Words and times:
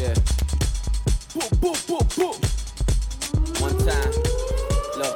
Yeah. 0.00 0.14
Boop, 1.36 1.52
boop, 1.62 1.78
boop, 1.88 2.06
boop. 2.18 2.36
One 3.64 3.76
time. 3.88 4.12
Look. 5.00 5.14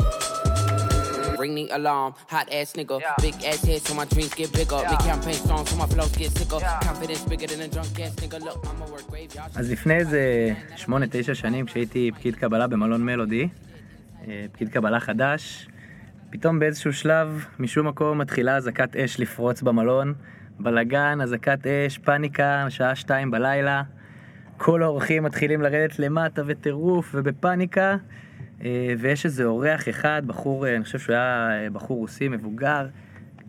Ring 1.41 1.55
the 1.55 1.67
alarm, 1.79 2.13
hot 2.29 2.49
ass 2.53 2.75
nigga. 2.79 2.97
Big 3.23 3.37
ass 3.51 3.65
head 3.65 3.81
so 3.87 3.95
my 3.95 4.05
dreams 4.13 4.35
get 4.35 4.53
bigger. 4.53 4.81
Big 4.93 5.03
campaign 5.11 5.39
songs 5.49 5.71
so 5.71 5.77
my 5.77 5.87
flows 5.87 6.15
get 6.21 6.31
sicker. 6.37 6.61
Confidence 6.89 7.25
bigger 7.31 7.47
than 7.47 7.61
a 7.67 7.69
drunk 7.75 7.99
ass 8.05 8.15
nigga. 8.23 8.39
Look, 8.47 8.59
I'ma 8.71 8.87
work 8.93 9.07
graveyard. 9.11 9.51
אז 9.57 9.71
לפני 9.71 9.95
איזה 9.95 10.53
שמונה, 10.77 11.07
תשע 11.11 11.35
שנים, 11.35 11.67
כשהייתי 11.67 12.11
פקיד 12.15 12.37
קבלה 12.37 12.67
במלון 12.67 13.05
מלודי, 13.05 13.49
אה, 14.29 14.45
פקיד 14.53 14.69
קבלה 14.69 15.01
חדש, 15.01 15.69
פתאום 16.31 16.59
באיזשהו 16.59 16.93
שלב, 16.93 17.45
משום 17.59 17.89
מקום, 17.89 18.19
מתחילה 18.19 18.57
אזעקת 18.57 18.97
אש 18.97 19.21
לפרוץ 19.21 19.63
במלון. 19.63 20.15
בלאגן, 20.59 21.21
אזעקת 21.21 21.67
אש, 21.67 21.99
פאניקה, 21.99 22.67
שעה 22.69 22.95
שתיים 22.95 23.31
בלילה. 23.31 23.83
כל 24.57 24.83
האורחים 24.83 25.23
מתחילים 25.23 25.63
לרדת 25.63 25.99
למטה 25.99 26.43
וטירוף 26.47 27.11
ובפאניקה. 27.15 27.97
אה, 28.65 28.95
ויש 28.99 29.25
איזה 29.25 29.45
אורח 29.45 29.89
אחד, 29.89 30.23
בחור, 30.27 30.67
אה, 30.67 30.77
אני 30.77 30.85
חושב 30.85 30.99
שהוא 30.99 31.15
היה 31.15 31.49
אה, 31.51 31.71
בחור 31.71 31.99
רוסי 31.99 32.29
מבוגר, 32.29 32.87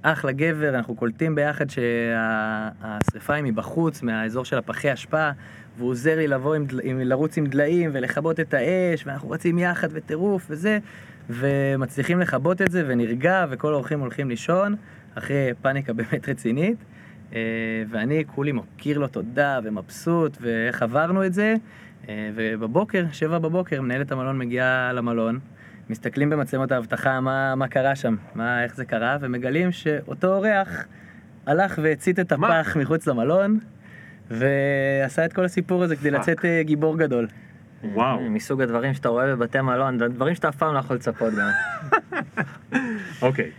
אחלה 0.01 0.31
גבר, 0.31 0.69
אנחנו 0.75 0.95
קולטים 0.95 1.35
ביחד 1.35 1.65
שהשריפה 1.69 3.33
היא 3.33 3.43
מבחוץ, 3.43 4.01
מהאזור 4.01 4.45
של 4.45 4.57
הפחי 4.57 4.93
אשפה, 4.93 5.29
והוא 5.77 5.89
עוזר 5.89 6.15
לי 6.15 6.27
לבוא 6.27 6.55
עם, 6.55 6.65
עם, 6.83 6.99
לרוץ 6.99 7.37
עם 7.37 7.45
דליים 7.45 7.89
ולכבות 7.93 8.39
את 8.39 8.53
האש, 8.53 9.07
ואנחנו 9.07 9.29
רצים 9.29 9.59
יחד 9.59 9.87
וטירוף 9.91 10.47
וזה, 10.49 10.79
ומצליחים 11.29 12.19
לכבות 12.19 12.61
את 12.61 12.71
זה 12.71 12.83
ונרגע, 12.87 13.45
וכל 13.49 13.73
האורחים 13.73 13.99
הולכים 13.99 14.29
לישון, 14.29 14.75
אחרי 15.15 15.51
פאניקה 15.61 15.93
באמת 15.99 16.29
רצינית. 16.29 16.77
אה, 17.35 17.39
ואני 17.89 18.23
כולי 18.27 18.51
מכיר 18.51 18.97
לו 18.97 19.07
תודה 19.07 19.59
ומבסוט, 19.63 20.37
ואיך 20.41 20.81
עברנו 20.81 21.25
את 21.25 21.33
זה. 21.33 21.55
אה, 22.09 22.29
ובבוקר, 22.35 23.05
שבע 23.11 23.39
בבוקר, 23.39 23.81
מנהלת 23.81 24.11
המלון 24.11 24.37
מגיעה 24.37 24.93
למלון, 24.93 25.39
מסתכלים 25.89 26.29
במצלמות 26.29 26.71
האבטחה 26.71 27.19
מה, 27.19 27.55
מה 27.55 27.67
קרה 27.67 27.95
שם, 27.95 28.15
מה, 28.35 28.63
איך 28.63 28.75
זה 28.75 28.85
קרה, 28.85 29.17
ומגלים 29.21 29.71
שאותו 29.71 30.35
אורח 30.35 30.85
הלך 31.45 31.79
והצית 31.83 32.19
את 32.19 32.33
מה? 32.33 32.59
הפח 32.59 32.77
מחוץ 32.77 33.07
למלון, 33.07 33.59
ועשה 34.31 35.25
את 35.25 35.33
כל 35.33 35.45
הסיפור 35.45 35.83
הזה 35.83 35.95
כדי, 35.95 36.11
fuck. 36.11 36.19
לצאת 36.19 36.45
אה, 36.45 36.63
גיבור 36.63 36.97
גדול. 36.97 37.27
וואו. 37.83 38.29
מסוג 38.29 38.61
הדברים 38.61 38.93
שאתה 38.93 39.09
רואה 39.09 39.35
בבתי 39.35 39.61
מלון, 39.61 39.97
דברים 39.97 40.35
שאתה 40.35 40.49
אף 40.49 40.55
פעם 40.55 40.73
לא 40.73 40.79
יכול 40.79 40.95
לצפות 40.95 41.33
גם. 41.33 41.49
אוקיי. 43.21 43.51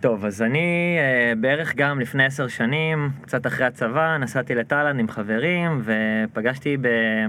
טוב, 0.00 0.24
אז 0.24 0.42
אני 0.42 0.96
אה, 0.98 1.32
בערך 1.40 1.74
גם 1.76 2.00
לפני 2.00 2.24
עשר 2.24 2.48
שנים, 2.48 3.10
קצת 3.20 3.46
אחרי 3.46 3.66
הצבא, 3.66 4.16
נסעתי 4.16 4.54
לתאילנד 4.54 5.00
עם 5.00 5.08
חברים, 5.08 5.82
ופגשתי, 5.84 6.76
ב... 6.80 6.88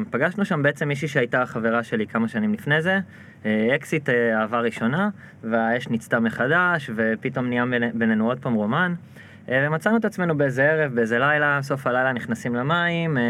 פגשנו 0.09 0.45
שם 0.45 0.63
בעצם 0.63 0.87
מישהי 0.87 1.07
שהייתה 1.07 1.45
חברה 1.45 1.83
שלי 1.83 2.07
כמה 2.07 2.27
שנים 2.27 2.53
לפני 2.53 2.81
זה, 2.81 2.99
אה, 3.45 3.75
אקזיט 3.75 4.09
אה, 4.09 4.41
אהבה 4.41 4.59
ראשונה, 4.59 5.09
והאש 5.43 5.87
ניצתה 5.87 6.19
מחדש, 6.19 6.89
ופתאום 6.95 7.47
נהיה 7.47 7.63
בינינו 7.93 8.27
עוד 8.27 8.39
פעם 8.39 8.53
רומן. 8.53 8.93
אה, 9.51 9.67
ומצאנו 9.67 9.97
את 9.97 10.05
עצמנו 10.05 10.37
באיזה 10.37 10.63
ערב, 10.63 10.95
באיזה 10.95 11.19
לילה, 11.19 11.59
סוף 11.61 11.87
הלילה 11.87 12.13
נכנסים 12.13 12.55
למים, 12.55 13.17
אה, 13.17 13.23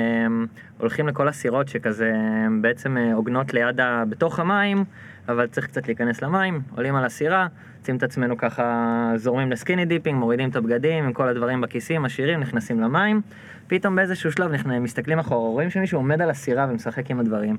הולכים 0.77 1.07
לכל 1.07 1.27
הסירות 1.27 1.67
שכזה 1.67 2.11
אה, 2.15 2.47
בעצם 2.61 2.97
עוגנות 3.13 3.53
ליד 3.53 3.79
ה... 3.79 4.03
בתוך 4.09 4.39
המים, 4.39 4.83
אבל 5.29 5.47
צריך 5.47 5.67
קצת 5.67 5.87
להיכנס 5.87 6.21
למים, 6.21 6.61
עולים 6.75 6.95
על 6.95 7.05
הסירה, 7.05 7.47
מוצאים 7.77 7.97
את 7.97 8.03
עצמנו 8.03 8.37
ככה 8.37 9.11
זורמים 9.15 9.51
ל 9.51 9.56
skinny 9.56 9.85
dipping, 9.85 10.19
מורידים 10.19 10.49
את 10.49 10.55
הבגדים 10.55 11.03
עם 11.03 11.13
כל 11.13 11.27
הדברים 11.27 11.61
בכיסים, 11.61 12.05
עשירים, 12.05 12.39
נכנסים 12.39 12.79
למים. 12.79 13.21
פתאום 13.67 13.95
באיזשהו 13.95 14.31
שלב 14.31 14.51
נכנ... 14.51 14.79
מסתכלים 14.79 15.19
אחורה, 15.19 15.49
רואים 15.49 15.69
שמישהו 15.69 15.97
עומד 15.97 16.21
על 16.21 16.29
הסירה 16.29 16.67
ומשחק 16.69 17.11
עם 17.11 17.19
הדברים. 17.19 17.57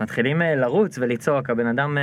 מתחילים 0.00 0.42
אה, 0.42 0.54
לרוץ 0.54 0.98
ולצעוק, 0.98 1.50
הבן 1.50 1.66
אדם 1.66 1.98
אה, 1.98 2.02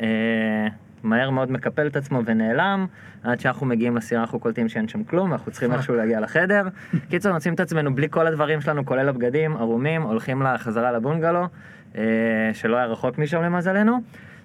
אה, 0.00 0.68
מהר 1.02 1.30
מאוד 1.30 1.52
מקפל 1.52 1.86
את 1.86 1.96
עצמו 1.96 2.20
ונעלם, 2.24 2.86
עד 3.22 3.40
שאנחנו 3.40 3.66
מגיעים 3.66 3.96
לסירה 3.96 4.20
אנחנו 4.20 4.40
קולטים 4.40 4.68
שאין 4.68 4.88
שם 4.88 5.04
כלום, 5.04 5.32
אנחנו 5.32 5.52
צריכים 5.52 5.72
איכשהו 5.72 5.94
להגיע 5.98 6.20
לחדר. 6.20 6.68
קיצור, 7.10 7.32
מוצאים 7.32 7.54
את 7.54 7.60
עצמנו 7.60 7.94
בלי 7.94 8.06
כל 8.10 8.26
הדברים 8.26 8.60
שלנו, 8.60 8.86
כולל 8.86 9.08
הבגדים, 9.08 9.56
ערומים, 9.56 10.02
הולכים 10.02 10.42
חזרה 10.58 10.92
לבונגלו, 10.92 11.48
אה, 11.96 12.02
שלא 12.52 12.76
היה 12.76 12.86
רחוק 12.86 13.18
משם 13.18 13.42
למזלנו. 13.42 13.98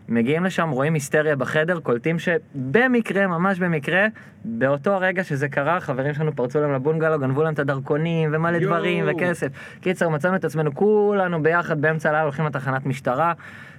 מגיעים 0.10 0.44
לשם, 0.44 0.70
רואים 0.70 0.94
היסטריה 0.94 1.36
בחדר, 1.36 1.80
קולטים 1.80 2.18
שבמקרה, 2.20 3.28
ממש 3.28 3.60
במקרה, 3.60 4.06
באותו 4.46 4.94
הרגע 4.94 5.24
שזה 5.24 5.48
קרה, 5.48 5.80
חברים 5.80 6.14
שלנו 6.14 6.36
פרצו 6.36 6.62
להם 6.62 6.74
לבונגלו, 6.74 7.20
גנבו 7.20 7.44
להם 7.44 7.54
את 7.54 7.60
הדרכונים 7.60 8.30
ומלא 8.34 8.58
יואו. 8.58 8.76
דברים 8.76 9.06
וכסף. 9.08 9.48
קיצר, 9.82 10.10
מצאנו 10.10 10.36
את 10.36 10.46
עצמנו 10.46 10.76
כולנו 10.76 11.44
ביחד 11.44 11.82
באמצע 11.82 12.10
הלילה 12.10 12.24
הולכים 12.24 12.46
לתחנת 12.46 12.86
משטרה, 12.86 13.34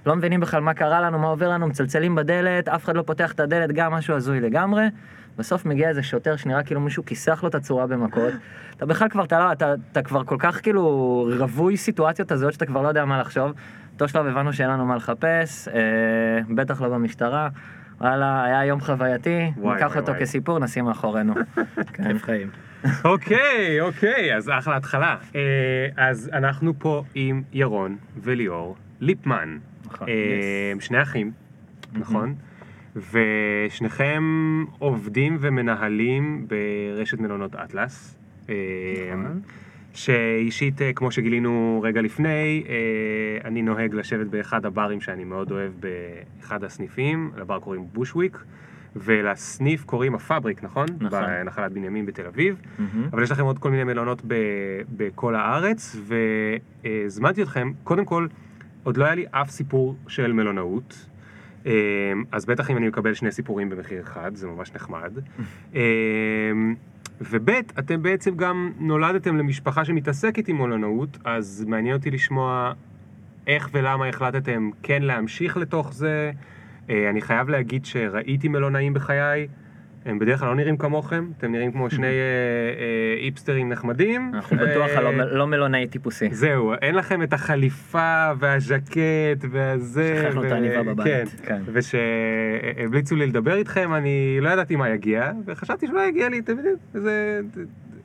לא 0.05 0.15
מבינים 0.15 0.39
בכלל 0.39 0.61
מה 0.61 0.73
קרה 0.73 1.01
לנו, 1.01 1.19
מה 1.19 1.27
עובר 1.27 1.49
לנו, 1.49 1.67
מצלצלים 1.67 2.15
בדלת, 2.15 2.67
אף 2.67 2.85
אחד 2.85 2.95
לא 2.95 3.01
פותח 3.01 3.31
את 3.31 3.39
הדלת, 3.39 3.71
גם 3.71 3.91
משהו 3.91 4.15
הזוי 4.15 4.39
לגמרי. 4.39 4.83
בסוף 5.37 5.65
מגיע 5.65 5.89
איזה 5.89 6.03
שוטר 6.03 6.35
שנראה 6.35 6.63
כאילו 6.63 6.81
מישהו 6.81 7.05
כיסח 7.05 7.39
לו 7.43 7.49
את 7.49 7.55
הצורה 7.55 7.87
במכות. 7.87 8.33
אתה 8.77 8.85
בכלל 8.85 9.09
כבר, 9.09 9.23
אתה, 9.23 9.39
לא, 9.39 9.51
אתה, 9.51 9.73
אתה 9.91 10.01
כבר 10.01 10.23
כל 10.23 10.35
כך 10.39 10.61
כאילו 10.61 11.27
רווי 11.37 11.77
סיטואציות 11.77 12.31
הזויות 12.31 12.53
שאתה 12.53 12.65
כבר 12.65 12.81
לא 12.81 12.87
יודע 12.87 13.05
מה 13.05 13.19
לחשוב. 13.19 13.51
באותו 13.89 14.07
שלב 14.07 14.25
הבנו 14.25 14.53
שאין 14.53 14.69
לנו 14.69 14.85
מה 14.85 14.95
לחפש, 14.95 15.67
אה, 15.67 15.75
בטח 16.55 16.81
לא 16.81 16.89
במשטרה. 16.89 17.49
וואלה, 18.01 18.43
היה 18.43 18.65
יום 18.65 18.81
חווייתי, 18.81 19.51
ניקח 19.57 19.97
אותו 19.97 20.11
וואי. 20.11 20.21
כסיפור, 20.21 20.59
נשים 20.59 20.85
מאחורינו. 20.85 21.33
כן. 21.93 22.03
כיף 22.03 22.23
חיים. 22.23 22.49
אוקיי, 23.05 23.81
אוקיי, 23.81 24.35
אז 24.35 24.49
אחלה 24.49 24.75
התחלה. 24.75 25.15
אה, 25.35 25.41
אז 25.97 26.29
אנחנו 26.33 26.73
פה 26.79 27.03
עם 27.15 27.43
ירון 27.53 27.97
וליאור 28.23 28.75
ליפמן. 28.99 29.57
נכון, 29.85 30.07
אה, 30.09 30.73
yes. 30.77 30.81
שני 30.81 31.01
אחים, 31.01 31.31
נכון? 31.93 32.35
ושניכם 32.95 34.23
עובדים 34.79 35.37
ומנהלים 35.39 36.47
ברשת 36.47 37.19
מלונות 37.19 37.55
אטלס. 37.55 38.17
אה, 38.49 38.55
נכון. 39.11 39.41
שאישית, 39.93 40.81
אה, 40.81 40.93
כמו 40.93 41.11
שגילינו 41.11 41.79
רגע 41.83 42.01
לפני, 42.01 42.63
אני 43.45 43.61
נוהג 43.61 43.93
לשבת 43.93 44.27
באחד 44.27 44.65
הברים 44.65 45.01
שאני 45.01 45.23
מאוד 45.23 45.51
אוהב 45.51 45.71
באחד 45.79 46.63
הסניפים, 46.63 47.31
לבר 47.37 47.59
קוראים 47.59 47.87
בושוויק, 47.93 48.37
ולסניף 48.95 49.83
קוראים 49.83 50.15
הפאבריק, 50.15 50.63
נכון? 50.63 50.85
נכון. 50.99 51.23
בנחלת 51.23 51.71
בנימין 51.71 52.05
בתל 52.05 52.25
אביב. 52.25 52.61
מהמם. 52.79 53.09
אבל 53.13 53.23
יש 53.23 53.31
לכם 53.31 53.43
עוד 53.43 53.59
כל 53.59 53.71
מיני 53.71 53.83
מלונות 53.83 54.21
ב, 54.27 54.35
בכל 54.97 55.35
הארץ, 55.35 55.95
והזמנתי 56.83 57.43
אתכם, 57.43 57.71
קודם 57.83 58.05
כל, 58.05 58.27
עוד 58.85 58.97
לא 58.97 59.05
היה 59.05 59.15
לי 59.15 59.25
אף 59.31 59.49
סיפור 59.49 59.95
של 60.07 60.33
מלונאות, 60.33 61.07
אה, 61.65 61.71
אז 62.31 62.45
בטח 62.45 62.71
אם 62.71 62.77
אני 62.77 62.87
מקבל 62.87 63.13
שני 63.13 63.31
סיפורים 63.31 63.69
במחיר 63.69 64.01
אחד, 64.01 64.35
זה 64.35 64.47
ממש 64.47 64.71
נחמד. 64.75 65.11
אה, 65.75 65.81
וב', 67.21 67.49
אתם 67.79 68.01
בעצם 68.01 68.35
גם 68.35 68.71
נולדתם 68.79 69.37
למשפחה 69.37 69.85
שמתעסקת 69.85 70.47
עם 70.47 70.57
מלונאות, 70.57 71.17
אז 71.23 71.65
מעניין 71.67 71.95
אותי 71.95 72.11
לשמוע 72.11 72.73
איך 73.47 73.69
ולמה 73.73 74.07
החלטתם 74.07 74.69
כן 74.83 75.01
להמשיך 75.01 75.57
לתוך 75.57 75.93
זה. 75.93 76.31
אה, 76.89 77.09
אני 77.09 77.21
חייב 77.21 77.49
להגיד 77.49 77.85
שראיתי 77.85 78.47
מלונאים 78.47 78.93
בחיי, 78.93 79.47
הם 80.05 80.19
בדרך 80.19 80.39
כלל 80.39 80.49
לא 80.49 80.55
נראים 80.55 80.77
כמוכם, 80.77 81.29
אתם 81.37 81.51
נראים 81.51 81.71
כמו 81.71 81.89
שני 81.89 82.07
אה, 82.07 82.11
אה, 82.11 83.25
איפסטרים 83.25 83.69
נחמדים. 83.69 84.31
אנחנו 84.33 84.57
בטוח 84.57 84.89
הלא 84.95 85.11
לא 85.11 85.47
מלונאי 85.47 85.87
טיפוסי. 85.87 86.29
זהו, 86.31 86.73
אין 86.81 86.95
לכם 86.95 87.23
את 87.23 87.33
החליפה 87.33 88.31
והז'קט 88.39 89.45
והזה. 89.51 90.21
שכחנו 90.25 90.45
את 90.45 90.51
העניבה 90.51 90.83
בבית. 90.83 91.05
כן, 91.07 91.25
כן. 91.43 91.61
ושהמליצו 91.73 93.15
לי 93.15 93.27
לדבר 93.27 93.55
איתכם, 93.55 93.93
אני 93.93 94.37
לא 94.41 94.49
ידעתי 94.49 94.75
מה 94.75 94.89
יגיע, 94.89 95.31
וחשבתי 95.45 95.87
שלא 95.87 96.01
יגיע 96.01 96.29
לי, 96.29 96.39
אתם 96.39 96.57
יודעים, 96.57 96.75
איזה 96.95 97.41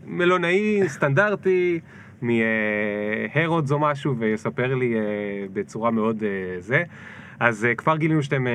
מלונאי 0.06 0.88
סטנדרטי 0.88 1.80
מהרודס 2.22 3.72
או 3.72 3.78
משהו, 3.78 4.16
ויספר 4.18 4.74
לי 4.74 4.94
אה, 4.94 5.00
בצורה 5.52 5.90
מאוד 5.90 6.22
אה, 6.22 6.60
זה. 6.60 6.82
אז 7.40 7.64
אה, 7.64 7.74
כבר 7.74 7.96
גילינו 7.96 8.22
שאתם 8.22 8.46
אה, 8.46 8.52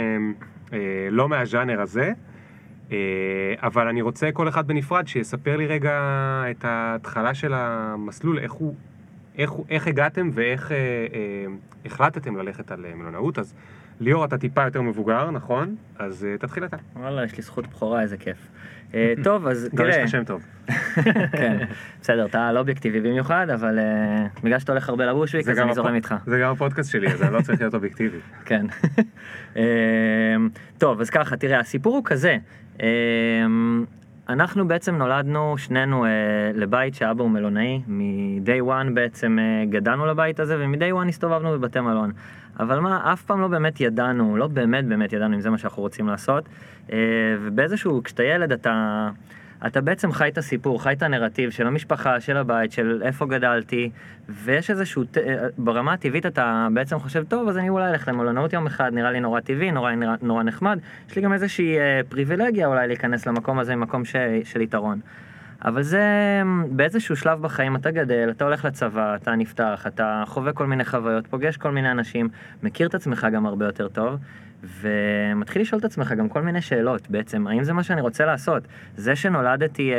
אה, 0.74 0.80
לא 1.12 1.30
מהז'אנר 1.30 1.82
הזה. 1.82 2.12
אה, 2.92 2.98
אבל 3.64 3.88
אני 3.88 4.02
רוצה 4.02 4.30
כל 4.34 4.50
אחד 4.50 4.68
בנפרד 4.68 5.08
שיספר 5.08 5.58
לי 5.58 5.68
רגע 5.68 6.00
את 6.52 6.66
ההתחלה 6.66 7.34
של 7.34 7.54
המסלול, 7.56 8.40
איך 8.40 8.52
הוא, 8.52 8.76
איך, 9.38 9.52
איך 9.70 9.88
הגעתם 9.88 10.30
ואיך 10.34 10.72
אה, 10.72 10.78
אה, 10.78 11.46
החלטתם 11.86 12.38
ללכת 12.38 12.72
על 12.72 12.86
אה, 12.86 12.96
מלונאות. 12.96 13.40
אז 13.40 13.54
ליאור, 14.00 14.26
אתה 14.26 14.38
טיפה 14.38 14.64
יותר 14.64 14.82
מבוגר, 14.82 15.32
נכון? 15.32 15.76
אז 16.00 16.26
אה, 16.26 16.38
תתחיל 16.38 16.66
אתה. 16.66 16.78
וואלה, 16.96 17.24
יש 17.26 17.38
לי 17.38 17.44
זכות 17.44 17.68
בכורה, 17.68 18.02
איזה 18.02 18.18
כיף. 18.18 18.38
אה, 18.94 19.14
טוב, 19.24 19.48
אז 19.48 19.70
גם 19.76 19.86
יש 19.86 19.94
תראה, 19.94 20.04
לך 20.04 20.10
שם 20.10 20.24
טוב. 20.24 20.44
כן, 21.40 21.58
בסדר, 22.02 22.26
אתה 22.26 22.52
לא 22.52 22.60
אובייקטיבי 22.60 23.02
במיוחד, 23.02 23.48
אבל 23.54 23.80
אה, 23.80 24.26
בגלל 24.44 24.60
שאתה 24.60 24.72
הולך 24.72 24.90
הרבה 24.90 25.06
לבושוויק, 25.06 25.48
אז 25.48 25.60
אני 25.60 25.70
הפ- 25.70 25.76
זורם 25.76 25.96
איתך. 25.96 26.16
זה 26.26 26.40
גם 26.40 26.52
הפודקאסט 26.52 26.92
שלי, 26.92 27.08
אז 27.08 27.22
אני 27.24 27.34
לא 27.34 27.42
צריך 27.42 27.62
להיות 27.62 27.74
אובייקטיבי. 27.80 28.18
כן. 28.46 28.66
אמ, 29.56 29.62
טוב, 30.78 31.02
אז 31.02 31.10
ככה, 31.10 31.38
תראה, 31.38 31.60
הסיפור 31.60 31.96
הוא 31.96 32.04
כזה. 32.06 32.38
אמ, 32.80 33.86
אנחנו 34.30 34.68
בעצם 34.68 34.96
נולדנו 34.96 35.58
שנינו 35.58 36.06
אה, 36.06 36.10
לבית 36.54 36.96
שאבא 36.96 37.24
הוא 37.24 37.32
מלונאי, 37.32 37.82
מ-day 37.88 38.62
one 38.68 38.94
בעצם 38.94 39.40
אה, 39.40 39.66
גדלנו 39.70 40.06
לבית 40.06 40.40
הזה 40.40 40.58
ומ-day 40.60 41.04
one 41.04 41.10
הסתובבנו 41.10 41.52
בבתי 41.52 41.80
מלון. 41.80 42.12
אבל 42.60 42.80
מה, 42.80 43.14
אף 43.14 43.22
פעם 43.22 43.42
לא 43.42 43.48
באמת 43.48 43.82
ידענו, 43.82 44.38
לא 44.38 44.48
באמת 44.48 44.86
באמת 44.86 45.14
ידענו 45.14 45.36
אם 45.36 45.42
זה 45.42 45.50
מה 45.50 45.58
שאנחנו 45.58 45.82
רוצים 45.84 46.08
לעשות. 46.08 46.50
אה, 46.92 46.98
ובאיזשהו, 47.42 48.04
כשאתה 48.04 48.24
ילד 48.24 48.52
אתה... 48.52 49.10
אתה 49.68 49.82
בעצם 49.82 50.12
חי 50.12 50.28
את 50.28 50.38
הסיפור, 50.38 50.84
חי 50.84 50.94
את 50.94 51.04
הנרטיב 51.04 51.50
של 51.50 51.68
המשפחה, 51.68 52.20
של 52.20 52.38
הבית, 52.38 52.72
של 52.72 53.02
איפה 53.06 53.26
גדלתי, 53.26 53.90
ויש 54.30 54.72
איזשהו, 54.72 55.04
ת- 55.04 55.18
ברמה 55.58 55.94
הטבעית 55.94 56.26
אתה 56.26 56.68
בעצם 56.74 57.00
חושב, 57.00 57.24
טוב, 57.28 57.50
אז 57.50 57.58
אני 57.58 57.70
אולי 57.70 57.90
אלך 57.90 58.08
למלונאות 58.08 58.54
יום 58.54 58.66
אחד, 58.66 58.92
נראה 58.94 59.12
לי 59.12 59.20
נורא 59.20 59.40
טבעי, 59.40 59.72
נורא, 59.72 59.92
נורא, 59.92 60.16
נורא 60.22 60.44
נחמד. 60.44 60.80
יש 61.10 61.16
לי 61.16 61.22
גם 61.22 61.34
איזושהי 61.34 61.78
אה, 61.78 62.02
פריבילגיה 62.10 62.68
אולי 62.68 62.88
להיכנס 62.88 63.26
למקום 63.26 63.60
הזה, 63.60 63.76
ממקום 63.76 64.06
ש, 64.06 64.16
של 64.44 64.62
יתרון. 64.62 65.00
אבל 65.66 65.82
זה 65.82 66.04
באיזשהו 66.72 67.16
שלב 67.16 67.42
בחיים 67.42 67.76
אתה 67.76 67.92
גדל, 67.92 68.30
אתה 68.32 68.46
הולך 68.46 68.66
לצבא, 68.66 69.16
אתה 69.16 69.36
נפתח, 69.36 69.84
אתה 69.88 70.24
חווה 70.26 70.54
כל 70.54 70.66
מיני 70.68 70.86
חוויות, 70.86 71.28
פוגש 71.28 71.58
כל 71.58 71.72
מיני 71.72 71.92
אנשים, 71.92 72.30
מכיר 72.64 72.88
את 72.88 72.96
עצמך 72.96 73.28
גם 73.32 73.46
הרבה 73.46 73.66
יותר 73.66 73.88
טוב, 73.88 74.20
ומתחיל 74.64 75.62
לשאול 75.62 75.80
את 75.80 75.86
עצמך 75.86 76.12
גם 76.12 76.30
כל 76.30 76.42
מיני 76.42 76.62
שאלות 76.62 77.10
בעצם, 77.10 77.48
האם 77.48 77.64
זה 77.64 77.74
מה 77.74 77.84
שאני 77.84 78.02
רוצה 78.02 78.26
לעשות? 78.26 78.64
זה 78.98 79.16
שנולדתי 79.16 79.94
אה, 79.94 79.98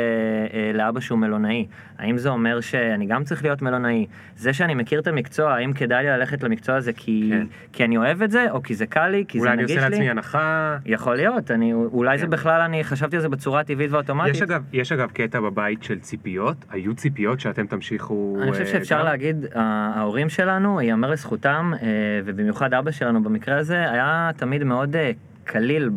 אה, 0.53 0.71
לאבא 0.73 0.99
שהוא 0.99 1.19
מלונאי, 1.19 1.65
האם 1.97 2.17
זה 2.17 2.29
אומר 2.29 2.61
שאני 2.61 3.05
גם 3.05 3.23
צריך 3.23 3.43
להיות 3.43 3.61
מלונאי? 3.61 4.05
זה 4.35 4.53
שאני 4.53 4.75
מכיר 4.75 4.99
את 4.99 5.07
המקצוע, 5.07 5.53
האם 5.53 5.73
כדאי 5.73 6.03
לי 6.03 6.09
ללכת 6.09 6.43
למקצוע 6.43 6.75
הזה 6.75 6.93
כי, 6.93 7.29
כן. 7.31 7.47
כי 7.73 7.85
אני 7.85 7.97
אוהב 7.97 8.21
את 8.21 8.31
זה, 8.31 8.51
או 8.51 8.63
כי 8.63 8.75
זה 8.75 8.85
קל 8.85 9.07
לי, 9.07 9.25
כי 9.27 9.39
אולי 9.39 9.49
זה 9.49 9.53
אני 9.53 9.63
נגיש 9.63 9.77
עושה 9.77 9.89
לי? 9.89 9.95
לעצמי 9.95 10.09
הנחה. 10.09 10.77
יכול 10.85 11.15
להיות, 11.15 11.51
אני, 11.51 11.73
אולי 11.73 12.17
זה 12.17 12.25
כן. 12.25 12.31
בכלל, 12.31 12.61
אני 12.61 12.83
חשבתי 12.83 13.15
על 13.15 13.21
זה 13.21 13.29
בצורה 13.29 13.63
טבעית 13.63 13.91
ואוטומטית. 13.91 14.35
יש 14.35 14.41
אגב, 14.41 14.63
יש 14.73 14.91
אגב 14.91 15.11
קטע 15.11 15.39
בבית 15.39 15.83
של 15.83 15.99
ציפיות, 15.99 16.65
היו 16.69 16.95
ציפיות 16.95 17.39
שאתם 17.39 17.67
תמשיכו... 17.67 18.37
אני 18.41 18.51
חושב 18.51 18.63
אה, 18.63 18.67
שאפשר 18.67 18.99
גם? 18.99 19.05
להגיד, 19.05 19.45
ההורים 19.53 20.29
שלנו, 20.29 20.81
ייאמר 20.81 21.11
לזכותם, 21.11 21.71
אה, 21.81 21.87
ובמיוחד 22.25 22.73
אבא 22.73 22.91
שלנו 22.91 23.23
במקרה 23.23 23.57
הזה, 23.57 23.91
היה 23.91 24.31
תמיד 24.47 24.63
מאוד 24.63 24.95
אה, 24.95 25.11
קליל 25.43 25.89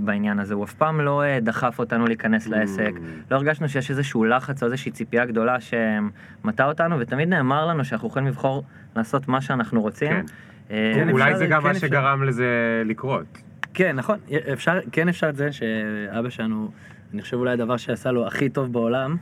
בעניין 0.00 0.38
הזה. 0.38 0.54
הוא 0.54 0.64
אף 0.64 0.74
פעם 0.74 1.00
לא 1.00 1.22
אה, 1.22 1.40
דחף 1.40 1.78
אותנו 1.78 2.06
להיכנס 2.06 2.46
לעסק. 2.46 2.90
Mm. 2.94 3.00
לא 3.30 3.36
הרגשנו 3.36 3.68
שיש 3.68 3.90
איזשהו 3.90 4.24
לחץ 4.24 4.62
או 4.62 4.66
איזושהי 4.66 4.92
ציפייה 4.92 5.26
גדולה 5.26 5.56
שמטה 5.60 6.66
אותנו, 6.66 6.98
ותמיד 6.98 7.28
נאמר 7.28 7.66
לנו 7.66 7.84
שאנחנו 7.84 8.08
יכולים 8.08 8.28
לבחור 8.28 8.64
לעשות 8.96 9.28
מה 9.28 9.40
שאנחנו 9.40 9.80
רוצים. 9.80 10.10
כן. 10.10 10.24
אה, 10.70 10.92
כן, 10.94 11.10
אולי 11.10 11.36
זה 11.36 11.46
גם 11.46 11.62
כן 11.62 11.68
מה. 11.68 11.74
שגרם 11.74 12.22
לזה 12.22 12.82
לקרות. 12.84 13.38
כן, 13.74 13.96
נכון, 13.96 14.18
אפשר, 14.52 14.78
כן 14.92 15.08
אפשר 15.08 15.28
לציין 15.28 15.52
שאבא 15.52 16.30
שלנו, 16.30 16.70
אני 17.14 17.22
חושב 17.22 17.36
אולי 17.36 17.52
הדבר 17.52 17.76
שעשה 17.76 18.10
לו 18.10 18.26
הכי 18.26 18.48
טוב 18.48 18.72
בעולם, 18.72 19.16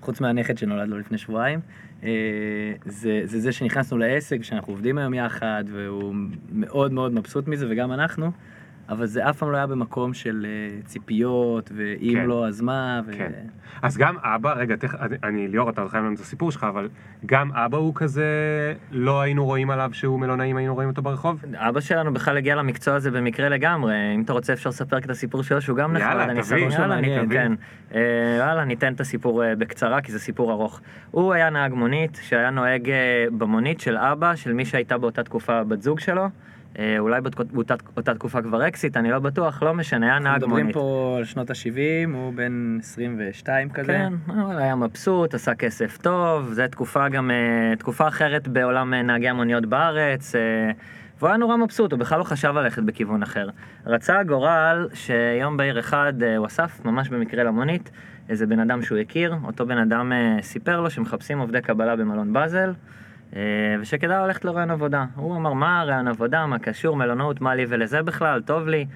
חוץ 0.00 0.20
מהנכד 0.20 0.58
שנולד 0.58 0.88
לו 0.88 0.98
לפני 0.98 1.18
שבועיים, 1.18 1.60
זה, 2.84 3.20
זה 3.24 3.40
זה 3.40 3.52
שנכנסנו 3.52 3.98
לעסק, 3.98 4.42
שאנחנו 4.42 4.72
עובדים 4.72 4.98
היום 4.98 5.14
יחד, 5.14 5.64
והוא 5.72 6.14
מאוד 6.52 6.92
מאוד 6.92 7.12
מבסוט 7.14 7.48
מזה, 7.48 7.66
וגם 7.70 7.92
אנחנו, 7.92 8.30
אבל 8.90 9.06
זה 9.06 9.30
אף 9.30 9.38
פעם 9.38 9.50
לא 9.50 9.56
היה 9.56 9.66
במקום 9.66 10.14
של 10.14 10.46
אה, 10.48 10.82
ציפיות, 10.84 11.72
ואם 11.76 12.14
כן. 12.14 12.26
לא, 12.26 12.46
אז 12.48 12.60
מה, 12.60 13.00
ו... 13.06 13.12
כן. 13.16 13.32
אז 13.82 13.96
גם 13.96 14.14
אבא, 14.22 14.52
רגע, 14.52 14.76
תכף, 14.76 14.98
אני- 15.00 15.16
אני 15.22 15.48
ליאור, 15.48 15.70
אתה 15.70 15.84
חייב 15.88 16.04
לנו 16.04 16.14
את 16.14 16.20
הסיפור 16.20 16.52
שלך, 16.52 16.66
אבל 16.68 16.88
גם 17.26 17.52
אבא 17.52 17.76
הוא 17.78 17.94
כזה, 17.94 18.24
לא 18.92 19.20
היינו 19.20 19.44
רואים 19.44 19.70
עליו 19.70 19.90
שהוא 19.92 20.20
מלונאי 20.20 20.50
אם 20.50 20.56
היינו 20.56 20.74
רואים 20.74 20.88
אותו 20.88 21.02
ברחוב? 21.02 21.44
אבא 21.56 21.80
שלנו 21.80 22.12
בכלל 22.14 22.36
הגיע 22.36 22.54
למקצוע 22.54 22.94
הזה 22.94 23.10
במקרה 23.10 23.48
לגמרי, 23.48 23.94
אם 24.14 24.22
אתה 24.22 24.32
רוצה 24.32 24.52
אפשר 24.52 24.68
לספר 24.70 24.98
את 24.98 25.10
הסיפור 25.10 25.42
שלו 25.42 25.60
שהוא 25.60 25.76
גם 25.76 25.96
יאללה, 25.96 26.14
נחמד, 26.26 26.30
אני 26.30 26.42
תביא. 26.42 26.78
יאללה, 26.78 26.96
תביא. 27.26 27.38
כן. 27.38 27.52
יאללה, 28.38 28.64
ניתן 28.64 28.92
את 28.92 29.00
הסיפור 29.00 29.44
אה, 29.44 29.56
בקצרה 29.56 30.00
כי 30.00 30.12
זה 30.12 30.18
סיפור 30.18 30.52
ארוך. 30.52 30.80
הוא 31.10 31.32
היה 31.32 31.50
נהג 31.50 31.74
מונית 31.74 32.18
שהיה 32.22 32.50
נוהג 32.50 32.90
במונית 33.38 33.80
של 33.80 33.96
אבא, 33.96 34.34
של 34.36 34.52
מי 34.52 34.64
שהייתה 34.64 34.98
באותה 34.98 35.22
תקופה 35.22 35.64
בת 35.64 35.82
זוג 35.82 36.00
שלו. 36.00 36.26
אה, 36.80 36.98
אולי 36.98 37.20
באותה 37.20 37.74
אותה 37.96 38.14
תקופה 38.14 38.42
כבר 38.42 38.68
אקסיט, 38.68 38.96
אני 38.96 39.10
לא 39.10 39.18
בטוח, 39.18 39.62
לא 39.62 39.74
משנה, 39.74 40.06
היה 40.06 40.16
אנחנו 40.16 40.28
נהג 40.30 40.36
מדברים 40.36 40.60
מונית. 40.60 40.74
פה 40.74 41.14
על 41.18 41.24
שנות 41.24 41.50
ה-70, 41.50 42.14
הוא 42.14 42.34
בן 42.34 42.78
22 42.80 43.70
כזה. 43.70 43.92
כן, 43.92 44.12
אבל 44.26 44.58
היה 44.58 44.76
מבסוט, 44.76 45.34
עשה 45.34 45.54
כסף 45.54 45.98
טוב, 45.98 46.52
זו 46.52 46.62
תקופה 46.70 47.08
גם, 47.08 47.30
אה, 47.30 47.76
תקופה 47.76 48.08
אחרת 48.08 48.48
בעולם 48.48 48.94
אה, 48.94 49.02
נהגי 49.02 49.28
המוניות 49.28 49.66
בארץ, 49.66 50.34
אה, 50.34 50.40
והוא 51.18 51.28
היה 51.28 51.36
נורא 51.36 51.56
מבסוט, 51.56 51.92
הוא 51.92 52.00
בכלל 52.00 52.18
לא 52.18 52.24
חשב 52.24 52.52
ללכת 52.54 52.82
בכיוון 52.82 53.22
אחר. 53.22 53.48
רצה 53.86 54.18
הגורל 54.18 54.88
שיום 54.94 55.56
בהיר 55.56 55.78
אחד 55.78 56.12
אה, 56.22 56.36
הוא 56.36 56.46
אסף, 56.46 56.84
ממש 56.84 57.08
במקרה 57.08 57.44
למונית, 57.44 57.90
איזה 58.28 58.46
בן 58.46 58.60
אדם 58.60 58.82
שהוא 58.82 58.98
הכיר, 58.98 59.34
אותו 59.44 59.66
בן 59.66 59.78
אדם 59.78 60.12
אה, 60.12 60.36
סיפר 60.42 60.80
לו 60.80 60.90
שמחפשים 60.90 61.38
עובדי 61.38 61.60
קבלה 61.60 61.96
במלון 61.96 62.32
באזל, 62.32 62.68
אה, 62.68 62.99
ושכדאי 63.80 64.26
ללכת 64.26 64.44
לרעיון 64.44 64.70
עבודה. 64.70 65.04
הוא 65.16 65.36
אמר, 65.36 65.52
מה 65.52 65.84
רעיון 65.86 66.08
עבודה, 66.08 66.46
מה 66.46 66.58
קשור, 66.58 66.96
מלונאות, 66.96 67.40
מה 67.40 67.54
לי 67.54 67.66
ולזה 67.68 68.02
בכלל, 68.02 68.42
טוב 68.42 68.68
לי. 68.68 68.86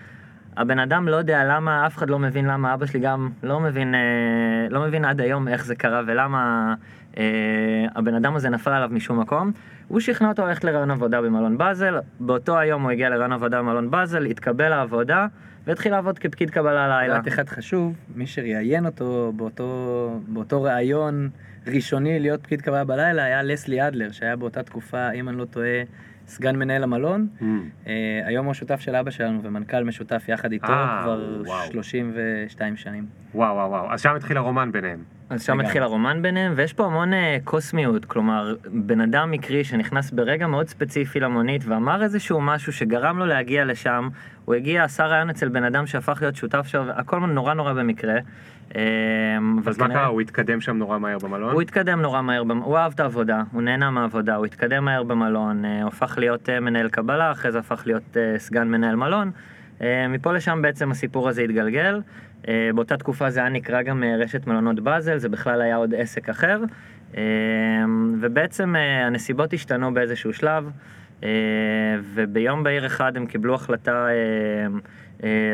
הבן 0.56 0.78
אדם 0.78 1.08
לא 1.08 1.16
יודע 1.16 1.44
למה, 1.44 1.86
אף 1.86 1.96
אחד 1.96 2.10
לא 2.10 2.18
מבין 2.18 2.44
למה, 2.44 2.74
אבא 2.74 2.86
שלי 2.86 3.00
גם 3.00 3.30
לא 3.42 3.60
מבין, 3.60 3.94
אה, 3.94 4.00
לא 4.70 4.80
מבין 4.80 5.04
עד 5.04 5.20
היום 5.20 5.48
איך 5.48 5.64
זה 5.64 5.74
קרה 5.74 6.02
ולמה 6.06 6.74
אה, 7.18 7.24
הבן 7.94 8.14
אדם 8.14 8.36
הזה 8.36 8.50
נפל 8.50 8.70
עליו 8.70 8.88
משום 8.92 9.20
מקום. 9.20 9.52
הוא 9.88 10.00
שכנע 10.00 10.28
אותו 10.28 10.46
ללכת 10.46 10.64
לרעיון 10.64 10.90
עבודה 10.90 11.22
במלון 11.22 11.58
באזל, 11.58 11.94
באותו 12.20 12.58
היום 12.58 12.82
הוא 12.82 12.90
הגיע 12.90 13.08
לרעיון 13.08 13.32
עבודה 13.32 13.58
במלון 13.58 13.90
באזל, 13.90 14.24
התקבל 14.24 14.68
לעבודה 14.68 15.26
והתחיל 15.66 15.92
לעבוד 15.92 16.18
כפקיד 16.18 16.50
קבלה 16.50 17.00
לילה. 17.00 17.14
פרט 17.14 17.28
אחד 17.28 17.48
חשוב, 17.48 17.96
מי 18.14 18.26
שראיין 18.26 18.86
אותו 18.86 19.32
באותו, 19.36 20.20
באותו 20.28 20.62
ראיון 20.62 21.30
ראשוני 21.66 22.20
להיות 22.20 22.42
פקיד 22.42 22.62
קבלה 22.62 22.84
בלילה 22.84 23.24
היה 23.24 23.42
לסלי 23.42 23.88
אדלר, 23.88 24.12
שהיה 24.12 24.36
באותה 24.36 24.62
תקופה, 24.62 25.10
אם 25.10 25.28
אני 25.28 25.36
לא 25.36 25.44
טועה, 25.44 25.82
סגן 26.26 26.56
מנהל 26.56 26.82
המלון. 26.82 27.28
Mm. 27.40 27.44
אה, 27.86 27.92
היום 28.24 28.44
הוא 28.46 28.50
השותף 28.50 28.80
של 28.80 28.96
אבא 28.96 29.10
שלנו 29.10 29.42
ומנכ"ל 29.42 29.84
משותף 29.84 30.24
יחד 30.28 30.52
איתו 30.52 30.72
אה, 30.72 31.00
כבר 31.02 31.42
וואו. 31.46 31.72
32 31.72 32.76
שנים. 32.76 33.06
וואו 33.34 33.54
וואו 33.54 33.70
וואו, 33.70 33.92
אז 33.92 34.00
שם 34.00 34.14
התחיל 34.14 34.36
הרומן 34.36 34.72
ביניהם. 34.72 35.02
אז 35.34 35.42
שם. 35.42 35.60
התחיל 35.60 35.82
הרומן 35.82 36.22
ביניהם, 36.22 36.52
ויש 36.56 36.72
פה 36.72 36.86
המון 36.86 37.14
אה, 37.14 37.36
קוסמיות, 37.44 38.04
כלומר, 38.04 38.54
בן 38.72 39.00
אדם 39.00 39.30
מקרי 39.30 39.64
שנכנס 39.64 40.10
ברגע 40.10 40.46
מאוד 40.46 40.68
ספציפי 40.68 41.20
למונית 41.20 41.62
ואמר 41.66 42.02
איזשהו 42.02 42.40
משהו 42.40 42.72
שגרם 42.72 43.18
לו 43.18 43.26
להגיע 43.26 43.64
לשם, 43.64 44.08
הוא 44.44 44.54
הגיע, 44.54 44.84
עשה 44.84 45.06
רעיון 45.06 45.30
אצל 45.30 45.48
בן 45.48 45.64
אדם 45.64 45.86
שהפך 45.86 46.18
להיות 46.20 46.36
שותף 46.36 46.66
שלו, 46.66 46.82
הכל 46.90 47.18
נורא 47.18 47.54
נורא 47.54 47.72
במקרה. 47.72 48.14
אבל 48.70 48.80
אז 49.66 49.78
מה 49.78 49.88
קרה? 49.88 50.06
הוא 50.06 50.20
התקדם 50.20 50.60
שם 50.60 50.76
נורא 50.76 50.98
מהר 50.98 51.18
במלון? 51.18 51.52
הוא 51.52 51.62
התקדם 51.62 52.00
נורא 52.00 52.22
מהר, 52.22 52.42
הוא 52.62 52.78
אהב 52.78 52.92
את 52.92 53.00
העבודה, 53.00 53.42
הוא 53.52 53.62
נהנה 53.62 53.90
מהעבודה, 53.90 54.34
הוא 54.36 54.46
התקדם 54.46 54.84
מהר 54.84 55.02
במלון, 55.02 55.64
אה, 55.64 55.82
הוא 55.82 55.88
הפך 55.88 56.18
להיות 56.18 56.48
אה, 56.48 56.60
מנהל 56.60 56.88
קבלה, 56.88 57.32
אחרי 57.32 57.52
זה 57.52 57.58
הפך 57.58 57.82
להיות 57.86 58.16
סגן 58.36 58.68
מנהל 58.68 58.96
מלון. 58.96 59.30
מפה 60.08 60.32
לשם 60.32 60.62
בעצם 60.62 60.90
הסיפור 60.90 61.28
הזה 61.28 61.42
התגלגל. 61.42 62.00
אה, 62.48 62.70
באותה 62.74 62.96
תקופה 62.96 63.30
זה 63.30 63.40
היה 63.40 63.48
נקרא 63.48 63.82
גם 63.82 64.04
אה, 64.04 64.16
רשת 64.16 64.46
מלונות 64.46 64.80
באזל, 64.80 65.18
זה 65.18 65.28
בכלל 65.28 65.62
היה 65.62 65.76
עוד 65.76 65.94
עסק 65.94 66.28
אחר. 66.28 66.60
אה, 67.16 67.22
ובעצם 68.20 68.74
הנסיבות 69.06 69.52
השתנו 69.52 69.94
באיזשהו 69.94 70.32
שלב, 70.32 70.70
וביום 72.14 72.62
בהיר 72.62 72.86
אחד 72.86 73.16
הם 73.16 73.26
קיבלו 73.26 73.54
החלטה 73.54 74.06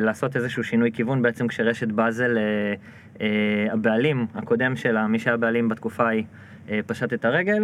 לעשות 0.01 0.37
איזשהו 0.37 0.65
שינוי 0.65 0.93
כיוון, 0.93 1.23
בעצם 1.23 1.49
כשרשת 1.49 1.89
באזל, 1.89 2.39
הבעלים 3.71 4.27
הקודם 4.35 4.77
שלה, 4.77 5.07
מי 5.07 5.19
שהיה 5.19 5.37
בעלים 5.37 5.69
בתקופה 5.69 6.07
ההיא, 6.07 6.25
פשט 6.87 7.13
את 7.13 7.25
הרגל. 7.25 7.63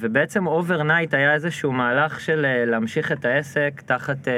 ובעצם 0.00 0.46
overnight 0.46 1.14
היה 1.14 1.34
איזשהו 1.34 1.72
מהלך 1.72 2.20
של 2.20 2.46
להמשיך 2.66 3.12
את 3.12 3.24
העסק 3.24 3.82
תחת 3.86 4.28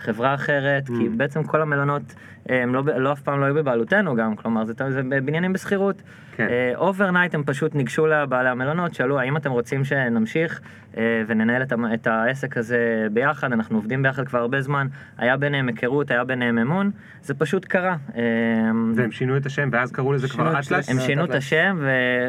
חברה 0.00 0.34
אחרת, 0.34 0.86
כי 0.86 0.92
Mm. 1.06 1.16
בעצם 1.16 1.42
כל 1.44 1.62
המלונות 1.62 2.02
אה, 2.50 2.62
הם 2.62 2.74
לא, 2.74 2.82
לא 2.96 3.12
אף 3.12 3.20
פעם 3.20 3.40
לא 3.40 3.44
היו 3.44 3.54
בבעלותנו 3.54 4.16
גם, 4.16 4.36
כלומר 4.36 4.64
זה, 4.64 4.72
זה 4.90 5.02
בניינים 5.02 5.52
בשכירות. 5.52 6.02
כן. 6.36 6.48
overnight 6.76 7.34
הם 7.34 7.42
פשוט 7.46 7.74
ניגשו 7.74 8.06
לבעלי 8.06 8.48
המלונות, 8.48 8.94
שאלו 8.94 9.20
האם 9.20 9.36
אתם 9.36 9.50
רוצים 9.50 9.84
שנמשיך 9.84 10.60
אה, 10.96 11.22
וננהל 11.26 11.62
את, 11.62 11.72
את 11.94 12.06
העסק 12.06 12.56
הזה 12.56 13.06
ביחד, 13.12 13.52
אנחנו 13.52 13.76
עובדים 13.78 14.02
ביחד 14.02 14.28
כבר 14.28 14.38
הרבה 14.38 14.60
זמן, 14.60 14.86
היה 15.18 15.36
ביניהם 15.36 15.68
היכרות, 15.68 16.10
היה 16.10 16.24
ביניהם 16.24 16.58
אמון, 16.58 16.90
זה 17.22 17.34
פשוט 17.34 17.64
קרה. 17.64 17.96
אה, 18.16 18.22
והם 18.94 19.10
שינו 19.10 19.36
את 19.36 19.46
השם 19.46 19.68
ואז 19.72 19.92
קראו 19.92 20.12
לזה 20.12 20.28
כבר 20.28 20.58
אטלס? 20.58 20.90
הם 20.90 21.00
שינו 21.00 21.24
את 21.24 21.34
השם, 21.34 21.78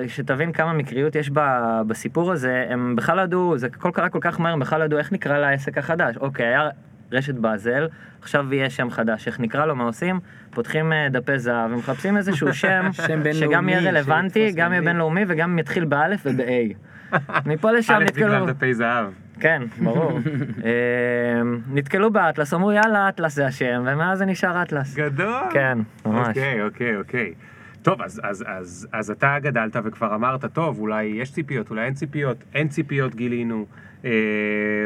ושתבין 0.06 0.52
כמה 0.52 0.74
מקריות 0.74 1.16
יש 1.16 1.30
ב- 1.34 1.82
בסיפור 1.88 2.32
הזה, 2.32 2.66
הם 2.70 2.96
בכלל 2.96 3.18
לא 3.18 3.22
ידעו, 3.22 3.58
זה 3.58 3.68
הכל 3.68 3.92
קרה 3.94 4.10
כל 4.10 4.20
כך 4.22 4.40
מהר, 4.40 4.54
הם 4.54 4.60
בכלל 4.60 4.80
לא 4.80 4.86
ידעו 4.86 5.00
איך 5.00 5.12
נקרא 5.12 5.38
לעסק 5.38 5.78
החדש. 5.78 6.18
אוקיי, 6.18 6.46
היה 6.46 6.70
רשת 7.12 7.36
באזל, 7.36 7.88
עכשיו 8.22 8.54
יהיה 8.54 8.70
שם 8.70 8.90
חדש, 8.90 9.28
איך 9.28 9.40
נקרא 9.40 9.66
לו, 9.66 9.76
מה 9.76 9.84
עושים? 9.84 10.20
פותחים 10.50 10.94
אה, 10.94 11.08
דפי 11.12 11.40
זהב 11.40 11.72
ומחפשים 11.72 12.18
איזשהו 12.18 12.54
שם, 12.64 12.90
שם 12.92 13.34
שגם 13.34 13.70
יהיה 13.70 13.90
רלוונטי, 13.90 14.52
גם 14.56 14.72
יהיה. 14.72 14.82
בינלאומי 14.82 15.22
וגם 15.28 15.60
יתחיל 15.60 15.86
באלף 15.86 16.22
וב-A. 16.26 16.74
מפה 17.50 17.72
לשם 17.72 17.94
א' 17.94 18.06
בגלל 18.06 18.32
נתקלו, 18.32 18.46
דפי 18.46 18.74
זהב. 18.74 19.06
כן, 19.40 19.62
ברור. 19.84 20.20
אה, 20.66 21.42
נתקלו 21.74 22.12
באטלס, 22.12 22.54
אמרו 22.54 22.72
יאללה, 22.72 23.10
אטלס 23.10 23.36
זה 23.36 23.46
השם, 23.46 23.84
ומאז 23.86 24.18
זה 24.18 24.26
נשאר 24.26 24.62
אטלס. 24.62 24.96
גדול. 24.96 25.44
כן, 25.52 25.78
ממש. 26.06 26.28
אוקיי, 26.28 26.64
אוקיי, 26.64 26.98
אוקיי. 26.98 27.34
טוב, 27.82 28.02
אז, 28.02 28.22
אז, 28.24 28.44
אז, 28.48 28.88
אז 28.94 29.12
אתה 29.12 29.38
גדלת 29.42 29.76
וכבר 29.84 30.16
אמרת, 30.16 30.46
טוב, 30.46 30.80
אולי 30.80 31.04
יש 31.04 31.32
ציפיות, 31.32 31.70
אולי 31.70 31.86
אין 31.86 31.94
ציפיות, 31.94 32.38
אין 32.54 32.68
ציפיות 32.68 33.16
גילינו, 33.16 33.66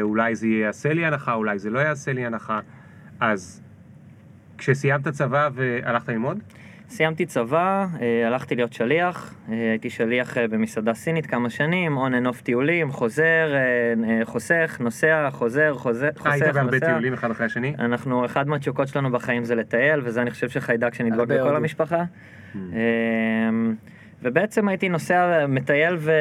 אולי 0.02 0.34
זה 0.34 0.46
יעשה 0.46 0.92
לי 0.92 1.06
הנחה, 1.06 1.34
אולי 1.34 1.58
זה 1.58 1.70
לא 1.70 1.78
יעשה 1.78 2.12
לי 2.12 2.26
הנחה. 2.26 2.60
אז 3.20 3.62
כשסיימת 4.58 5.08
צבא 5.08 5.48
והלכת 5.54 6.08
ללמוד? 6.08 6.38
סיימתי 6.88 7.26
צבא, 7.26 7.86
אה, 8.00 8.26
הלכתי 8.26 8.54
להיות 8.56 8.72
שליח, 8.72 9.34
אה, 9.48 9.70
הייתי 9.70 9.90
שליח 9.90 10.38
אה, 10.38 10.48
במסעדה 10.48 10.94
סינית 10.94 11.26
כמה 11.26 11.50
שנים, 11.50 11.96
און 11.96 12.14
אנ 12.14 12.26
אוף 12.26 12.42
טיולים, 12.42 12.92
חוזר, 12.92 13.52
אה, 13.54 13.58
אה, 14.10 14.24
חוסך, 14.24 14.76
נוסע, 14.80 15.28
חוזר, 15.30 15.74
חוזר, 15.74 16.10
חוסך, 16.16 16.26
אה, 16.26 16.32
היית 16.32 16.44
בהרבה 16.44 16.62
נוסע. 16.62 16.86
טיולים 16.86 17.12
אחד 17.12 17.30
אחרי 17.30 17.46
השני? 17.46 17.74
אנחנו, 17.78 18.24
אחד 18.24 18.48
מהתשוקות 18.48 18.88
שלנו 18.88 19.12
בחיים 19.12 19.44
זה 19.44 19.54
לטייל, 19.54 20.00
וזה 20.04 20.22
אני 20.22 20.30
חושב 20.30 20.48
שחיידק 20.48 20.94
שנדבק 20.94 21.30
הודו. 21.30 21.56
המשפחה. 21.56 22.04
Hmm. 22.54 22.56
ובעצם 24.26 24.68
הייתי 24.68 24.88
נוסע, 24.88 25.46
מטייל 25.48 25.96
ו... 25.98 26.12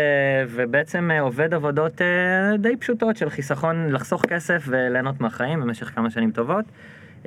ובעצם 0.49 1.11
אה, 1.11 1.21
עובד 1.21 1.53
עבודות 1.53 2.01
אה, 2.01 2.57
די 2.57 2.77
פשוטות 2.77 3.17
של 3.17 3.29
חיסכון, 3.29 3.91
לחסוך 3.91 4.25
כסף 4.25 4.63
וליהנות 4.67 5.21
מהחיים 5.21 5.61
במשך 5.61 5.91
כמה 5.95 6.09
שנים 6.09 6.31
טובות. 6.31 6.65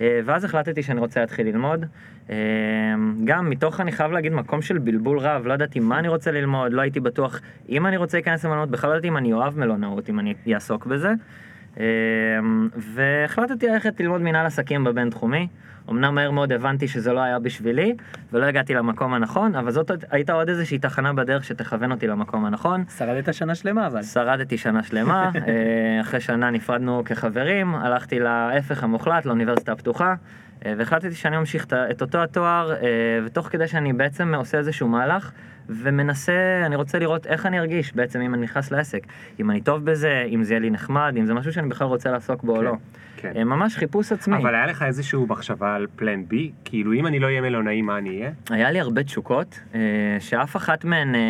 אה, 0.01 0.21
ואז 0.25 0.45
החלטתי 0.45 0.83
שאני 0.83 1.01
רוצה 1.01 1.21
להתחיל 1.21 1.47
ללמוד. 1.47 1.87
גם 3.25 3.51
מתוך, 3.51 3.81
אני 3.81 3.93
חייב 3.93 4.13
להגיד, 4.13 4.33
מקום 4.33 4.63
של 4.63 4.79
בלבול 4.79 5.19
רב, 5.19 5.47
לא 5.47 5.55
ידעתי 5.55 5.81
מה 5.81 5.99
אני 5.99 6.09
רוצה 6.09 6.31
ללמוד, 6.31 6.73
לא 6.73 6.81
הייתי 6.81 7.01
בטוח 7.01 7.41
אם 7.69 7.87
אני 7.87 7.97
רוצה 7.97 8.17
להיכנס 8.17 8.45
למלונות, 8.45 8.71
בכלל 8.71 8.91
לא 8.91 8.95
ידעתי 8.95 9.09
אם 9.09 9.17
אני 9.17 9.33
אוהב 9.33 9.59
מלונאות, 9.59 10.11
אם 10.11 10.21
אני 10.21 10.35
אעסוק 10.55 10.87
בזה. 10.87 11.13
והחלטתי 12.77 13.67
ללכת 13.67 14.01
ללמוד 14.01 14.21
מנהל 14.21 14.47
עסקים 14.47 14.85
בבינתחומי. 14.85 15.49
אמנם 15.91 16.15
מהר 16.15 16.31
מאוד 16.31 16.53
הבנתי 16.53 16.89
שזה 16.89 17.13
לא 17.13 17.21
היה 17.21 17.39
בשבילי, 17.39 17.95
ולא 18.33 18.45
הגעתי 18.47 18.75
למקום 18.75 19.15
הנכון, 19.15 19.55
אבל 19.55 19.71
זאת 19.71 19.91
הייתה 20.11 20.33
עוד 20.33 20.49
איזושהי 20.49 20.79
תחנה 20.79 21.13
בדרך 21.13 21.45
שתכוון 21.45 21.93
אותי 21.93 22.07
למקום 22.07 22.45
הנכון. 22.45 22.85
שרדת 22.99 23.35
שנה 23.35 23.55
שלמה 23.55 23.87
אבל. 23.87 24.03
שרדתי 24.03 24.59
שנה 24.59 24.83
שלמה, 24.83 25.31
אה, 25.49 26.01
אחרי 26.01 26.21
שנה 26.21 26.51
נפרדנו 26.51 27.03
כחברים, 27.05 27.75
הלכתי 27.75 28.19
להפך 28.19 28.83
המוחלט, 28.83 29.25
לאוניברסיטה 29.25 29.73
הפתוחה, 29.73 30.15
אה, 30.67 30.75
והחלטתי 30.77 31.15
שאני 31.15 31.37
ממשיך 31.37 31.67
את 31.91 32.03
אותו 32.03 32.23
התואר, 32.23 32.73
אה, 32.73 32.79
ותוך 33.25 33.49
כדי 33.49 33.69
שאני 33.69 33.93
בעצם 33.93 34.35
עושה 34.35 34.59
איזשהו 34.59 34.89
מהלך, 34.89 35.31
ומנסה, 35.69 36.63
אני 36.67 36.77
רוצה 36.77 36.99
לראות 36.99 37.27
איך 37.27 37.47
אני 37.47 37.59
ארגיש 37.59 37.95
בעצם 37.95 38.21
אם 38.21 38.35
אני 38.35 38.43
נכנס 38.43 38.71
לעסק. 38.71 39.07
אם 39.41 39.51
אני 39.51 39.61
טוב 39.61 39.85
בזה, 39.85 40.25
אם 40.29 40.43
זה 40.43 40.53
יהיה 40.53 40.61
לי 40.61 40.71
נחמד, 40.71 41.15
אם 41.19 41.27
זה 41.27 41.35
משהו 41.35 41.53
שאני 41.53 41.69
בכלל 41.69 41.87
רוצה 41.87 42.11
לעסוק 42.11 42.43
בו 42.43 42.53
או 42.53 42.59
כן, 42.59 42.65
לא. 42.65 42.77
כן. 43.21 43.33
אה, 43.37 43.45
ממש 43.45 43.77
חיפוש 43.77 44.13
עצמי. 44.13 44.37
אבל 44.37 44.55
היה 44.55 44.67
לך 44.67 44.83
איזושהי 44.83 45.19
מחשבה 45.29 45.75
על 45.75 45.87
פלן 45.97 46.29
בי? 46.29 46.51
כאילו, 46.65 46.93
אם 46.93 47.07
אני 47.07 47.19
לא 47.19 47.27
אהיה 47.27 47.41
מלונאי, 47.41 47.83
מה 47.83 47.99
אני 47.99 48.11
אהיה? 48.11 48.31
היה 48.51 48.71
לי 48.71 48.81
הרבה 48.81 49.03
תשוקות, 49.03 49.61
אה, 49.75 49.81
שאף 50.21 50.57
אחת 50.57 50.85
מהן 50.85 51.15
אה, 51.15 51.21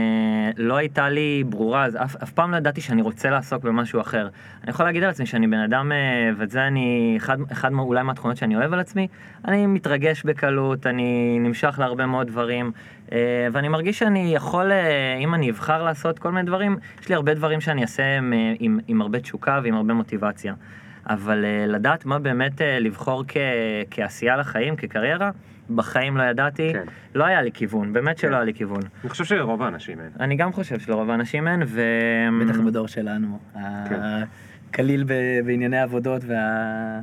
לא 0.56 0.76
הייתה 0.76 1.08
לי 1.08 1.44
ברורה, 1.46 1.84
אז 1.84 1.96
אף, 1.96 2.16
אף 2.22 2.32
פעם 2.32 2.50
לא 2.50 2.56
ידעתי 2.56 2.80
שאני 2.80 3.02
רוצה 3.02 3.30
לעסוק 3.30 3.62
במשהו 3.64 4.00
אחר. 4.00 4.28
אני 4.62 4.70
יכול 4.70 4.86
להגיד 4.86 5.02
על 5.02 5.10
עצמי 5.10 5.26
שאני 5.26 5.46
בן 5.46 5.58
אדם, 5.60 5.92
וזה 6.36 6.66
אני, 6.66 7.14
אחד, 7.16 7.38
אחד 7.52 7.72
אולי 7.72 8.02
מהתכונות 8.02 8.36
שאני 8.36 8.56
אוהב 8.56 8.72
על 8.72 8.80
עצמי, 8.80 9.08
אני 9.44 9.66
מתרגש 9.66 10.22
בקלות, 10.24 10.86
אני 10.86 11.38
נמשך 11.40 11.76
להרבה 11.78 12.06
מאוד 12.06 12.26
דברים, 12.26 12.72
אה, 13.12 13.48
ואני 13.52 13.68
מרגיש 13.68 13.98
שאני 13.98 14.34
יכול, 14.34 14.72
אה, 14.72 15.16
אם 15.20 15.34
אני 15.34 15.50
אבחר 15.50 15.84
לעשות 15.84 16.18
כל 16.18 16.32
מיני 16.32 16.46
דברים, 16.46 16.76
יש 17.00 17.08
לי 17.08 17.14
הרבה 17.14 17.34
דברים 17.34 17.60
שאני 17.60 17.82
אעשה 17.82 18.18
עם, 18.18 18.32
עם, 18.58 18.78
עם 18.86 19.00
הרבה 19.00 19.20
תשוקה 19.20 19.60
ועם 19.62 19.74
הרבה 19.74 19.94
מוטיבציה. 19.94 20.54
אבל 21.08 21.44
אה, 21.44 21.66
לדעת 21.66 22.06
מה 22.06 22.18
באמת 22.18 22.62
אה, 22.62 22.78
לבחור 22.80 23.24
כ, 23.28 23.36
כעשייה 23.90 24.36
לחיים, 24.36 24.76
כקריירה, 24.76 25.30
בחיים 25.74 26.16
לא 26.16 26.22
ידעתי, 26.22 26.72
כן. 26.72 26.84
לא 27.14 27.24
היה 27.24 27.42
לי 27.42 27.52
כיוון, 27.52 27.92
באמת 27.92 28.18
שלא 28.18 28.28
כן. 28.28 28.34
היה 28.34 28.44
לי 28.44 28.54
כיוון. 28.54 28.80
אני 29.02 29.10
חושב 29.10 29.24
שלרוב 29.24 29.62
האנשים 29.62 30.00
אין. 30.00 30.10
אני 30.20 30.36
גם 30.36 30.52
חושב 30.52 30.78
שלרוב 30.78 31.10
האנשים 31.10 31.48
אין, 31.48 31.62
ו... 31.66 31.82
בטח 32.44 32.60
בדור 32.60 32.88
שלנו. 32.88 33.38
כן. 33.88 34.00
הקליל 34.70 35.04
ב- 35.04 35.40
בענייני 35.46 35.78
עבודות 35.78 36.22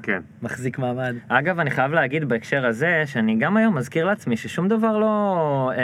כן. 0.03 0.19
והמחזיק 0.41 0.79
מעמד. 0.79 1.15
אגב, 1.27 1.59
אני 1.59 1.71
חייב 1.71 1.91
להגיד 1.91 2.25
בהקשר 2.25 2.65
הזה, 2.65 3.03
שאני 3.05 3.35
גם 3.35 3.57
היום 3.57 3.77
מזכיר 3.77 4.05
לעצמי 4.05 4.37
ששום 4.37 4.67
דבר 4.67 4.97
לא 4.97 5.71
אה, 5.77 5.83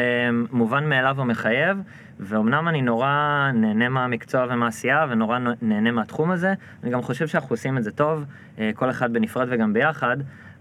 מובן 0.52 0.90
מאליו 0.90 1.16
או 1.20 1.26
מחייב, 1.26 1.78
ואומנם 2.22 2.68
אני 2.68 2.82
נורא 2.82 3.50
נהנה 3.54 3.90
מהמקצוע 3.90 4.46
ומהעשייה, 4.50 5.06
ונורא 5.10 5.40
נהנה 5.62 5.92
מהתחום 5.92 6.32
הזה, 6.32 6.54
אני 6.84 6.92
גם 6.92 7.02
חושב 7.02 7.28
שאנחנו 7.28 7.54
עושים 7.54 7.78
את 7.78 7.84
זה 7.84 7.92
טוב, 7.92 8.26
אה, 8.60 8.72
כל 8.76 8.90
אחד 8.90 9.14
בנפרד 9.14 9.48
וגם 9.52 9.74
ביחד, 9.74 10.18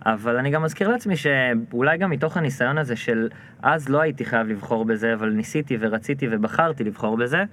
אבל 0.06 0.36
אני 0.36 0.50
גם 0.50 0.62
מזכיר 0.62 0.88
לעצמי 0.88 1.14
שאולי 1.16 1.98
גם 1.98 2.10
מתוך 2.10 2.36
הניסיון 2.36 2.78
הזה 2.78 2.96
של 2.96 3.28
אז 3.62 3.88
לא 3.88 4.00
הייתי 4.00 4.24
חייב 4.24 4.46
לבחור 4.46 4.84
בזה, 4.84 5.14
אבל 5.14 5.30
ניסיתי 5.30 5.76
ורציתי 5.80 6.26
ובחרתי 6.30 6.84
לבחור 6.84 7.16
בזה, 7.16 7.44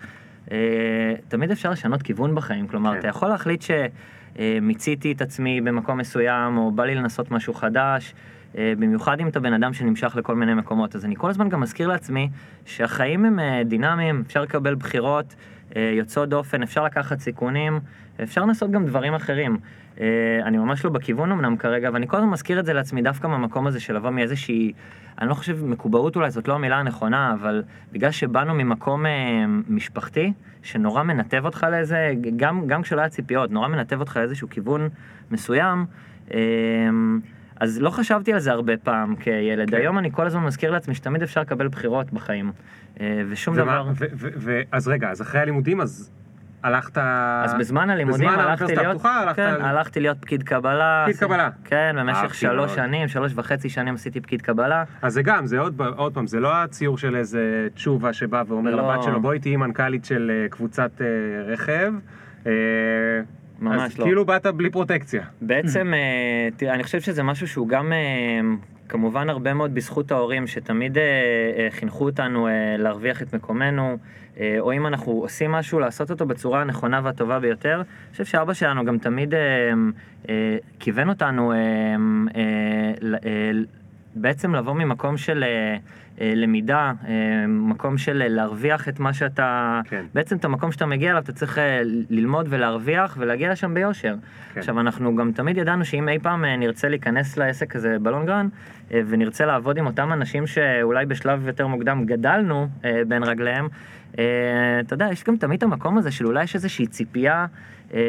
אה, 0.52 1.14
תמיד 1.28 1.52
אפשר 1.52 1.72
לשנות 1.72 2.02
כיוון 2.02 2.36
בחיים, 2.36 2.68
כלומר, 2.68 2.94
כן. 2.94 3.00
אתה 3.00 3.08
יכול 3.08 3.30
להחליט 3.30 3.62
שמיציתי 3.62 5.12
את 5.12 5.22
עצמי 5.22 5.62
במקום 5.62 5.98
מסוים, 5.98 6.58
או 6.58 6.72
בא 6.72 6.86
לי 6.86 6.96
לנסות 6.96 7.32
משהו 7.32 7.54
חדש, 7.54 8.14
אה, 8.14 8.37
במיוחד 8.56 9.20
אם 9.20 9.28
אתה 9.28 9.40
בן 9.40 9.54
אדם 9.54 9.74
שנמשך 9.74 10.16
לכל 10.16 10.36
מיני 10.36 10.54
מקומות. 10.54 10.96
אז 10.96 11.06
אני 11.06 11.16
כל 11.16 11.30
הזמן 11.30 11.50
גם 11.50 11.60
מזכיר 11.60 11.88
לעצמי 11.88 12.30
שהחיים 12.66 13.26
הם 13.26 13.40
אה, 13.40 13.62
דינמיים, 13.66 14.24
אפשר 14.28 14.42
לקבל 14.42 14.76
בחירות 14.76 15.36
אה, 15.76 15.92
יוצאות 15.94 16.30
דופן, 16.30 16.64
אפשר 16.64 16.84
לקחת 16.84 17.20
סיכונים, 17.20 17.80
אפשר 18.24 18.42
לנסות 18.42 18.72
גם 18.72 18.86
דברים 18.86 19.14
אחרים. 19.14 19.58
אה, 20.00 20.40
אני 20.46 20.58
ממש 20.58 20.86
לא 20.86 20.92
בכיוון 20.92 21.32
אמנם 21.32 21.58
כרגע, 21.58 21.90
ואני 21.94 22.08
כל 22.08 22.18
הזמן 22.18 22.30
מזכיר 22.30 22.60
את 22.60 22.66
זה 22.66 22.74
לעצמי 22.74 23.02
דווקא 23.02 23.28
מהמקום 23.28 23.68
הזה 23.68 23.80
של 23.80 23.96
לבוא 23.96 24.10
מאיזושהי, 24.10 24.74
אני 25.22 25.30
לא 25.30 25.34
חושב, 25.34 25.66
מקובעות 25.66 26.16
אולי 26.16 26.32
זאת 26.32 26.48
לא 26.48 26.54
המילה 26.54 26.80
הנכונה, 26.80 27.34
אבל 27.34 27.64
בגלל 27.92 28.12
שבאנו 28.12 28.54
ממקום 28.54 29.06
אה, 29.06 29.46
משפחתי, 29.70 30.34
שנורא 30.64 31.04
מנתב 31.04 31.46
אותך 31.46 31.68
לאיזה, 31.72 32.14
גם, 32.38 32.68
גם 32.68 32.82
כשלא 32.82 33.02
היה 33.02 33.10
ציפיות, 33.10 33.52
נורא 33.52 33.68
מנתב 33.68 34.00
אותך 34.00 34.18
לאיזשהו 34.18 34.50
כיוון 34.50 34.90
מסוים, 35.32 35.86
אה, 36.34 36.40
אז 37.60 37.82
לא 37.82 37.90
חשבתי 37.90 38.34
על 38.34 38.40
זה 38.40 38.52
הרבה 38.52 38.78
פעם 38.78 39.16
כילד. 39.16 39.70
כן. 39.70 39.78
היום 39.78 39.98
אני 39.98 40.12
כל 40.12 40.26
הזמן 40.28 40.44
מזכיר 40.44 40.72
לעצמי 40.72 40.96
שתמיד 40.96 41.24
אפשר 41.24 41.42
לקבל 41.42 41.68
בחירות 41.68 42.14
בחיים, 42.14 42.52
אה, 43.02 43.22
ושום 43.30 43.54
ומה- 43.54 43.64
דבר... 43.64 43.88
ו- 43.96 44.06
ו- 44.14 44.28
ו- 44.38 44.62
אז 44.72 44.88
רגע, 44.88 45.10
אז 45.10 45.22
אחרי 45.22 45.42
הלימודים, 45.42 45.82
אז 45.82 46.12
הלכת... 46.64 46.98
אז 47.44 47.54
בזמן 47.60 47.90
הלימודים 47.90 48.28
בזמן 48.30 48.40
הלכתי 48.40 48.76
להיות, 48.76 48.86
הפתוחה 48.96 49.20
הלכת 49.22 49.36
כן, 49.36 49.42
על- 49.42 49.62
הלכתי 49.62 50.00
להיות 50.00 50.18
פקיד 50.22 50.44
קבלה. 50.44 51.04
פקיד 51.08 51.20
קבלה. 51.20 51.50
כן, 51.66 51.96
במשך 52.00 52.36
שלוש 52.36 52.56
מאוד. 52.56 52.70
שנים, 52.70 53.08
שלוש 53.08 53.32
וחצי 53.36 53.70
שנים 53.70 53.94
עשיתי 53.96 54.22
פקיד 54.22 54.42
קבלה. 54.42 54.84
אז 55.02 55.14
זה 55.14 55.22
גם, 55.22 55.46
זה 55.46 55.60
עוד, 55.60 55.82
עוד 55.96 56.14
פעם, 56.14 56.28
זה 56.28 56.40
לא 56.40 56.56
הציור 56.56 56.98
של 56.98 57.16
איזה 57.16 57.68
תשובה 57.74 58.14
שבא 58.14 58.44
ואומר 58.48 58.76
לא. 58.76 58.94
לבת 58.94 59.04
שלו, 59.04 59.22
בואי 59.22 59.40
תהיי 59.40 59.56
מנכ"לית 59.56 60.06
של 60.06 60.32
אה, 60.44 60.50
קבוצת 60.50 60.92
אה, 61.02 61.06
רכב. 61.54 61.94
אה, 62.48 62.52
ממש 63.60 63.92
אז 63.92 64.00
לא. 64.00 64.04
כאילו 64.04 64.26
באת 64.26 64.48
בלי 64.48 64.70
פרוטקציה. 64.70 65.24
בעצם, 65.42 65.94
אה, 65.94 66.50
תראה, 66.58 66.74
אני 66.74 66.84
חושב 66.84 67.02
שזה 67.02 67.24
משהו 67.24 67.48
שהוא 67.48 67.68
גם 67.68 67.94
אה, 67.94 68.40
כמובן 68.90 69.30
הרבה 69.30 69.54
מאוד 69.54 69.74
בזכות 69.74 70.12
ההורים 70.12 70.48
שתמיד 70.48 70.98
אה, 70.98 71.04
אה, 71.04 71.68
חינכו 71.72 72.06
אותנו 72.06 72.48
אה, 72.48 72.52
להרוויח 72.78 73.22
את 73.22 73.36
מקומנו, 73.36 73.98
אה, 74.40 74.56
או 74.60 74.74
אם 74.74 74.88
אנחנו 74.88 75.12
עושים 75.12 75.52
משהו, 75.52 75.80
לעשות 75.80 76.12
אותו 76.12 76.26
בצורה 76.26 76.62
הנכונה 76.62 77.02
והטובה 77.04 77.40
ביותר. 77.40 77.76
אני 77.76 78.12
חושב 78.12 78.26
שאבא 78.26 78.54
שלנו 78.54 78.86
גם 78.86 78.98
תמיד 78.98 79.34
אה, 79.34 79.40
אה, 80.30 80.58
כיוון 80.80 81.10
אותנו 81.10 81.52
אה, 81.52 81.58
אה, 81.58 83.14
אה, 83.26 83.52
בעצם 84.16 84.56
לבוא 84.56 84.74
ממקום 84.74 85.18
של 85.18 85.44
אה, 85.44 85.78
למידה, 86.22 86.92
אה, 87.08 87.48
מקום 87.48 87.98
של 87.98 88.22
אה, 88.22 88.28
להרוויח 88.28 88.90
את 88.90 89.00
מה 89.00 89.14
שאתה... 89.14 89.82
כן. 89.86 90.06
בעצם 90.14 90.38
את 90.38 90.46
המקום 90.46 90.72
שאתה 90.72 90.86
מגיע 90.86 91.12
אליו, 91.12 91.22
אתה 91.24 91.34
צריך 91.34 91.58
אה, 91.58 91.82
ללמוד 92.10 92.46
ולהרוויח 92.50 93.18
ולהגיע 93.20 93.52
לשם 93.52 93.74
ביושר. 93.74 94.16
כן. 94.54 94.60
עכשיו, 94.60 94.80
אנחנו 94.80 95.16
גם 95.16 95.32
תמיד 95.32 95.58
ידענו 95.58 95.86
שאם 95.86 96.10
אי 96.10 96.20
פעם 96.20 96.46
אה, 96.46 96.56
נרצה 96.56 96.90
להיכנס 96.90 97.38
לעסק 97.38 97.76
הזה 97.76 97.98
בלונגרן, 98.02 98.48
אה, 98.94 99.02
ונרצה 99.08 99.46
לעבוד 99.46 99.78
עם 99.78 99.86
אותם 99.86 100.14
אנשים 100.14 100.48
שאולי 100.48 101.06
בשלב 101.06 101.48
יותר 101.48 101.68
מוקדם 101.68 102.06
גדלנו 102.06 102.68
אה, 102.86 103.02
בין 103.08 103.24
רגליהם, 103.24 103.66
אה, 103.66 103.70
אתה 104.82 104.94
יודע, 104.94 105.08
יש 105.12 105.24
גם 105.24 105.38
תמיד 105.38 105.58
את 105.58 105.64
המקום 105.64 105.98
הזה 105.98 106.12
של 106.12 106.26
אולי 106.26 106.44
יש 106.44 106.56
איזושהי 106.56 106.88
ציפייה, 106.88 107.46
אה, 107.94 108.00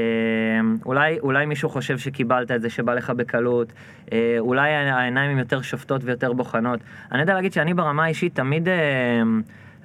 אולי, 0.86 1.18
אולי 1.20 1.46
מישהו 1.46 1.68
חושב 1.68 1.98
שקיבלת 1.98 2.50
את 2.50 2.62
זה 2.62 2.70
שבא 2.70 2.94
לך 2.94 3.10
בקלות, 3.10 3.72
אה, 4.12 4.36
אולי 4.38 4.70
העיניים 4.70 5.30
הן 5.30 5.38
יותר 5.38 5.62
שופטות 5.62 6.00
ויותר 6.04 6.32
בוחנות. 6.32 6.80
אני 7.12 7.20
יודע 7.20 7.34
להגיד 7.34 7.52
שאני 7.52 7.74
ברמה 7.74 8.04
האישית 8.04 8.34
תמיד... 8.34 8.68
אה, 8.68 9.22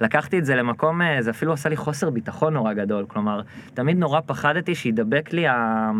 לקחתי 0.00 0.38
את 0.38 0.44
זה 0.44 0.54
למקום, 0.54 1.02
אה, 1.02 1.22
זה 1.22 1.30
אפילו 1.30 1.52
עשה 1.52 1.68
לי 1.68 1.76
חוסר 1.76 2.10
ביטחון 2.10 2.54
נורא 2.54 2.72
גדול, 2.72 3.04
כלומר, 3.08 3.40
תמיד 3.74 3.98
נורא 3.98 4.20
פחדתי 4.26 4.74
שידבק 4.74 5.32
לי 5.32 5.46
ה- 5.48 5.90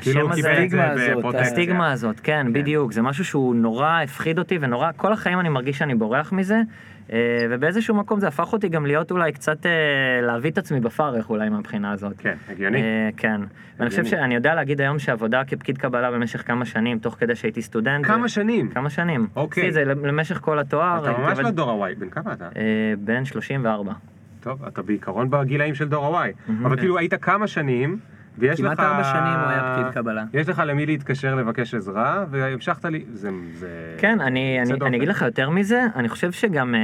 כאילו 0.00 0.20
השם 0.20 0.20
הוא 0.20 0.30
הזה. 0.30 0.52
הסטיגמה 0.52 0.86
הזאת. 0.90 1.34
הסטיגמה 1.34 1.92
הזאת, 1.92 2.20
כן, 2.20 2.42
כן. 2.46 2.52
בדיוק, 2.52 2.92
זה 2.92 3.02
משהו 3.02 3.24
שהוא 3.24 3.54
נורא 3.54 4.00
הפחיד 4.04 4.38
אותי 4.38 4.58
ונורא, 4.60 4.90
כל 4.96 5.12
החיים 5.12 5.40
אני 5.40 5.48
מרגיש 5.48 5.78
שאני 5.78 5.94
בורח 5.94 6.32
מזה, 6.32 6.54
אה, 6.54 6.62
ובאיזשהו 7.50 7.94
מקום 7.94 8.20
זה 8.20 8.28
הפך 8.28 8.52
אותי 8.52 8.68
גם 8.68 8.86
להיות 8.86 9.10
אולי 9.10 9.32
קצת, 9.32 9.66
אה, 9.66 9.70
להביא 10.22 10.50
את 10.50 10.58
עצמי 10.58 10.80
בפרך 10.80 11.30
אולי 11.30 11.48
מהבחינה 11.48 11.92
הזאת. 11.92 12.12
כן, 12.18 12.34
הגיוני. 12.48 12.82
אה, 12.82 13.08
כן. 13.16 13.40
ואני 13.78 13.90
חושב 13.90 14.04
שאני 14.04 14.34
יודע 14.34 14.54
להגיד 14.54 14.80
היום 14.80 14.98
שעבודה 14.98 15.44
כפקיד 15.44 15.78
קבלה 15.78 16.10
במשך 16.10 16.46
כמה 16.46 16.64
שנים, 16.64 16.98
תוך 16.98 17.16
כדי 17.18 17.34
שהייתי 17.34 17.62
סטודנט. 17.62 18.06
כמה 18.06 18.28
שנים? 18.28 18.68
כמה 18.68 18.90
שנים. 18.90 19.26
אוקיי. 19.36 19.72
זה 19.72 19.84
למשך 19.84 20.38
כל 20.38 20.58
התואר. 20.58 21.10
אתה 21.10 21.20
ממש 21.20 21.38
לא 21.38 21.50
דור 21.50 21.84
ה-Y, 21.84 21.98
בן 21.98 22.10
כמה 22.10 22.32
אתה? 22.32 22.44
אה, 22.56 22.94
בן 22.98 23.24
34. 23.24 23.92
טוב, 24.40 24.64
אתה 24.64 24.82
בעיקרון 24.82 25.30
בגילאים 25.30 25.74
של 25.74 25.88
דור. 25.88 26.10
מהמם. 26.10 26.66
אבל 26.66 26.76
כאילו 26.76 26.98
היית 26.98 27.14
כמה 27.14 27.46
שנים, 27.46 27.98
ויש 28.38 28.60
לך... 28.60 28.66
כמעט 28.66 28.80
ארבע 28.80 29.04
שנים 29.04 29.38
הוא 29.40 29.48
היה 29.48 29.74
פקיד 29.74 29.94
קבלה. 29.94 30.24
יש 30.32 30.48
לך 30.48 30.62
למי 30.66 30.86
להתקשר 30.86 31.34
לבקש 31.34 31.74
עזרה, 31.74 32.24
והמשכת 32.30 32.84
לי... 32.84 33.04
זה... 33.12 33.30
זה... 33.54 33.96
כן, 33.98 34.20
אני, 34.20 34.56
יוצא 34.58 34.70
אני, 34.70 34.78
דופן. 34.78 34.86
אני 34.86 34.96
אגיד 34.96 35.08
לך 35.08 35.22
יותר 35.22 35.50
מזה, 35.50 35.86
אני 35.96 36.08
חושב 36.08 36.32
שגם 36.32 36.74
אה, 36.74 36.80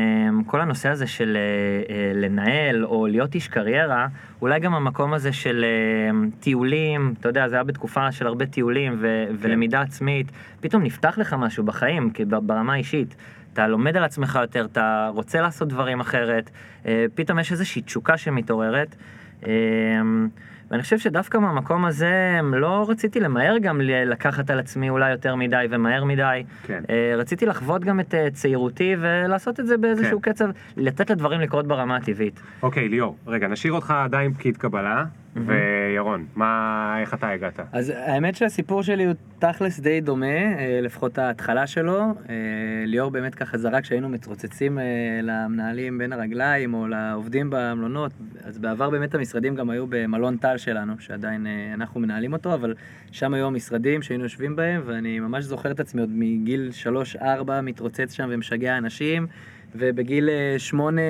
כל 0.47 0.61
הנושא 0.61 0.89
הזה 0.89 1.07
של 1.07 1.37
אה, 1.37 1.95
אה, 1.95 2.13
לנהל 2.15 2.85
או 2.85 3.07
להיות 3.07 3.35
איש 3.35 3.49
קריירה, 3.49 4.07
אולי 4.41 4.61
גם 4.61 4.75
המקום 4.75 5.15
הזה 5.15 5.33
של 5.33 5.65
אה, 5.65 6.29
טיולים, 6.41 7.15
אתה 7.21 7.29
יודע, 7.29 7.49
זה 7.49 7.55
היה 7.55 7.65
בתקופה 7.65 8.13
של 8.13 8.27
הרבה 8.27 8.47
טיולים 8.47 8.97
ו- 9.01 9.25
כן. 9.29 9.35
ולמידה 9.39 9.81
עצמית, 9.81 10.33
פתאום 10.61 10.83
נפתח 10.83 11.19
לך 11.19 11.37
משהו 11.39 11.65
בחיים, 11.65 12.11
ברמה 12.43 12.73
האישית. 12.73 13.17
אתה 13.53 13.69
לומד 13.69 13.97
על 13.97 14.05
עצמך 14.05 14.39
יותר, 14.43 14.65
אתה 14.73 15.11
רוצה 15.15 15.41
לעשות 15.41 15.69
דברים 15.69 16.01
אחרת, 16.01 16.51
אה, 16.87 17.07
פתאום 17.15 17.39
יש 17.39 17.53
איזושהי 17.53 17.83
תשוקה 17.83 18.17
שמתעוררת. 18.17 18.97
ואני 20.73 20.83
חושב 20.83 20.99
שדווקא 20.99 21.39
מהמקום 21.39 21.85
הזה 21.85 22.41
לא 22.53 22.87
רציתי 22.89 23.21
למהר 23.21 23.59
גם 23.59 23.81
לקחת 23.81 24.51
על 24.51 24.59
עצמי 24.59 24.91
אולי 24.91 25.11
יותר 25.11 25.37
מדי 25.37 25.67
ומהר 25.71 26.05
מדי. 26.05 26.43
כן. 26.63 26.83
אה, 26.91 27.15
רציתי 27.17 27.47
לחוות 27.47 27.85
גם 27.85 28.01
את 28.01 28.15
אה, 28.15 28.31
צעירותי 28.31 28.97
ולעשות 29.01 29.61
את 29.61 29.67
זה 29.67 29.77
באיזשהו 29.77 30.23
כן. 30.23 30.33
קצב, 30.33 30.49
לתת 30.77 31.11
לדברים 31.11 31.41
לקרות 31.41 31.67
ברמה 31.67 31.97
הטבעית. 31.97 32.43
אוקיי, 32.63 32.89
ליאור, 32.89 33.17
רגע, 33.27 33.49
נשאיר 33.49 33.73
אותך 33.73 33.91
עדיין 33.91 34.35
פקיד 34.35 34.57
קבלה, 34.57 35.05
וירון, 35.37 36.27
מה... 36.35 36.97
איך 37.01 37.15
אתה 37.15 37.29
הגעת? 37.29 37.61
אז 37.73 37.93
האמת 37.97 38.37
שהסיפור 38.37 38.83
שלי 38.83 39.05
הוא 39.05 39.15
תכלס 39.39 39.81
די 39.81 40.01
דומה, 40.01 40.27
אה, 40.27 40.81
לפחות 40.83 41.19
ההתחלה 41.19 41.67
שלו. 41.67 42.01
אה, 42.01 42.35
ליאור 42.87 43.11
באמת 43.11 43.35
ככה 43.35 43.59
זרק 43.59 43.85
שהיינו 43.85 44.09
מתרוצצים 44.09 44.79
אה, 44.79 44.85
למנהלים 45.23 45.99
בין 45.99 46.13
הרגליים 46.13 46.75
או 46.75 46.87
לעובדים 46.87 47.49
במלונות. 47.51 48.13
אז 48.45 48.59
בעבר 48.59 48.91
באמת 48.91 49.15
המשרדים 49.15 49.55
גם 49.55 49.71
היו 49.71 49.87
במלון 49.89 50.37
טל 50.37 50.57
שלנו, 50.57 50.93
שעדיין 50.99 51.47
אנחנו 51.75 52.01
מנהלים 52.01 52.33
אותו, 52.33 52.55
אבל 52.55 52.75
שם 53.13 53.35
היו 53.35 53.47
המשרדים 53.47 54.03
שהיינו 54.03 54.25
יושבים 54.25 54.57
בהם, 54.57 54.83
ואני 54.85 55.21
ממש 55.21 55.45
זוכר 55.45 55.71
את 55.71 55.81
עצמי 55.81 56.01
עוד 56.01 56.11
מגיל 56.13 56.71
3-4 57.17 57.25
מתרוצץ 57.63 58.13
שם 58.13 58.29
ומשגע 58.31 58.79
אנשים. 58.79 59.27
ובגיל 59.75 60.29
אה, 60.29 60.55
שמונה 60.59 61.01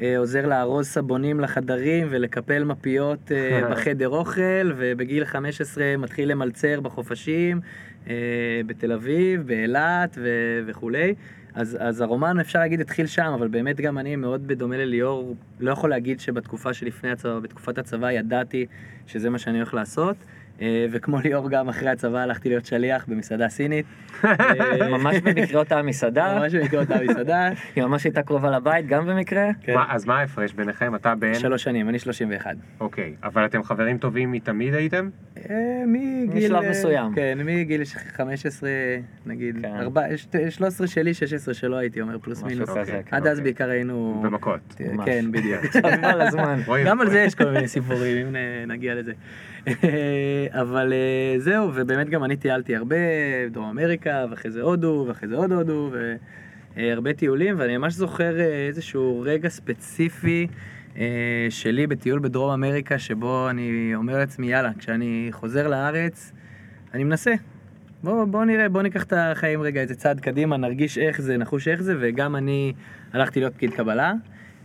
אה, 0.00 0.18
עוזר 0.18 0.46
לארוז 0.46 0.86
סבונים 0.86 1.40
לחדרים 1.40 2.06
ולקפל 2.10 2.64
מפיות 2.64 3.32
אה, 3.32 3.60
בחדר 3.70 4.08
אוכל, 4.08 4.72
ובגיל 4.76 5.24
15 5.24 5.96
מתחיל 5.98 6.30
למלצר 6.30 6.80
בחופשים, 6.80 7.60
בתל 8.66 8.92
אביב, 8.92 9.46
באילת 9.46 10.18
ו- 10.20 10.60
וכולי. 10.66 11.14
אז, 11.54 11.76
אז 11.80 12.00
הרומן 12.00 12.40
אפשר 12.40 12.58
להגיד 12.58 12.80
התחיל 12.80 13.06
שם, 13.06 13.32
אבל 13.34 13.48
באמת 13.48 13.80
גם 13.80 13.98
אני 13.98 14.16
מאוד 14.16 14.46
בדומה 14.46 14.76
לליאור, 14.76 15.36
לא 15.60 15.70
יכול 15.70 15.90
להגיד 15.90 16.20
שבתקופה 16.20 16.74
שלפני 16.74 17.10
הצבא, 17.10 17.38
בתקופת 17.38 17.78
הצבא 17.78 18.10
ידעתי 18.10 18.66
שזה 19.06 19.30
מה 19.30 19.38
שאני 19.38 19.58
הולך 19.58 19.74
לעשות. 19.74 20.16
אה, 20.62 20.86
וכמו 20.90 21.18
ליאור 21.24 21.50
גם 21.50 21.68
אחרי 21.68 21.88
הצבא 21.90 22.18
הלכתי 22.18 22.48
להיות 22.48 22.66
שליח 22.66 23.04
במסעדה 23.08 23.48
סינית. 23.48 23.86
אה, 24.24 24.88
ממש 24.90 25.16
במקרה 25.16 25.60
אותה 25.60 25.78
המסעדה, 25.78 26.38
ממש 26.38 26.54
במקרה 26.54 26.80
אותה 26.80 26.94
מסעדה. 27.08 27.48
היא 27.76 27.84
ממש 27.84 28.04
הייתה 28.04 28.22
קרובה 28.22 28.50
לבית 28.50 28.86
גם 28.86 29.06
במקרה. 29.06 29.48
כן. 29.62 29.74
אז 29.88 30.06
מה 30.06 30.18
ההפרש 30.18 30.52
ביניכם? 30.52 30.94
אתה 30.94 31.14
בן... 31.14 31.34
שלוש 31.34 31.62
שנים, 31.62 31.88
אני 31.88 31.98
31. 31.98 32.50
אוקיי, 32.80 33.14
אבל 33.22 33.44
אתם 33.44 33.62
חברים 33.62 33.98
טובים 33.98 34.32
מתמיד 34.32 34.74
הייתם? 34.74 35.08
אה, 35.50 35.82
מגיל... 35.86 36.46
משלב 36.52 36.62
אה, 36.64 36.70
מסוים. 36.70 37.14
כן, 37.14 37.38
מגיל 37.44 37.82
15, 38.16 38.70
נגיד, 39.26 39.58
כן. 39.62 39.76
ארבע- 39.76 40.16
ש- 40.16 40.26
13 40.50 40.86
שלי, 40.86 41.14
16 41.14 41.54
שלו 41.54 41.78
הייתי 41.78 42.00
אומר, 42.00 42.18
פלוס 42.18 42.42
מינוס. 42.42 42.68
אוקיי. 42.68 42.84
כן. 42.84 43.16
עד 43.16 43.26
אז 43.26 43.38
אוקיי. 43.38 43.44
בעיקר 43.44 43.70
היינו... 43.70 44.20
במכות. 44.24 44.60
כן, 45.04 45.32
בדיוק. 45.32 45.62
גם 46.86 47.00
על. 47.00 47.10
זה 47.10 47.18
יש 47.18 47.34
כל 47.34 47.50
מיני 47.50 47.68
סיפורים, 47.68 48.26
אם 48.26 48.36
נגיע 48.68 48.94
לזה. 48.94 49.12
אבל 50.62 50.92
אה, 50.92 51.38
זהו, 51.38 51.70
ובאמת 51.74 52.08
גם 52.08 52.24
אני 52.24 52.36
טיילתי 52.36 52.76
הרבה, 52.76 52.96
דרום 53.50 53.68
אמריקה, 53.68 54.26
ואחרי 54.30 54.50
זה 54.50 54.62
הודו, 54.62 55.04
ואחרי 55.08 55.28
זה 55.28 55.36
עוד 55.36 55.52
הודו, 55.52 55.90
והרבה 56.76 57.12
טיולים, 57.12 57.54
ואני 57.58 57.76
ממש 57.76 57.94
זוכר 57.94 58.40
אה, 58.40 58.66
איזשהו 58.68 59.22
רגע 59.26 59.48
ספציפי 59.48 60.46
אה, 60.96 61.46
שלי 61.50 61.86
בטיול 61.86 62.18
בדרום 62.18 62.50
אמריקה, 62.50 62.98
שבו 62.98 63.50
אני 63.50 63.92
אומר 63.94 64.18
לעצמי, 64.18 64.50
יאללה, 64.50 64.70
כשאני 64.78 65.28
חוזר 65.30 65.68
לארץ, 65.68 66.32
אני 66.94 67.04
מנסה. 67.04 67.32
בוא, 68.04 68.24
בוא 68.24 68.44
נראה, 68.44 68.68
בוא 68.68 68.82
ניקח 68.82 69.02
את 69.02 69.12
החיים 69.16 69.62
רגע 69.62 69.80
איזה 69.80 69.94
צעד 69.94 70.20
קדימה, 70.20 70.56
נרגיש 70.56 70.98
איך 70.98 71.20
זה, 71.20 71.36
נחוש 71.36 71.68
איך 71.68 71.82
זה, 71.82 71.94
וגם 72.00 72.36
אני 72.36 72.72
הלכתי 73.12 73.40
להיות 73.40 73.54
פקיד 73.54 73.74
קבלה. 73.74 74.12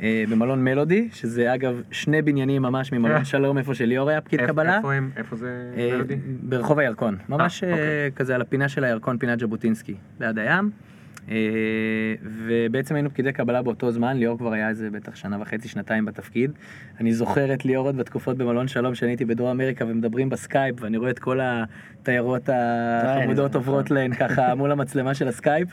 אה, 0.02 0.24
במלון 0.30 0.64
מלודי, 0.64 1.10
שזה 1.12 1.54
אגב 1.54 1.82
שני 1.92 2.22
בניינים 2.22 2.62
ממש 2.62 2.92
ממלון 2.92 3.26
שלום, 3.26 3.58
איפה 3.58 3.76
שליאור 3.76 4.10
היה 4.10 4.22
פקיד 4.22 4.42
קבלה. 4.42 4.78
איפה 4.78 4.94
הם? 4.94 5.12
איפה 5.18 5.36
זה 5.36 5.74
אה, 5.78 5.90
מלודי? 5.96 6.16
ברחוב 6.44 6.80
הירקון, 6.80 7.18
ממש 7.30 7.64
אה, 7.64 7.70
אה, 7.70 7.74
אוקיי. 7.74 8.12
כזה 8.16 8.36
על 8.36 8.42
הפינה 8.42 8.70
של 8.70 8.84
הירקון, 8.84 9.18
פינת 9.18 9.40
ז'בוטינסקי, 9.40 9.96
ליד 10.20 10.40
הים. 10.40 10.72
אה, 11.32 11.36
ובעצם 12.24 12.96
היינו 12.96 13.10
פקידי 13.10 13.34
קבלה 13.34 13.62
באותו 13.62 13.92
זמן, 13.92 14.18
ליאור 14.18 14.38
כבר 14.38 14.54
היה 14.54 14.70
איזה 14.70 14.90
בטח 14.90 15.16
שנה 15.16 15.42
וחצי, 15.42 15.68
שנתיים 15.68 16.06
בתפקיד. 16.06 16.52
אני 17.00 17.14
זוכר 17.14 17.54
את 17.54 17.66
ליאור 17.66 17.86
עוד 17.86 17.98
בתקופות 17.98 18.38
במלון 18.38 18.68
שלום, 18.68 18.96
שאני 18.96 19.12
הייתי 19.12 19.26
בדרום 19.26 19.50
אמריקה 19.50 19.86
ומדברים 19.86 20.30
בסקייפ, 20.30 20.76
ואני 20.82 20.98
רואה 20.98 21.10
את 21.10 21.20
כל 21.20 21.40
התיירות 21.44 22.50
החמודות 22.54 23.56
עוברות 23.56 23.92
להן 23.92 24.14
ככה 24.14 24.56
מול 24.56 24.72
המצלמה 24.72 25.14
של 25.14 25.28
הסקייפ. 25.28 25.68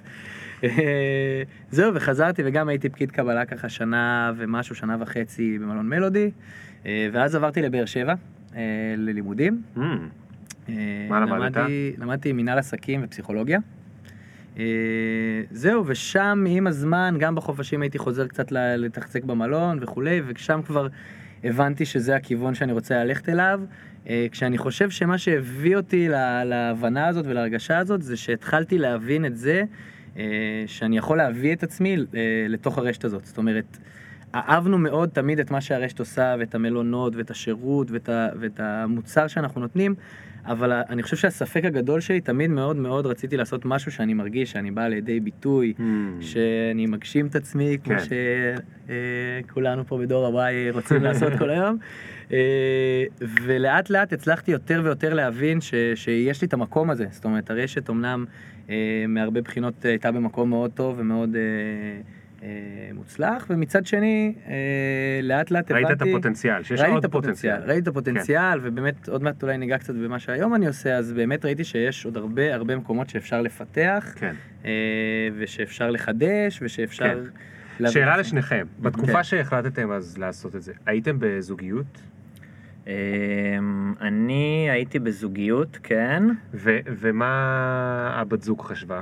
אה, 0.65 1.43
זהו, 1.71 1.95
וחזרתי 1.95 2.43
וגם 2.45 2.69
הייתי 2.69 2.89
פקיד 2.89 3.11
קבלה 3.11 3.45
ככה 3.45 3.69
שנה 3.69 4.33
ומשהו, 4.37 4.75
שנה 4.75 4.97
וחצי 5.01 5.59
במלון 5.59 5.89
מלודי. 5.89 6.31
אה, 6.87 7.09
ואז 7.13 7.35
עברתי 7.35 7.63
לבאר 7.63 7.85
שבע 7.85 8.15
אה, 8.57 8.61
ללימודים. 8.97 9.63
אה, 10.69 10.75
מה 11.11 11.21
למדת? 11.21 11.57
למדתי- 11.99 12.33
מנהל 12.33 12.59
עסקים 12.59 13.01
ופסיכולוגיה. 13.05 13.59
זהו, 15.51 15.85
ושם 15.87 16.45
עם 16.49 16.67
הזמן, 16.67 17.15
גם 17.19 17.35
בחופשים 17.35 17.83
הייתי 17.83 17.99
חוזר 17.99 18.27
קצת 18.27 18.53
לתחזק 18.53 19.25
במלון 19.25 19.79
וכולי, 19.81 20.21
ושם 20.27 20.61
כבר 20.67 20.87
הבנתי 21.45 21.85
שזה 21.85 22.17
הכיוון 22.17 22.55
שאני 22.55 22.73
רוצה 22.73 23.05
ללכת 23.05 23.29
אליו. 23.29 23.61
כשאני 24.31 24.59
חושב 24.59 24.91
שמה 24.91 25.19
שהביא 25.19 25.77
אותי 25.77 26.09
לה- 26.09 26.45
להבנה 26.45 27.07
הזאת 27.09 27.27
ולהרגשה 27.27 27.79
הזאת, 27.79 28.03
זה 28.03 28.17
שהתחלתי 28.17 28.79
להבין 28.79 29.25
את 29.27 29.37
זה, 29.37 29.63
שאני 30.67 30.99
יכול 30.99 31.19
להביא 31.19 31.53
את 31.53 31.63
עצמי 31.63 31.97
אה, 31.97 32.47
לתוך 32.49 32.79
הרשת 32.79 33.05
הזאת. 33.05 33.25
זאת 33.25 33.39
אומרת, 33.39 33.79
אהבנו 34.35 34.79
מאוד 34.79 35.09
תמיד 35.09 35.41
את 35.41 35.51
מה 35.51 35.61
שהרשת 35.61 35.99
עושה, 35.99 36.35
ואת 36.39 36.55
המלונות, 36.55 37.17
ואת 37.17 37.31
השירות, 37.31 37.91
ואת, 37.91 38.09
ה, 38.09 38.29
ואת 38.41 38.61
המוצר 38.61 39.27
שאנחנו 39.27 39.61
נותנים, 39.61 39.95
אבל 40.47 40.73
אני 40.73 41.03
חושב 41.03 41.17
שהספק 41.17 41.65
הגדול 41.65 42.01
שלי, 42.01 42.21
תמיד 42.21 42.51
מאוד 42.51 42.77
מאוד 42.77 43.07
רציתי 43.07 43.37
לעשות 43.37 43.65
משהו 43.65 43.93
שאני 43.93 44.15
מרגיש, 44.15 44.53
שאני 44.53 44.71
בא 44.71 44.89
לידי 44.89 45.21
ביטוי, 45.21 45.75
hmm. 45.79 45.83
שאני 46.21 46.87
מגשים 46.87 47.27
את 47.27 47.37
עצמי, 47.37 47.79
כמו 47.85 47.95
כן. 47.99 48.95
שכולנו 49.47 49.87
פה 49.87 49.99
בדור 49.99 50.41
ה-Y 50.41 50.75
רוצים 50.75 51.03
לעשות 51.03 51.33
כל 51.39 51.51
היום. 51.51 51.79
אה, 52.33 53.05
ולאט 53.21 53.91
לאט 53.91 54.13
הצלחתי 54.13 54.51
יותר 54.51 54.81
ויותר 54.85 55.15
להבין 55.15 55.61
ש, 55.61 55.75
שיש 55.95 56.43
לי 56.43 56.47
את 56.47 56.53
המקום 56.53 56.91
הזה. 56.91 57.07
זאת 57.11 57.25
אומרת, 57.25 57.51
הרשת 57.51 57.91
אמנם 57.91 58.25
אה, 58.29 58.33
מהרבה 59.09 59.41
בחינות 59.41 59.85
הייתה 59.85 60.13
במקום 60.13 60.51
מאוד 60.51 60.71
טוב 60.75 60.95
ומאוד 60.99 61.37
אה, 61.37 61.41
אה, 62.43 62.49
מוצלח, 62.95 63.47
ומצד 63.51 63.87
שני, 63.87 64.35
אה, 64.49 64.55
לאט 65.23 65.51
לאט 65.51 65.71
ראית 65.71 65.87
הבנתי... 65.87 66.05
את 66.05 66.09
הפוטנציאל, 66.09 66.63
שיש 66.63 66.81
עוד 66.81 67.07
פוטנציאל. 67.07 67.63
ראיתי 67.63 67.83
את 67.83 67.89
הפוטנציאל, 67.89 68.59
ובאמת 68.63 69.09
עוד 69.09 69.23
מעט 69.23 69.43
אולי 69.43 69.59
ניגע 69.59 69.79
קצת 69.79 69.95
במה 69.95 70.19
שהיום 70.19 70.55
אני 70.55 70.67
עושה, 70.67 70.97
אז 70.97 71.13
באמת 71.13 71.45
ראיתי 71.45 71.65
שיש 71.65 72.05
עוד 72.05 72.17
הרבה 72.17 72.55
הרבה 72.55 72.77
מקומות 72.77 73.11
שאפשר 73.11 73.43
לפתח, 73.43 74.15
כן. 74.17 74.35
אה, 74.65 74.71
ושאפשר 75.37 75.91
לחדש, 75.91 76.59
ושאפשר... 76.63 77.25
כן. 77.25 77.91
שאלה. 77.91 78.17
לשניכם, 78.17 78.67
בתקופה 78.81 79.13
כן. 79.13 79.23
שהחלטתם 79.23 79.91
אז 79.91 80.19
לעשות 80.19 80.57
את 80.57 80.63
זה, 80.63 80.73
הייתם 80.87 81.17
בזוגיות? 81.21 82.03
אמ, 82.87 82.93
אני 84.01 84.69
הייתי 84.71 84.99
בזוגיות, 84.99 85.79
כן. 85.83 86.23
ו- 86.55 86.79
ומה 86.87 87.27
הבת 88.15 88.43
זוג 88.43 88.61
חשבה? 88.63 89.01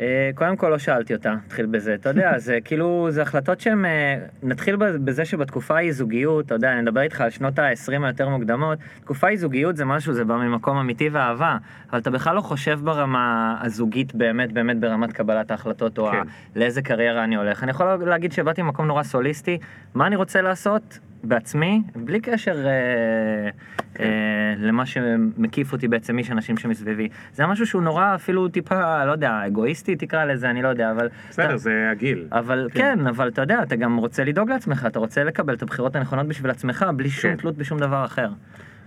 אה, 0.00 0.30
קודם 0.34 0.56
כל 0.56 0.68
לא 0.68 0.78
שאלתי 0.78 1.14
אותה, 1.14 1.34
נתחיל 1.46 1.66
בזה, 1.66 1.94
אתה 1.94 2.08
יודע, 2.08 2.38
זה 2.38 2.58
כאילו, 2.64 3.06
זה 3.10 3.22
החלטות 3.22 3.60
שהן, 3.60 3.84
אה, 3.84 4.16
נתחיל 4.42 4.76
בזה 4.76 5.24
שבתקופה 5.24 5.76
היא 5.76 5.92
זוגיות, 5.92 6.46
אתה 6.46 6.54
יודע, 6.54 6.72
אני 6.72 6.82
מדבר 6.82 7.00
איתך 7.00 7.20
על 7.20 7.30
שנות 7.30 7.58
ה-20 7.58 8.04
היותר 8.04 8.28
מוקדמות, 8.28 8.78
תקופה 9.00 9.28
היא 9.28 9.38
זוגיות 9.38 9.76
זה 9.76 9.84
משהו, 9.84 10.12
זה 10.12 10.24
בא 10.24 10.36
ממקום 10.36 10.76
אמיתי 10.76 11.08
ואהבה, 11.08 11.56
אבל 11.90 11.98
אתה 11.98 12.10
בכלל 12.10 12.36
לא 12.36 12.40
חושב 12.40 12.80
ברמה 12.84 13.56
הזוגית 13.62 14.14
באמת, 14.14 14.52
באמת 14.52 14.80
ברמת 14.80 15.12
קבלת 15.12 15.50
ההחלטות, 15.50 15.98
או 15.98 16.10
כן. 16.10 16.16
ה- 16.16 16.22
לאיזה 16.58 16.82
קריירה 16.82 17.24
אני 17.24 17.36
הולך. 17.36 17.62
אני 17.62 17.70
יכול 17.70 17.86
להגיד 18.06 18.32
שבאתי 18.32 18.62
ממקום 18.62 18.86
נורא 18.86 19.02
סוליסטי, 19.02 19.58
מה 19.94 20.06
אני 20.06 20.16
רוצה 20.16 20.42
לעשות? 20.42 20.98
בעצמי, 21.24 21.82
בלי 21.96 22.20
קשר 22.20 22.66
אה, 22.66 23.50
כן. 23.94 24.04
אה, 24.04 24.54
למה 24.58 24.86
שמקיף 24.86 25.72
אותי 25.72 25.88
בעצם, 25.88 26.16
מי 26.16 26.24
שאנשים 26.24 26.56
שמסביבי. 26.56 27.08
זה 27.34 27.46
משהו 27.46 27.66
שהוא 27.66 27.82
נורא 27.82 28.14
אפילו 28.14 28.48
טיפה, 28.48 29.04
לא 29.04 29.12
יודע, 29.12 29.42
אגואיסטי 29.46 29.96
תקרא 29.96 30.24
לזה, 30.24 30.50
אני 30.50 30.62
לא 30.62 30.68
יודע, 30.68 30.90
אבל... 30.90 31.08
בסדר, 31.30 31.46
אתה- 31.46 31.56
זה 31.56 31.88
הגיל. 31.92 32.26
אבל 32.32 32.68
כן, 32.74 33.06
אבל 33.06 33.28
אתה 33.28 33.42
יודע, 33.42 33.62
אתה 33.62 33.76
גם 33.76 33.96
רוצה 33.96 34.24
לדאוג 34.24 34.50
לעצמך, 34.50 34.86
אתה 34.86 34.98
רוצה 34.98 35.24
לקבל 35.24 35.54
את 35.54 35.62
הבחירות 35.62 35.96
הנכונות 35.96 36.26
בשביל 36.26 36.50
עצמך, 36.50 36.86
בלי 36.96 37.10
שום 37.10 37.30
כן. 37.30 37.36
תלות 37.36 37.56
בשום 37.56 37.78
דבר 37.78 38.04
אחר. 38.04 38.28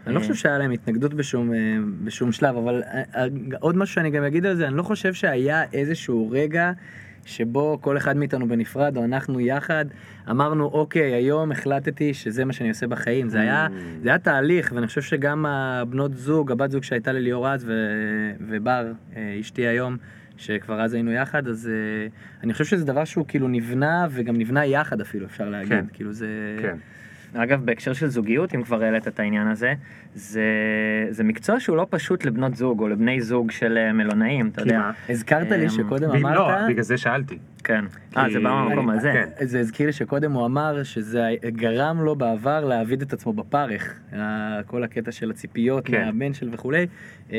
אני 0.07 0.15
לא 0.15 0.19
חושב 0.19 0.33
שהיה 0.35 0.57
להם 0.57 0.71
התנגדות 0.71 1.13
בשום, 1.13 1.53
אה, 1.53 1.57
בשום 2.03 2.31
שלב, 2.31 2.57
אבל 2.57 2.83
אה, 2.83 3.01
אה, 3.15 3.27
עוד 3.59 3.77
משהו 3.77 3.95
שאני 3.95 4.09
גם 4.11 4.23
אגיד 4.23 4.45
על 4.45 4.55
זה, 4.55 4.67
אני 4.67 4.77
לא 4.77 4.83
חושב 4.83 5.13
שהיה 5.13 5.63
איזשהו 5.73 6.29
רגע 6.31 6.71
שבו 7.25 7.77
כל 7.81 7.97
אחד 7.97 8.17
מאיתנו 8.17 8.47
בנפרד, 8.47 8.97
או 8.97 9.03
אנחנו 9.03 9.39
יחד, 9.39 9.85
אמרנו, 10.29 10.65
אוקיי, 10.65 11.13
היום 11.13 11.51
החלטתי 11.51 12.13
שזה 12.13 12.45
מה 12.45 12.53
שאני 12.53 12.69
עושה 12.69 12.87
בחיים. 12.87 13.29
זה 13.29 13.39
היה, 13.41 13.67
זה 14.01 14.09
היה 14.09 14.17
תהליך, 14.17 14.71
ואני 14.75 14.87
חושב 14.87 15.01
שגם 15.01 15.45
הבנות 15.45 16.13
זוג, 16.13 16.51
הבת 16.51 16.71
זוג 16.71 16.83
שהייתה 16.83 17.11
לליאור 17.11 17.49
אז, 17.49 17.67
ובר, 18.47 18.91
אה, 19.15 19.37
אשתי 19.39 19.67
היום, 19.67 19.97
שכבר 20.37 20.81
אז 20.81 20.93
היינו 20.93 21.11
יחד, 21.11 21.47
אז 21.47 21.69
אה, 21.69 22.07
אני 22.43 22.53
חושב 22.53 22.65
שזה 22.65 22.85
דבר 22.85 23.05
שהוא 23.05 23.25
כאילו 23.27 23.47
נבנה, 23.47 24.07
וגם 24.11 24.37
נבנה 24.37 24.65
יחד 24.65 25.01
אפילו, 25.01 25.25
אפשר 25.25 25.49
להגיד. 25.49 25.69
כן. 25.69 25.85
כאילו 25.93 26.13
זה... 26.13 26.27
כן. 26.61 26.77
אגב, 27.35 27.65
בהקשר 27.65 27.93
של 27.93 28.07
זוגיות, 28.07 28.55
אם 28.55 28.63
כבר 28.63 28.83
העלית 28.83 29.07
את 29.07 29.19
העניין 29.19 29.47
הזה, 29.47 29.73
זה, 30.15 30.41
זה 31.09 31.23
מקצוע 31.23 31.59
שהוא 31.59 31.77
לא 31.77 31.87
פשוט 31.89 32.25
לבנות 32.25 32.55
זוג 32.55 32.79
או 32.79 32.87
לבני 32.87 33.21
זוג 33.21 33.51
של 33.51 33.77
אה, 33.77 33.93
מלונאים, 33.93 34.47
אתה 34.47 34.61
יודע. 34.61 34.91
הזכרת 35.09 35.51
לי 35.51 35.63
אמ, 35.63 35.69
שקודם 35.69 36.09
ב- 36.09 36.15
אמרת... 36.15 36.35
לא, 36.35 36.67
בגלל 36.67 36.83
זה 36.83 36.97
שאלתי. 36.97 37.37
כן. 37.63 37.85
אה, 38.17 38.29
זה 38.33 38.39
בא 38.39 38.49
מהמקום 38.49 38.89
אני- 38.89 38.97
הזה. 38.97 39.11
כן. 39.13 39.45
זה 39.45 39.59
הזכיר 39.59 39.85
לי 39.85 39.93
שקודם 39.93 40.31
הוא 40.31 40.45
אמר 40.45 40.83
שזה 40.83 41.23
גרם 41.47 42.01
לו 42.01 42.15
בעבר 42.15 42.65
להעביד 42.65 43.01
את 43.01 43.13
עצמו 43.13 43.33
בפרך, 43.33 43.99
ה- 44.13 44.63
כל 44.65 44.83
הקטע 44.83 45.11
של 45.11 45.29
הציפיות 45.31 45.85
כן. 45.85 46.05
מהבן 46.05 46.33
של 46.33 46.49
וכולי. 46.51 46.87
אה, 47.33 47.37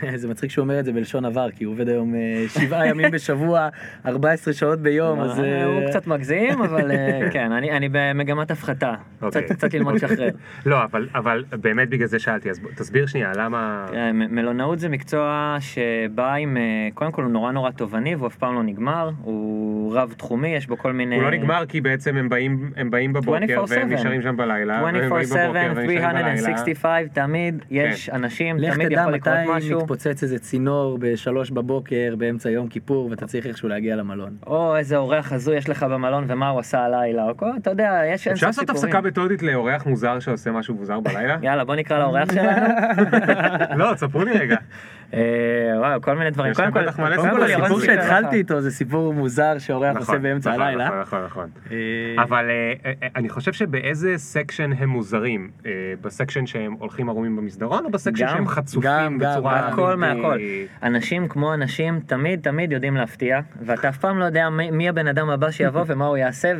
זה 0.16 0.28
מצחיק 0.28 0.50
שהוא 0.50 0.62
אומר 0.62 0.80
את 0.80 0.84
זה 0.84 0.92
בלשון 0.92 1.24
עבר, 1.24 1.50
כי 1.50 1.64
הוא 1.64 1.72
עובד 1.74 1.88
היום 1.88 2.14
אה, 2.14 2.44
שבעה 2.48 2.86
ימים 2.88 3.10
בשבוע, 3.10 3.68
14 4.06 4.54
שעות 4.54 4.78
ביום, 4.80 5.20
אז... 5.20 5.40
אה, 5.40 5.44
אה, 5.44 5.64
הוא 5.64 5.86
קצת 5.90 6.06
מגזים, 6.06 6.62
אבל 6.62 6.90
אה, 6.90 7.20
כן, 7.32 7.52
אני 7.52 7.70
אני 7.76 7.88
במגמת 7.92 8.50
הפחתה. 8.50 8.94
אוקיי. 9.22 9.42
קצת 9.42 9.54
קצת 9.56 9.74
ללמוד 9.74 9.94
לשחרר. 9.94 10.28
לא, 10.66 10.84
אבל, 10.84 11.08
אבל 11.14 11.44
באמת 11.50 11.88
בגלל 11.88 12.06
זה 12.08 12.18
שאלתי, 12.18 12.50
אז 12.50 12.60
תסביר 12.76 13.06
שנייה, 13.06 13.32
למה... 13.36 13.86
מלונאות 14.14 14.78
זה 14.78 14.88
מקצוע 14.88 15.56
שבא 15.60 16.34
עם, 16.34 16.56
אה, 16.56 16.62
קודם 16.94 17.12
כל 17.12 17.22
הוא 17.22 17.30
נורא 17.30 17.52
נורא 17.52 17.70
תובעני 17.70 18.14
והוא 18.14 18.26
אף 18.28 18.36
פעם 18.36 18.54
לא 18.54 18.62
נגמר, 18.62 19.10
הוא 19.22 19.55
רב 19.92 20.14
תחומי, 20.16 20.48
יש 20.48 20.66
בו 20.66 20.78
כל 20.78 20.92
מיני... 20.92 21.14
הוא 21.14 21.22
לא 21.22 21.30
נגמר 21.30 21.64
כי 21.68 21.80
בעצם 21.80 22.16
הם 22.16 22.28
באים, 22.28 22.70
הם 22.76 22.90
באים 22.90 23.12
בבוקר 23.12 23.64
24/7. 23.64 23.70
והם 23.70 23.92
נשארים 23.92 24.22
שם 24.22 24.36
בלילה, 24.36 24.82
והם 24.84 24.94
באים 24.94 25.12
24/7, 25.12 25.26
בבוקר 25.26 25.50
והם 25.52 25.70
נשארים 25.72 26.10
בלילה. 26.10 26.36
365, 26.36 27.08
תמיד 27.12 27.64
יש 27.70 28.10
אנשים, 28.10 28.58
לך 28.58 28.74
תמיד 28.74 28.88
תדע 28.88 29.00
יכול 29.00 29.12
לקרות 29.12 29.34
מתי 29.34 29.50
משהו. 29.56 29.80
מתפוצץ 29.80 30.22
איזה 30.22 30.38
צינור 30.38 30.98
בשלוש 31.00 31.50
בבוקר 31.50 32.14
באמצע 32.18 32.50
יום 32.50 32.68
כיפור 32.68 33.10
ואתה 33.10 33.26
צריך 33.26 33.46
איכשהו 33.46 33.68
להגיע 33.68 33.96
למלון. 33.96 34.36
או 34.46 34.76
איזה 34.76 34.96
אורח 34.96 35.32
הזוי 35.32 35.56
יש 35.56 35.68
לך 35.68 35.82
במלון 35.82 36.24
ומה 36.28 36.48
הוא 36.48 36.60
עשה 36.60 36.80
הלילה, 36.84 37.24
או 37.28 37.36
כל, 37.36 37.50
אתה 37.62 37.70
יודע, 37.70 38.02
יש 38.12 38.26
אין 38.26 38.34
אפשר 38.34 38.52
סוף 38.52 38.58
לעשות 38.58 38.76
סיפורים. 38.76 38.96
הפסקה 38.96 39.08
מתודית 39.08 39.42
לאורח 39.42 39.86
מוזר 39.86 40.18
שעושה 40.18 40.50
משהו 40.50 40.74
מוזר 40.74 41.00
בלילה? 41.00 41.36
יאללה, 41.42 41.64
בוא 41.64 41.74
נקרא 41.74 41.98
לאורח 41.98 42.32
שלנו. 42.32 42.66
לא, 43.80 43.94
תספרו 43.94 44.24
לי 44.24 44.32
רגע. 44.32 44.56
אה, 45.14 45.20
וואו, 45.78 46.00
כל 46.00 46.14
מיני 46.14 46.30
דברים. 46.30 46.54
קודם 46.54 46.72
כל, 46.72 46.88
הסיפור 46.88 47.78
לך. 47.78 47.84
שהתחלתי 47.84 48.36
איתו 48.36 48.60
זה 48.60 48.70
סיפור 48.70 49.14
מוזר 49.14 49.58
שאורח 49.58 49.96
עושה 49.96 50.18
באמצע 50.18 50.50
נכון, 50.50 50.62
הלילה. 50.62 50.88
נכון, 50.88 51.00
נכון, 51.00 51.24
נכון. 51.24 51.48
אה, 51.70 52.22
אבל 52.22 52.50
אה, 52.50 52.92
אני 53.16 53.28
חושב 53.28 53.52
שבאיזה 53.52 54.12
section 54.16 54.70
הם 54.78 54.88
מוזרים? 54.88 55.50
ב 56.00 56.06
section 56.06 56.46
שהם 56.46 56.72
הולכים 56.78 57.08
ערומים 57.08 57.36
במסדרון, 57.36 57.84
או 57.84 57.90
ב 57.90 57.95
section 57.95 58.28
שהם 58.28 58.48
חצופים 58.48 58.90
גם, 58.90 59.18
גם, 59.18 59.32
בצורה... 59.32 59.68
הכל 59.68 59.96
מהכל. 59.96 60.38
אנשים 60.82 61.28
כמו 61.28 61.54
אנשים 61.54 62.00
תמיד 62.06 62.40
תמיד 62.40 62.72
יודעים 62.72 62.96
להפתיע, 62.96 63.40
ואתה 63.62 63.88
אף 63.88 63.98
פעם 63.98 64.18
לא 64.18 64.24
יודע 64.24 64.48
מי, 64.50 64.88
הבן 64.88 65.06
אדם 65.06 65.30
הבא 65.30 65.50
שיבוא 65.50 65.84
ומה 65.88 66.06
הוא 66.06 66.16
יעשה. 66.16 66.52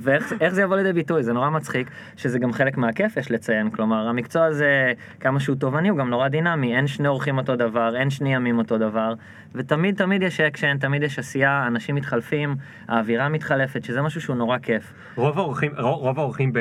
ואיך 0.00 0.32
איך 0.40 0.54
זה 0.54 0.62
יבוא 0.62 0.76
לידי 0.76 0.92
ביטוי, 0.92 1.22
זה 1.22 1.32
נורא 1.32 1.50
מצחיק, 1.50 1.90
שזה 2.16 2.38
גם 2.38 2.52
חלק 2.52 2.76
מהכיף 2.76 3.16
יש 3.16 3.30
לציין, 3.30 3.70
כלומר 3.70 4.08
המקצוע 4.08 4.44
הזה 4.44 4.92
כמה 5.20 5.40
שהוא 5.40 5.56
תובעני 5.56 5.88
הוא 5.88 5.98
גם 5.98 6.10
נורא 6.10 6.28
דינמי, 6.28 6.76
אין 6.76 6.86
שני 6.86 7.08
אורחים 7.08 7.38
אותו 7.38 7.56
דבר, 7.56 7.69
אין 7.96 8.10
שני 8.10 8.34
ימים 8.34 8.58
אותו 8.58 8.78
דבר, 8.78 9.14
ותמיד 9.54 9.96
תמיד 9.96 10.22
יש 10.22 10.40
אקשן, 10.40 10.78
תמיד 10.78 11.02
יש 11.02 11.18
עשייה, 11.18 11.64
אנשים 11.66 11.94
מתחלפים, 11.94 12.56
האווירה 12.88 13.28
מתחלפת, 13.28 13.84
שזה 13.84 14.02
משהו 14.02 14.20
שהוא 14.20 14.36
נורא 14.36 14.58
כיף. 14.58 14.92
רוב 15.16 15.38
האורחים, 15.38 15.72
רוב 15.78 16.00
רוב 16.00 16.18
האורחים 16.18 16.52
ב, 16.52 16.58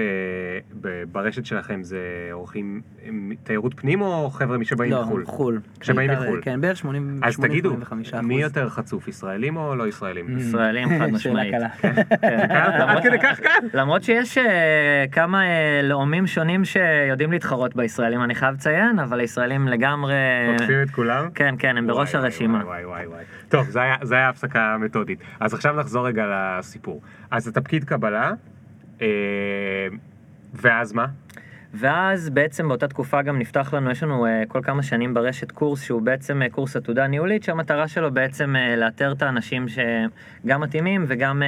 ב, 0.81 1.03
ברשת 1.11 1.45
שלכם 1.45 1.83
זה 1.83 1.99
אורחים 2.31 2.81
תיירות 3.43 3.73
פנים 3.73 4.01
או 4.01 4.29
חבר'ה 4.29 4.57
שבאים 4.63 4.91
לא, 4.91 5.01
מחו"ל? 5.01 5.25
חו"ל. 5.25 5.59
שבאים 5.81 6.11
מחו"ל. 6.11 6.39
כן, 6.43 6.61
בערך 6.61 6.77
80, 6.77 7.19
אז 7.23 7.37
תגידו, 7.37 7.69
85 7.69 8.13
מי 8.13 8.41
יותר 8.41 8.69
חצוף, 8.69 9.07
ישראלים 9.07 9.57
או 9.57 9.75
לא 9.75 9.87
ישראלים? 9.87 10.27
Mm. 10.27 10.41
ישראלים 10.41 10.89
חד 10.99 11.07
משמעית. 11.11 11.53
שאלה 11.53 11.69
קלה. 11.69 11.93
כן. 11.93 12.15
עד 12.89 13.03
כדי 13.03 13.19
כך 13.19 13.39
קל? 13.39 13.49
למרות 13.73 14.03
שיש 14.03 14.37
אה, 14.37 15.05
כמה 15.11 15.43
אה, 15.43 15.81
לאומים 15.83 16.27
שונים 16.27 16.65
שיודעים 16.65 17.31
להתחרות 17.31 17.75
בישראלים, 17.75 18.23
אני 18.23 18.35
חייב 18.35 18.53
לציין, 18.53 18.99
אבל 18.99 19.19
הישראלים 19.19 19.67
לגמרי... 19.67 20.13
עוקפים 20.51 20.81
את 20.81 20.89
כולם? 20.89 21.29
כן, 21.35 21.55
כן, 21.59 21.77
הם 21.77 21.87
בראש 21.87 22.15
וואי, 22.15 22.23
הרשימה. 22.23 22.63
וואי 22.85 23.07
וואי 23.07 23.15
וואי. 23.15 23.23
טוב, 23.49 23.69
זה 23.69 23.81
היה, 23.81 23.95
זה 24.01 24.15
היה 24.15 24.29
הפסקה 24.29 24.77
מתודית. 24.79 25.19
אז 25.39 25.53
עכשיו 25.53 25.75
נחזור 25.79 26.07
רגע 26.07 26.25
לסיפור. 26.59 27.01
אז 27.31 27.47
אתה 27.47 27.61
פקיד 27.61 27.83
קבלה, 27.83 28.31
אה, 29.01 29.07
ואז 30.53 30.93
מה? 30.93 31.05
ואז 31.73 32.29
בעצם 32.29 32.67
באותה 32.67 32.87
תקופה 32.87 33.21
גם 33.21 33.39
נפתח 33.39 33.73
לנו, 33.73 33.91
יש 33.91 34.03
לנו 34.03 34.25
אה, 34.25 34.43
כל 34.47 34.59
כמה 34.63 34.83
שנים 34.83 35.13
ברשת 35.13 35.51
קורס 35.51 35.83
שהוא 35.83 36.01
בעצם 36.01 36.41
אה, 36.41 36.49
קורס 36.49 36.75
עתודה 36.75 37.07
ניהולית, 37.07 37.43
שהמטרה 37.43 37.87
שלו 37.87 38.11
בעצם 38.11 38.55
לאתר 38.77 39.11
את 39.11 39.21
האנשים 39.21 39.65
שגם 39.67 40.61
מתאימים 40.61 41.05
וגם 41.07 41.43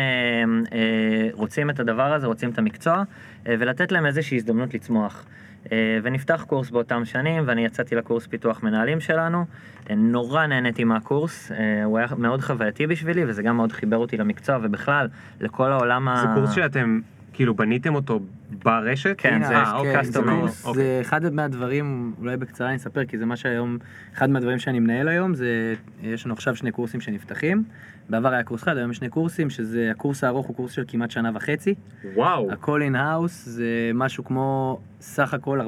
רוצים 1.33 1.69
את 1.69 1.79
הדבר 1.79 2.13
הזה, 2.13 2.27
רוצים 2.27 2.49
את 2.49 2.57
המקצוע, 2.57 3.03
ולתת 3.45 3.91
להם 3.91 4.05
איזושהי 4.05 4.37
הזדמנות 4.37 4.73
לצמוח. 4.73 5.25
אה, 5.71 5.99
ונפתח 6.03 6.45
קורס 6.47 6.69
באותם 6.69 7.05
שנים, 7.05 7.43
ואני 7.45 7.65
יצאתי 7.65 7.95
לקורס 7.95 8.27
פיתוח 8.27 8.63
מנהלים 8.63 8.99
שלנו. 8.99 9.45
אה, 9.89 9.95
נורא 9.95 10.45
נהניתי 10.45 10.83
מהקורס, 10.83 11.51
אה, 11.51 11.83
הוא 11.83 11.97
היה 11.97 12.07
מאוד 12.17 12.41
חווייתי 12.41 12.87
בשבילי, 12.87 13.25
וזה 13.27 13.43
גם 13.43 13.57
מאוד 13.57 13.71
חיבר 13.71 13.97
אותי 13.97 14.17
למקצוע, 14.17 14.57
ובכלל, 14.61 15.07
לכל 15.41 15.71
העולם 15.71 16.07
ה... 16.07 16.15
זה 16.21 16.27
קורס 16.35 16.51
שאתם 16.51 16.99
כאילו 17.33 17.55
בניתם 17.55 17.95
אותו 17.95 18.19
ברשת? 18.63 19.15
כן, 19.17 19.43
זה 19.43 19.55
אה, 19.55 19.77
אוקיי, 19.77 20.05
זה. 20.05 20.19
קורס, 20.23 20.65
אוקיי. 20.65 20.83
זה 20.83 20.97
אחד 21.01 21.33
מהדברים, 21.33 22.13
אולי 22.19 22.37
בקצרה 22.37 22.67
אני 22.67 22.75
אספר, 22.75 23.05
כי 23.05 23.17
זה 23.17 23.25
מה 23.25 23.35
שהיום, 23.35 23.77
אחד 24.13 24.29
מהדברים 24.29 24.59
שאני 24.59 24.79
מנהל 24.79 25.07
היום, 25.07 25.33
זה, 25.33 25.73
יש 26.03 26.25
לנו 26.25 26.33
עכשיו 26.33 26.55
שני 26.55 26.71
קורסים 26.71 27.01
שנפתחים. 27.01 27.63
בעבר 28.11 28.33
היה 28.33 28.43
קורס 28.43 28.63
אחד, 28.63 28.77
היום 28.77 28.91
יש 28.91 28.97
שני 28.97 29.09
קורסים, 29.09 29.49
שזה 29.49 29.91
הקורס 29.91 30.23
הארוך 30.23 30.47
הוא 30.47 30.55
קורס 30.55 30.71
של 30.71 30.83
כמעט 30.87 31.11
שנה 31.11 31.31
וחצי. 31.33 31.75
וואו, 32.15 32.51
הכל 32.51 32.81
in-house 32.81 33.45
זה 33.45 33.91
משהו 33.93 34.23
כמו 34.23 34.79
סך 35.01 35.33
הכל 35.33 35.61
400-500 35.61 35.63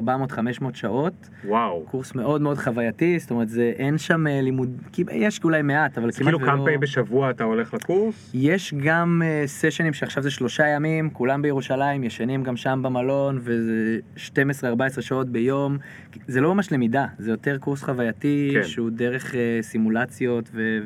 שעות. 0.74 1.28
וואו. 1.44 1.84
קורס 1.90 2.14
מאוד 2.14 2.40
מאוד 2.40 2.58
חווייתי, 2.58 3.18
זאת 3.18 3.30
אומרת, 3.30 3.48
זה, 3.48 3.72
אין 3.76 3.98
שם 3.98 4.26
אה, 4.26 4.40
לימוד, 4.40 4.82
יש 5.12 5.40
אולי 5.44 5.62
מעט, 5.62 5.98
אבל 5.98 6.10
כמעט 6.12 6.22
כאילו 6.22 6.38
ולא... 6.38 6.46
כמה 6.46 6.64
פעמים 6.64 6.80
בשבוע 6.80 7.30
אתה 7.30 7.44
הולך 7.44 7.74
לקורס? 7.74 8.30
יש 8.34 8.74
גם 8.74 9.22
uh, 9.24 9.46
סשנים 9.46 9.92
שעכשיו 9.92 10.22
זה 10.22 10.30
שלושה 10.30 10.66
ימים, 10.66 11.10
כולם 11.10 11.42
בירושלים, 11.42 12.04
ישנים 12.04 12.42
גם 12.42 12.56
שם 12.56 12.80
במלון, 12.82 13.38
וזה 13.42 13.98
12-14 14.16 15.00
שעות 15.00 15.28
ביום. 15.28 15.78
זה 16.26 16.40
לא 16.40 16.54
ממש 16.54 16.72
למידה, 16.72 17.06
זה 17.18 17.30
יותר 17.30 17.58
קורס 17.58 17.82
חווייתי, 17.82 18.50
כן. 18.54 18.64
שהוא 18.64 18.90
דרך 18.90 19.30
uh, 19.30 19.36
סימולציות 19.62 20.50
ו- 20.54 20.78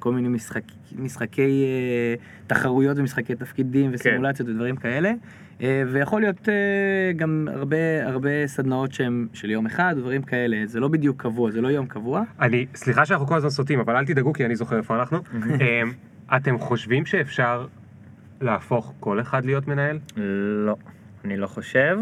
וכל 0.00 0.12
מיני 0.12 0.28
משחק, 0.28 0.62
משחקי 0.98 1.64
uh, 2.16 2.46
תחרויות 2.46 2.98
ומשחקי 2.98 3.34
תפקידים 3.34 3.90
וסימולציות 3.94 4.48
ודברים 4.48 4.76
כאלה. 4.76 5.12
Uh, 5.58 5.62
ויכול 5.92 6.20
להיות 6.20 6.48
uh, 6.48 7.16
גם 7.16 7.48
הרבה, 7.52 7.76
הרבה 8.06 8.46
סדנאות 8.46 8.92
שהם 8.92 9.28
של 9.32 9.50
יום 9.50 9.66
אחד, 9.66 9.94
דברים 9.98 10.22
כאלה, 10.22 10.56
זה 10.66 10.80
לא 10.80 10.88
בדיוק 10.88 11.22
קבוע, 11.22 11.50
זה 11.50 11.60
לא 11.60 11.68
יום 11.68 11.86
קבוע. 11.86 12.22
אני, 12.40 12.66
סליחה 12.74 13.06
שאנחנו 13.06 13.26
כל 13.26 13.36
הזמן 13.36 13.50
סוטים, 13.50 13.80
אבל 13.80 13.96
אל 13.96 14.04
תדאגו 14.04 14.32
כי 14.32 14.44
אני 14.44 14.56
זוכר 14.56 14.76
איפה 14.76 14.96
אנחנו. 15.00 15.18
אתם 16.36 16.58
חושבים 16.58 17.06
שאפשר 17.06 17.66
להפוך 18.40 18.94
כל 19.00 19.20
אחד 19.20 19.44
להיות 19.44 19.68
מנהל? 19.68 19.98
לא, 20.66 20.76
אני 21.24 21.36
לא 21.36 21.46
חושב, 21.46 21.98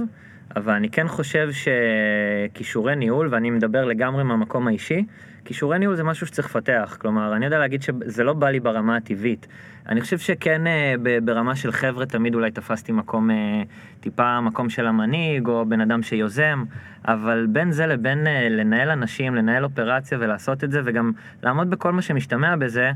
אבל 0.56 0.72
אני 0.72 0.90
כן 0.90 1.08
חושב 1.08 1.48
שכישורי 1.52 2.96
ניהול, 2.96 3.28
ואני 3.30 3.50
מדבר 3.50 3.84
לגמרי 3.84 4.24
מהמקום 4.24 4.68
האישי, 4.68 5.04
כישורי 5.48 5.78
ניהול 5.78 5.96
זה 5.96 6.04
משהו 6.04 6.26
שצריך 6.26 6.46
לפתח, 6.46 6.96
כלומר, 7.00 7.37
אני 7.37 7.44
יודע 7.44 7.58
להגיד 7.58 7.82
שזה 7.82 8.24
לא 8.24 8.32
בא 8.32 8.50
לי 8.50 8.61
ברמה 8.61 8.96
הטבעית. 8.96 9.46
אני 9.88 10.01
חושב 10.01 10.18
שכן 10.18 10.66
אה, 10.66 10.94
ברמה 11.24 11.57
של 11.57 11.72
חבר'ה 11.72 12.07
תמיד 12.07 12.35
אולי 12.35 12.51
תפסתי 12.51 12.92
מקום, 12.92 13.31
אה, 13.31 13.62
טיפה 14.01 14.40
מקום 14.40 14.70
של 14.70 14.87
המנהיג, 14.87 15.46
או 15.46 15.66
בן 15.66 15.81
אדם 15.81 16.03
שיוזם, 16.03 16.64
אבל 17.05 17.46
בין 17.48 17.72
זה 17.72 17.87
לבין 17.87 18.27
אה, 18.27 18.48
לנהל 18.48 18.90
אנשים, 18.90 19.35
לנהל 19.35 19.64
אופרציה 19.64 20.18
ולעשות 20.20 20.64
את 20.64 20.70
זה, 20.70 20.81
וגם 20.85 21.12
לעמוד 21.42 21.70
בכל 21.70 21.92
מה 21.92 22.03
שמשתמע 22.03 22.57
בזה, 22.57 22.92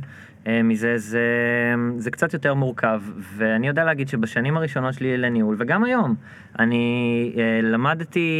מזה, 0.65 0.99
זה, 0.99 1.21
זה 1.97 2.11
קצת 2.11 2.33
יותר 2.33 2.55
מורכב. 2.55 3.03
ואני 3.37 3.69
יודע 3.69 3.85
להגיד 3.85 4.09
שבשנים 4.09 4.57
הראשונות 4.57 4.95
שלי 4.95 5.17
לניהול, 5.17 5.57
וגם 5.59 5.85
היום, 5.85 6.15
אני 6.59 7.33
למדתי, 7.63 8.31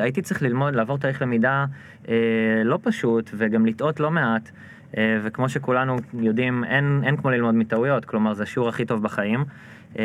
הייתי 0.00 0.22
צריך 0.22 0.42
ללמוד, 0.42 0.74
לעבור 0.74 0.98
תהליך 0.98 1.22
למידה 1.22 1.64
לא 2.64 2.78
פשוט, 2.82 3.30
וגם 3.34 3.66
לטעות 3.66 4.00
לא 4.00 4.10
מעט. 4.10 4.50
אה, 4.96 5.18
וכמו 5.22 5.48
שכולנו 5.48 5.96
יודעים, 6.14 6.64
אין, 6.64 7.00
אין 7.04 7.16
כמו 7.16 7.30
ללמוד 7.30 7.54
מטעויות, 7.54 8.04
כלומר 8.04 8.34
זה 8.34 8.42
השיעור 8.42 8.68
הכי 8.68 8.84
טוב 8.84 9.02
בחיים. 9.02 9.44
אה, 9.98 10.04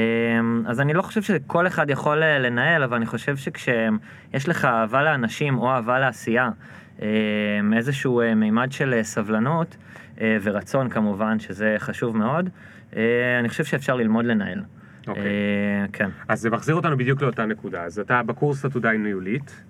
אז 0.66 0.82
אני 0.82 0.94
לא 0.94 1.02
חושב 1.02 1.22
שכל 1.22 1.68
אחד 1.68 1.90
יכול 1.90 2.24
אה, 2.24 2.40
לנהל, 2.40 2.84
אבל 2.84 2.98
אני 2.98 3.06
חושב 3.06 3.38
שכשיש 3.38 4.48
לך 4.50 4.66
אהבה 4.66 5.04
לאנשים 5.04 5.58
או 5.58 5.72
אהבה 5.72 6.00
לעשייה, 6.00 6.50
איזשהו 7.78 8.22
מימד 8.36 8.72
של 8.72 9.00
סבלנות 9.02 9.78
ורצון 10.22 10.90
כמובן, 10.90 11.40
שזה 11.40 11.76
חשוב 11.80 12.18
מאוד, 12.18 12.50
אני 13.40 13.50
חושב 13.50 13.64
שאפשר 13.64 13.96
ללמוד 13.96 14.26
לנהל. 14.26 14.62
אוקיי. 15.08 15.24
אה, 15.24 15.86
כן. 15.94 16.10
אז 16.28 16.42
זה 16.42 16.50
מחזיר 16.50 16.76
אותנו 16.76 16.98
בדיוק 16.98 17.22
לאותה 17.22 17.46
נקודה. 17.46 17.84
אז 17.84 18.00
אתה 18.00 18.24
בקורס 18.24 18.66
עתודה 18.66 18.92
ניהולית, 18.92 19.64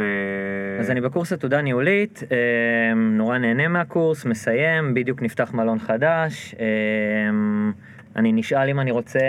ו... 0.00 0.80
אז 0.80 0.90
אני 0.90 1.00
בקורס 1.00 1.32
עתודה 1.32 1.62
ניהולית, 1.62 2.22
אה, 2.32 2.94
נורא 2.94 3.38
נהנה 3.38 3.68
מהקורס, 3.68 4.24
מסיים, 4.24 4.94
בדיוק 4.94 5.22
נפתח 5.22 5.54
מלון 5.54 5.78
חדש. 5.78 6.54
אה, 6.60 6.66
אני 8.16 8.32
נשאל 8.32 8.68
אם 8.68 8.80
אני 8.80 8.90
רוצה 8.90 9.20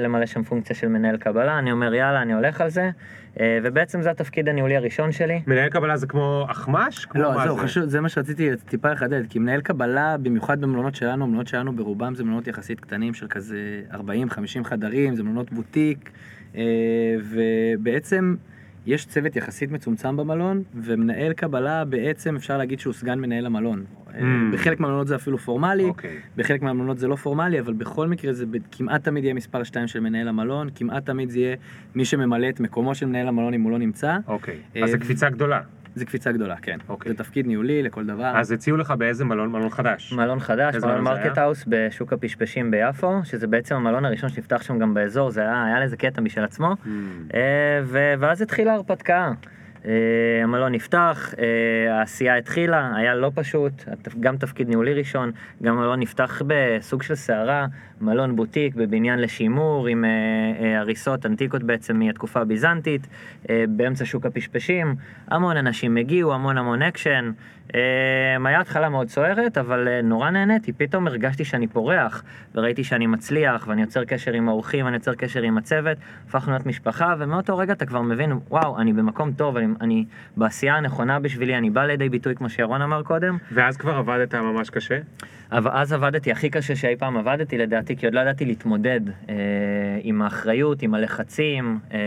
למלא 0.00 0.26
שם 0.26 0.42
פונקציה 0.42 0.76
של 0.76 0.88
מנהל 0.88 1.16
קבלה, 1.16 1.58
אני 1.58 1.72
אומר 1.72 1.94
יאללה, 1.94 2.22
אני 2.22 2.32
הולך 2.32 2.60
על 2.60 2.70
זה, 2.70 2.90
אה, 3.40 3.58
ובעצם 3.62 4.02
זה 4.02 4.10
התפקיד 4.10 4.48
הניהולי 4.48 4.76
הראשון 4.76 5.12
שלי. 5.12 5.42
מנהל 5.46 5.68
קבלה 5.68 5.96
זה 5.96 6.06
כמו 6.06 6.46
אחמ"ש? 6.50 7.06
לא, 7.14 7.44
זהו, 7.44 7.56
זה? 7.56 7.62
חשוב, 7.62 7.84
זה 7.84 8.00
מה 8.00 8.08
שרציתי 8.08 8.50
טיפה 8.68 8.92
לחדד, 8.92 9.22
כי 9.28 9.38
מנהל 9.38 9.60
קבלה, 9.60 10.16
במיוחד 10.16 10.60
במלונות 10.60 10.94
שלנו, 10.94 11.24
המלונות 11.24 11.46
שלנו 11.46 11.76
ברובם 11.76 12.14
זה 12.14 12.24
מלונות 12.24 12.46
יחסית 12.46 12.80
קטנים 12.80 13.14
של 13.14 13.28
כזה 13.28 13.82
40-50 13.92 13.96
חדרים, 14.64 15.16
זה 15.16 15.22
מלונות 15.22 15.52
בוטיק, 15.52 16.10
אה, 16.56 16.62
ובעצם 17.30 18.34
יש 18.86 19.06
צוות 19.06 19.36
יחסית 19.36 19.70
מצומצם 19.70 20.16
במלון, 20.16 20.62
ומנהל 20.74 21.32
קבלה 21.32 21.84
בעצם 21.84 22.36
אפשר 22.36 22.58
להגיד 22.58 22.80
שהוא 22.80 22.92
סגן 22.92 23.18
מנהל 23.18 23.46
המלון. 23.46 23.84
Mm. 24.08 24.14
בחלק 24.52 24.80
מהמלונות 24.80 25.06
זה 25.06 25.16
אפילו 25.16 25.38
פורמלי, 25.38 25.84
אוקיי. 25.84 26.16
בחלק 26.36 26.62
מהמלונות 26.62 26.98
זה 26.98 27.08
לא 27.08 27.16
פורמלי, 27.16 27.60
אבל 27.60 27.72
בכל 27.72 28.08
מקרה 28.08 28.32
זה 28.32 28.44
כמעט 28.72 29.04
תמיד 29.04 29.24
יהיה 29.24 29.34
מספר 29.34 29.62
2 29.62 29.86
של 29.86 30.00
מנהל 30.00 30.28
המלון, 30.28 30.68
כמעט 30.74 31.06
תמיד 31.06 31.30
זה 31.30 31.38
יהיה 31.38 31.56
מי 31.94 32.04
שממלא 32.04 32.48
את 32.48 32.60
מקומו 32.60 32.94
של 32.94 33.06
מנהל 33.06 33.28
המלון 33.28 33.54
אם 33.54 33.62
הוא 33.62 33.70
לא 33.70 33.78
נמצא. 33.78 34.16
אוקיי. 34.26 34.58
אה, 34.76 34.84
אז 34.84 34.90
זו 34.90 34.98
קפיצה 35.00 35.30
גדולה. 35.30 35.60
זה 35.94 36.04
קפיצה 36.04 36.32
גדולה, 36.32 36.56
כן. 36.56 36.78
אוקיי. 36.88 37.12
זה 37.12 37.18
תפקיד 37.18 37.46
ניהולי 37.46 37.82
לכל 37.82 38.06
דבר. 38.06 38.32
אז 38.36 38.52
הציעו 38.52 38.76
לך 38.76 38.90
באיזה 38.90 39.24
מלון? 39.24 39.52
מלון 39.52 39.70
חדש. 39.70 40.12
מלון 40.12 40.40
חדש, 40.40 40.74
מלון 40.74 41.00
מרקט? 41.00 41.38
האוס 41.38 41.64
בשוק 41.68 42.12
הפשפשים 42.12 42.70
ביפו, 42.70 43.20
שזה 43.24 43.46
בעצם 43.46 43.74
המלון 43.74 44.04
הראשון 44.04 44.28
שנפתח 44.30 44.62
שם 44.62 44.78
גם 44.78 44.94
באזור, 44.94 45.30
זה 45.30 45.40
היה, 45.40 45.64
היה 45.64 45.80
לזה 45.80 45.96
קטע 45.96 46.20
בשל 46.20 46.44
עצמו. 46.44 46.72
Hmm. 46.72 46.88
אה, 47.34 47.40
ו- 47.84 48.14
ואז 48.18 48.42
התחילה 48.42 48.72
ההרפתקה. 48.72 49.32
אה, 49.86 49.92
המלון 50.42 50.72
נפתח, 50.72 51.34
אה, 51.38 51.98
העשייה 51.98 52.36
התחילה, 52.36 52.92
היה 52.96 53.14
לא 53.14 53.30
פשוט, 53.34 53.72
גם 54.20 54.36
תפקיד 54.36 54.68
ניהולי 54.68 54.94
ראשון, 54.94 55.32
גם 55.62 55.78
המלון 55.78 56.00
נפתח 56.00 56.42
בסוג 56.46 57.02
של 57.02 57.14
סערה, 57.14 57.66
מלון 58.00 58.36
בוטיק 58.36 58.74
בבניין 58.74 59.18
לשימור 59.18 59.86
עם 59.86 60.04
אה, 60.04 60.80
הריסות 60.80 61.26
אנטיקות 61.26 61.62
בעצם 61.62 61.98
מהתקופה 61.98 62.40
הביזנטית, 62.40 63.06
באמצע 63.68 64.04
שוק 64.04 64.26
הפשפשים, 64.26 64.94
המון 65.28 65.56
אנשים 65.56 65.96
הגיעו, 65.96 66.34
המון 66.34 66.58
המון 66.58 66.82
אקשן. 66.82 67.32
אה, 67.74 67.80
היה 68.44 68.60
התחלה 68.60 68.88
מאוד 68.88 69.08
סוערת, 69.08 69.58
אבל 69.58 69.88
אה, 69.88 70.02
נורא 70.02 70.30
נהניתי, 70.30 70.72
פתאום 70.72 71.06
הרגשתי 71.06 71.44
שאני 71.44 71.66
פורח, 71.66 72.22
וראיתי 72.54 72.84
שאני 72.84 73.06
מצליח, 73.06 73.68
ואני 73.68 73.80
יוצר 73.80 74.04
קשר 74.04 74.32
עם 74.32 74.48
האורחים, 74.48 74.86
אני 74.86 74.96
יוצר 74.96 75.14
קשר 75.14 75.42
עם 75.42 75.58
הצוות, 75.58 75.98
הפכנו 76.28 76.52
להיות 76.52 76.66
משפחה, 76.66 77.14
ומאותו 77.18 77.58
רגע 77.58 77.72
אתה 77.72 77.86
כבר 77.86 78.02
מבין, 78.02 78.32
וואו, 78.48 78.78
אני 78.78 78.92
במקום 78.92 79.32
טוב, 79.32 79.56
אני, 79.56 79.66
אני 79.80 80.04
בעשייה 80.36 80.76
הנכונה 80.76 81.20
בשבילי, 81.20 81.58
אני 81.58 81.70
בא 81.70 81.84
לידי 81.84 82.08
ביטוי, 82.08 82.34
כמו 82.34 82.48
שירון 82.48 82.82
אמר 82.82 83.02
קודם, 83.02 83.38
ואז 83.52 83.76
כבר 83.76 83.94
עבדת 83.94 84.34
ממש 84.34 84.70
קשה? 84.70 84.98
אז 85.54 85.92
עבדתי 85.92 86.32
הכי 86.32 86.50
קשה 86.50 86.76
שאי 86.76 86.96
פעם 86.96 87.16
עבדתי 87.16 87.58
לדעתי, 87.58 87.96
כי 87.96 88.06
עוד 88.06 88.14
לא 88.14 88.20
ידעתי 88.20 88.44
להתמודד 88.44 89.00
אה, 89.28 89.34
עם 90.02 90.22
האחריות, 90.22 90.82
עם 90.82 90.94
הלחצים. 90.94 91.78
אה, 91.92 91.98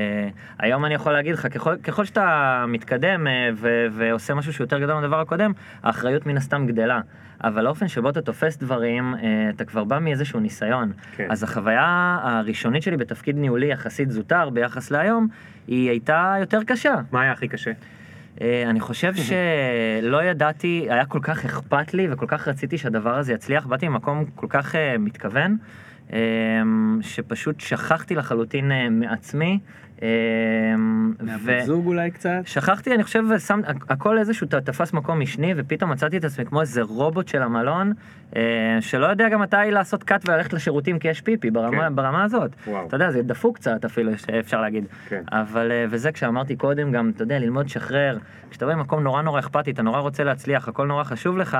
היום 0.60 0.86
אני 0.86 0.94
יכול 0.94 1.12
להגיד 1.14 1.34
לך, 1.34 1.48
ככל, 1.54 1.76
ככל 1.84 2.06
שאתה 2.06 2.66
מתקדם 2.68 3.28
אה, 3.28 3.50
ו, 3.54 3.88
ועושה 3.92 4.34
משהו 4.34 4.54
שהוא 4.54 4.66
יותר 4.66 4.80
גדול 4.80 4.96
מהדבר 4.96 5.20
הקודם, 5.20 5.52
האחריות 5.84 6.26
מן 6.26 6.38
הסתם 6.38 6.68
גדלה. 6.68 7.00
אבל 7.44 7.66
האופן 7.66 7.88
שבו 7.88 8.10
אתה 8.10 8.22
תופס 8.22 8.58
דברים, 8.58 9.16
אה, 9.16 9.50
אתה 9.50 9.66
כבר 9.66 9.84
בא 9.84 10.00
מאיזשהו 10.00 10.40
ניסיון. 10.40 10.92
כן. 11.16 11.28
אז 11.30 11.44
החוויה 11.44 12.20
הראשונית 12.22 12.84
שלי 12.84 12.98
בתפקיד 12.98 13.38
ניהולי 13.38 13.68
יחסית 13.72 14.12
זוטר 14.12 14.50
ביחס 14.50 14.92
להיום, 14.92 15.28
היא 15.68 15.90
הייתה 15.90 16.36
יותר 16.40 16.64
קשה. 16.64 16.96
מה 17.12 17.22
היה 17.22 17.32
הכי 17.32 17.48
קשה? 17.48 17.72
אה, 18.42 18.70
אני 18.70 18.80
חושב 18.80 19.14
שלא 19.16 20.24
ידעתי, 20.24 20.88
היה 20.90 21.06
כל 21.06 21.20
כך 21.22 21.46
אכפת 21.46 21.94
לי 21.94 22.08
וכל 22.12 22.26
כך 22.28 22.48
רציתי 22.48 22.78
שהדבר 22.78 23.18
הזה 23.18 23.34
יצליח, 23.34 23.66
באתי 23.66 23.88
ממקום 23.88 24.26
כל 24.36 24.48
כך 24.50 24.76
אה, 24.76 24.98
מתכוון, 24.98 25.58
אה, 26.14 26.18
שפשוט 27.02 27.60
שכחתי 27.60 28.16
לחלוטין 28.16 28.72
מעצמי. 28.92 29.60
אה, 30.04 30.08
מהבת 31.20 31.66
זוג 31.66 31.86
אולי 31.86 32.12
קצת. 32.12 32.42
שכחתי, 32.46 32.96
אני 32.96 33.04
חושב, 33.04 33.24
שם, 33.38 33.62
הכל 33.90 34.18
איזשהו 34.18 34.48
תפס 34.48 34.94
מקום 34.94 35.20
משני, 35.20 35.54
ופתאום 35.58 35.92
מצאתי 35.92 36.18
את 36.18 36.26
עצמי 36.26 36.46
כמו 36.46 36.62
איזה 36.62 36.82
רובוט 36.82 37.28
של 37.28 37.42
המלון, 37.42 37.94
אה, 38.36 38.42
שלא 38.80 39.06
יודע 39.06 39.30
גם 39.30 39.42
מתי 39.42 39.58
לעשות 39.72 40.04
קאט 40.04 40.30
וללכת 40.30 40.54
לשירותים 40.54 41.00
כי 41.00 41.08
יש 41.08 41.22
פיפי, 41.22 41.52
ברמה, 41.52 41.88
כן. 41.90 41.96
ברמה 41.96 42.24
הזאת. 42.24 42.52
וואו. 42.68 42.88
אתה 42.88 42.96
יודע, 42.96 43.12
זה 43.12 43.22
דפוק 43.22 43.56
קצת 43.56 43.86
אפילו, 43.86 44.12
אפשר 44.40 44.62
להגיד. 44.62 44.86
כן. 45.10 45.24
אבל, 45.32 45.72
אה, 45.72 45.86
וזה 45.90 46.12
כשאמרתי 46.12 46.56
קודם 46.56 46.92
גם, 46.92 47.12
אתה 47.16 47.24
יודע, 47.24 47.40
ללמוד 47.40 47.66
לשחרר. 47.66 48.18
כשאתה 48.50 48.66
בא 48.66 48.76
ממקום 48.76 49.04
נורא 49.04 49.22
נורא 49.22 49.40
אכפתי, 49.40 49.72
אתה 49.72 49.82
נורא 49.82 50.00
רוצה 50.00 50.24
להצליח, 50.24 50.68
הכל 50.68 50.88
נורא 50.88 51.04
חשוב 51.04 51.38
לך, 51.38 51.58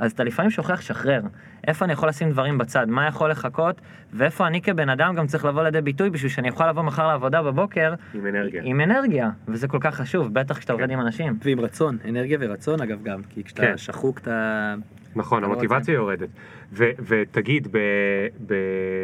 אז 0.00 0.12
אתה 0.12 0.24
לפעמים 0.24 0.50
שוכח 0.50 0.78
לשחרר. 0.78 1.20
איפה 1.66 1.84
אני 1.84 1.92
יכול 1.92 2.08
לשים 2.08 2.30
דברים 2.30 2.58
בצד, 2.58 2.88
מה 2.88 3.06
יכול 3.06 3.30
לחכות, 3.30 3.80
ואיפה 4.12 4.46
אני 4.46 4.62
כבן 4.62 4.88
אדם 4.88 5.14
גם 5.14 5.26
צריך 5.26 5.44
לבוא 5.44 5.62
לידי 5.62 5.80
ביטוי 5.80 6.10
בשביל 6.10 6.30
שאני 6.30 6.50
אוכל 6.50 6.68
לבוא 6.68 6.82
מחר 6.82 7.06
לעבודה 7.06 7.42
בבוקר 7.42 7.94
עם 8.14 8.26
אנרגיה. 8.26 8.62
עם 8.64 8.80
אנרגיה, 8.80 9.30
וזה 9.48 9.68
כל 9.68 9.78
כך 9.80 9.94
חשוב, 9.94 10.34
בטח 10.34 10.58
כשאתה 10.58 10.72
עובד 10.72 10.90
עם 10.90 11.00
אנשים. 11.00 11.38
ועם 11.44 11.60
רצון, 11.60 11.98
אנרגיה 12.08 12.38
ורצון 12.40 12.80
אגב 12.80 13.02
גם, 13.02 13.20
כי 13.28 13.44
כשאתה 13.44 13.62
כן. 13.62 13.76
שחוק 13.76 14.18
אתה... 14.18 14.74
נכון, 15.16 15.42
לא 15.42 15.46
המוטיבציה 15.46 15.94
יורדת. 15.94 16.28
ו- 16.72 16.90
ותגיד, 17.06 17.68
ב- 17.70 18.26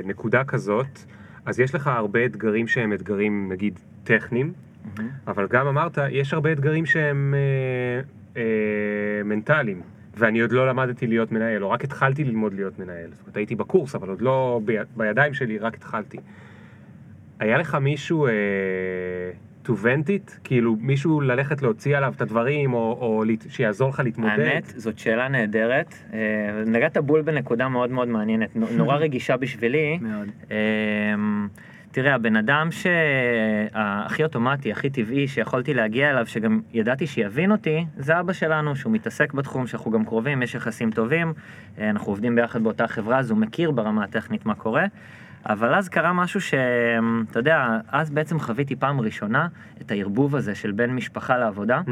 בנקודה 0.04 0.44
כזאת, 0.44 0.98
אז 1.46 1.60
יש 1.60 1.74
לך 1.74 1.86
הרבה 1.86 2.24
אתגרים 2.24 2.68
שהם 2.68 2.92
אתגרים, 2.92 3.52
נגיד, 3.52 3.78
טכניים, 4.04 4.52
אבל 5.26 5.46
גם 5.46 5.66
אמרת, 5.66 5.98
יש 6.10 6.34
הרבה 6.34 6.52
אתגרים 6.52 6.86
שהם 6.86 7.34
אה, 7.36 8.00
אה, 8.36 9.22
מנטליים, 9.24 9.80
ואני 10.16 10.40
עוד 10.40 10.52
לא 10.52 10.68
למדתי 10.68 11.06
להיות 11.06 11.32
מנהל, 11.32 11.64
או 11.64 11.70
רק 11.70 11.84
התחלתי 11.84 12.24
ללמוד 12.24 12.54
להיות 12.54 12.78
מנהל. 12.78 13.10
זאת 13.12 13.20
אומרת, 13.22 13.36
הייתי 13.36 13.54
בקורס, 13.54 13.94
אבל 13.94 14.08
עוד 14.08 14.20
לא 14.22 14.60
ב- 14.64 14.82
בידיים 14.96 15.34
שלי, 15.34 15.58
רק 15.58 15.74
התחלתי. 15.74 16.16
היה 17.40 17.58
לך 17.58 17.74
מישהו 17.74 18.26
אה, 18.26 18.32
to 19.66 19.68
vent 19.68 20.06
it? 20.08 20.38
כאילו, 20.44 20.76
מישהו 20.80 21.20
ללכת 21.20 21.62
להוציא 21.62 21.96
עליו 21.96 22.12
את 22.16 22.20
הדברים, 22.20 22.72
או, 22.74 22.78
או 23.00 23.24
שיעזור 23.48 23.88
לך 23.88 24.00
להתמודד? 24.04 24.38
האמת, 24.40 24.64
זאת 24.76 24.98
שאלה 24.98 25.28
נהדרת. 25.28 25.94
אה, 26.12 26.18
נגעת 26.66 26.96
בול 26.96 27.22
בנקודה 27.22 27.68
מאוד 27.68 27.90
מאוד 27.90 28.08
מעניינת, 28.08 28.56
נו- 28.56 28.66
נורא 28.76 28.96
רגישה 29.04 29.36
בשבילי. 29.36 29.98
מאוד. 30.00 30.28
אמ, 30.50 31.48
תראה, 31.96 32.14
הבן 32.14 32.36
אדם 32.36 32.68
שהכי 32.70 34.24
אוטומטי, 34.24 34.72
הכי 34.72 34.90
טבעי, 34.90 35.28
שיכולתי 35.28 35.74
להגיע 35.74 36.10
אליו, 36.10 36.26
שגם 36.26 36.60
ידעתי 36.72 37.06
שיבין 37.06 37.52
אותי, 37.52 37.86
זה 37.96 38.20
אבא 38.20 38.32
שלנו, 38.32 38.76
שהוא 38.76 38.92
מתעסק 38.92 39.32
בתחום, 39.32 39.66
שאנחנו 39.66 39.90
גם 39.90 40.04
קרובים, 40.04 40.42
יש 40.42 40.54
יחסים 40.54 40.90
טובים, 40.90 41.32
אנחנו 41.80 42.12
עובדים 42.12 42.34
ביחד 42.34 42.62
באותה 42.62 42.86
חברה, 42.86 43.18
אז 43.18 43.30
הוא 43.30 43.38
מכיר 43.38 43.70
ברמה 43.70 44.04
הטכנית 44.04 44.46
מה 44.46 44.54
קורה. 44.54 44.84
אבל 45.48 45.74
אז 45.74 45.88
קרה 45.88 46.12
משהו 46.12 46.40
שאתה 46.40 47.38
יודע, 47.38 47.78
אז 47.88 48.10
בעצם 48.10 48.38
חוויתי 48.38 48.76
פעם 48.76 49.00
ראשונה 49.00 49.48
את 49.80 49.90
הערבוב 49.90 50.36
הזה 50.36 50.54
של 50.54 50.72
בין 50.72 50.94
משפחה 50.94 51.38
לעבודה, 51.38 51.80
Mm, 51.86 51.90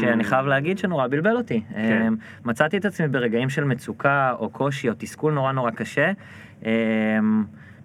שאני 0.00 0.24
חייב 0.24 0.46
להגיד 0.46 0.78
שנורא 0.78 1.06
בלבל 1.06 1.36
אותי. 1.36 1.62
כן. 1.74 2.02
אמ, 2.06 2.16
מצאתי 2.44 2.76
את 2.76 2.84
עצמי 2.84 3.08
ברגעים 3.08 3.48
של 3.48 3.64
מצוקה 3.64 4.34
או 4.38 4.50
קושי 4.50 4.88
או 4.88 4.94
תסכול 4.98 5.32
נורא 5.32 5.52
נורא 5.52 5.70
קשה. 5.70 6.12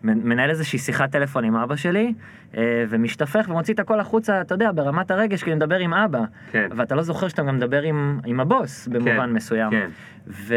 מנהל 0.04 0.50
איזושהי 0.50 0.80
שיחת 0.80 1.12
טלפון 1.12 1.44
עם 1.44 1.56
אבא 1.56 1.76
שלי, 1.76 2.14
אה, 2.58 2.86
ומשתפך 2.90 3.46
ומוציא 3.50 3.74
את 3.74 3.80
הכל 3.80 4.00
החוצה, 4.00 4.42
אתה 4.42 4.54
יודע, 4.56 4.72
ברמת 4.72 5.12
הרגש, 5.12 5.44
כי 5.44 5.50
אני 5.50 5.56
מדבר 5.56 5.78
עם 5.78 5.94
אבא. 5.94 6.22
כן. 6.52 6.68
ואתה 6.76 6.96
לא 6.96 7.02
זוכר 7.02 7.28
שאתה 7.28 7.44
גם 7.44 7.56
מדבר 7.56 7.82
עם, 7.82 8.20
עם 8.26 8.40
הבוס, 8.40 8.88
במובן 8.88 9.18
כן, 9.18 9.34
מסוים. 9.34 9.72
כן. 9.72 9.90
ו... 10.28 10.56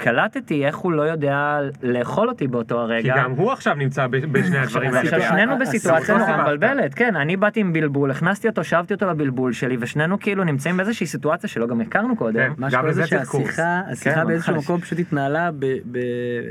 וקלטתי 0.00 0.66
איך 0.66 0.76
הוא 0.76 0.92
לא 0.92 1.02
יודע 1.02 1.60
לאכול 1.82 2.28
אותי 2.28 2.46
באותו 2.46 2.74
כי 2.74 2.80
הרגע. 2.80 3.14
גם 3.18 3.30
הוא 3.30 3.52
עכשיו 3.52 3.74
נמצא 3.74 4.06
בשני 4.06 4.58
הדברים 4.58 4.94
האלה. 4.94 5.00
עכשיו 5.00 5.22
שנינו 5.22 5.58
בסיטואציה 5.58 6.18
נורא. 6.18 6.42
מבלבלת, 6.42 6.94
כן, 6.94 7.16
אני 7.16 7.36
באתי 7.36 7.60
עם 7.60 7.72
בלבול, 7.72 8.10
הכנסתי 8.10 8.48
אותו, 8.48 8.64
שאבתי 8.64 8.94
אותו 8.94 9.06
לבלבול 9.06 9.52
שלי, 9.52 9.76
ושנינו 9.80 10.20
כאילו 10.20 10.44
נמצאים 10.44 10.76
באיזושהי 10.76 11.06
סיטואציה 11.06 11.48
שלא 11.48 11.66
גם 11.66 11.80
הכרנו 11.80 12.16
קודם. 12.16 12.34
כן. 12.34 12.52
מה 12.58 12.66
גם 12.70 12.70
שקורה 12.70 12.92
זה. 12.92 13.06
שהשיחה, 13.06 13.80
השיחה 13.86 14.14
כן, 14.14 14.26
באיזשהו. 14.26 14.56
מקום 14.56 14.80
פשוט 14.80 14.98
התנהלה, 14.98 15.50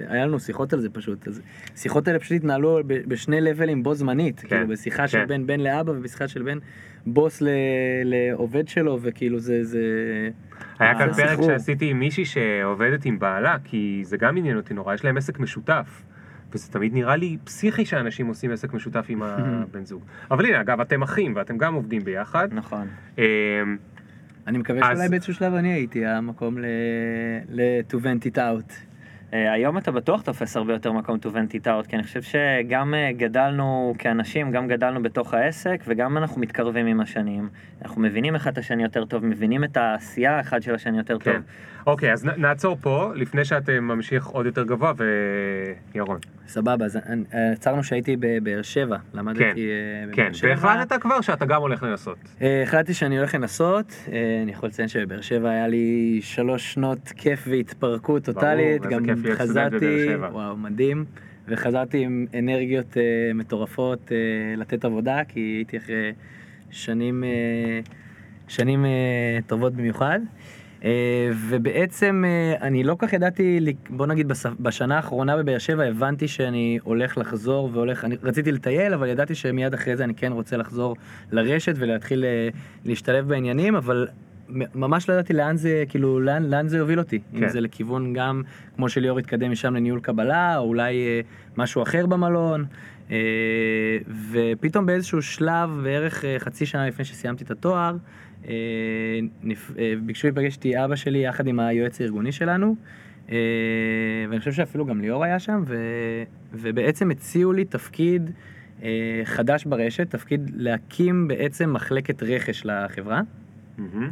היה 0.09 0.25
לנו 0.25 0.39
שיחות 0.39 0.73
על 0.73 0.79
זה 0.79 0.89
פשוט, 0.89 1.27
אז 1.27 1.41
שיחות 1.75 2.07
האלה 2.07 2.19
פשוט 2.19 2.35
התנהלו 2.35 2.79
בשני 2.85 3.41
לבלים 3.41 3.83
בו 3.83 3.93
זמנית, 3.93 4.39
כן, 4.39 4.47
כאילו 4.47 4.67
בשיחה 4.67 5.01
כן. 5.01 5.07
של 5.07 5.25
בין 5.25 5.47
בן 5.47 5.59
לאבא 5.59 5.91
ובשיחה 5.91 6.27
של 6.27 6.41
בין 6.43 6.59
בוס 7.05 7.41
ל, 7.41 7.47
לעובד 8.03 8.67
שלו, 8.67 8.99
וכאילו 9.01 9.39
זה, 9.39 9.63
זה... 9.63 9.79
היה 10.79 10.97
כאן 10.97 11.13
פרק. 11.13 11.39
שעשיתי 11.45 11.89
עם 11.89 11.99
מישהי 11.99 12.25
שעובדת 12.25 13.05
עם 13.05 13.19
בעלה, 13.19 13.57
כי 13.63 14.01
זה 14.05 14.17
גם 14.17 14.37
עניין 14.37 14.57
אותי 14.57 14.73
נורא, 14.73 14.93
יש 14.93 15.05
להם 15.05 15.17
עסק 15.17 15.39
משותף. 15.39 16.03
וזה 16.53 16.71
תמיד 16.71 16.93
נראה 16.93 17.15
לי 17.15 17.37
פסיכי 17.43 17.85
שאנשים 17.85 18.27
עושים 18.27 18.51
עסק 18.51 18.73
משותף 18.73 19.05
עם 19.09 19.23
הבן 19.25 19.85
זוג. 19.85 20.03
אבל 20.31 20.45
הנה, 20.45 20.61
אגב, 20.61 20.81
אתם 20.81 21.01
אחים 21.01 21.33
ואתם 21.35 21.57
גם 21.57 21.73
עובדים 21.73 22.01
ביחד. 22.03 22.47
נכון. 22.51 22.87
אמ, 23.17 23.23
אני 24.47 24.57
מקווה 24.57 24.93
שאולי 24.93 25.09
באיזשהו 25.09 25.33
שלב 25.33 25.53
אני 25.53 25.73
הייתי 25.73 26.05
המקום 26.05 26.57
ל... 26.57 26.65
ל- 27.49 27.61
to 27.91 27.95
vent 27.95 28.33
it 28.33 28.37
out. 28.37 28.73
אה, 29.33 29.51
היום 29.53 29.77
אתה 29.77 29.91
בטוח 29.91 30.21
תופס 30.21 30.57
הרבה 30.57 30.73
יותר 30.73 30.91
מקום 30.91 31.17
to 31.21 31.25
vent 31.25 31.53
it 31.53 31.65
out, 31.65 31.87
כי 31.89 31.95
אני 31.95 32.03
חושב 32.03 32.21
שגם 32.21 32.93
אה, 32.93 33.11
גדלנו 33.11 33.93
כאנשים, 33.97 34.51
גם 34.51 34.67
גדלנו 34.67 35.03
בתוך 35.03 35.33
העסק, 35.33 35.83
וגם 35.87 36.17
אנחנו 36.17 36.41
מתקרבים 36.41 36.85
עם 36.85 37.01
השנים. 37.01 37.49
אנחנו 37.81 38.01
מבינים 38.01 38.35
אחד 38.35 38.51
את 38.51 38.57
השני 38.57 38.83
יותר 38.83 39.05
טוב, 39.05 39.25
מבינים 39.25 39.63
את 39.63 39.77
העשייה 39.77 40.37
האחד 40.37 40.61
של 40.61 40.75
השני 40.75 40.97
יותר 40.97 41.19
כן. 41.19 41.33
טוב. 41.33 41.41
אוקיי, 41.89 42.13
אז 42.13 42.25
נעצור 42.25 42.77
פה, 42.81 43.11
לפני 43.15 43.45
שאתם 43.45 43.83
ממשיך 43.83 44.27
עוד 44.27 44.45
יותר 44.45 44.63
גבוה, 44.63 44.93
וירון. 45.93 46.19
סבבה, 46.47 46.85
אז 46.85 46.99
עצרנו 47.53 47.83
שהייתי 47.83 48.15
בבאר 48.19 48.61
שבע, 48.61 48.97
למדתי 49.13 49.39
כן, 49.39 49.45
אה, 49.45 49.53
בבאר 50.03 50.15
כן, 50.15 50.33
שבע. 50.33 50.49
והחלטת 50.49 51.01
כבר 51.01 51.21
שאתה 51.21 51.45
גם 51.45 51.61
הולך 51.61 51.83
לנסות. 51.83 52.17
אה, 52.41 52.63
החלטתי 52.63 52.93
שאני 52.93 53.17
הולך 53.17 53.35
לנסות, 53.35 53.93
אה, 54.11 54.39
אני 54.43 54.51
יכול 54.51 54.69
לציין 54.69 54.87
שבבאר 54.87 55.21
שבע 55.21 55.49
היה 55.49 55.67
לי 55.67 56.19
שלוש 56.23 56.73
שנות 56.73 57.11
כיף 57.15 57.47
והתפרקות 57.49 58.23
טוטאלית, 58.23 58.81
גם 58.81 59.05
חזרתי. 59.35 60.15
וואו, 60.31 60.57
מדהים, 60.57 61.05
וחזרתי 61.47 61.97
עם 61.97 62.25
אנרגיות 62.39 62.97
אה, 62.97 63.33
מטורפות 63.33 64.11
אה, 64.11 64.17
לתת 64.57 64.85
עבודה, 64.85 65.21
כי 65.27 65.39
הייתי 65.39 65.77
אחרי 65.77 66.13
שנים, 66.71 67.23
אה, 67.23 67.79
שנים 68.47 68.85
אה, 68.85 69.39
טובות 69.47 69.73
במיוחד. 69.73 70.19
אה, 70.19 70.58
ובעצם 71.49 72.23
אה, 72.27 72.67
אני 72.67 72.83
לא 72.83 72.95
כך 72.99 73.13
ידעתי, 73.13 73.59
בוא 73.89 74.07
נגיד 74.07 74.31
בשנה 74.59 74.95
האחרונה 74.95 75.37
בבאר 75.37 75.57
שבע 75.57 75.83
הבנתי 75.83 76.27
שאני 76.27 76.79
הולך 76.83 77.17
לחזור 77.17 77.69
והולך, 77.73 78.05
אני 78.05 78.15
רציתי 78.23 78.51
לטייל 78.51 78.93
אבל 78.93 79.07
ידעתי 79.07 79.35
שמיד 79.35 79.73
אחרי 79.73 79.97
זה 79.97 80.03
אני 80.03 80.13
כן 80.13 80.31
רוצה 80.31 80.57
לחזור 80.57 80.95
לרשת 81.31 81.73
ולהתחיל 81.77 82.25
אה, 82.25 82.49
להשתלב 82.85 83.27
בעניינים 83.27 83.75
אבל 83.75 84.07
ממש 84.75 85.09
לא 85.09 85.13
ידעתי 85.13 85.33
לאן 85.33 85.57
זה 85.57 85.83
כאילו 85.89 86.19
לאן, 86.19 86.43
לאן 86.43 86.67
זה 86.67 86.77
יוביל 86.77 86.99
אותי 86.99 87.19
כן. 87.19 87.43
אם 87.43 87.49
זה 87.49 87.61
לכיוון 87.61 88.13
גם 88.13 88.41
כמו 88.75 88.89
שליאור 88.89 89.19
התקדם 89.19 89.51
משם 89.51 89.75
לניהול 89.75 89.99
קבלה 89.99 90.57
או 90.57 90.63
אולי 90.63 91.07
אה, 91.07 91.21
משהו 91.57 91.83
אחר 91.83 92.05
במלון. 92.05 92.65
אה, 93.11 93.17
ופתאום 94.31 94.85
באיזשהו 94.85 95.21
שלב 95.21 95.69
בערך 95.83 96.25
אה, 96.25 96.35
חצי 96.39 96.65
שנה 96.65 96.87
לפני 96.87 97.05
שסיימתי 97.05 97.43
את 97.43 97.51
התואר 97.51 97.79
אה, 97.79 97.89
אה, 97.91 97.97
ביקשו 100.05 100.27
להיפגש 100.27 100.55
איתי 100.55 100.83
אבא 100.85 100.95
שלי 100.95 101.17
יחד 101.17 101.47
עם 101.47 101.59
היועץ 101.59 102.01
הארגוני 102.01 102.31
שלנו. 102.31 102.75
אה, 103.31 103.37
ואני 104.29 104.39
חושב 104.39 104.51
שאפילו 104.51 104.85
גם 104.85 105.01
ליאור 105.01 105.23
היה 105.23 105.39
שם, 105.39 105.63
ו, 105.67 105.75
ובעצם 106.53 107.11
הציעו 107.11 107.53
לי 107.53 107.65
תפקיד 107.65 108.31
אה, 108.83 109.21
חדש 109.23 109.65
ברשת, 109.65 110.09
תפקיד 110.09 110.51
להקים 110.55 111.27
בעצם 111.27 111.73
מחלקת 111.73 112.23
רכש 112.23 112.65
לחברה, 112.65 113.21
מהמם. 113.77 114.09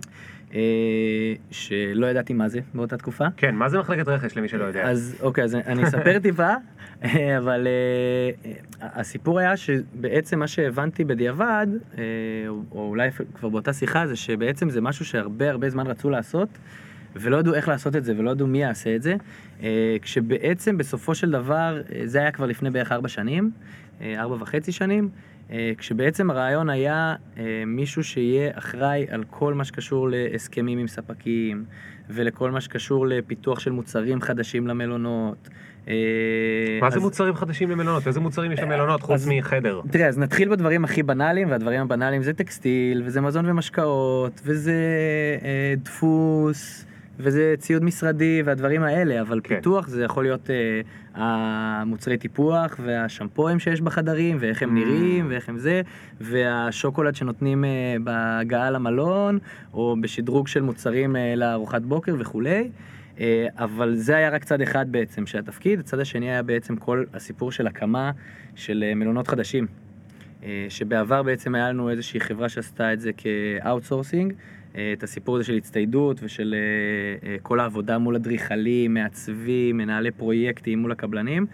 אה, 0.53 1.33
שלא 1.51 2.07
ידעתי 2.07 2.33
מה 2.33 2.49
זה 2.49 2.59
באותה 2.73 2.97
תקופה. 2.97 3.25
כן, 3.37 3.55
מה 3.55 3.69
זה 3.69 3.79
מחלקת 3.79 4.07
רכש 4.07 4.37
למי 4.37 4.47
שלא 4.47 4.63
יודע? 4.63 4.89
אז 4.89 5.15
אוקיי, 5.21 5.43
אז 5.43 5.55
אני 5.55 5.83
אספר 5.83 6.19
טיפה, 6.23 6.53
אה, 7.03 7.37
אבל 7.37 7.67
אה, 7.67 8.51
הסיפור 8.81 9.39
היה 9.39 9.57
שבעצם 9.57 10.39
מה 10.39 10.47
שהבנתי 10.47 11.03
בדיעבד, 11.03 11.67
או 12.47 12.61
או 12.71 12.89
אולי 12.89 13.09
כבר 13.11 13.49
באותה 13.49 13.73
שיחה, 13.73 14.07
זה 14.07 14.15
שבעצם 14.15 14.69
זה 14.69 14.81
משהו 14.81 15.05
שהרבה 15.05 15.49
הרבה 15.49 15.69
זמן 15.69 15.87
רצו 15.87 16.09
לעשות, 16.09 16.49
ולא 17.15 17.37
ידעו 17.37 17.53
איך 17.53 17.67
לעשות 17.67 17.95
את 17.95 18.05
זה 18.05 18.13
ולא 18.17 18.31
ידעו 18.31 18.47
מי 18.47 18.61
יעשה 18.61 18.95
את 18.95 19.01
זה, 19.01 19.15
כשבעצם 20.01 20.77
בסופו 20.77 21.15
של 21.15 21.31
דבר, 21.31 21.81
זה 22.05 22.19
היה 22.19 22.31
כבר 22.31 22.45
לפני 22.45 22.69
בערך 22.69 22.91
ארבע 22.91 23.07
שנים, 23.07 23.51
ארבע 24.01 24.35
וחצי 24.39 24.71
שנים, 24.71 25.09
כשבעצם 25.77 26.29
הרעיון 26.31 26.69
היה 26.69 27.15
אה, 27.37 27.43
מישהו 27.67 28.03
שיהיה 28.03 28.51
אחראי 28.53 29.05
על 29.09 29.23
כל 29.29 29.53
מה 29.53 29.65
שקשור 29.65 30.09
להסכמים 30.11 30.79
עם 30.79 30.87
ספקים, 30.87 31.65
ולכל 32.09 32.51
מה 32.51 32.61
שקשור 32.61 33.07
לפיתוח 33.07 33.59
של 33.59 33.71
מוצרים 33.71 34.21
חדשים 34.21 34.67
למלונות. 34.67 35.49
אה, 35.87 35.93
מה 36.81 36.89
זה 36.89 36.99
מוצרים 36.99 37.35
חדשים 37.35 37.71
למלונות? 37.71 38.07
איזה 38.07 38.19
מוצרים 38.19 38.51
יש 38.51 38.59
למלונות 38.59 39.01
חוץ 39.01 39.13
אז- 39.13 39.27
מחדר? 39.31 39.81
תראה, 39.91 40.07
אז 40.07 40.17
נתחיל 40.19 40.49
בדברים 40.49 40.83
הכי 40.83 41.03
בנאליים, 41.03 41.51
והדברים 41.51 41.81
הבנאליים 41.81 42.23
זה 42.23 42.33
טקסטיל, 42.33 43.03
וזה 43.05 43.21
מזון 43.21 43.49
ומשקאות, 43.49 44.41
וזה 44.45 44.73
אה, 45.43 45.73
דפוס, 45.83 46.85
וזה 47.19 47.55
ציוד 47.57 47.83
משרדי, 47.83 48.41
והדברים 48.45 48.83
האלה, 48.83 49.21
אבל 49.21 49.41
כן. 49.43 49.55
פיתוח 49.55 49.87
זה 49.87 50.03
יכול 50.03 50.23
להיות 50.23 50.49
אה, 50.49 50.81
המוצרי 51.13 52.17
טיפוח, 52.17 52.79
והשמפואים 52.83 53.59
שיש 53.59 53.81
בחדרים, 53.81 54.37
ואיך 54.39 54.63
הם 54.63 54.69
Mm. 54.69 54.73
נראים, 54.73 55.27
ואיך 55.29 55.49
הם 55.49 55.57
זה, 55.57 55.81
והשוקולד 56.21 57.15
שנותנים 57.15 57.65
אה, 57.65 57.95
בהגעה 58.03 58.71
למלון, 58.71 59.39
או 59.73 59.95
בשדרוג 60.01 60.47
של 60.47 60.61
מוצרים 60.61 61.15
אה, 61.15 61.35
לארוחת 61.35 61.81
בוקר 61.81 62.15
וכולי. 62.19 62.69
אה, 63.19 63.47
אבל 63.55 63.95
זה 63.95 64.15
היה 64.15 64.29
רק 64.29 64.43
צד 64.43 64.61
אחד 64.61 64.91
בעצם 64.91 65.25
של 65.25 65.39
התפקיד, 65.39 65.79
הצד 65.79 65.99
השני 65.99 66.29
היה 66.29 66.43
בעצם 66.43 66.75
כל 66.75 67.03
הסיפור 67.13 67.51
של 67.51 67.67
הקמה 67.67 68.11
של 68.55 68.83
אה, 68.87 68.95
מלונות 68.95 69.27
חדשים. 69.27 69.67
אה, 70.43 70.65
שבעבר 70.69 71.23
בעצם 71.23 71.55
היה 71.55 71.69
לנו 71.69 71.89
איזושהי 71.89 72.19
חברה 72.19 72.49
שעשתה 72.49 72.93
את 72.93 72.99
זה 72.99 73.11
כ 73.17 73.34
outsourcing, 73.34 74.33
את 74.93 75.03
הסיפור 75.03 75.35
הזה 75.35 75.45
של 75.45 75.57
הצטיידות 75.57 76.19
ושל 76.23 76.55
אה, 76.57 77.29
אה, 77.29 77.35
כל 77.41 77.59
העבודה 77.59 77.97
מול 77.97 78.15
אדריכלים, 78.15 78.93
מעצבים, 78.93 79.77
מנהלי 79.77 80.11
פרויקטים 80.11 80.79
מול 80.79 80.91
הקבלנים. 80.91 81.45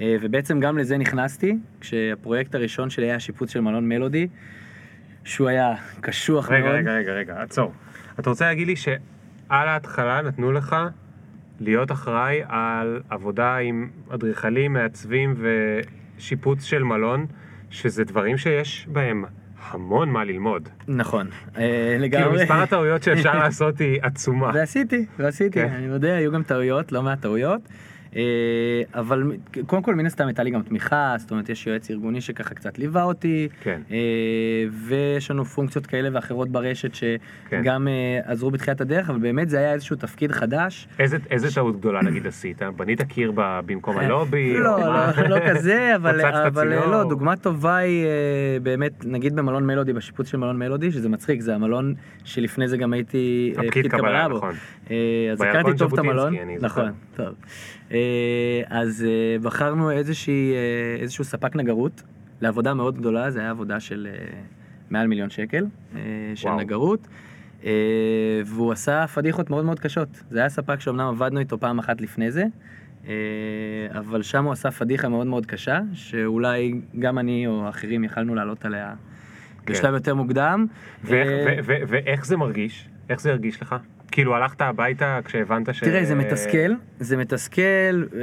אה, 0.00 0.16
ובעצם 0.20 0.60
גם 0.60 0.78
לזה 0.78 0.98
נכנסתי, 0.98 1.56
כשהפרויקט 1.80 2.54
הראשון 2.54 2.90
שלי 2.90 3.06
היה 3.06 3.20
שיפוץ 3.20 3.50
של 3.50 3.60
מלון 3.60 3.88
מלודי, 3.88 4.28
שהוא 5.24 5.48
היה 5.48 5.74
קשוח 6.00 6.50
רגע, 6.50 6.64
מאוד. 6.64 6.74
רגע, 6.74 6.92
רגע, 6.92 7.12
רגע, 7.12 7.42
עצור. 7.42 7.72
אתה 8.18 8.30
רוצה 8.30 8.44
להגיד 8.44 8.66
לי 8.66 8.76
שעל 8.76 8.98
ההתחלה 9.50 10.22
נתנו 10.22 10.52
לך 10.52 10.76
להיות 11.60 11.92
אחראי 11.92 12.40
על 12.48 13.02
עבודה 13.10 13.56
עם 13.56 13.90
אדריכלים, 14.08 14.72
מעצבים 14.72 15.34
ושיפוץ 16.16 16.64
של 16.64 16.82
מלון, 16.82 17.26
שזה 17.70 18.04
דברים 18.04 18.36
שיש 18.38 18.86
בהם 18.92 19.24
המון 19.70 20.10
מה 20.10 20.24
ללמוד. 20.24 20.68
נכון, 20.88 21.26
אה, 21.56 21.62
כאילו 22.00 22.04
לגמרי. 22.04 22.42
מספר 22.42 22.54
הטעויות 22.54 23.02
שאפשר 23.02 23.38
לעשות 23.42 23.78
היא 23.78 23.98
עצומה. 24.02 24.50
ועשיתי, 24.54 25.06
ועשיתי, 25.18 25.50
כן. 25.50 25.68
אני 25.74 25.86
יודע, 25.86 26.14
היו 26.14 26.32
גם 26.32 26.42
טעויות, 26.42 26.92
לא 26.92 27.02
מעט 27.02 27.20
טעויות. 27.20 27.60
אה, 28.16 28.82
אבל 28.94 29.32
קודם 29.66 29.82
כל, 29.82 29.94
מן 29.94 30.06
הסתם 30.06 30.26
הייתה 30.26 30.42
לי 30.42 30.50
גם 30.50 30.62
תמיכה, 30.62 31.14
זאת 31.18 31.30
אומרת, 31.30 31.48
יש 31.48 31.66
יועץ 31.66 31.90
ארגוני 31.90 32.20
שככה 32.20 32.54
קצת 32.54 32.78
ליווה 32.78 33.02
אותי, 33.02 33.48
כן. 33.62 33.80
אה, 33.90 33.96
ויש 34.72 35.30
לנו 35.30 35.44
פונקציות 35.44 35.86
כאלה 35.86 36.08
ואחרות 36.12 36.48
ברשת 36.48 36.90
כן. 36.92 37.62
שגם 37.62 37.88
אה, 37.88 38.20
עזרו 38.24 38.50
בתחילת 38.50 38.80
הדרך, 38.80 39.10
אבל 39.10 39.18
באמת 39.18 39.48
זה 39.48 39.58
היה 39.58 39.72
איזשהו 39.72 39.96
תפקיד 39.96 40.32
חדש. 40.32 40.88
איזה, 40.98 41.16
איזה 41.30 41.54
טעות 41.54 41.78
גדולה 41.78 42.02
נגיד 42.02 42.26
עשית? 42.26 42.62
בנית 42.76 43.02
קיר 43.02 43.32
במקום 43.36 43.98
הלובי? 43.98 44.54
לא, 44.54 44.78
מה? 44.80 45.12
לא, 45.16 45.28
לא 45.28 45.48
כזה, 45.48 45.90
אבל, 45.96 46.20
אבל? 46.24 46.68
לא, 46.68 47.04
דוגמה 47.08 47.36
טובה 47.36 47.76
היא 47.76 48.06
באמת, 48.62 49.04
נגיד 49.04 49.36
במלון 49.36 49.66
מלודי, 49.66 49.92
בשיפוץ 49.92 50.28
של 50.30 50.38
מלון 50.38 50.58
מלודי, 50.58 50.92
שזה 50.92 51.08
מצחיק, 51.08 51.40
זה 51.40 51.54
המלון 51.54 51.94
שלפני 52.24 52.68
זה 52.68 52.76
גם 52.76 52.92
הייתי 52.92 53.54
הפקיד 53.58 53.86
קבלה, 53.86 54.28
בו. 54.28 54.36
נכון. 54.36 54.54
אז 55.32 55.40
הכרתי 55.40 55.70
טוב 55.78 55.92
את 55.92 55.98
המלון. 55.98 56.34
נכון, 56.60 56.92
טוב. 57.16 57.34
אה, 58.08 58.78
אז 58.80 59.04
אה, 59.08 59.36
בחרנו 59.42 59.90
איזושהי, 59.90 60.52
אה, 60.52 60.58
איזשהו 61.02 61.24
ספק 61.24 61.56
נגרות 61.56 62.02
לעבודה 62.40 62.74
מאוד 62.74 62.98
גדולה, 62.98 63.30
זה 63.30 63.40
היה 63.40 63.50
עבודה 63.50 63.80
של 63.80 64.08
מעל 64.90 65.06
מיליון 65.06 65.30
שקל 65.30 65.66
של 66.34 66.48
וואו. 66.48 66.60
נגרות. 66.60 67.08
והוא 68.44 68.72
עשה 68.72 69.06
פדיחות 69.06 69.50
מאוד 69.50 69.64
מאוד 69.64 69.80
קשות. 69.80 70.08
זה 70.30 70.38
היה 70.38 70.48
ספק 70.48 70.80
שאומנם 70.80 71.06
עבדנו 71.08 71.40
איתו 71.40 71.58
פעם 71.58 71.78
אחת 71.78 72.00
לפני 72.00 72.30
זה, 72.30 72.44
אבל 73.98 74.22
שם 74.22 74.44
הוא 74.44 74.52
עשה 74.52 74.70
פדיחה 74.70 75.08
מאוד 75.08 75.26
מאוד 75.26 75.46
קשה, 75.46 75.80
שאולי 75.92 76.74
גם 76.98 77.18
אני 77.18 77.46
או 77.46 77.68
אחרים 77.68 78.04
יכלנו 78.04 78.34
לעלות 78.34 78.64
עליה 78.64 78.94
כן. 79.66 79.72
בשלב 79.72 79.94
יותר 79.94 80.14
מוקדם. 80.14 80.66
ואיך- 81.04 81.28
אה, 81.28 81.44
ו- 81.46 81.64
ו- 81.66 81.82
ואיך 81.88 82.26
זה 82.26 82.36
מרגיש? 82.36 82.88
איך 83.08 83.20
זה 83.20 83.30
הרגיש 83.30 83.62
לך? 83.62 83.74
כאילו 84.18 84.34
הלכת 84.36 84.60
הביתה 84.60 85.18
כשהבנת 85.24 85.74
ש... 85.74 85.80
תראה, 85.80 86.04
זה 86.04 86.14
מתסכל, 86.14 86.72
זה 86.98 87.16
מתסכל 87.16 87.62
אה, 88.14 88.20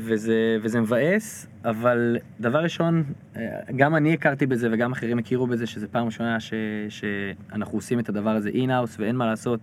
וזה, 0.00 0.58
וזה 0.62 0.80
מבאס, 0.80 1.46
אבל 1.64 2.16
דבר 2.40 2.58
ראשון, 2.58 3.04
אה, 3.36 3.42
גם 3.76 3.96
אני 3.96 4.14
הכרתי 4.14 4.46
בזה 4.46 4.68
וגם 4.72 4.92
אחרים 4.92 5.18
הכירו 5.18 5.46
בזה 5.46 5.66
שזה 5.66 5.88
פעם 5.88 6.06
ראשונה 6.06 6.40
ש, 6.40 6.54
שאנחנו 6.88 7.78
עושים 7.78 7.98
את 7.98 8.08
הדבר 8.08 8.30
הזה 8.30 8.48
אינהאוס 8.48 8.96
ואין 9.00 9.16
מה 9.16 9.26
לעשות, 9.26 9.60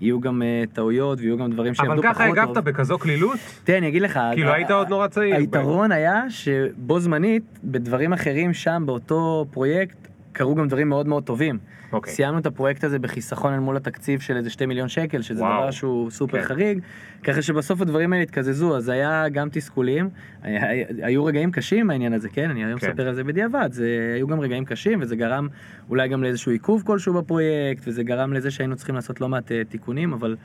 יהיו 0.00 0.20
גם 0.20 0.42
אה, 0.42 0.64
טעויות 0.72 1.18
ויהיו 1.20 1.38
גם 1.38 1.50
דברים 1.50 1.72
אבל 1.78 1.86
שיעבדו 1.86 2.02
ככה 2.02 2.14
פחות 2.14 2.38
הגבת 2.38 2.54
טוב. 2.54 2.64
בכזו 2.64 2.98
קלילות? 2.98 3.38
תראה, 3.64 3.78
אני 3.78 3.88
אגיד 3.88 4.02
לך, 4.02 4.20
כאילו 4.34 4.52
היית 4.52 4.70
עוד 4.70 4.88
נורא 4.88 5.06
צעיר. 5.06 5.36
היתרון 5.36 5.92
היה 5.92 6.22
שבו 6.28 7.00
זמנית, 7.00 7.58
בדברים 7.64 8.12
אחרים 8.12 8.54
שם, 8.54 8.82
באותו 8.86 9.46
פרויקט, 9.50 9.96
קרו 10.32 10.54
גם 10.54 10.68
דברים 10.68 10.88
מאוד 10.88 11.06
מאוד 11.06 11.24
טובים. 11.24 11.58
אוקיי. 11.92 12.12
סיימנו 12.12 12.38
את 12.38 12.46
הפרויקט 12.46 12.84
הזה 12.84 12.98
בחיסכון 12.98 13.52
אל 13.52 13.58
מול 13.58 13.76
התקציב 13.76 14.20
של 14.20 14.36
איזה 14.36 14.50
2 14.50 14.68
מיליון 14.68 14.88
שקל, 14.88 15.22
שזה 15.22 15.42
וואו. 15.42 15.60
דבר 15.62 15.70
שהוא 15.70 16.10
סופר 16.10 16.38
כן. 16.38 16.44
חריג, 16.44 16.80
ככה 17.24 17.42
שבסוף 17.42 17.80
הדברים 17.80 18.12
האלה 18.12 18.22
התקזזו, 18.22 18.76
אז 18.76 18.88
היה 18.88 19.28
גם 19.28 19.48
תסכולים, 19.52 20.08
היה- 20.42 20.84
היו 21.02 21.24
רגעים 21.24 21.50
קשים 21.50 21.86
מהעניין 21.86 22.12
הזה, 22.12 22.28
כן, 22.28 22.50
אני 22.50 22.64
היום 22.64 22.78
כן. 22.78 22.90
מספר 22.90 23.08
על 23.08 23.14
זה 23.14 23.24
בדיעבד, 23.24 23.68
זה 23.72 24.12
היו 24.16 24.26
גם 24.26 24.40
רגעים 24.40 24.64
קשים, 24.64 24.98
וזה 25.02 25.16
גרם 25.16 25.48
אולי 25.90 26.08
גם 26.08 26.22
לאיזשהו 26.22 26.52
עיכוב 26.52 26.82
כלשהו 26.86 27.14
בפרויקט, 27.14 27.82
וזה 27.86 28.02
גרם 28.02 28.32
לזה 28.32 28.50
שהיינו 28.50 28.76
צריכים 28.76 28.94
לעשות 28.94 29.20
לא 29.20 29.28
מעט 29.28 29.52
אה, 29.52 29.62
תיקונים, 29.68 30.12
אבל... 30.12 30.36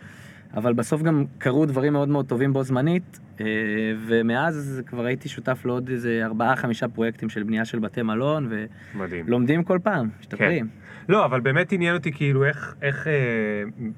אבל 0.53 0.73
בסוף 0.73 1.01
גם 1.01 1.25
קרו 1.37 1.65
דברים 1.65 1.93
מאוד 1.93 2.09
מאוד 2.09 2.25
טובים 2.25 2.53
בו 2.53 2.63
זמנית, 2.63 3.19
אה, 3.41 3.45
ומאז 4.07 4.81
כבר 4.85 5.05
הייתי 5.05 5.29
שותף 5.29 5.61
לעוד 5.65 5.89
איזה 5.89 6.21
ארבעה 6.23 6.55
חמישה 6.55 6.87
פרויקטים 6.87 7.29
של 7.29 7.43
בנייה 7.43 7.65
של 7.65 7.79
בתי 7.79 8.01
מלון. 8.01 8.49
ולומדים 9.27 9.63
כל 9.63 9.79
פעם, 9.83 10.09
משתפרים. 10.19 10.67
לא, 11.09 11.25
אבל 11.25 11.39
באמת 11.39 11.71
עניין 11.71 11.95
אותי 11.95 12.11
כאילו 12.11 12.45
איך, 12.45 12.75
איך 12.81 13.07
אה, 13.07 13.13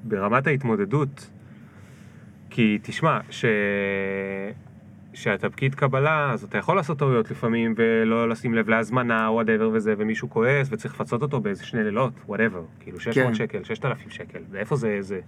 ברמת 0.04 0.46
ההתמודדות, 0.46 1.30
כי 2.50 2.78
תשמע, 2.82 3.18
ש... 3.30 3.44
שאתה 5.14 5.50
פקיד 5.50 5.74
קבלה, 5.74 6.30
אז 6.32 6.44
אתה 6.44 6.58
יכול 6.58 6.76
לעשות 6.76 6.98
טעויות 6.98 7.30
לפעמים, 7.30 7.74
ולא 7.76 8.28
לשים 8.28 8.54
לב 8.54 8.68
להזמנה, 8.68 9.30
whatever 9.30 9.70
וזה, 9.72 9.94
ומישהו 9.98 10.30
כועס, 10.30 10.68
וצריך 10.70 10.94
לפצות 10.94 11.22
אותו 11.22 11.40
באיזה 11.40 11.66
שני 11.66 11.84
לילות, 11.84 12.12
whatever, 12.26 12.62
כאילו 12.80 13.00
600 13.00 13.28
כן. 13.28 13.34
שקל, 13.34 13.64
6,000 13.64 14.10
שקל, 14.10 14.38
ואיפה 14.50 14.76
זה, 14.76 14.96
זה... 15.00 15.20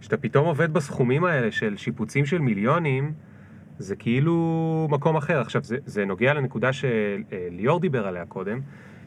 כשאתה 0.00 0.16
פתאום 0.16 0.46
עובד 0.46 0.72
בסכומים 0.72 1.24
האלה 1.24 1.52
של 1.52 1.76
שיפוצים 1.76 2.26
של 2.26 2.38
מיליונים, 2.38 3.12
זה 3.78 3.96
כאילו 3.96 4.88
מקום 4.90 5.16
אחר. 5.16 5.40
עכשיו, 5.40 5.62
זה, 5.64 5.76
זה 5.84 6.04
נוגע 6.04 6.34
לנקודה 6.34 6.70
שליאור 6.72 7.80
דיבר 7.80 8.06
עליה 8.06 8.26
קודם. 8.26 8.60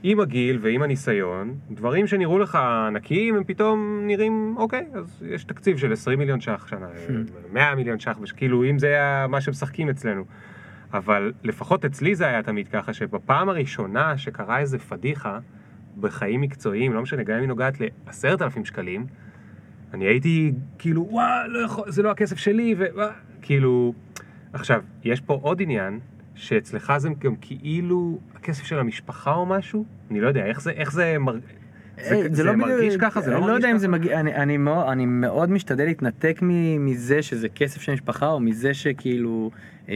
עם 0.04 0.20
הגיל 0.20 0.60
ועם 0.62 0.82
הניסיון, 0.82 1.56
דברים 1.72 2.08
שנראו 2.08 2.39
לך 2.39 2.56
ענקיים, 2.56 3.36
הם 3.36 3.43
פתאום 3.43 4.04
נראים, 4.08 4.56
אוקיי, 4.58 4.86
אז 4.93 5.24
יש 5.28 5.43
תקציב 5.43 5.78
של 5.78 5.93
20 5.93 6.20
מיליון 6.20 6.41
ש"ח 6.41 6.68
שנה, 6.68 6.88
100 7.54 7.76
מיליון 7.76 7.99
ש"ח, 7.99 8.18
כאילו, 8.36 8.64
אם 8.64 8.80
זה 8.80 8.88
היה 8.88 9.26
מה 9.30 9.41
שמשחקים 9.41 9.89
אצלנו. 9.89 10.26
אבל 10.93 11.34
לפחות 11.43 11.86
אצלי 11.86 12.16
זה 12.16 12.28
היה 12.28 12.43
תמיד 12.43 12.68
ככה, 12.68 12.93
שבפעם 12.93 13.49
הראשונה 13.49 14.18
שקרה 14.18 14.60
איזה 14.60 14.80
פדיחה 14.80 15.39
בחיים 15.99 16.41
מקצועיים, 16.41 16.93
לא 16.93 17.02
משנה, 17.02 17.24
גם 17.24 17.36
אם 17.36 17.41
היא 17.41 17.47
נוגעת 17.47 17.78
לעשרת 17.80 18.41
אלפים 18.41 18.66
שקלים, 18.66 19.06
אני 19.93 20.06
הייתי 20.06 20.54
כאילו, 20.78 21.08
וואו, 21.10 21.47
לא 21.47 21.60
יכול, 21.60 21.91
זה 21.91 22.04
לא 22.04 22.12
הכסף 22.12 22.38
שלי, 22.38 22.76
וכאילו... 22.78 23.93
עכשיו, 24.54 24.82
יש 25.04 25.22
פה 25.22 25.39
עוד 25.41 25.62
עניין, 25.62 25.99
שאצלך 26.36 26.93
זה 26.97 27.10
גם 27.20 27.36
כאילו 27.41 28.20
הכסף 28.42 28.64
של 28.64 28.80
המשפחה 28.80 29.34
או 29.34 29.46
משהו? 29.46 29.86
אני 30.12 30.22
לא 30.22 30.28
יודע, 30.28 30.46
איך 30.46 30.62
זה, 30.62 30.72
איך 30.72 30.92
זה, 30.92 31.16
מר... 31.20 31.34
זה, 31.34 32.16
אה, 32.16 32.22
זה, 32.32 32.44
לא 32.44 32.54
מרגיש 32.54 32.86
בדיוק- 32.88 33.02
ככה? 33.02 33.22
זה 33.22 33.32
לא 33.32 33.36
אני 33.38 33.42
מרגיש 33.46 33.52
לא 33.52 33.58
יודע 33.58 33.72
אם 33.72 33.78
זה 33.78 33.88
ככה? 33.88 33.98
מגיע, 33.98 34.20
אני, 34.20 34.36
אני, 34.36 34.58
מאוד, 34.58 34.88
אני 34.88 35.06
מאוד 35.06 35.52
משתדל 35.52 35.86
להתנתק 35.86 36.39
מזה 36.80 37.22
שזה 37.22 37.50
כסף 37.50 37.82
של 37.82 37.94
משפחה, 37.94 38.28
או 38.28 38.39
מזה 38.39 38.74
שכאילו, 38.74 39.52
אה, 39.89 39.96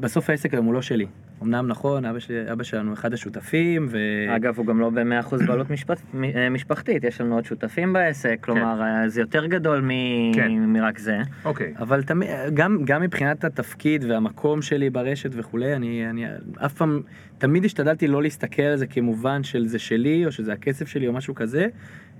בסוף 0.00 0.30
העסק 0.30 0.54
היום 0.54 0.66
הוא 0.66 0.74
לא 0.74 0.82
שלי. 0.82 1.06
אמנם 1.42 1.66
נכון, 1.66 2.04
אבא, 2.04 2.18
שלי, 2.18 2.52
אבא 2.52 2.62
שלנו 2.62 2.92
אחד 2.92 3.12
השותפים, 3.12 3.86
ו... 3.90 3.98
אגב, 4.36 4.58
הוא 4.58 4.66
גם 4.66 4.80
לא 4.80 4.90
ב-100% 4.90 5.46
בעלות 5.46 5.70
משפט, 5.70 6.00
אה, 6.34 6.50
משפחתית, 6.50 7.04
יש 7.04 7.20
לנו 7.20 7.34
עוד 7.34 7.44
שותפים 7.44 7.92
בעסק, 7.92 8.38
כלומר, 8.40 8.82
אה, 8.82 9.08
זה 9.08 9.20
יותר 9.20 9.46
גדול 9.46 9.80
מ- 9.80 10.34
כן. 10.34 10.52
מרק 10.52 10.98
זה. 10.98 11.18
אוקיי. 11.44 11.74
אבל 11.78 12.02
תמיד, 12.02 12.28
גם, 12.54 12.78
גם 12.84 13.02
מבחינת 13.02 13.44
התפקיד 13.44 14.04
והמקום 14.04 14.62
שלי 14.62 14.90
ברשת 14.90 15.30
וכולי, 15.32 15.76
אני, 15.76 16.10
אני 16.10 16.26
אף 16.66 16.74
פעם, 16.74 17.02
תמיד 17.38 17.64
השתדלתי 17.64 18.06
לא 18.06 18.22
להסתכל 18.22 18.62
על 18.62 18.76
זה 18.76 18.86
כמובן 18.86 19.42
של 19.42 19.66
זה 19.66 19.78
שלי, 19.78 20.26
או 20.26 20.32
שזה 20.32 20.52
הכסף 20.52 20.88
שלי, 20.88 21.08
או 21.08 21.12
משהו 21.12 21.34
כזה, 21.34 21.66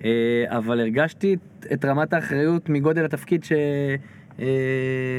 אה, 0.05 0.11
אבל 0.47 0.81
הרגשתי 0.81 1.37
את, 1.73 1.85
רמת 1.85 2.13
האחריות 2.13 2.69
מגודל 2.69 3.05
התפקיד 3.05 3.45
ש, 3.45 3.53
אה, 3.53 3.95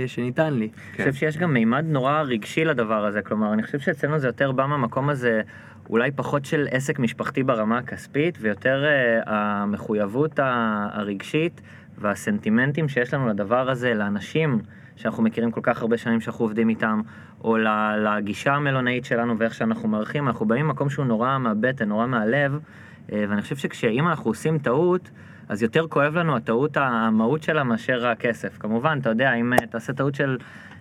שניתן 0.08 0.54
לי. 0.54 0.70
אני 0.76 0.98
חושב 0.98 1.14
שיש 1.14 1.38
גם 1.38 1.54
מימד 1.54 1.86
נורא 1.88 2.22
רגשי 2.22 2.66
לדבר 2.66 3.06
הזה, 3.06 3.22
כלומר, 3.22 3.54
אני 3.54 3.64
חושב 3.64 3.80
שאצלנו 3.80 4.20
זה 4.20 4.28
יותר 4.28 4.52
בא 4.52 4.66
מהמקום 4.66 5.10
הזה, 5.10 5.42
אולי 5.90 6.12
פחות 6.12 6.46
של 6.46 6.68
עסק 6.72 7.00
משפחתי 7.00 7.44
ברמה 7.44 7.78
הכספית, 7.78 8.38
ויותר 8.42 8.84
uh, 8.84 9.30
המחויבות 9.30 10.40
הרגשית 10.40 11.62
והסנטימנטים 11.98 12.90
שיש 12.90 13.14
לנו 13.14 13.28
לדבר 13.28 13.70
הזה, 13.70 13.94
לאנשים 13.94 14.60
שאנחנו 14.96 15.24
מכירים 15.24 15.52
כל 15.52 15.62
כך 15.64 15.82
הרבה 15.82 15.98
שנים 15.98 16.22
שאנחנו 16.22 16.46
עובדים 16.46 16.70
איתם, 16.70 17.02
או 17.44 17.58
לגישה 17.98 18.54
המלונאית 18.54 19.06
שלנו 19.06 19.40
ואיך 19.40 19.54
שאנחנו 19.54 19.88
מארחים, 19.88 20.28
אנחנו 20.28 20.46
באים 20.46 20.66
ממקום 20.68 20.90
שהוא 20.90 21.06
נורא 21.06 21.38
מהבטן, 21.38 21.90
נורא 21.90 22.08
מהלב, 22.08 22.60
אה, 23.12 23.26
ואני 23.30 23.42
חושב 23.42 23.56
שכשאם 23.56 24.08
אנחנו 24.08 24.32
עושים 24.32 24.58
טעות, 24.58 25.10
אז 25.50 25.64
יותר 25.64 25.88
כואב 25.88 26.16
לנו 26.16 26.36
הטעות, 26.36 26.78
המהות 26.78 27.44
שלה 27.44 27.64
מאשר 27.64 28.08
הכסף. 28.08 28.58
כמובן, 28.58 28.98
אתה 29.02 29.10
יודע, 29.10 29.34
אם 29.34 29.54
אה, 29.54 29.58
תעשה 29.58 29.94
טעות 29.94 30.16
של 30.16 30.38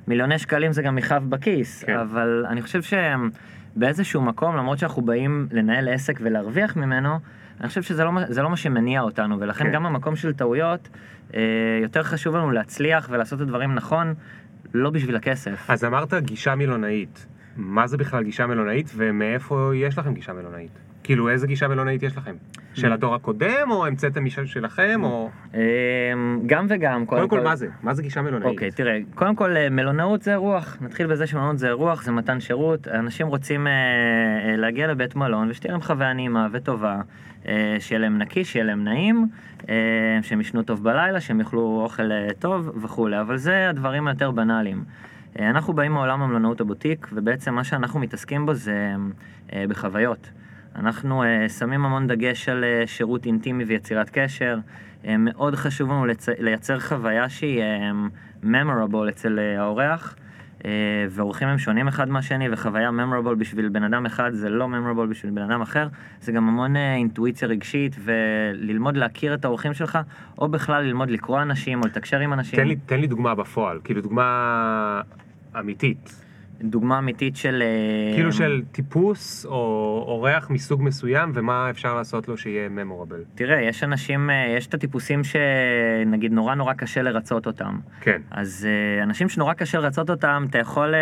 מיליוני 0.07 0.39
שקלים 0.39 0.73
זה 0.73 0.83
גם 0.83 0.99
יכאב 0.99 1.31
בכיס, 1.31 1.85
כן. 1.85 1.99
אבל 1.99 2.45
אני 2.49 2.63
חושב 2.63 2.81
שבאיזשהו 2.83 4.23
מקום, 4.23 4.57
למרות 4.57 4.79
שאנחנו 4.79 5.03
באים 5.03 5.49
לנהל 5.53 5.89
עסק 5.89 6.19
ולהרוויח 6.23 6.77
ממנו, 6.77 7.19
אני 7.61 7.69
חושב 7.69 7.83
שזה 7.83 8.05
לא, 8.05 8.13
לא 8.43 8.51
מה 8.51 8.57
שמניע 8.57 9.01
אותנו, 9.01 9.41
ולכן 9.41 9.65
כן. 9.65 9.73
גם 9.73 9.87
המקום 9.87 10.17
של 10.17 10.33
טעויות, 10.33 10.89
אה, 11.35 11.41
יותר 11.83 12.03
חשוב 12.03 12.37
לנו 12.37 12.51
להצליח 12.51 13.09
ולעשות 13.11 13.37
את 13.37 13.47
הדברים 13.47 13.75
נכון, 13.75 14.15
לא 14.75 14.91
בשביל 14.91 15.17
הכסף. 15.17 15.71
אז 15.71 15.85
אמרת 15.85 16.15
גישה 16.15 16.55
מלונאית. 16.55 17.27
מה 17.57 17.87
זה 17.87 17.97
בכלל 17.97 18.23
גישה 18.23 18.47
מלונאית, 18.47 18.93
ומאיפה 18.97 19.71
יש 19.75 19.99
לכם 19.99 20.15
גישה 20.15 20.33
מלונאית? 20.33 20.92
כאילו, 21.03 21.29
איזה 21.29 21.47
גישה 21.47 21.69
מלונאית 21.69 22.03
יש 22.03 22.17
לכם? 22.17 22.35
של 22.75 22.93
הדור 22.93 23.15
הקודם, 23.15 23.71
או 23.71 23.87
המצאתם 23.87 24.25
משל 24.25 24.47
שלכם, 24.47 25.01
או... 25.05 25.31
אה, 25.55 25.61
גם 26.47 26.67
וגם, 26.69 27.07
קודם 27.07 27.29
כל, 27.29 27.41
מה 27.41 27.57
זה? 27.57 27.67
מה 27.83 27.95
זה 27.95 28.03
גישה 28.03 28.23
מלונאית? 28.23 28.51
אוקיי, 28.53 28.71
תראה, 28.71 28.99
קודם 29.15 29.37
כל 29.37 29.57
אה, 29.57 29.71
מלונאות 29.71 30.23
זה 30.23 30.31
אירוח, 30.31 30.77
נתחיל 30.81 31.07
בזה 31.07 31.27
שמלונאות 31.27 31.59
זה 31.59 31.67
אירוח, 31.67 32.03
זה 32.03 32.13
מתן 32.13 32.41
שירות, 32.41 32.89
אנשים 32.89 33.27
רוצים 33.27 33.67
אה, 33.67 33.73
אה, 33.73 34.57
להגיע 34.57 34.87
לבית 34.87 35.17
מלון 35.17 35.51
ושתהיה 35.51 35.73
להם 35.73 35.81
חוויה 35.81 36.13
נעימה 36.13 36.49
וטובה, 36.53 37.01
שיהיה 37.79 37.99
להם 37.99 38.19
נקי, 38.19 38.45
שיהיה 38.45 38.65
להם 38.65 38.85
נעים, 38.85 39.27
שהם 40.23 40.41
ישנו 40.41 40.63
טוב 40.63 40.85
בלילה, 40.85 41.21
שהם 41.21 41.41
יאכלו 41.41 41.81
אוכל 41.85 42.11
טוב 42.39 42.71
וכולי, 42.83 43.21
אבל 43.21 43.37
זה 43.37 43.69
הדברים 43.71 44.07
היותר 44.07 44.31
בנאליים. 44.31 44.85
אנחנו 45.39 45.73
באים 45.73 45.93
מעולם 45.93 46.23
המלונאות 46.23 46.61
הבוטיק, 46.61 47.09
ובעצם 47.13 47.55
מה 47.55 47.65
שאנחנו 47.65 48.01
מתעסקים 48.01 48.47
בו 48.47 48.55
זה 48.55 48.95
בחוויות. 49.53 50.31
אנחנו 50.77 51.23
uh, 51.23 51.49
שמים 51.49 51.85
המון 51.85 52.07
דגש 52.07 52.49
על 52.49 52.65
uh, 52.65 52.87
שירות 52.87 53.27
אינטימי 53.27 53.65
ויצירת 53.65 54.11
קשר. 54.13 54.59
Uh, 55.03 55.07
מאוד 55.19 55.55
חשוב 55.55 55.91
לנו 55.91 56.07
לצ... 56.07 56.29
לייצר 56.29 56.81
חוויה 56.81 57.29
שהיא 57.29 57.61
uh, 57.61 58.45
memorable 58.45 59.09
אצל 59.09 59.39
uh, 59.39 59.61
האורח, 59.61 60.17
uh, 60.59 60.65
ואורחים 61.11 61.49
הם 61.49 61.59
שונים 61.59 61.89
אחד 61.89 62.09
מהשני, 62.09 62.49
וחוויה 62.53 62.91
memorable 62.91 63.35
בשביל 63.35 63.69
בן 63.69 63.83
אדם 63.83 64.07
אחד 64.07 64.31
זה 64.33 64.49
לא 64.49 64.67
memorable 64.67 65.11
בשביל 65.11 65.33
בן 65.33 65.43
אדם 65.43 65.63
אחר. 65.63 65.89
זה 66.21 66.33
גם 66.33 66.49
המון 66.49 66.77
uh, 66.77 66.79
אינטואיציה 66.79 67.49
רגשית, 67.49 67.97
וללמוד 68.05 68.97
להכיר 68.97 69.35
את 69.35 69.45
האורחים 69.45 69.75
שלך, 69.75 69.99
או 70.39 70.49
בכלל 70.49 70.85
ללמוד 70.85 71.11
לקרוא 71.11 71.43
אנשים, 71.43 71.81
או 71.81 71.87
לתקשר 71.87 72.19
עם 72.19 72.33
אנשים. 72.33 72.57
תן 72.57 72.69
לי, 72.69 72.77
תן 72.77 73.01
לי 73.01 73.07
דוגמה 73.07 73.35
בפועל, 73.35 73.79
כאילו 73.85 74.01
דוגמה 74.01 75.01
אמיתית. 75.59 76.22
דוגמה 76.63 76.99
אמיתית 76.99 77.37
של... 77.37 77.63
אה, 77.63 78.15
כאילו 78.15 78.33
של 78.33 78.63
טיפוס 78.73 79.47
או 79.47 80.05
אורח 80.07 80.51
מסוג 80.51 80.83
מסוים, 80.83 81.33
ומה 81.35 81.71
אפשר 81.71 81.95
לעשות 81.95 82.29
לו 82.29 82.37
שיהיה 82.37 82.69
ממורבל. 82.69 83.25
תראה, 83.35 83.61
יש 83.61 83.85
אנשים, 83.85 84.31
אה, 84.31 84.55
יש 84.57 84.67
את 84.67 84.75
הטיפוסים 84.75 85.21
שנגיד 85.25 86.33
נורא 86.33 86.55
נורא 86.55 86.73
קשה 86.73 87.03
לרצות 87.03 87.47
אותם. 87.47 87.79
כן. 88.01 88.23
אז 88.31 88.69
אה, 88.71 89.03
אנשים 89.03 89.29
שנורא 89.29 89.55
קשה 89.55 89.79
לרצות 89.79 90.11
אותם, 90.11 90.47
אתה 90.51 90.59
יכול 90.59 90.95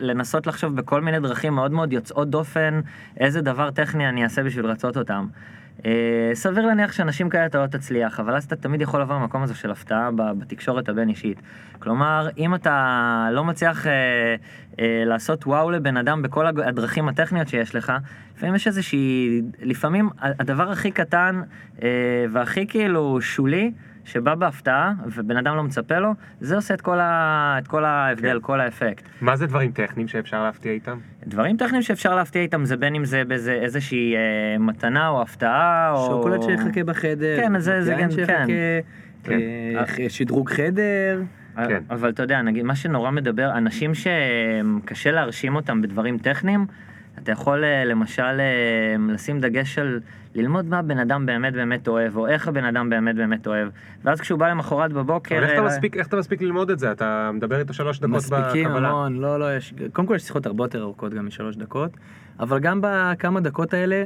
לנסות 0.00 0.46
לחשוב 0.46 0.76
בכל 0.76 1.00
מיני 1.00 1.20
דרכים 1.20 1.54
מאוד 1.54 1.72
מאוד 1.72 1.92
יוצאות 1.92 2.30
דופן, 2.30 2.80
איזה 3.20 3.40
דבר 3.40 3.70
טכני 3.70 4.08
אני 4.08 4.24
אעשה 4.24 4.42
בשביל 4.42 4.64
לרצות 4.66 4.96
אותם. 4.96 5.26
אה, 5.86 6.30
סביר 6.34 6.66
להניח 6.66 6.92
שאנשים 6.92 7.28
כאלה 7.28 7.46
אתה 7.46 7.62
לא 7.62 7.66
תצליח, 7.66 8.20
אבל 8.20 8.36
אז 8.36 8.44
אתה 8.44 8.56
תמיד 8.56 8.80
יכול 8.80 9.00
לבוא 9.00 9.14
למקום 9.14 9.42
הזה 9.42 9.54
של 9.54 9.70
הפתעה 9.70 10.10
בתקשורת 10.38 10.88
הבין-אישית. 10.88 11.42
כלומר, 11.78 12.28
אם 12.38 12.54
אתה 12.54 13.28
לא 13.32 13.44
מצליח 13.44 13.86
אה, 13.86 13.92
אה, 14.80 15.02
לעשות 15.06 15.46
וואו 15.46 15.70
לבן 15.70 15.96
אדם 15.96 16.22
בכל 16.22 16.46
הדרכים 16.46 17.08
הטכניות 17.08 17.48
שיש 17.48 17.74
לך, 17.74 17.92
לפעמים 18.36 18.54
יש 18.54 18.66
איזושהי, 18.66 19.42
לפעמים 19.62 20.10
הדבר 20.18 20.70
הכי 20.70 20.90
קטן 20.90 21.42
אה, 21.82 21.88
והכי 22.32 22.66
כאילו 22.66 23.20
שולי, 23.20 23.72
שבא 24.04 24.34
בהפתעה, 24.34 24.92
ובן 25.06 25.36
אדם 25.36 25.56
לא 25.56 25.62
מצפה 25.62 25.98
לו, 25.98 26.14
זה 26.40 26.56
עושה 26.56 26.74
את 26.74 26.80
כל, 26.80 27.00
ה... 27.00 27.56
את 27.58 27.68
כל 27.68 27.84
ההבדל, 27.84 28.38
כן. 28.38 28.40
כל 28.40 28.60
האפקט. 28.60 29.04
מה 29.20 29.36
זה 29.36 29.46
דברים 29.46 29.72
טכניים 29.72 30.08
שאפשר 30.08 30.42
להפתיע 30.42 30.72
איתם? 30.72 30.98
דברים 31.28 31.56
טכניים 31.56 31.82
שאפשר 31.82 32.14
להפתיע 32.14 32.42
איתם 32.42 32.64
זה 32.64 32.76
בין 32.76 32.94
אם 32.94 33.04
זה 33.04 33.22
באיזה 33.24 33.52
איזושהי 33.52 34.14
אה, 34.16 34.20
מתנה 34.58 35.08
או 35.08 35.22
הפתעה 35.22 35.90
או... 35.92 36.06
שוקולד 36.06 36.42
שיחכה 36.42 36.84
בחדר. 36.84 37.36
כן, 37.40 37.58
זה- 37.58 37.82
זה 37.82 37.94
גם- 38.00 38.10
שיחכה, 38.10 38.34
כן. 39.24 39.38
אה, 39.98 40.08
שדרוג 40.08 40.50
חדר. 40.50 41.20
כן. 41.56 41.82
אבל 41.90 42.08
אתה 42.10 42.22
יודע, 42.22 42.42
נגיד, 42.42 42.62
מה 42.64 42.74
שנורא 42.76 43.10
מדבר, 43.10 43.50
אנשים 43.58 43.92
שקשה 43.94 45.10
להרשים 45.10 45.56
אותם 45.56 45.82
בדברים 45.82 46.18
טכניים, 46.18 46.66
אתה 47.22 47.32
יכול 47.32 47.64
אה, 47.64 47.84
למשל 47.84 48.22
אה, 48.22 48.44
לשים 49.08 49.40
דגש 49.40 49.78
על 49.78 50.00
ללמוד 50.34 50.64
מה 50.66 50.78
הבן 50.78 50.98
אדם 50.98 51.26
באמת 51.26 51.52
באמת 51.52 51.88
אוהב, 51.88 52.16
או 52.16 52.26
איך 52.26 52.48
הבן 52.48 52.64
אדם 52.64 52.90
באמת 52.90 53.16
באמת 53.16 53.46
אוהב, 53.46 53.68
ואז 54.04 54.20
כשהוא 54.20 54.38
בא 54.38 54.48
למחרת 54.50 54.92
בבוקר... 54.92 55.34
אבל 55.36 55.44
איך 55.44 55.52
אתה 55.52 55.60
אה, 55.60 55.66
מספיק- 55.66 55.96
איך 55.96 56.06
אתה 56.06 56.16
מספיק 56.16 56.42
ללמוד 56.42 56.70
את 56.70 56.78
זה? 56.78 56.92
אתה 56.92 57.30
מדבר 57.34 57.58
איתו 57.58 57.72
שלוש 57.74 57.98
דקות 57.98 58.10
מספיקים 58.10 58.64
בקבלה. 58.68 58.88
המון, 58.88 59.16
לא, 59.16 59.40
לא, 59.40 59.56
יש, 59.56 59.74
קודם 59.92 60.08
כל 60.08 60.14
יש 60.14 60.22
שיחות 60.22 60.46
הרבה 60.46 60.64
יותר 60.64 60.82
ארוכות 60.82 61.14
גם 61.14 61.26
משלוש 61.26 61.56
דקות, 61.56 61.90
אבל 62.40 62.58
גם 62.58 62.80
בכמה 62.82 63.40
דקות 63.40 63.74
האלה, 63.74 64.04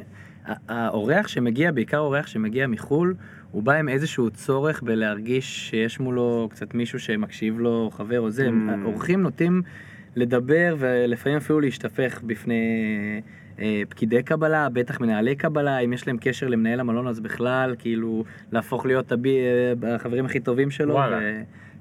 האורח 0.68 1.28
שמגיע, 1.28 1.72
בעיקר 1.72 1.98
אורח 1.98 2.26
שמגיע 2.26 2.66
מחו"ל, 2.66 3.14
הוא 3.50 3.62
בא 3.62 3.72
עם 3.72 3.88
איזשהו 3.88 4.30
צורך 4.30 4.82
בלהרגיש 4.82 5.70
שיש 5.70 6.00
מולו 6.00 6.48
קצת 6.50 6.74
מישהו 6.74 6.98
שמקשיב 7.00 7.58
לו, 7.60 7.90
חבר 7.92 8.20
או 8.20 8.30
זה, 8.30 8.48
Mm. 8.48 8.70
האורחים 8.82 9.22
נוטים 9.22 9.62
לדבר 10.16 10.76
ולפעמים 10.78 11.38
אפילו 11.38 11.60
להשתפך 11.60 12.20
בפני 12.26 12.62
אה, 13.58 13.82
פקידי 13.88 14.22
קבלה, 14.22 14.68
בטח 14.68 15.00
מנהלי 15.00 15.36
קבלה, 15.36 15.78
אם 15.78 15.92
יש 15.92 16.06
להם 16.06 16.16
קשר 16.20 16.48
למנהל 16.48 16.80
המלון 16.80 17.06
אז 17.06 17.20
בכלל, 17.20 17.74
כאילו 17.78 18.24
להפוך 18.52 18.86
להיות 18.86 19.12
הבי, 19.12 19.38
אה, 19.82 19.94
החברים 19.94 20.24
הכי 20.24 20.40
טובים 20.40 20.70
שלו, 20.70 20.94
וואלה. 20.94 21.18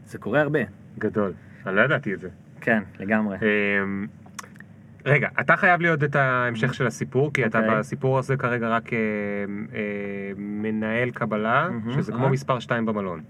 וזה 0.06 0.18
קורה 0.18 0.42
הרבה. 0.42 0.60
גדול. 1.00 1.34
אני 1.66 1.76
לא 1.76 1.82
ידעתי 1.82 2.14
את 2.14 2.20
זה. 2.20 2.30
כן, 2.62 2.84
לגמרי. 3.00 3.38
אמ, 3.42 4.08
רגע, 5.06 5.28
אתה 5.40 5.58
חייב 5.58 5.82
להיות 5.82 6.04
את 6.04 6.16
ההמשך 6.16 6.74
של 6.74 6.88
הסיפור, 6.88 7.34
כי 7.34 7.46
אתה 7.46 7.60
אוקיי. 7.60 7.80
בסיפור 7.80 8.20
הזה 8.20 8.38
כרגע 8.38 8.70
רק 8.70 8.94
אה, 8.94 9.00
אה, 9.74 9.82
מנהל 10.38 11.10
קבלה. 11.10 11.70
שזה 11.96 12.12
כמו. 12.12 12.30
מספר 12.30 12.60
2 12.60 12.86
במלון. 12.86 13.22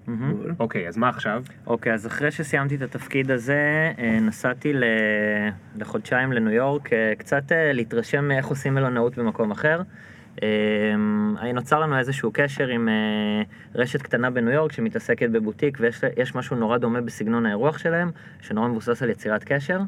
אוקיי, 0.60 0.88
אז 0.88 0.98
מה 0.98 1.10
עכשיו? 1.10 1.44
אוקיי, 1.68 1.94
אז 1.94 2.08
אחרי 2.08 2.32
שסיימתי 2.32 2.76
את 2.76 2.82
התפקיד 2.82 3.32
הזה, 3.32 3.92
אה, 4.00 4.18
נסעתי 4.22 4.74
ל... 4.74 4.84
לחודשיים 5.76 6.32
לניו 6.32 6.54
יורק, 6.54 6.90
קצת 7.18 7.44
להתרשם 7.74 8.28
מאיך 8.28 8.46
עושים 8.46 8.74
מלונאות 8.74 9.18
במקום 9.18 9.52
אחר. 9.52 9.82
נוצר 11.54 11.80
לנו 11.80 11.98
איזשהו 11.98 12.32
קשר 12.34 12.68
עם 12.68 12.90
רשת 13.76 14.02
קטנה 14.02 14.30
בניו 14.30 14.54
יורק 14.54 14.72
שמתעסקת 14.72 15.30
בבוטיק, 15.30 15.78
ויש 15.82 16.02
יש 16.18 16.36
משהו 16.36 16.56
נורא 16.56 16.78
דומה 16.78 17.02
בסגנון 17.02 17.46
האירוח 17.46 17.78
שלהם, 17.78 18.12
שנורא 18.42 18.68
מבוסס 18.68 19.04
על 19.04 19.10
יצירת 19.10 19.44
קשר 19.44 19.80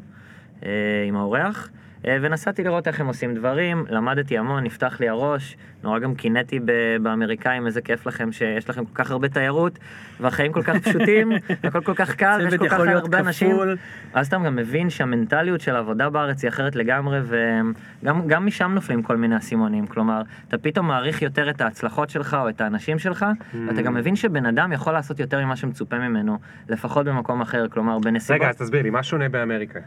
עם 1.06 1.16
האורח. 1.16 1.70
אה, 2.06 2.16
ונסעתי 2.20 2.64
לראות 2.64 2.88
איך 2.88 3.00
הם 3.00 3.06
עושים 3.06 3.34
דברים, 3.34 3.84
למדתי 3.88 4.38
המון, 4.38 4.64
נפתח 4.64 5.00
לי 5.00 5.08
הראש, 5.08 5.56
נורא 5.82 5.98
גם 5.98 6.14
קינאתי 6.14 6.60
באמריקאים, 7.02 7.66
איזה 7.66 7.80
כיף 7.80 8.06
לכם 8.06 8.32
שיש 8.32 8.70
לכם 8.70 8.84
כל 8.84 8.94
כך 8.94 9.10
הרבה 9.10 9.28
תיירות, 9.28 9.78
והחיים 10.20 10.52
כל 10.52 10.62
כך 10.62 10.76
פשוטים, 10.76 11.32
הכל 11.64 11.80
כל 11.80 11.94
כך 11.94 12.14
קל, 12.14 12.40
ויש 12.40 12.54
צוות 12.54 12.60
כל 12.60 12.68
כך 12.68 12.80
הרבה 12.80 13.18
אנשים. 13.18 13.50
כפול. 13.50 13.76
אז 14.12 14.26
אתה 14.26 14.36
גם 14.36 14.56
מבין 14.56 14.90
שהמנטליות 14.90 15.60
של 15.60 15.76
העבודה 15.76 16.10
בארץ 16.10 16.42
היא 16.42 16.48
אחרת 16.48 16.76
לגמרי, 16.76 17.20
וגם 17.24 18.26
גם 18.26 18.46
משם 18.46 18.72
נופלים 18.74 19.02
כל 19.02 19.16
מיני 19.16 19.36
אסימונים. 19.36 19.86
כלומר, 19.86 20.22
אתה 20.48 20.58
פתאום 20.58 20.86
מעריך 20.88 21.22
יותר 21.22 21.50
את 21.50 21.60
ההצלחות 21.60 22.10
שלך 22.10 22.36
או 22.40 22.48
את 22.48 22.60
האנשים 22.60 22.98
שלך, 22.98 23.26
ואתה 23.66 23.82
גם 23.82 23.94
מבין 23.94 24.16
שבן 24.16 24.46
אדם 24.46 24.72
יכול 24.72 24.92
לעשות 24.92 25.20
יותר 25.20 25.44
ממה 25.44 25.56
שמצופה 25.56 25.98
ממנו, 25.98 26.38
לפחות 26.68 27.06
במקום 27.06 27.40
אחר, 27.40 27.68
כלומר, 27.68 27.98
בנסיבות... 27.98 28.40
רגע, 28.40 28.50
אז 28.50 28.56
תסביר 28.56 28.82
לי, 28.82 28.90
מה 28.90 29.02
שונה 29.02 29.28
באמריקה? 29.28 29.80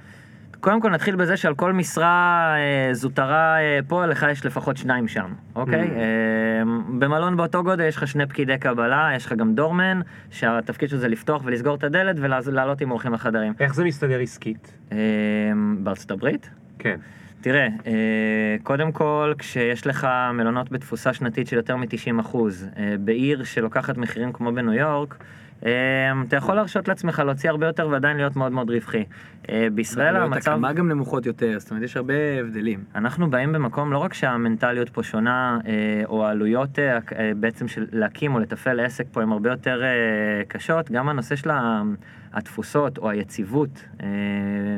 קודם 0.59 0.81
כל 0.81 0.89
נתחיל 0.89 1.15
בזה 1.15 1.37
שעל 1.37 1.55
כל 1.55 1.73
משרה 1.73 2.55
אה, 2.57 2.93
זוטרה 2.93 3.59
אה, 3.59 3.79
פה, 3.87 4.05
לך 4.05 4.25
יש 4.31 4.45
לפחות 4.45 4.77
שניים 4.77 5.07
שם, 5.07 5.33
אוקיי? 5.55 5.83
Mm. 5.83 5.91
אה, 5.91 6.63
במלון 6.99 7.37
באותו 7.37 7.63
גודל 7.63 7.83
יש 7.83 7.95
לך 7.95 8.07
שני 8.07 8.25
פקידי 8.25 8.57
קבלה, 8.57 9.09
יש 9.15 9.25
לך 9.25 9.33
גם 9.33 9.55
דורמן, 9.55 9.99
שהתפקיד 10.31 10.89
שלו 10.89 10.99
זה 10.99 11.07
לפתוח 11.07 11.41
ולסגור 11.45 11.75
את 11.75 11.83
הדלת 11.83 12.15
ולעלות 12.19 12.81
עם 12.81 12.91
אורחים 12.91 13.13
לחדרים. 13.13 13.53
איך 13.59 13.75
זה 13.75 13.83
מסתדר 13.83 14.19
עסקית? 14.19 14.73
אה, 14.91 14.97
בארצות 15.83 16.11
הברית? 16.11 16.49
כן. 16.79 16.99
תראה, 17.41 17.67
אה, 17.87 18.55
קודם 18.63 18.91
כל, 18.91 19.33
כשיש 19.37 19.87
לך 19.87 20.07
מלונות 20.33 20.71
בתפוסה 20.71 21.13
שנתית 21.13 21.47
של 21.47 21.55
יותר 21.55 21.75
מ-90 21.75 22.19
אחוז, 22.19 22.67
אה, 22.77 22.95
בעיר 22.99 23.43
שלוקחת 23.43 23.97
מחירים 23.97 24.33
כמו 24.33 24.51
בניו 24.51 24.73
יורק, 24.73 25.17
אתה 25.61 26.35
יכול 26.35 26.55
להרשות 26.55 26.87
לעצמך 26.87 27.19
להוציא 27.25 27.49
הרבה 27.49 27.67
יותר 27.67 27.87
ועדיין 27.91 28.17
להיות 28.17 28.35
מאוד 28.35 28.51
מאוד 28.51 28.69
רווחי. 28.69 29.03
אה, 29.49 29.67
בישראל 29.73 30.15
המצב... 30.15 30.51
הקמה 30.51 30.73
גם 30.73 30.89
נמוכות 30.89 31.25
יותר, 31.25 31.59
זאת 31.59 31.69
אומרת 31.69 31.83
יש 31.83 31.97
הרבה 31.97 32.13
הבדלים. 32.39 32.83
אנחנו 32.95 33.29
באים 33.29 33.53
במקום 33.53 33.93
לא 33.93 33.97
רק 33.97 34.13
שהמנטליות 34.13 34.89
פה 34.89 35.03
שונה, 35.03 35.59
אה, 35.67 36.01
או 36.05 36.25
העלויות 36.25 36.79
אה, 36.79 36.99
בעצם 37.35 37.67
של 37.67 37.85
להקים 37.91 38.35
או 38.35 38.39
לתפעל 38.39 38.79
עסק 38.79 39.05
פה 39.11 39.21
הן 39.21 39.31
הרבה 39.31 39.49
יותר 39.49 39.81
קשות, 40.47 40.91
גם 40.91 41.09
הנושא 41.09 41.35
של 41.35 41.49
התפוסות 42.33 42.97
או 42.97 43.09
היציבות 43.09 43.85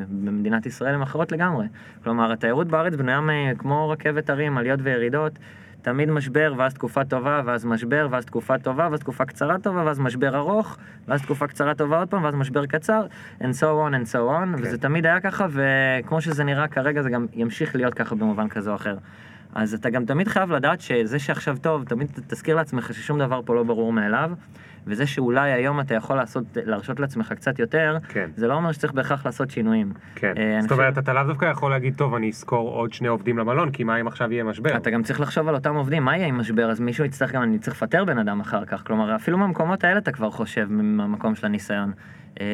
במדינת 0.09 0.65
ישראל 0.65 0.95
הן 0.95 1.01
אחרות 1.01 1.31
לגמרי. 1.31 1.65
כלומר, 2.03 2.31
התיירות 2.31 2.67
בארץ 2.67 2.95
בנויה 2.95 3.55
כמו 3.57 3.89
רכבת 3.89 4.29
הרים, 4.29 4.57
עליות 4.57 4.79
וירידות. 4.83 5.39
תמיד 5.81 6.11
משבר, 6.11 6.53
ואז 6.57 6.73
תקופה 6.73 7.05
טובה, 7.05 7.41
ואז 7.45 7.65
משבר, 7.65 8.07
ואז 8.11 8.25
תקופה 8.25 8.57
טובה, 8.57 8.87
ואז 8.91 8.99
תקופה 8.99 9.25
קצרה 9.25 9.59
טובה, 9.59 9.83
ואז 9.85 9.99
משבר 9.99 10.35
ארוך, 10.37 10.77
ואז 11.07 11.21
תקופה 11.21 11.47
קצרה 11.47 11.75
טובה 11.75 11.99
עוד 11.99 12.07
פעם, 12.07 12.23
ואז 12.23 12.35
משבר 12.35 12.65
קצר, 12.65 13.05
and 13.41 13.53
so 13.59 13.63
on 13.63 13.93
and 13.93 14.11
so 14.11 14.15
on, 14.15 14.57
כן. 14.57 14.63
וזה 14.63 14.77
תמיד 14.77 15.05
היה 15.05 15.19
ככה, 15.19 15.47
וכמו 15.49 16.21
שזה 16.21 16.43
נראה 16.43 16.67
כרגע, 16.67 17.01
זה 17.01 17.09
גם 17.09 17.25
ימשיך 17.33 17.75
להיות 17.75 17.93
ככה 17.93 18.15
במובן 18.15 18.47
כזה 18.47 18.69
או 18.69 18.75
אחר. 18.75 18.97
אז 19.55 19.73
אתה 19.73 19.89
גם 19.89 20.05
תמיד 20.05 20.27
חייב 20.27 20.51
לדעת 20.51 20.81
שזה 20.81 21.19
שעכשיו 21.19 21.57
טוב, 21.61 21.83
תמיד 21.83 22.07
תזכיר 22.27 22.55
לעצמך 22.55 22.93
ששום 22.93 23.19
דבר 23.19 23.41
פה 23.45 23.55
לא 23.55 23.63
ברור 23.63 23.93
מאליו, 23.93 24.31
וזה 24.89 25.07
שאולי 25.07 25.51
היום 25.51 25.79
אתה 25.79 25.95
יכול 25.95 26.15
לעשות, 26.15 26.43
להרשות 26.65 26.99
לעצמך 26.99 27.33
קצת 27.33 27.59
יותר, 27.59 27.97
כן. 28.09 28.29
זה 28.35 28.47
לא 28.47 28.53
אומר 28.53 28.71
שצריך 28.71 28.93
בהכרח 28.93 29.25
לעשות 29.25 29.49
שינויים. 29.49 29.93
כן. 30.15 30.33
אה, 30.37 30.61
זאת 30.61 30.71
אומרת, 30.71 30.97
אתה 30.97 31.13
לאו 31.13 31.23
דווקא 31.23 31.45
יכול 31.45 31.71
להגיד, 31.71 31.95
טוב, 31.95 32.15
אני 32.15 32.29
אשכור 32.29 32.69
עוד 32.69 32.93
שני 32.93 33.07
עובדים 33.07 33.37
למלון, 33.37 33.71
כי 33.71 33.83
מה 33.83 34.01
אם 34.01 34.07
עכשיו 34.07 34.33
יהיה 34.33 34.43
משבר? 34.43 34.77
אתה 34.77 34.89
גם 34.89 35.03
צריך 35.03 35.19
לחשוב 35.19 35.47
על 35.47 35.55
אותם 35.55 35.75
עובדים, 35.75 36.03
מה 36.03 36.17
יהיה 36.17 36.27
עם 36.27 36.37
משבר, 36.37 36.71
אז 36.71 36.79
מישהו 36.79 37.05
יצטרך 37.05 37.31
גם, 37.31 37.43
אני 37.43 37.59
צריך 37.59 37.75
לפטר 37.75 38.05
בן 38.05 38.17
אדם 38.17 38.39
אחר 38.39 38.65
כך, 38.65 38.83
כלומר 38.87 39.15
אפילו 39.15 39.37
מהמקומות 39.37 39.83
האלה 39.83 39.97
אתה 39.97 40.11
כבר 40.11 40.31
חושב 40.31 40.67
מהמקום 40.69 41.35
של 41.35 41.45
הניסיון. 41.45 41.91
אמ, 42.39 42.45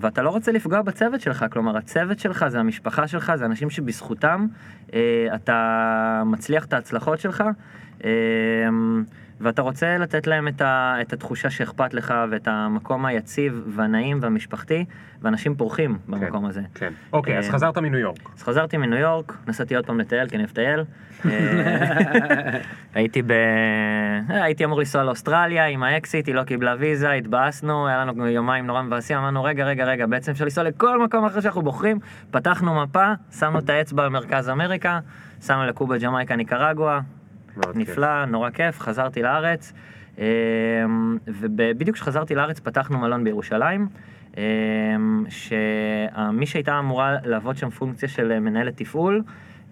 ואתה 0.00 0.22
לא 0.22 0.30
רוצה 0.30 0.52
לפגוע 0.52 0.82
בצוות 0.82 1.20
שלך, 1.20 1.44
כלומר 1.52 1.76
הצוות 1.76 2.18
שלך 2.18 2.44
זה 2.48 2.60
המשפחה 2.60 3.08
שלך, 3.08 3.32
זה 3.34 3.46
אנשים 3.46 3.70
שבזכותם 3.70 4.46
אה, 4.94 5.26
אתה 5.34 6.22
מצליח 6.26 6.64
את 6.64 6.72
ההצלחות 6.72 7.20
שלך. 7.20 7.44
ואתה 9.40 9.62
רוצה 9.62 9.98
לתת 9.98 10.26
להם 10.26 10.48
את, 10.48 10.60
ה, 10.60 10.96
את 11.00 11.12
התחושה 11.12 11.50
שאכפת 11.50 11.94
לך 11.94 12.14
ואת 12.30 12.48
המקום 12.48 13.06
היציב 13.06 13.62
והנעים 13.76 14.18
והמשפחתי, 14.22 14.84
ואנשים 15.22 15.54
פורחים 15.54 15.98
במקום 16.08 16.46
הזה. 16.46 16.60
כן. 16.74 16.92
אוקיי, 17.12 17.38
אז 17.38 17.46
אה, 17.46 17.52
חזרת 17.52 17.78
מניו 17.78 17.98
יורק. 17.98 18.18
אז 18.36 18.42
חזרתי 18.42 18.76
מניו 18.76 18.98
יורק, 18.98 19.36
נסעתי 19.46 19.76
עוד 19.76 19.86
פעם 19.86 20.00
לטייל, 20.00 20.28
כי 20.28 20.36
אני 20.36 20.42
אוהב 20.42 20.50
לטייל. 20.50 20.80
אה, 21.26 22.60
הייתי 22.94 23.22
ב... 23.22 23.30
אה, 24.30 24.44
הייתי 24.44 24.64
אמור 24.64 24.78
לנסוע 24.78 25.04
לאוסטרליה 25.04 25.66
עם 25.66 25.82
האקסיט, 25.82 26.26
היא 26.26 26.34
לא 26.34 26.44
קיבלה 26.44 26.74
ויזה, 26.78 27.12
התבאסנו, 27.12 27.86
היה 27.88 28.04
לנו 28.04 28.28
יומיים 28.28 28.66
נורא 28.66 28.82
מבאסים, 28.82 29.16
אמרנו 29.18 29.44
רגע, 29.44 29.64
רגע, 29.64 29.84
רגע, 29.84 30.06
בעצם 30.06 30.32
אפשר 30.32 30.44
לנסוע 30.44 30.64
לכל 30.64 31.04
מקום 31.04 31.24
אחר 31.24 31.40
שאנחנו 31.40 31.62
בוחרים, 31.62 31.98
פתחנו 32.30 32.82
מפה, 32.82 33.12
שמנו 33.38 33.58
את 33.58 33.70
האצבע 33.70 34.08
במרכז 34.08 34.48
אמריקה, 34.48 35.00
שמנו 35.46 35.66
לקובה, 35.66 35.98
ג'מייקה, 35.98 36.36
ניקרגואה. 36.36 37.00
נפלא, 37.74 38.24
נורא 38.24 38.50
כיף, 38.50 38.80
חזרתי 38.80 39.22
לארץ, 39.22 39.72
אמ, 40.18 40.24
ובדיוק 41.26 41.96
כשחזרתי 41.96 42.34
לארץ 42.34 42.60
פתחנו 42.60 42.98
מלון 42.98 43.24
בירושלים, 43.24 43.88
אמ, 44.36 45.24
שמי 45.28 46.46
שהייתה 46.46 46.78
אמורה 46.78 47.16
לעבוד 47.24 47.56
שם 47.56 47.70
פונקציה 47.70 48.08
של 48.08 48.38
מנהלת 48.38 48.76
תפעול, 48.76 49.22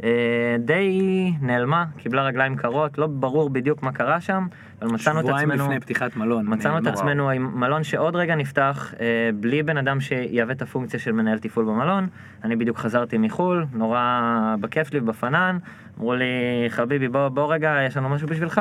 אה, 0.03 0.57
די 0.59 1.33
נעלמה, 1.41 1.85
קיבלה 1.97 2.23
רגליים 2.23 2.57
קרות, 2.57 2.99
לא 2.99 3.07
ברור 3.07 3.51
בדיוק 3.51 3.83
מה 3.83 3.93
קרה 3.93 4.21
שם, 4.21 4.47
מצאנו 4.89 5.21
את 5.21 5.25
שבועיים 5.25 5.51
עצמנו... 5.51 5.65
לפני 5.65 5.81
פתיחת 5.81 6.17
מלון. 6.17 6.47
מצאנו 6.49 6.79
את. 6.79 6.87
עצמנו 6.87 7.31
עם 7.31 7.61
מלון 7.61 7.85
שעוד 7.85 8.17
רגע 8.17 8.35
נפתח, 8.35 8.95
אה, 9.01 9.31
בלי 9.35 9.63
בן 9.63 9.77
אדם 9.77 10.01
שיהווה 10.01 10.55
את 10.55 10.63
הפונקציה 10.63 11.01
של 11.01 11.13
מנהל 11.13 11.39
תפעול 11.39 11.67
במלון. 11.67 12.07
אני 12.45 12.57
בדיוק 12.57 12.79
חזרתי 12.79 13.19
מחו"ל, 13.19 13.67
נורא 13.73 14.55
בכיף 14.61 14.89
שלי, 14.89 15.01
בפנן. 15.01 15.59
אמרו 15.99 16.15
לי, 16.15 16.25
חביבי, 16.69 17.09
בוא, 17.09 17.29
בוא 17.29 17.55
רגע, 17.55 17.79
יש 17.87 17.97
לנו 17.97 18.09
משהו 18.09 18.29
בשבילך. 18.29 18.61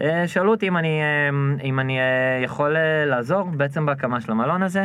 אה, 0.00 0.28
שאלו 0.28 0.50
אותי 0.50 0.68
אם 0.68 0.76
אני, 0.76 1.00
אה, 1.02 1.64
אם 1.64 1.80
אני 1.80 1.98
אה, 1.98 2.04
יכול 2.44 2.76
אה, 2.76 3.04
לעזור 3.06 3.42
בעצם 3.44 3.86
בהקמה 3.86 4.20
של 4.20 4.32
המלון 4.32 4.62
הזה. 4.62 4.84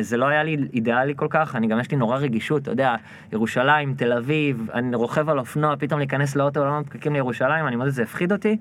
זה 0.00 0.16
לא 0.16 0.26
היה 0.26 0.42
לי 0.42 0.56
אידיאלי 0.72 1.12
כל 1.16 1.26
כך, 1.30 1.56
אני 1.56 1.66
גם 1.66 1.80
יש 1.80 1.90
לי 1.90 1.96
נורא 1.96 2.16
רגישות, 2.16 2.62
אתה 2.62 2.70
יודע, 2.70 2.94
ירושלים, 3.32 3.94
תל 3.94 4.12
אביב, 4.12 4.68
אני 4.74 4.96
רוכב 4.96 5.28
על 5.28 5.38
אופנוע, 5.38 5.76
פתאום 5.78 5.98
להיכנס 6.00 6.36
לאוטו, 6.36 6.60
לעולם 6.60 6.80
הפקקים 6.80 7.12
לירושלים, 7.12 7.66
אני 7.66 7.76
מאוד 7.76 7.88
זה 7.88 8.02
הפחיד 8.02 8.32
אותי. 8.32 8.56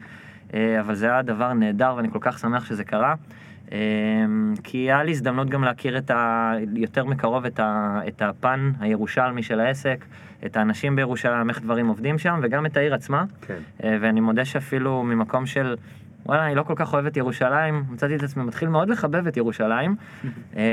אה, 0.54 0.80
אבל 0.80 0.96
זה 0.96 1.06
היה 1.06 1.22
דבר 1.22 1.54
נהדר 1.54 1.94
ואני 1.98 2.12
כל 2.12 2.20
כך 2.22 2.40
שמח 2.40 2.66
שזה 2.66 2.84
קרה. 2.84 3.16
אה, 3.72 3.78
כי 4.64 4.78
היה 4.78 5.04
לי 5.04 5.12
הזדמנות 5.12 5.50
גם 5.50 5.64
להכיר 5.64 5.98
את 5.98 6.12
ה... 6.12 6.54
יותר 6.76 7.06
מקרוב 7.06 7.46
את, 7.46 7.60
ה... 7.60 8.00
את 8.08 8.22
הפן 8.22 8.72
הירושלמי 8.80 9.44
של 9.44 9.60
העסק, 9.60 10.06
את 10.46 10.58
האנשים 10.58 10.96
בירושלים, 10.96 11.50
איך 11.50 11.62
דברים 11.62 11.88
עובדים 11.88 12.18
שם, 12.18 12.40
וגם 12.44 12.66
את 12.66 12.78
העיר 12.78 12.94
עצמה. 12.94 13.24
כן. 13.42 13.58
אה, 13.84 13.98
ואני 14.02 14.22
מודה 14.22 14.46
שאפילו 14.46 15.04
ממקום 15.04 15.46
של, 15.46 15.76
וואלה, 16.26 16.46
אני 16.46 16.56
לא 16.56 16.64
כל 16.64 16.74
כך 16.76 16.94
אוהב 16.94 17.06
את 17.06 17.18
ירושלים, 17.18 17.84
מצאתי 17.90 18.16
את 18.16 18.24
עצמי 18.24 18.44
מתחיל 18.44 18.70
מאוד 18.70 18.90
לחבב 18.90 19.28
את 19.28 19.38
ירושלים. 19.38 19.96
אה, 20.58 20.64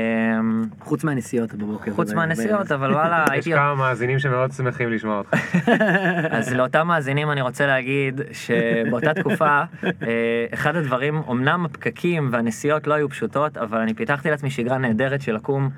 חוץ 0.79 1.03
מהנסיעות 1.03 1.53
בבוקר. 1.53 1.91
חוץ 1.91 2.13
מהנסיעות, 2.13 2.71
אבל 2.71 2.91
וואלה, 2.93 3.23
יש 3.25 3.31
הייתי... 3.31 3.51
כמה 3.51 3.75
מאזינים 3.75 4.19
שמאוד 4.19 4.51
שמחים 4.51 4.91
לשמוע 4.91 5.17
אותך. 5.17 5.33
אז 6.37 6.53
לאותם 6.53 6.87
מאזינים 6.87 7.31
אני 7.31 7.41
רוצה 7.41 7.67
להגיד 7.67 8.21
שבאותה 8.31 9.13
תקופה, 9.13 9.61
אה, 9.83 10.45
אחד 10.53 10.75
הדברים, 10.75 11.21
אמנם 11.31 11.65
הפקקים 11.65 12.29
והנסיעות 12.31 12.87
לא 12.87 12.93
היו 12.93 13.09
פשוטות, 13.09 13.57
אבל 13.57 13.77
אני 13.77 13.93
פיתחתי 13.93 14.29
לעצמי 14.29 14.49
שגרה 14.49 14.77
נהדרת 14.77 15.21
של 15.21 15.35
לקום 15.35 15.69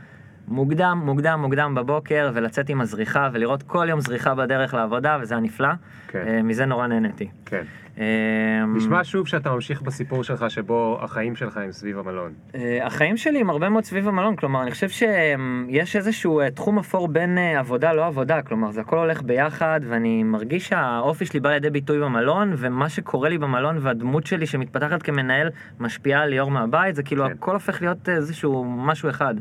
מוקדם, 0.48 1.02
מוקדם, 1.06 1.40
מוקדם 1.42 1.76
בבוקר, 1.76 2.32
ולצאת 2.34 2.70
עם 2.70 2.82
הזריחה, 2.82 3.30
ולראות 3.34 3.64
כל 3.64 3.88
יום 3.90 4.02
זריחה 4.02 4.36
בדרך 4.36 4.74
לעבודה, 4.74 5.18
וזה 5.22 5.34
היה 5.34 5.42
נפלא. 5.42 5.70
כן. 6.08 6.24
אה, 6.28 6.42
מזה 6.42 6.66
נורא 6.66 6.88
נהניתי. 6.88 7.30
כן. 7.46 7.64
אה, 8.00 8.66
נשמע 8.76 9.04
שוב 9.04 9.28
שאתה 9.28 9.52
ממשיך 9.52 9.82
בסיפור 9.82 10.24
שלך 10.24 10.46
שבו 10.50 11.00
החיים 11.02 11.36
שלך 11.36 11.58
הם 11.58 11.72
סביב 11.72 12.00
המלון. 12.00 12.34
אה, 12.56 12.86
החיים 12.86 13.18
שלי 13.18 13.40
הם 13.40 13.50
הרבה 13.50 13.70
מאוד 13.70 13.84
סביב 13.84 14.08
המלון, 14.08 14.36
כלומר, 14.36 14.62
אני 14.62 14.72
חושב 14.72 14.90
שיש 14.90 15.96
איזשהו 15.96 16.40
אה, 16.40 16.52
תחום 16.52 16.80
אפור 16.80 17.08
בין 17.08 17.38
אה, 17.38 17.60
עבודה 17.60 17.94
לא 17.94 18.06
עבודה, 18.06 18.42
כלומר, 18.42 18.72
זה 18.72 18.82
הכל 18.82 18.98
הולך 18.98 19.22
ביחד, 19.22 19.80
ואני 19.90 20.24
מרגיש 20.24 20.68
שהאופי 20.68 21.26
שלי 21.26 21.40
בא 21.40 21.50
לידי 21.50 21.70
ביטוי 21.70 22.00
במלון, 22.00 22.54
ומה 22.58 22.90
שקורה 22.90 23.30
לי 23.30 23.38
במלון 23.38 23.78
והדמות 23.82 24.26
שלי 24.26 24.46
שמתפתחת 24.46 25.04
כמנהל 25.04 25.50
משפיעה 25.80 26.22
על 26.22 26.30
ליאור 26.30 26.52
מהבית, 26.52 26.96
זה 26.96 27.04
כאילו 27.04 27.26
כן. 27.26 27.32
הכל 27.32 27.54
הופך 27.54 27.82
להיות 27.82 28.10
איזשהו 28.10 28.66
משהו 28.66 29.10
אחד. 29.10 29.36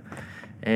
אה, 0.66 0.72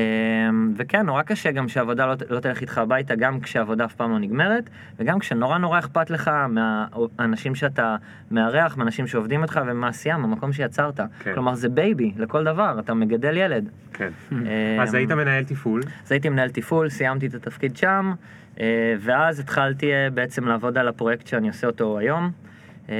וכן, 0.77 1.05
נורא 1.05 1.21
קשה 1.21 1.51
גם 1.51 1.67
שהעבודה 1.67 2.05
לא, 2.05 2.13
לא 2.29 2.39
תלך 2.39 2.61
איתך 2.61 2.77
הביתה, 2.77 3.15
גם 3.15 3.39
כשהעבודה 3.39 3.85
אף 3.85 3.95
פעם 3.95 4.11
לא 4.11 4.19
נגמרת, 4.19 4.69
וגם 4.99 5.19
כשנורא 5.19 5.57
נורא 5.57 5.79
אכפת 5.79 6.09
לך 6.09 6.31
מהאנשים 6.49 7.55
שאתה 7.55 7.95
מארח, 8.31 8.77
מהאנשים 8.77 9.07
שעובדים 9.07 9.43
איתך 9.43 9.59
ומהעשייה, 9.67 10.17
מהמקום 10.17 10.53
שיצרת. 10.53 10.99
כן. 11.19 11.33
כלומר, 11.33 11.55
זה 11.55 11.69
בייבי 11.69 12.11
לכל 12.17 12.43
דבר, 12.43 12.79
אתה 12.79 12.93
מגדל 12.93 13.37
ילד. 13.37 13.69
כן. 13.93 14.09
אה, 14.31 14.83
אז 14.83 14.93
היית 14.93 15.11
מנהל 15.11 15.43
תפעול. 15.43 15.81
אז 16.05 16.11
הייתי 16.11 16.29
מנהל 16.29 16.49
תפעול, 16.49 16.89
סיימתי 16.89 17.27
את 17.27 17.33
התפקיד 17.33 17.77
שם, 17.77 18.13
אה, 18.59 18.95
ואז 18.99 19.39
התחלתי 19.39 19.93
אה, 19.93 20.09
בעצם 20.09 20.47
לעבוד 20.47 20.77
על 20.77 20.87
הפרויקט 20.87 21.27
שאני 21.27 21.47
עושה 21.47 21.67
אותו 21.67 21.99
היום. 21.99 22.31
אה, 22.89 22.95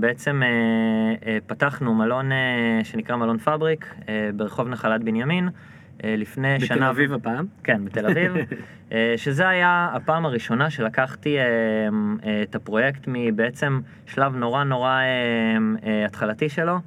בעצם 0.00 0.42
אה, 0.42 1.38
פתחנו 1.46 1.94
מלון 1.94 2.30
שנקרא 2.82 3.16
מלון 3.16 3.38
פבריק 3.38 3.94
אה, 4.08 4.30
ברחוב 4.36 4.68
נחלת 4.68 5.04
בנימין. 5.04 5.48
אה, 6.04 6.14
לפני 6.16 6.60
שנה... 6.60 6.76
בתל 6.76 6.84
אביב 6.84 7.12
הפעם. 7.12 7.46
כן, 7.64 7.84
בתל 7.84 8.06
אביב. 8.06 8.32
אה, 8.92 9.14
שזה 9.16 9.48
היה 9.48 9.90
הפעם 9.92 10.26
הראשונה 10.26 10.70
שלקחתי 10.70 11.38
אה, 11.38 12.42
את 12.42 12.54
הפרויקט 12.54 13.04
מבעצם 13.06 13.80
שלב 14.06 14.36
נורא 14.36 14.64
נורא 14.64 15.00
התחלתי 16.06 16.48
שלו. 16.48 16.78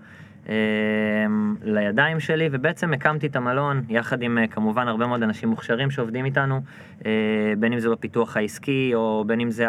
לידיים 1.64 2.20
שלי 2.20 2.49
ובעצם 2.51 2.93
הקמתי 2.93 3.28
את 3.28 3.36
המלון 3.36 3.82
יחד 3.89 4.22
עם 4.22 4.38
כמובן 4.51 4.88
הרבה 4.88 5.07
מאוד 5.07 5.24
אנשים 5.24 5.49
מוכשרים 5.49 5.91
שעובדים 5.91 6.26
איתנו 6.26 6.62
בין 7.59 7.74
אם 7.74 7.80
זה 7.80 7.89
בפיתוח 7.89 8.38
העסקי 8.38 8.91
או 8.93 9.24
בין 9.28 9.39
אם 9.39 9.49
זה 9.49 9.68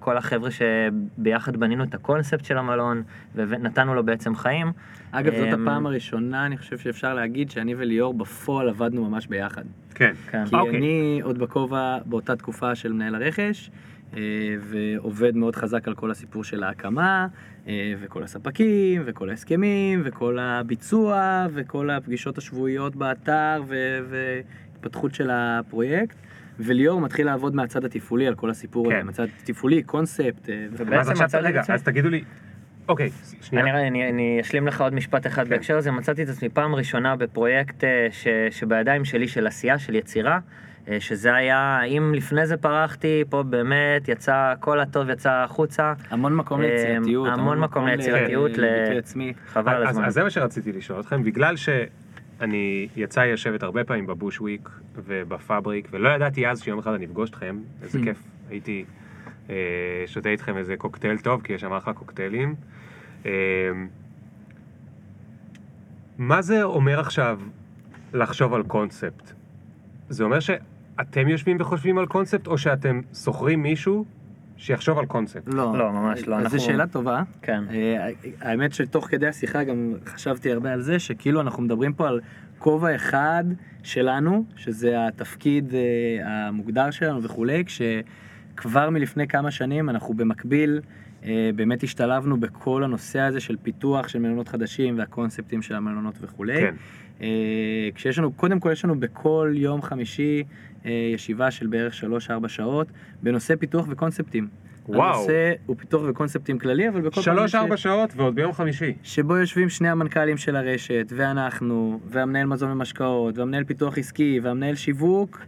כל 0.00 0.16
החבר'ה 0.16 0.50
שביחד 0.50 1.56
בנינו 1.56 1.84
את 1.84 1.94
הקונספט 1.94 2.44
של 2.44 2.58
המלון 2.58 3.02
ונתנו 3.34 3.94
לו 3.94 4.04
בעצם 4.04 4.34
חיים. 4.34 4.72
אגב, 5.18 5.34
זאת 5.34 5.48
אמ, 5.48 5.62
הפעם 5.62 5.86
הראשונה, 5.86 6.46
אני 6.46 6.56
חושב 6.56 6.78
שאפשר 6.78 7.14
להגיד 7.14 7.50
שאני 7.50 7.74
וליאור 7.74 8.14
בפועל 8.14 8.68
עבדנו 8.68 9.10
ממש 9.10 9.26
ביחד. 9.26 9.62
כן. 9.94 10.12
כן. 10.30 10.44
כי 10.46 10.56
אוקיי. 10.56 10.78
אני 10.78 11.20
עוד 11.22 11.38
בכובע 11.38 11.98
באותה 12.06 12.36
תקופה 12.36 12.74
של 12.74 12.92
מנהל 12.92 13.14
הרכש, 13.14 13.70
אה, 14.16 14.20
ועובד 14.60 15.36
מאוד 15.36 15.56
חזק 15.56 15.88
על 15.88 15.94
כל 15.94 16.10
הסיפור 16.10 16.44
של 16.44 16.62
ההקמה, 16.62 17.26
אה, 17.68 17.94
וכל 18.00 18.22
הספקים, 18.22 19.02
וכל 19.04 19.30
ההסכמים, 19.30 20.02
וכל 20.04 20.38
הביצוע, 20.38 21.46
וכל 21.54 21.90
הפגישות 21.90 22.38
השבועיות 22.38 22.96
באתר, 22.96 23.62
והתפתחות 24.08 25.14
של 25.14 25.30
הפרויקט. 25.32 26.16
וליאור 26.58 27.00
מתחיל 27.00 27.26
לעבוד 27.26 27.54
מהצד 27.54 27.84
התפעולי 27.84 28.26
על 28.26 28.34
כל 28.34 28.50
הסיפור 28.50 28.90
כן. 28.90 28.96
הזה, 28.96 29.04
מהצד 29.04 29.26
תפעולי, 29.44 29.82
קונספט. 29.82 30.48
ובעצם 30.72 30.92
אז 30.94 31.08
עכשיו, 31.08 31.26
מצאתי 31.26 31.42
את 31.42 31.48
רגע, 31.48 31.62
אז 31.68 31.82
תגידו 31.82 32.08
לי, 32.08 32.24
אוקיי, 32.88 33.10
שנייה. 33.42 33.64
אני, 33.76 33.88
אני, 33.88 34.08
אני 34.10 34.38
אשלים 34.40 34.66
לך 34.66 34.80
עוד 34.80 34.94
משפט 34.94 35.26
אחד 35.26 35.48
בהקשר 35.48 35.76
הזה, 35.76 35.90
מצאתי 35.90 36.22
את 36.22 36.28
עצמי 36.28 36.48
פעם 36.48 36.74
ראשונה 36.74 37.16
בפרויקט 37.16 37.84
אה, 37.84 38.08
ש, 38.10 38.26
שבידיים 38.50 39.04
שלי 39.04 39.28
של 39.28 39.46
עשייה, 39.46 39.78
של 39.78 39.94
יצירה, 39.94 40.38
אה, 40.88 41.00
שזה 41.00 41.34
היה, 41.34 41.82
אם 41.82 42.12
לפני 42.14 42.46
זה 42.46 42.56
פרחתי, 42.56 43.24
פה 43.30 43.42
באמת 43.42 44.08
יצא, 44.08 44.54
כל 44.60 44.80
הטוב 44.80 45.10
יצא 45.10 45.30
החוצה, 45.32 45.92
המון 46.10 46.34
מקום 46.36 46.60
אה, 46.60 46.66
ליצירתיות. 46.66 47.28
המון 47.32 47.58
מקום 47.60 47.86
ליצירתיות, 47.86 48.58
ל- 48.58 48.98
עצמי. 48.98 49.32
חבל 49.46 49.72
על 49.74 49.82
אז, 49.82 49.88
הזמן. 49.90 50.04
אז 50.04 50.14
זה 50.14 50.22
מה 50.22 50.30
שרציתי 50.30 50.72
לשאול 50.72 51.00
אתכם, 51.00 51.22
בגלל 51.22 51.56
שאני 51.56 52.88
יצא 52.96 53.20
לי 53.22 53.32
לשבת 53.32 53.62
הרבה 53.62 53.84
פעמים 53.84 54.06
בבוש 54.06 54.40
וויק 54.40 54.68
ובפאבריק, 54.96 55.88
ולא 55.90 56.08
ידעתי 56.08 56.48
אז 56.48 56.62
שיום 56.62 56.78
אחד 56.78 56.92
אני 56.92 57.04
אפגוש 57.04 57.30
אתכם, 57.30 57.56
איזה 57.82 57.98
Mm. 57.98 58.04
כיף, 58.04 58.18
הייתי 58.50 58.84
שותה 60.06 60.28
איתכם 60.28 60.56
איזה 60.56 60.76
קוקטייל 60.76 61.18
טוב, 61.18 61.42
כי 61.42 61.52
יש 61.52 61.60
שם 61.60 61.72
אחלה 61.72 61.94
קוקטיילים. 61.94 62.54
אה, 63.26 63.30
מה 66.18 66.42
זה 66.42 66.62
אומר 66.62 67.00
עכשיו 67.00 67.40
לחשוב 68.12 68.54
על 68.54 68.62
קונספט? 68.62 69.32
זה 70.08 70.24
אומר 70.24 70.40
שאתם 70.40 71.28
יושבים 71.28 71.56
וחושבים 71.60 71.98
על 71.98 72.06
קונספט, 72.06 72.46
או 72.46 72.58
שאתם 72.58 73.00
שוכרים 73.24 73.62
מישהו 73.62 74.04
שיחשוב 74.56 74.98
על 74.98 75.06
קונספט? 75.06 75.42
לא, 75.54 75.78
לא, 75.78 75.92
ממש 75.92 76.28
לא, 76.28 76.36
אז 76.36 76.42
אנחנו- 76.44 76.58
זו 76.58 76.64
שאלה 76.64 76.86
טובה. 76.86 77.22
כן. 77.42 77.64
אה, 77.70 78.08
האמת 78.40 78.72
שתוך 78.74 79.06
כדי 79.10 79.26
השיחה 79.26 79.64
גם 79.64 79.92
חשבתי 80.06 80.52
הרבה 80.52 80.72
על 80.72 80.80
זה, 80.82 80.98
שכאילו 80.98 81.40
אנחנו 81.40 81.62
מדברים 81.62 81.92
פה 81.92 82.08
על 82.08 82.20
כובע 82.58 82.94
אחד 82.94 83.44
שלנו, 83.82 84.44
שזה 84.56 85.06
התפקיד 85.06 85.74
אה, 85.74 85.78
המוגדר 86.48 86.90
שלנו 86.90 87.22
וכולי, 87.22 87.64
כשכבר 88.56 88.90
מלפני 88.90 89.28
כמה 89.28 89.50
שנים 89.50 89.90
אנחנו 89.90 90.14
במקביל 90.14 90.80
אה, 91.24 91.50
באמת 91.56 91.82
השתלבנו 91.82 92.40
בכל 92.40 92.84
הנושא 92.84 93.20
הזה 93.20 93.40
של 93.40 93.56
פיתוח 93.62 94.08
של 94.08 94.18
מלונות 94.18 94.48
חדשים 94.48 94.98
והקונספטים 94.98 95.62
של 95.62 95.74
המלונות 95.74 96.14
וכולי. 96.20 96.60
כן. 96.60 96.74
אה, 97.22 97.88
כשיש 97.94 98.18
לנו, 98.18 98.32
קודם 98.32 98.60
כל 98.60 98.72
יש 98.72 98.84
לנו 98.84 99.00
בכל 99.00 99.52
יום 99.54 99.82
חמישי 99.82 100.42
אה, 100.86 101.10
ישיבה 101.14 101.50
של 101.50 101.66
בערך 101.66 101.94
3-4 102.44 102.48
שעות 102.48 102.86
בנושא 103.22 103.56
פיתוח 103.56 103.86
וקונספטים. 103.88 104.48
וואו. 104.88 105.14
הנושא 105.14 105.52
הוא 105.66 105.76
פיתוח 105.76 106.02
וקונספטים 106.08 106.58
כללי, 106.58 106.88
אבל 106.88 107.00
בכל 107.00 107.10
פעם 107.14 107.22
שלוש 107.22 107.54
ארבע 107.54 107.76
שעות 107.76 108.12
ועוד 108.16 108.34
ביום 108.34 108.52
חמישי. 108.52 108.92
שבו 109.02 109.36
יושבים 109.36 109.68
שני 109.68 109.88
המנכ"לים 109.88 110.36
של 110.36 110.56
הרשת, 110.56 111.12
ואנחנו, 111.16 112.00
והמנהל 112.06 112.46
מזון 112.46 112.70
ומשקאות, 112.70 113.38
והמנהל 113.38 113.64
פיתוח 113.64 113.98
עסקי, 113.98 114.40
והמנהל 114.42 114.74
שיווק, 114.74 115.40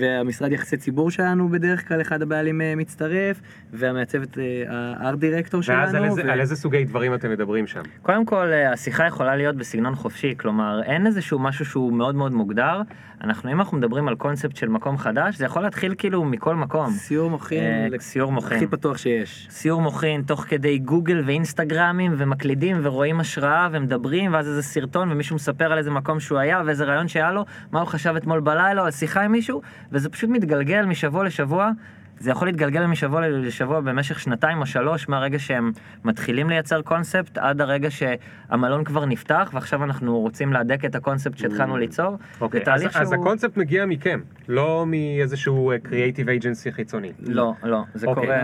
והמשרד 0.00 0.52
יחסי 0.52 0.76
ציבור 0.76 1.10
שלנו 1.10 1.48
בדרך 1.48 1.88
כלל, 1.88 2.00
אחד 2.00 2.22
הבעלים 2.22 2.60
אה, 2.60 2.74
מצטרף, 2.76 3.40
והמעצבת, 3.72 4.38
אה, 4.38 4.44
הארט 4.68 5.18
דירקטור 5.18 5.62
שלנו. 5.62 5.78
ואז 5.80 5.94
על 5.94 6.04
איזה, 6.04 6.22
ו- 6.26 6.32
על 6.32 6.40
איזה 6.40 6.56
סוגי 6.56 6.84
דברים 6.84 7.14
אתם 7.14 7.30
מדברים 7.30 7.66
שם? 7.66 7.80
קודם 8.02 8.24
כל, 8.26 8.46
אה, 8.52 8.72
השיחה 8.72 9.06
יכולה 9.06 9.36
להיות 9.36 9.56
בסגנון 9.56 9.94
חופשי, 9.94 10.34
כלומר, 10.38 10.82
אין 10.82 11.06
איזשהו 11.06 11.38
משהו 11.38 11.64
שהוא 11.64 11.92
מאוד 11.92 12.14
מאוד 12.14 12.32
מוגדר. 12.32 12.80
אנחנו, 13.24 13.52
אם 13.52 13.60
אנחנו 13.60 13.76
מדברים 13.78 14.08
על 14.08 14.14
קונספט 14.14 14.56
של 14.56 14.68
מקום 14.68 14.98
חדש, 14.98 15.36
זה 15.36 15.44
יכול 15.44 15.62
להתחיל 15.62 15.94
כאילו 15.98 16.24
מכל 16.24 16.54
מקום. 16.54 16.90
סיור 16.90 17.30
מוחין, 17.30 17.64
אה, 17.64 17.86
לק- 17.90 18.00
סיור 18.00 18.32
מוחין. 18.32 18.56
הכי 18.56 18.66
פתוח 18.66 18.96
שיש. 18.98 19.46
סיור 19.50 19.82
מוחין 19.82 20.22
תוך 20.22 20.44
כדי 20.48 20.78
גוגל 20.78 21.22
ואינסטגרמים 21.26 22.14
ומקלידים 22.18 22.76
ורואים 22.82 23.20
השראה 23.20 23.68
ומדברים 23.72 24.32
ואז 24.32 24.48
איזה 24.48 24.62
סרטון 24.62 25.12
ומישהו 25.12 25.36
מספר 25.36 25.72
על 25.72 25.78
איזה 25.78 25.90
מקום 25.90 26.20
שהוא 26.20 26.38
היה 26.38 26.62
ואיזה 26.66 26.84
רעיון 26.84 27.08
שהיה 27.08 27.32
לו 27.32 27.44
מה 27.72 27.80
הוא 27.80 27.88
חשב 27.88 28.14
אתמול 28.16 28.40
בלילה 28.40 28.86
או 28.86 28.92
שיחה 28.92 29.22
עם 29.22 29.34
מישהו, 29.36 29.62
וזה 29.92 30.08
פשוט 30.08 30.30
מתגלגל 30.30 30.84
משבוע 30.84 31.24
לשבוע. 31.24 31.70
זה 32.18 32.30
יכול 32.30 32.48
להתגלגל 32.48 32.86
משבוע 32.86 33.28
לשבוע 33.28 33.80
במשך 33.80 34.20
שנתיים 34.20 34.60
או 34.60 34.66
שלוש 34.66 35.08
מהרגע 35.08 35.38
שהם 35.38 35.72
מתחילים 36.04 36.48
לייצר 36.50 36.82
קונספט 36.82 37.38
עד 37.38 37.60
הרגע 37.60 37.88
שהמלון 37.90 38.84
כבר 38.84 39.04
נפתח 39.04 39.50
ועכשיו 39.54 39.84
אנחנו 39.84 40.20
רוצים 40.20 40.52
להדק 40.52 40.84
את 40.84 40.94
הקונספט 40.94 41.38
שהתחלנו 41.38 41.76
ליצור. 41.76 42.18
אוקיי, 42.40 42.60
תהליך 42.60 42.96
אז, 42.96 43.02
אז 43.02 43.08
שהוא- 43.08 43.20
הקונספט 43.24 43.56
מגיע 43.56 43.86
מכם, 43.86 44.20
לא 44.48 44.84
מאיזשהו 44.86 45.72
קריאייטיב 45.82 46.28
אייג'נסי 46.28 46.72
חיצוני. 46.72 47.12
לא, 47.20 47.54
לא, 47.62 47.82
זה 47.94 48.06
אוקיי. 48.06 48.22
קורה. 48.24 48.36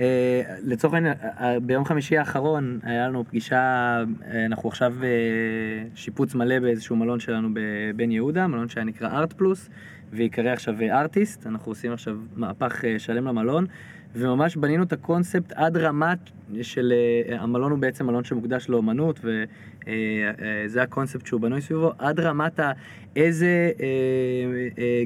אה, 0.00 0.42
לצורך 0.64 0.94
העניין, 0.94 1.14
אה, 1.40 1.56
ביום 1.62 1.84
חמישי 1.84 2.18
האחרון 2.18 2.78
היה 2.82 3.08
לנו 3.08 3.24
פגישה, 3.28 3.56
אה, 4.30 4.46
אנחנו 4.46 4.68
עכשיו 4.68 4.94
בשיפוץ 5.94 6.34
מלא 6.34 6.58
באיזשהו 6.58 6.96
מלון 6.96 7.20
שלנו 7.20 7.48
בבן 7.54 8.10
יהודה, 8.10 8.46
מלון 8.46 8.68
שהיה 8.68 8.84
נקרא 8.84 9.08
ארט 9.08 9.32
פלוס, 9.32 9.68
ויקרא 10.14 10.50
עכשיו 10.50 10.74
ארטיסט, 10.82 11.46
אנחנו 11.46 11.70
עושים 11.72 11.92
עכשיו 11.92 12.16
מהפך 12.36 12.84
אה, 12.84 12.98
שלם 12.98 13.24
למלון, 13.24 13.66
וממש 14.16 14.56
בנינו 14.56 14.82
את 14.82 14.92
הקונספט 14.92 15.52
עד 15.52 15.76
רמת 15.76 16.18
של, 16.62 16.92
אה, 17.28 17.40
המלון 17.40 17.70
הוא 17.70 17.78
בעצם 17.78 18.06
מלון 18.06 18.24
שמוקדש 18.24 18.68
לאומנות, 18.68 19.20
וזה 19.24 20.82
הקונספט 20.82 21.26
שהוא 21.26 21.40
בנוי 21.40 21.60
סביבו, 21.60 21.92
עד 21.98 22.20
רמת 22.20 22.60
ה... 22.60 22.72
איזה 23.16 23.70
אה, 23.80 25.02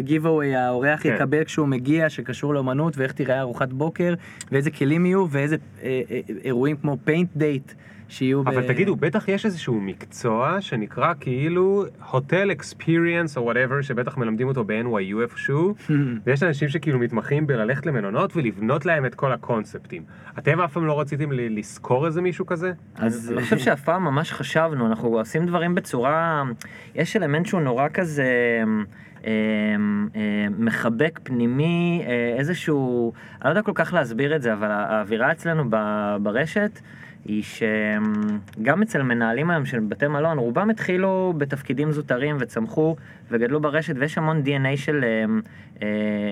giveaway 0.00 0.54
האורח 0.54 1.02
כן. 1.02 1.14
יקבל 1.14 1.44
כשהוא 1.44 1.68
מגיע, 1.68 2.10
שקשור 2.10 2.54
לאומנות, 2.54 2.98
ואיך 2.98 3.12
תיראה 3.12 3.40
ארוחת 3.40 3.72
בוקר, 3.72 4.14
ואיזה 4.52 4.70
כלים 4.70 5.06
יהיו, 5.06 5.26
ואיזה 5.30 5.56
אה, 5.82 6.02
אה, 6.10 6.20
אירועים 6.44 6.76
כמו 6.76 6.96
paint 7.04 7.28
date 7.36 7.72
שיהיו 8.08 8.44
ב... 8.44 8.48
אבל 8.48 8.66
תגידו, 8.66 8.96
בטח 8.96 9.28
יש 9.28 9.46
איזשהו 9.46 9.80
מקצוע 9.80 10.60
שנקרא 10.60 11.12
כאילו 11.20 11.84
hotel 12.10 12.52
experience 12.52 13.36
או 13.36 13.42
whatever, 13.42 13.82
שבטח 13.82 14.16
מלמדים 14.16 14.48
אותו 14.48 14.64
ב-NYU 14.64 15.22
איפשהו, 15.22 15.74
ויש 16.26 16.42
אנשים 16.42 16.68
שכאילו 16.68 16.98
מתמחים 16.98 17.46
בללכת 17.46 17.86
למלונות 17.86 18.36
ולבנות 18.36 18.86
להם 18.86 19.06
את 19.06 19.14
כל 19.14 19.32
הקונספטים. 19.32 20.02
אתם 20.38 20.60
אף 20.60 20.72
פעם 20.72 20.86
לא 20.86 21.00
רציתם 21.00 21.32
ל- 21.32 21.58
לשכור 21.58 22.06
איזה 22.06 22.22
מישהו 22.22 22.46
כזה? 22.46 22.72
אז 22.96 23.32
אני 23.32 23.42
חושב 23.42 23.58
שאף 23.58 23.80
פעם 23.80 24.04
ממש 24.04 24.32
חשבנו, 24.32 24.86
אנחנו 24.86 25.18
עושים 25.18 25.46
דברים 25.46 25.74
בצורה, 25.74 26.42
יש 26.94 27.16
אלמנט 27.16 27.46
שהוא 27.46 27.60
נורא 27.60 27.88
כזה 27.94 28.24
אה, 29.26 29.30
אה, 30.16 30.46
מחבק 30.58 31.20
פנימי, 31.22 32.04
אה, 32.06 32.34
איזשהו, 32.38 33.12
אני 33.34 33.44
לא 33.44 33.48
יודע 33.48 33.62
כל 33.62 33.72
כך 33.74 33.92
להסביר 33.92 34.36
את 34.36 34.42
זה, 34.42 34.52
אבל 34.52 34.70
האווירה 34.70 35.32
אצלנו 35.32 35.64
ברשת 36.22 36.80
היא 37.24 37.42
שגם 37.42 38.82
אצל 38.82 39.02
מנהלים 39.02 39.50
היום 39.50 39.66
של 39.66 39.80
בתי 39.80 40.06
מלון, 40.06 40.38
רובם 40.38 40.70
התחילו 40.70 41.34
בתפקידים 41.38 41.92
זוטרים 41.92 42.36
וצמחו 42.40 42.96
וגדלו 43.30 43.60
ברשת 43.60 43.94
ויש 43.98 44.18
המון 44.18 44.42
DNA 44.46 44.76
של 44.76 45.04
אה, 45.04 45.24
אה, 45.82 45.86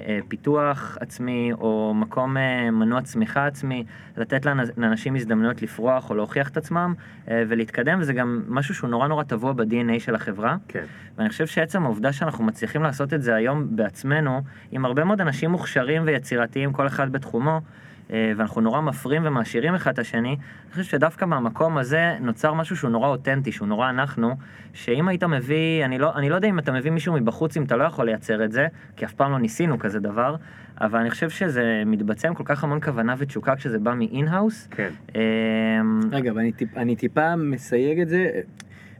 אה, 0.08 0.18
פיתוח 0.28 0.98
עצמי 1.00 1.52
או 1.52 1.92
מקום 1.96 2.36
אה, 2.36 2.70
מנוע 2.70 3.02
צמיחה 3.02 3.46
עצמי, 3.46 3.84
לתת 4.16 4.46
לאנ- 4.46 4.72
לאנשים 4.76 5.16
הזדמנויות 5.16 5.62
לפרוח 5.62 6.10
או 6.10 6.14
להוכיח 6.14 6.48
את 6.48 6.56
עצמם 6.56 6.94
אה, 7.30 7.42
ולהתקדם 7.48 7.98
וזה 8.00 8.12
גם 8.12 8.42
משהו 8.48 8.74
שהוא 8.74 8.90
נורא 8.90 9.08
נורא 9.08 9.22
טבוע 9.22 9.52
ב-DNA 9.52 9.98
של 10.00 10.14
החברה. 10.14 10.56
כן. 10.68 10.84
ואני 11.18 11.28
חושב 11.28 11.46
שעצם 11.46 11.82
העובדה 11.84 12.12
שאנחנו 12.12 12.44
מצליחים 12.44 12.82
לעשות 12.82 13.14
את 13.14 13.22
זה 13.22 13.34
היום 13.34 13.76
בעצמנו, 13.76 14.40
עם 14.70 14.84
הרבה 14.84 15.04
מאוד 15.04 15.20
אנשים 15.20 15.50
מוכשרים 15.50 16.02
ויצירתיים, 16.06 16.72
כל 16.72 16.86
אחד 16.86 17.12
בתחומו, 17.12 17.60
ואנחנו 18.36 18.60
נורא 18.60 18.80
מפרים 18.80 19.22
ומעשירים 19.24 19.74
אחד 19.74 19.92
את 19.92 19.98
השני, 19.98 20.28
אני 20.28 20.70
חושב 20.70 20.82
שדווקא 20.82 21.24
מהמקום 21.24 21.78
הזה 21.78 22.16
נוצר 22.20 22.54
משהו 22.54 22.76
שהוא 22.76 22.90
נורא 22.90 23.08
אותנטי, 23.08 23.52
שהוא 23.52 23.68
נורא 23.68 23.90
אנחנו, 23.90 24.36
שאם 24.72 25.08
היית 25.08 25.24
מביא, 25.24 25.84
אני 25.84 25.98
לא, 25.98 26.14
אני 26.16 26.28
לא 26.28 26.34
יודע 26.34 26.48
אם 26.48 26.58
אתה 26.58 26.72
מביא 26.72 26.90
מישהו 26.90 27.14
מבחוץ, 27.14 27.56
אם 27.56 27.62
אתה 27.62 27.76
לא 27.76 27.84
יכול 27.84 28.06
לייצר 28.06 28.44
את 28.44 28.52
זה, 28.52 28.66
כי 28.96 29.04
אף 29.04 29.12
פעם 29.12 29.32
לא 29.32 29.38
ניסינו 29.38 29.78
כזה 29.78 30.00
דבר, 30.00 30.36
אבל 30.80 30.98
אני 30.98 31.10
חושב 31.10 31.30
שזה 31.30 31.82
מתבצע 31.86 32.28
עם 32.28 32.34
כל 32.34 32.44
כך 32.46 32.64
המון 32.64 32.80
כוונה 32.80 33.14
ותשוקה 33.18 33.56
כשזה 33.56 33.78
בא 33.78 33.94
מ-in-house. 33.94 34.68
כן. 34.70 34.90
אה, 35.16 35.20
רגע, 36.12 36.30
אבל 36.30 36.40
אני, 36.40 36.52
טיפ, 36.52 36.76
אני 36.76 36.96
טיפה 36.96 37.36
מסייג 37.36 38.00
את 38.00 38.08
זה. 38.08 38.30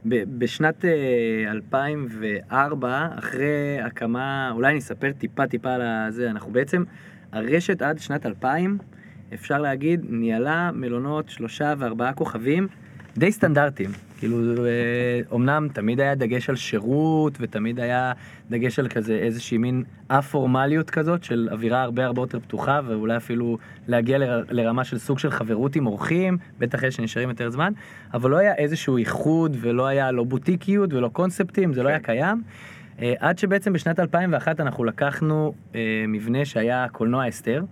בשנת 0.05 0.85
אה, 0.85 1.51
2004, 1.51 3.07
אחרי 3.19 3.81
הקמה, 3.85 4.51
אולי 4.53 4.71
אני 4.71 4.79
אספר 4.79 5.11
טיפה 5.17 5.47
טיפה 5.47 5.73
על 5.73 5.81
זה, 6.09 6.29
אנחנו 6.29 6.51
בעצם, 6.51 6.83
הרשת 7.31 7.81
עד 7.81 7.99
שנת 7.99 8.25
2000, 8.25 8.77
אפשר 9.33 9.59
להגיד, 9.59 10.05
ניהלה 10.09 10.71
מלונות 10.73 11.29
שלושה 11.29 11.73
וארבעה 11.77 12.13
כוכבים 12.13 12.67
די 13.17 13.31
סטנדרטיים. 13.31 13.89
כאילו, 14.17 14.37
אומנם 15.31 15.67
תמיד 15.73 15.99
היה 15.99 16.15
דגש 16.15 16.49
על 16.49 16.55
שירות, 16.55 17.37
ותמיד 17.39 17.79
היה 17.79 18.11
דגש 18.49 18.79
על 18.79 18.87
כזה 18.87 19.13
איזושהי 19.13 19.57
מין 19.57 19.83
א-פורמליות 20.09 20.89
כזאת, 20.89 21.23
של 21.23 21.49
אווירה 21.51 21.81
הרבה 21.81 22.05
הרבה 22.05 22.21
יותר 22.21 22.39
פתוחה, 22.39 22.79
ואולי 22.87 23.17
אפילו 23.17 23.57
להגיע 23.87 24.17
ל- 24.17 24.43
לרמה 24.49 24.83
של 24.83 24.97
סוג 24.97 25.19
של 25.19 25.31
חברות 25.31 25.75
עם 25.75 25.87
אורחים, 25.87 26.37
בטח 26.59 26.83
אלה 26.83 26.91
שנשארים 26.91 27.29
יותר 27.29 27.49
זמן, 27.49 27.73
אבל 28.13 28.29
לא 28.29 28.37
היה 28.37 28.55
איזשהו 28.55 28.97
איחוד, 28.97 29.57
ולא 29.61 29.87
היה 29.87 30.11
לא 30.11 30.23
בוטיקיות 30.23 30.93
ולא 30.93 31.07
קונספטים, 31.07 31.73
זה 31.73 31.83
לא 31.83 31.89
היה 31.89 31.99
קיים. 31.99 32.41
אה, 33.01 33.13
עד 33.19 33.37
שבעצם 33.37 33.73
בשנת 33.73 33.99
2001 33.99 34.59
אנחנו 34.59 34.83
לקחנו 34.83 35.53
אה, 35.75 36.05
מבנה 36.07 36.45
שהיה 36.45 36.87
קולנוע 36.91 37.29
אסתר. 37.29 37.63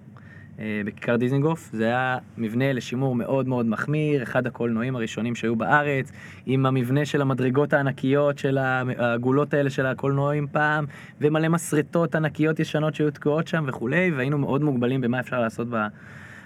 אה, 0.62 0.82
בכיכר 0.86 1.16
דיזנגוף, 1.16 1.70
זה 1.74 1.86
היה 1.86 2.18
מבנה 2.38 2.74
לשימור 2.74 3.16
מאוד 3.16 3.47
מאוד 3.47 3.66
מחמיר, 3.66 4.24
אחד 4.24 4.47
הקולנועים 4.47 4.95
הראשונים 4.95 5.36
שהיו 5.36 5.55
בארץ, 5.55 6.12
עם 6.45 6.66
המבנה 6.66 7.05
של 7.05 7.22
המדרגות 7.22 7.74
הענקיות 7.74 8.38
של 8.38 8.57
העגולות 8.57 9.53
האלה 9.53 9.70
של 9.70 9.86
הקולנועים 9.86 10.47
פעם, 10.51 10.86
ומלא 11.22 11.47
מסרטות 11.47 12.16
ענקיות 12.16 12.59
ישנות 12.59 12.95
שהיו 12.95 13.12
תקועות 13.12 13.47
שם 13.47 13.66
וכולי, 13.68 14.12
והיינו 14.16 14.38
מאוד 14.38 14.64
מוגבלים 14.64 15.01
במה 15.01 15.20
אפשר 15.20 15.39
לעשות 15.39 15.68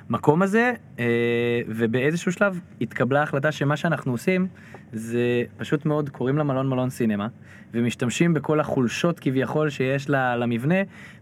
במקום 0.09 0.41
הזה, 0.41 0.74
אה, 0.99 1.61
ובאיזשהו 1.68 2.32
שלב 2.32 2.59
התקבלה 2.82 3.24
החלטה 3.24 3.51
שמה 3.51 3.78
שאנחנו 3.78 4.11
עושים 4.11 4.47
זה 4.96 5.43
פשוט 5.58 5.86
מאוד 5.86 6.10
קוראים 6.10 6.38
למלון 6.38 6.70
מלון 6.70 6.89
סינמה, 6.89 7.28
ומשתמשים 7.74 8.34
בכל 8.34 8.60
החולשות 8.60 9.20
כביכול 9.20 9.70
שיש 9.70 10.10
ל- 10.10 10.36
למבנה, 10.36 10.76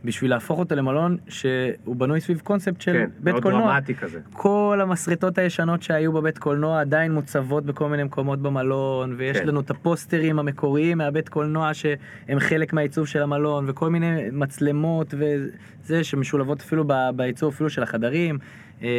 בשביל 0.05 0.31
להפוך 0.31 0.59
אותו 0.59 0.75
למלון 0.75 1.17
שהוא 1.27 1.95
בנוי 1.95 2.21
סביב 2.21 2.39
קונספט 2.43 2.81
של 2.81 2.93
כן, 2.93 3.09
בית 3.19 3.33
מאוד 3.33 3.43
קולנוע. 3.43 3.61
דרמטי 3.61 3.95
כזה. 3.95 4.19
כל 4.33 4.79
המסרטות 4.81 5.37
הישנות 5.37 5.83
שהיו 5.83 6.11
בבית 6.13 6.37
קולנוע 6.37 6.81
עדיין 6.81 7.11
מוצבות 7.11 7.65
בכל 7.65 7.89
מיני 7.89 8.03
מקומות 8.03 8.39
במלון, 8.39 9.15
ויש 9.17 9.37
כן. 9.37 9.47
לנו 9.47 9.59
את 9.59 9.69
הפוסטרים 9.71 10.39
המקוריים 10.39 10.97
מהבית 10.97 11.29
קולנוע 11.29 11.73
שהם 11.73 12.39
חלק 12.39 12.73
מהעיצוב 12.73 13.07
של 13.07 13.21
המלון, 13.21 13.65
וכל 13.69 13.89
מיני 13.89 14.21
מצלמות 14.31 15.13
וזה 15.17 16.03
שמשולבות 16.03 16.61
אפילו 16.61 16.83
בעיצוב 17.15 17.53
אפילו 17.53 17.69
של 17.69 17.83
החדרים, 17.83 18.37
אה, 18.83 18.89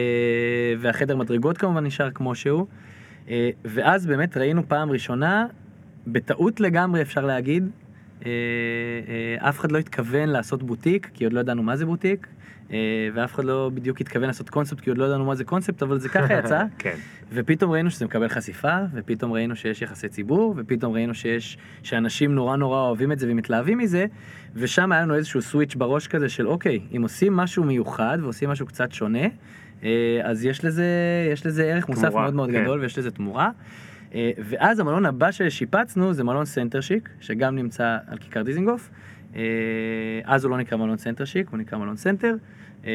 והחדר 0.79 1.17
מדרגות 1.17 1.59
כמובן 1.59 1.85
נשאר 1.87 2.11
כמו 2.11 2.35
שהוא. 2.35 2.67
אה, 3.29 3.51
ואז 3.65 4.07
באמת 4.07 4.37
ראינו 4.37 4.69
פעם 4.69 4.91
ראשונה, 4.91 5.47
בטעות 6.07 6.61
לגמרי 6.61 7.03
אפשר 7.03 7.27
להגיד, 7.27 7.71
אה, 8.27 8.31
אה, 9.41 9.49
אף 9.49 9.61
אחד 9.61 9.73
לא 9.73 9.79
התכוון 9.79 10.29
לעשות 10.29 10.63
בוטיק, 10.63 11.11
כי 11.15 11.25
עוד 11.25 11.33
לא 11.33 11.41
ידענו 11.41 11.63
מה 11.63 11.77
זה 11.77 11.87
בוטיק, 11.87 12.27
ואף 13.15 13.35
אחד 13.35 13.45
לא 13.45 13.71
בדיוק 13.75 14.01
התכוון 14.01 14.27
לעשות 14.27 14.51
קונספט, 14.51 14.81
כי 14.81 14.91
עוד 14.91 14.99
לא 14.99 15.05
ידענו 15.05 15.25
מה 15.25 15.35
זה 15.35 15.45
קונספט, 15.45 15.83
אבל 15.83 15.99
זה 15.99 16.09
ככה 16.09 16.35
יצא. 16.35 16.65
כן. 16.79 16.97
ופתאום 17.33 17.71
ראינו 17.71 17.91
שזה 17.91 18.05
מקבל 18.05 18.29
חשיפה, 18.29 18.79
ופתאום 18.95 19.33
ראינו 19.33 19.57
שיש 19.57 19.83
יחסי 19.83 20.09
ציבור, 20.09 20.55
ופתאום 20.57 20.93
ראינו 20.93 21.15
שיש, 21.15 21.59
שאנשים 21.83 22.35
נורא 22.35 22.57
נורא 22.57 22.81
אוהבים 22.81 23.13
את 23.13 23.19
זה 23.19 23.27
ומתלהבים 23.31 23.79
מזה, 23.79 24.07
ושם 24.55 24.93
היה 24.93 25.03
לנו 25.03 25.15
איזשהו 25.15 25.43
switch 25.43 25.75
בראש 25.75 26.07
כזה 26.07 26.29
של 26.29 26.49
אוקיי, 26.49 26.81
אם 26.97 27.03
עושים 27.03 27.37
משהו 27.37 27.65
מיוחד 27.65 28.19
ועושים 28.23 28.51
משהו 28.51 28.67
קצת 28.67 28.93
שונה, 28.93 29.27
אז 30.23 30.45
יש 30.45 30.65
לזה, 30.65 30.87
יש 31.33 31.47
לזה 31.47 31.65
ערך 31.65 31.89
מוסף 31.89 32.09
תמורה, 32.09 32.23
מאוד 32.23 32.35
מאוד 32.35 32.51
כן. 32.51 32.63
גדול 32.63 32.81
ויש 32.81 32.99
לזה 32.99 33.11
תמורה. 33.11 33.51
אה, 34.15 34.31
ואז 34.39 34.79
המלון 34.79 35.07
הבא 35.07 35.31
ששיפצנו 35.31 36.13
זה 36.13 36.25
מלון 36.25 36.45
סנטר 36.45 36.81
שיק, 36.81 37.09
שגם 37.21 37.57
נמצא 37.57 37.99
על 38.07 38.19
כיכר 38.19 38.43
דיזינגוף. 38.43 38.91
אה, 39.37 39.43
אז 40.25 40.45
הוא 40.45 40.51
לא 40.51 40.59
נקרא 40.59 40.79
מלון 40.79 40.97
סנטר 40.97 41.25
שיק, 41.25 41.49
הוא 41.49 41.59
נקרא 41.59 41.79
מלון 41.79 41.97
סנטר. 41.97 42.35
אה, 42.87 42.91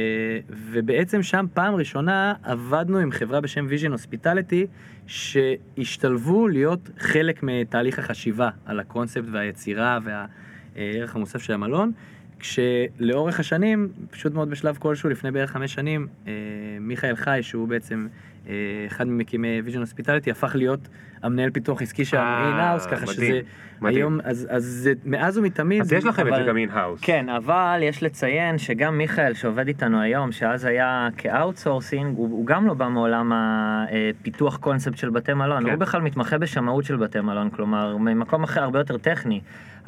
ובעצם 0.50 1.24
שם 1.24 1.46
פעם 1.54 1.76
ראשונה 1.76 2.34
עבדנו 2.44 2.98
עם 2.98 3.12
חברה 3.12 3.42
בשם 3.42 3.66
Vision 3.70 3.92
Hospitality, 3.92 4.68
שהשתלבו 5.08 6.48
להיות 6.48 6.90
חלק 7.00 7.44
מתהליך 7.44 8.00
החשיבה 8.00 8.50
על 8.66 8.80
הקונספט 8.80 9.30
והיצירה 9.32 10.00
והערך 10.04 11.16
המוסף 11.16 11.42
של 11.42 11.54
המלון. 11.54 11.92
כשלאורך 12.40 13.40
השנים, 13.40 13.88
פשוט 14.12 14.34
מאוד 14.34 14.50
בשלב 14.50 14.78
כלשהו, 14.80 15.10
לפני 15.10 15.32
בערך 15.32 15.52
חמש 15.52 15.74
שנים, 15.74 16.08
אה, 16.28 16.32
מיכאל 16.80 17.16
חי, 17.16 17.40
שהוא 17.42 17.68
בעצם 17.68 18.08
אה, 18.50 18.54
אחד 18.88 19.08
ממקימי 19.08 19.62
Vision 19.64 19.80
Hospitality, 19.80 20.32
הפך 20.32 20.56
להיות 20.56 20.80
המנהל 21.24 21.50
פיתוח 21.50 21.82
עסקי 21.82 22.06
של 22.06 22.18
אה, 22.18 22.48
in-house, 22.50 22.86
ככה 22.86 23.02
מדהים, 23.02 23.14
שזה 23.14 23.40
מדהים. 23.82 23.98
היום, 23.98 24.20
אז 24.24 24.48
אז 24.50 24.64
זה 24.64 24.94
מאז 25.06 25.38
ומתמיד. 25.38 25.82
אז 25.82 25.94
יש 25.94 26.06
לכם 26.06 26.28
את 26.28 26.28
אבל- 26.28 26.44
זה 26.44 26.50
גם 26.50 26.58
in-house. 26.58 27.00
כן, 27.02 27.30
אבל 27.30 27.80
יש 27.84 28.04
לציין 28.04 28.58
שגם 28.58 28.98
מיכאל 28.98 29.34
שעובד 29.34 29.68
איתנו 29.68 30.02
היום, 30.02 30.32
שאז 30.32 30.66
היה 30.66 31.08
כ 31.18 31.32
outsourcing, 31.32 32.18
הוא, 32.18 32.30
הוא 32.32 32.46
גם 32.46 32.68
לא 32.68 32.74
בא 32.74 32.88
מעולם 32.88 33.32
הפיתוח 33.36 34.58
קונספט 34.58 34.98
של 34.98 35.10
בתי 35.10 35.34
מלון, 35.34 35.64
כן. 35.64 35.70
הוא 35.70 35.80
בכלל 35.80 36.02
מתמחה 36.02 36.38
בשמאות 36.38 36.84
של 36.86 36.96
בתי 36.96 37.20
מלון, 37.22 37.50
כלומר, 37.50 37.98
ממקום 37.98 38.44
אחר 38.44 38.64
הרבה 38.64 38.80
יותר 38.80 38.98
טכני, 38.98 39.42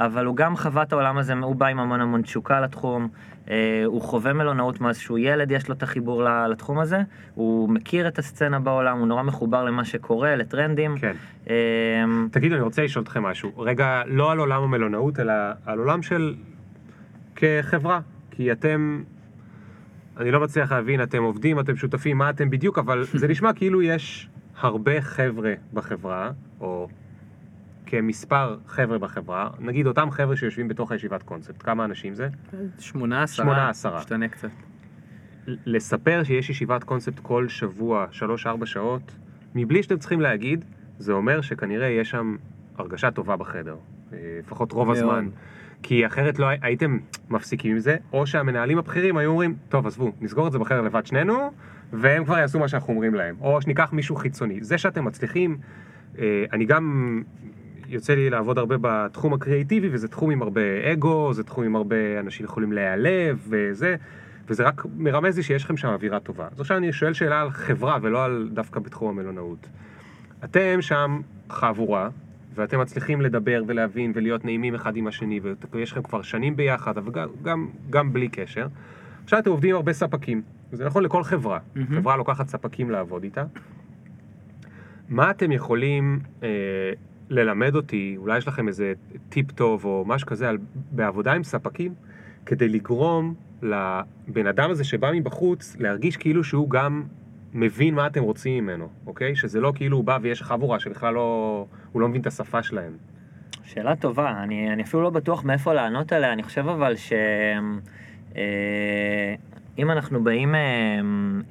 אבל 0.06 0.26
הוא 0.26 0.36
גם 0.36 0.56
חווה 0.56 0.84
את 0.84 0.94
העולם 0.94 1.18
הזה, 1.18 1.34
הוא 1.34 1.56
בא 1.56 1.66
עם 1.66 1.80
המון 1.80 2.02
המון 2.02 2.22
תשוקה 2.22 2.62
לתחום, 2.62 3.08
אה, 3.50 3.84
הוא 3.86 4.02
חווה 4.02 4.34
מלונאות 4.34 4.82
מאז 4.82 4.98
שהוא 4.98 5.20
ילד, 5.20 5.52
יש 5.52 5.70
לו 5.70 5.76
את 5.76 5.84
החיבור 5.84 6.24
לתחום 6.24 6.80
הזה, 6.80 7.02
הוא 7.36 7.70
מכיר 7.70 8.08
את 8.08 8.20
הסצנה 8.20 8.60
בעולם, 8.60 8.98
הוא 8.98 9.08
נורא 9.08 9.24
מחובר 9.24 9.64
למה 9.64 9.86
שקורה, 9.86 10.36
לטרנדים. 10.36 10.98
כן. 10.98 11.16
אה, 11.50 11.56
תגידו, 12.32 12.56
אני 12.56 12.64
רוצה 12.64 12.84
לשאול 12.84 13.04
אתכם 13.04 13.24
משהו. 13.24 13.52
רגע, 13.58 14.02
לא 14.06 14.32
על 14.32 14.40
עולם 14.40 14.64
המלונאות, 14.64 15.20
אלא 15.20 15.34
על 15.66 15.80
עולם 15.80 16.02
של... 16.02 16.36
כחברה. 17.42 18.00
כי 18.32 18.52
אתם... 18.52 19.04
אני 20.18 20.32
לא 20.32 20.40
מצליח 20.40 20.72
להבין, 20.72 21.04
אתם 21.04 21.24
עובדים, 21.24 21.60
אתם 21.60 21.76
שותפים, 21.76 22.18
מה 22.18 22.30
אתם 22.30 22.50
בדיוק, 22.50 22.78
אבל 22.78 23.04
זה 23.14 23.28
נשמע 23.28 23.54
כאילו 23.54 23.82
יש 23.82 24.30
הרבה 24.60 25.02
חבר'ה 25.02 25.54
בחברה, 25.74 26.32
או 26.60 26.88
כמספר 27.92 28.58
חבר'ה 28.68 28.98
בחברה, 28.98 29.50
נגיד 29.60 29.88
אותם 29.88 30.12
חבר'ה 30.12 30.36
שיושבים 30.36 30.68
בתוך 30.68 30.92
הישיבת 30.92 31.24
קונספט, 31.24 31.64
כמה 31.64 31.86
אנשים 31.86 32.14
זה? 32.16 32.28
שמונה, 32.80 33.24
עשרה. 33.24 33.46
שמונה, 33.46 33.70
עשרה. 33.70 33.98
משתנה 34.00 34.28
קצת. 34.28 34.50
לספר 35.48 36.24
שיש 36.24 36.50
ישיבת 36.50 36.84
קונספט 36.84 37.20
כל 37.20 37.48
שבוע, 37.48 38.06
3-4 38.12 38.66
שעות, 38.66 39.16
מבלי 39.56 39.84
שאתם 39.84 39.98
צריכים 39.98 40.22
להגיד, 40.22 40.66
זה 41.00 41.12
אומר 41.14 41.42
שכנראה 41.42 41.88
יש 41.88 42.10
שם 42.10 42.36
הרגשה 42.78 43.12
טובה 43.12 43.36
בחדר, 43.38 43.76
אה, 44.14 44.18
לפחות 44.40 44.72
רוב 44.72 44.88
מאוד. 44.88 44.98
הזמן. 44.98 45.30
כי 45.84 46.06
אחרת 46.06 46.40
לא 46.40 46.46
הי- 46.46 46.58
הייתם 46.62 46.98
מפסיקים 47.30 47.72
עם 47.72 47.80
זה, 47.80 47.98
או 48.14 48.28
שהמנהלים 48.28 48.78
הבכירים 48.78 49.18
היו 49.18 49.30
אומרים, 49.32 49.56
טוב 49.70 49.88
עזבו, 49.88 50.12
נסגור 50.22 50.48
את 50.48 50.52
זה 50.52 50.60
בחדר 50.60 50.82
לבד 50.82 51.06
שנינו, 51.06 51.52
והם 51.94 52.26
כבר 52.26 52.38
יעשו 52.38 52.60
מה 52.60 52.68
שאנחנו 52.68 52.94
אומרים 52.94 53.14
להם, 53.14 53.36
או 53.42 53.62
שניקח 53.62 53.94
מישהו 53.94 54.16
חיצוני. 54.16 54.64
זה 54.64 54.78
שאתם 54.78 55.06
מצליחים, 55.06 55.58
אה, 56.20 56.46
אני 56.54 56.66
גם, 56.66 57.22
יוצא 57.92 58.14
לי 58.14 58.30
לעבוד 58.30 58.58
הרבה 58.58 58.76
בתחום 58.82 59.34
הקריאיטיבי, 59.34 59.90
וזה 59.92 60.08
תחום 60.08 60.32
עם 60.32 60.42
הרבה 60.42 60.92
אגו, 60.94 61.34
זה 61.34 61.44
תחום 61.44 61.64
עם 61.64 61.76
הרבה 61.76 62.20
אנשים 62.20 62.46
יכולים 62.46 62.72
להיעלב, 62.72 63.48
וזה, 63.50 63.96
וזה 64.48 64.64
רק 64.64 64.86
מרמז 64.98 65.38
לי 65.38 65.44
שיש 65.44 65.64
לכם 65.64 65.78
שם 65.78 65.88
אווירה 65.88 66.20
טובה. 66.20 66.48
אז 66.52 66.60
עכשיו 66.60 66.78
אני 66.78 66.94
שואל 66.94 67.14
שאלה 67.14 67.42
על 67.42 67.50
חברה, 67.52 67.98
ולא 68.02 68.26
על 68.26 68.50
דווקא 68.54 68.80
בתחום 68.80 69.10
המלונאות. 69.10 69.68
אתם 70.44 70.82
שם 70.82 71.22
חבורה, 71.50 72.10
ואתם 72.56 72.80
מצליחים 72.80 73.22
לדבר 73.22 73.64
ולהבין 73.68 74.12
ולהיות 74.16 74.46
נעימים 74.46 74.76
אחד 74.76 74.96
עם 74.96 75.08
השני, 75.08 75.40
ויש 75.72 75.92
לכם 75.92 76.02
כבר 76.02 76.22
שנים 76.22 76.56
ביחד, 76.56 76.98
אבל 76.98 77.12
גם, 77.12 77.28
גם, 77.42 77.68
גם 77.90 78.14
בלי 78.14 78.28
קשר. 78.28 78.68
עכשיו 79.24 79.40
אתם 79.40 79.50
עובדים 79.50 79.70
עם 79.70 79.76
הרבה 79.76 79.94
ספקים, 79.94 80.42
וזה 80.74 80.86
נכון 80.86 81.04
לכל 81.04 81.24
חברה. 81.24 81.60
מהמם. 81.76 81.88
חברה 81.88 82.16
לוקחת 82.16 82.48
ספקים 82.48 82.90
לעבוד 82.90 83.24
איתה. 83.24 83.44
מה 85.10 85.32
אתם 85.32 85.52
יכולים 85.52 86.20
אה, 86.44 86.50
ללמד 87.32 87.76
אותי, 87.76 88.16
אולי 88.18 88.38
יש 88.38 88.48
לכם 88.48 88.68
איזה 88.68 88.94
טיפ 89.30 89.52
טוב 89.52 89.86
או 89.86 90.04
משהו 90.08 90.28
כזה, 90.28 90.50
על, 90.50 90.58
בעבודה 90.92 91.34
עם 91.34 91.44
ספקים, 91.44 91.94
כדי 92.46 92.70
לגרום 92.70 93.34
לבן 93.62 94.48
אדם 94.48 94.72
הזה 94.72 94.84
שבא 94.84 95.12
מבחוץ 95.14 95.76
להרגיש 95.80 96.18
כאילו 96.18 96.44
שהוא 96.44 96.70
גם 96.70 97.04
מבין 97.54 97.96
מה 97.96 98.08
אתם 98.08 98.24
רוצים 98.24 98.64
ממנו, 98.64 98.90
אוקיי? 99.08 99.36
שזה 99.36 99.62
לא 99.62 99.72
כאילו 99.76 99.98
הוא 99.98 100.04
בא 100.04 100.18
ויש 100.22 100.42
חבורה 100.42 100.80
שבכלל 100.80 101.14
לא, 101.14 101.66
הוא 101.92 102.02
לא 102.02 102.08
מבין 102.08 102.22
את 102.22 102.28
השפה 102.28 102.64
שלהם. 102.64 102.94
שאלה 103.64 103.96
טובה, 103.96 104.44
אני, 104.44 104.74
אני 104.74 104.84
אפילו 104.84 105.04
לא 105.04 105.10
בטוח 105.10 105.44
מאיפה 105.44 105.74
לענות 105.74 106.12
עליה, 106.12 106.34
אני 106.34 106.44
חושב 106.44 106.68
אבל 106.68 106.96
ש... 106.96 107.14
אה, 108.38 109.36
אם 109.78 109.92
אנחנו 109.92 110.24
באים, 110.24 110.56
אה, 110.56 110.60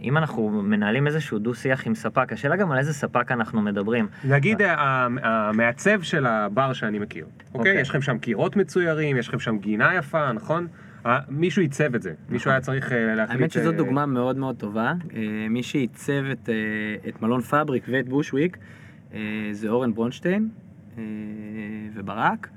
אם 0.02 0.16
אנחנו 0.16 0.50
מנהלים 0.62 1.06
איזשהו 1.06 1.38
דו-שיח 1.38 1.86
עם 1.86 1.94
ספק, 1.94 2.32
השאלה 2.32 2.56
גם 2.56 2.72
על 2.72 2.78
איזה 2.78 2.92
ספק 2.94 3.32
אנחנו 3.32 3.60
מדברים. 3.62 4.06
נגיד 4.24 4.62
ה- 4.62 5.06
המעצב 5.22 6.02
של 6.02 6.26
הבר 6.26 6.72
שאני 6.72 6.98
מכיר, 6.98 7.24
אוקיי? 7.24 7.58
אוקיי. 7.58 7.80
יש 7.80 7.88
לכם 7.90 8.02
שם 8.02 8.18
קירות 8.18 8.56
מצוירים, 8.56 9.16
יש 9.16 9.28
לכם 9.28 9.38
שם 9.38 9.58
גינה 9.58 9.94
יפה, 9.94 10.32
נכון? 10.32 10.66
אה, 11.06 11.18
מישהו 11.28 11.62
עיצב 11.62 11.94
את 11.94 12.02
זה, 12.02 12.12
מישהו 12.28 12.50
היה 12.50 12.60
צריך 12.60 12.92
אה, 12.92 13.14
להחליט... 13.14 13.40
האמת 13.56 13.66
אה, 13.66 13.72
דוגמה 13.72 14.06
מאוד 14.06 14.36
מאוד 14.36 14.56
טובה. 14.56 14.92
אה, 15.16 15.20
מי 15.50 15.62
שעיצב 15.62 16.24
את, 16.32 16.48
אה, 16.48 17.10
מלון 17.22 17.40
פאבריק 17.40 17.84
ואת 17.88 18.08
בושוויק 18.08 18.56
אה, 19.14 19.18
זה 19.52 19.68
אורן 19.68 19.94
ברונשטיין 19.94 20.48
אה, 20.98 21.02
וברק, 21.94 22.48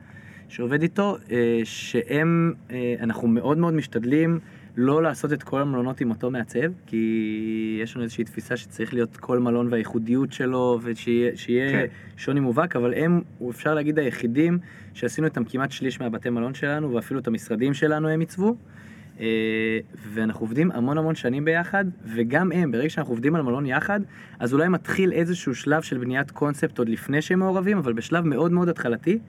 שעובד 0.48 0.82
איתו, 0.82 1.18
אה, 1.32 1.62
שהם, 1.64 2.54
אה, 2.72 2.96
אנחנו 3.02 3.28
מאוד 3.28 3.58
מאוד 3.58 3.74
משתדלים 3.74 4.40
לא 4.78 5.04
לעשות 5.04 5.34
את 5.34 5.44
כל 5.44 5.62
המלונות 5.62 6.02
עם 6.02 6.10
אותו 6.10 6.32
מעצב, 6.32 6.72
כי 6.86 7.80
יש 7.84 7.96
לנו 7.96 8.04
איזושהי 8.04 8.24
תפיסה 8.24 8.58
שצריך 8.58 8.94
להיות 8.94 9.18
כל 9.18 9.40
מלון 9.40 9.68
והייחודיות 9.72 10.34
שלו, 10.34 10.80
ושיהיה 10.84 11.32
שיהיה 11.36 11.72
כן. 11.72 11.86
שוני 12.18 12.40
מובהק, 12.40 12.76
אבל 12.76 12.94
הם, 12.94 13.22
אפשר 13.50 13.74
להגיד, 13.74 14.00
היחידים 14.00 14.60
שעשינו 14.94 15.28
איתם 15.28 15.44
כמעט 15.44 15.72
שליש 15.72 16.02
מהבתי 16.02 16.30
מלון 16.30 16.54
שלנו, 16.54 16.94
ואפילו 16.94 17.20
את 17.20 17.28
המשרדים 17.28 17.74
שלנו 17.74 18.10
הם 18.10 18.20
עיצבו. 18.20 18.56
אה, 19.20 19.80
ואנחנו 20.14 20.44
עובדים 20.44 20.72
המון 20.72 20.98
המון 20.98 21.16
שנים 21.16 21.46
ביחד, 21.46 21.86
וגם 22.06 22.52
הם, 22.52 22.72
ברגע 22.72 22.90
שאנחנו 22.90 23.14
עובדים 23.14 23.36
על 23.36 23.42
מלון 23.42 23.66
יחד, 23.66 24.00
אז 24.40 24.54
אולי 24.54 24.68
מתחיל 24.68 25.12
איזשהו 25.12 25.56
שלב 25.56 25.82
של 25.82 25.98
בניית 25.98 26.32
קונספט 26.32 26.80
עוד 26.80 26.90
לפני 26.90 27.22
שהם 27.22 27.40
מעורבים, 27.40 27.78
אבל 27.78 27.94
בשלב 27.94 28.26
מאוד 28.26 28.52
מאוד 28.52 28.70
התחלתי, 28.70 29.20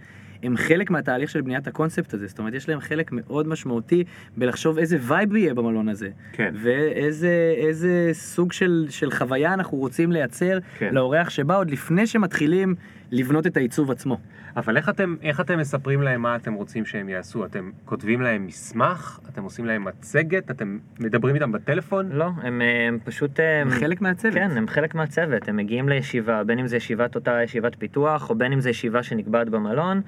הם 0.44 0.56
חלק 0.56 0.90
מהתהליך 0.90 1.30
של 1.30 1.40
בניית 1.40 1.66
הקונספט 1.66 2.14
הזה. 2.14 2.26
זאת 2.26 2.38
אומרת, 2.38 2.54
יש 2.54 2.68
להם 2.68 2.80
חלק 2.80 3.12
מאוד 3.12 3.48
משמעותי 3.48 4.04
בלחשוב 4.36 4.78
איזה 4.78 4.98
vibe 5.00 5.36
יהיה 5.36 5.54
במלון 5.54 5.88
הזה. 5.88 6.08
כן. 6.32 6.54
ואיזה 6.62 7.54
איזה 7.56 8.10
סוג 8.12 8.52
של, 8.52 8.86
של 8.90 9.10
חוויה 9.10 9.54
אנחנו 9.54 9.78
רוצים 9.78 10.12
לייצר 10.12 10.58
כן. 10.78 10.94
לאורח 10.94 11.30
שבא 11.30 11.56
עוד 11.56 11.70
לפני 11.70 12.06
שמתחילים 12.06 12.74
לבנות 13.10 13.46
את 13.46 13.56
העיצוב 13.56 13.90
עצמו. 13.90 14.18
אבל 14.56 14.76
איך 14.76 14.88
אתם, 14.88 15.16
איך 15.22 15.40
אתם 15.40 15.58
מספרים 15.58 16.02
להם 16.02 16.22
מה 16.22 16.36
אתם 16.36 16.54
רוצים 16.54 16.84
שהם 16.84 17.08
יעשו? 17.08 17.44
אתם 17.44 17.70
כותבים 17.84 18.20
להם 18.20 18.46
מסמך? 18.46 19.20
אתם 19.28 19.42
עושים 19.42 19.64
להם 19.64 19.84
מצגת? 19.84 20.50
אתם 20.50 20.78
מדברים 21.00 21.34
איתם 21.34 21.52
בטלפון? 21.52 22.08
לא, 22.12 22.30
הם, 22.42 22.62
אה, 22.62 22.88
הם 22.88 22.98
פשוט... 23.04 23.40
אה, 23.40 23.60
הם 23.60 23.70
חלק 23.70 24.00
מהצוות. 24.00 24.34
כן, 24.34 24.50
הם 24.56 24.68
חלק 24.68 24.94
מהצוות, 24.94 25.48
הם 25.48 25.56
מגיעים 25.56 25.88
לישיבה, 25.88 26.44
בין 26.44 26.58
אם 26.58 26.66
זה 26.66 26.76
ישיבת 26.76 27.14
אותה 27.14 27.42
ישיבת 27.42 27.74
פיתוח, 27.78 28.30
או 28.30 28.34
בין 28.34 28.52
אם 28.52 28.60
זה 28.60 28.70
ישיבה 28.70 29.02
שנקבעת 29.02 29.48
במלון, 29.48 30.00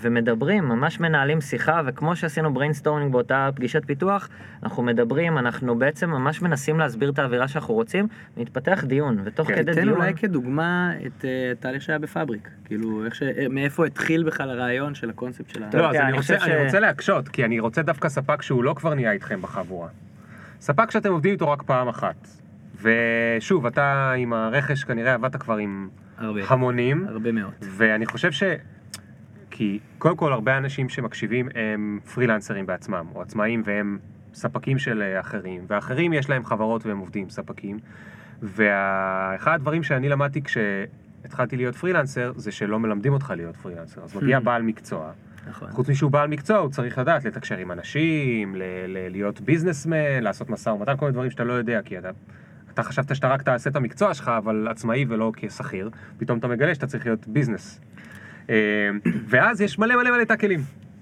ומדברים, 0.00 0.64
ממש 0.64 1.00
מנהלים 1.00 1.40
שיחה, 1.40 1.80
וכמו 1.86 2.16
שעשינו 2.16 2.54
brainstorming 2.54 3.12
באותה 3.12 3.48
פגישת 3.54 3.84
פיתוח, 3.84 4.28
אנחנו 4.62 4.82
מדברים, 4.82 5.38
אנחנו 5.38 5.78
בעצם 5.78 6.10
ממש 6.10 6.42
מנסים 6.42 6.78
להסביר 6.78 7.10
את 7.10 7.18
האווירה 7.18 7.48
שאנחנו 7.48 7.74
רוצים, 7.74 8.06
מתפתח 8.36 8.84
דיון, 8.86 9.18
ותוך 9.24 9.48
כן, 9.48 9.54
כדי 9.54 9.72
תן 9.74 9.82
דיון... 9.82 9.96
אולי 9.96 10.14
כדוגמה 10.14 10.92
את 11.06 11.24
אה, 11.24 11.52
התהליך 11.52 11.82
שהיה 11.82 11.98
בפאבריק. 11.98 12.48
כאילו, 12.64 13.04
איך 13.04 13.14
ש... 13.14 13.22
אה, 13.22 13.46
מאיפה 13.50 13.86
התחיל 13.86 14.22
בכלל 14.22 14.50
הרעיון 14.50 14.94
של 14.94 15.10
הקונספט 15.10 15.48
של 15.50 15.62
ה... 15.62 15.68
לא, 15.74 15.88
אז 15.88 15.92
כן, 15.92 16.00
אני 16.00 16.08
אני 16.08 16.16
רוצה, 16.16 16.38
חושב 16.38 16.50
אני 16.50 16.62
ש- 16.62 16.64
רוצה 16.66 16.80
להקשות, 16.80 17.28
כי 17.28 17.44
אני 17.44 17.60
רוצה 17.60 17.82
דווקא 17.82 18.08
ספק 18.08 18.42
שהוא 18.42 18.64
לא 18.64 18.74
כבר 18.74 18.94
נהיה 18.94 19.12
איתכם 19.12 19.42
בחבורה. 19.42 19.88
ספק 20.60 20.90
שאתם 20.90 21.12
עובדים 21.12 21.32
איתו 21.32 21.50
רק 21.50 21.62
פעם 21.62 21.88
אחת. 21.88 22.28
ושוב, 22.82 23.66
אתה 23.66 24.12
עם 24.16 24.32
הרכש 24.32 24.84
כנראה 24.84 25.14
עבדת 25.14 25.36
כבר 25.36 25.56
עם 25.56 25.88
הרבה. 26.18 26.40
המונים, 26.48 27.06
הרבה 27.08 27.32
מאוד. 27.32 27.52
ואני 27.62 28.06
חושב 28.06 28.32
ש... 28.32 28.42
כי 29.56 29.78
קודם 29.98 30.16
כל 30.16 30.32
הרבה 30.32 30.58
אנשים 30.58 30.88
שמקשיבים 30.88 31.48
הם 31.54 31.98
פרילנסרים 32.14 32.66
בעצמם, 32.66 33.06
או 33.14 33.22
עצמאים 33.22 33.62
והם 33.64 33.98
ספקים 34.34 34.78
של 34.78 35.02
אה, 35.02 35.20
אחרים, 35.20 35.64
ואחרים 35.68 36.12
יש 36.12 36.30
להם 36.30 36.44
חברות 36.44 36.86
והם 36.86 36.98
עובדים 36.98 37.30
ספקים. 37.30 37.78
ואחד 38.42 39.54
הדברים 39.54 39.82
שאני 39.82 40.08
למדתי 40.08 40.42
כשהתחלתי 40.42 41.56
להיות 41.56 41.74
פרילנסר, 41.74 42.32
זה 42.36 42.52
שלא 42.52 42.78
מלמדים 42.78 43.12
אותך 43.12 43.32
להיות 43.36 43.56
פרילנסר. 43.56 44.04
אז 44.04 44.16
מגיע 44.16 44.40
בעל 44.40 44.62
מקצוע, 44.62 45.10
נכון. 45.48 45.70
חוץ 45.70 45.88
משהוא 45.88 46.10
בעל 46.10 46.28
מקצוע, 46.28 46.56
הוא 46.56 46.70
צריך 46.70 46.98
לדעת 46.98 47.24
לתקשר 47.24 47.56
עם 47.58 47.72
אנשים, 47.72 48.56
ל- 48.56 48.62
ל- 48.86 49.08
להיות 49.10 49.40
ביזנסמן, 49.40 50.22
לעשות 50.22 50.50
משא 50.50 50.68
ומתן, 50.68 50.96
כל 50.96 51.04
מיני 51.04 51.12
דברים 51.12 51.30
שאתה 51.30 51.44
לא 51.44 51.52
יודע, 51.52 51.82
כי 51.84 51.98
אתה, 51.98 52.10
אתה 52.74 52.82
חשבת 52.82 53.16
שאתה 53.16 53.28
רק 53.28 53.42
תעשה 53.42 53.70
את 53.70 53.76
המקצוע 53.76 54.14
שלך, 54.14 54.28
אבל 54.28 54.68
עצמאי 54.70 55.04
ולא 55.08 55.32
כשכיר, 55.36 55.90
פתאום 56.18 56.38
אתה 56.38 56.48
מגלה 56.48 56.74
שאתה 56.74 56.86
צריך 56.86 57.06
להיות 57.06 57.28
ביזנס. 57.28 57.80
אה, 58.50 58.90
ואז 59.26 59.60
יש 59.60 59.78
מלא 59.78 59.96
מלא 59.96 60.10
מלא 60.10 60.24
תקלים, 60.24 60.60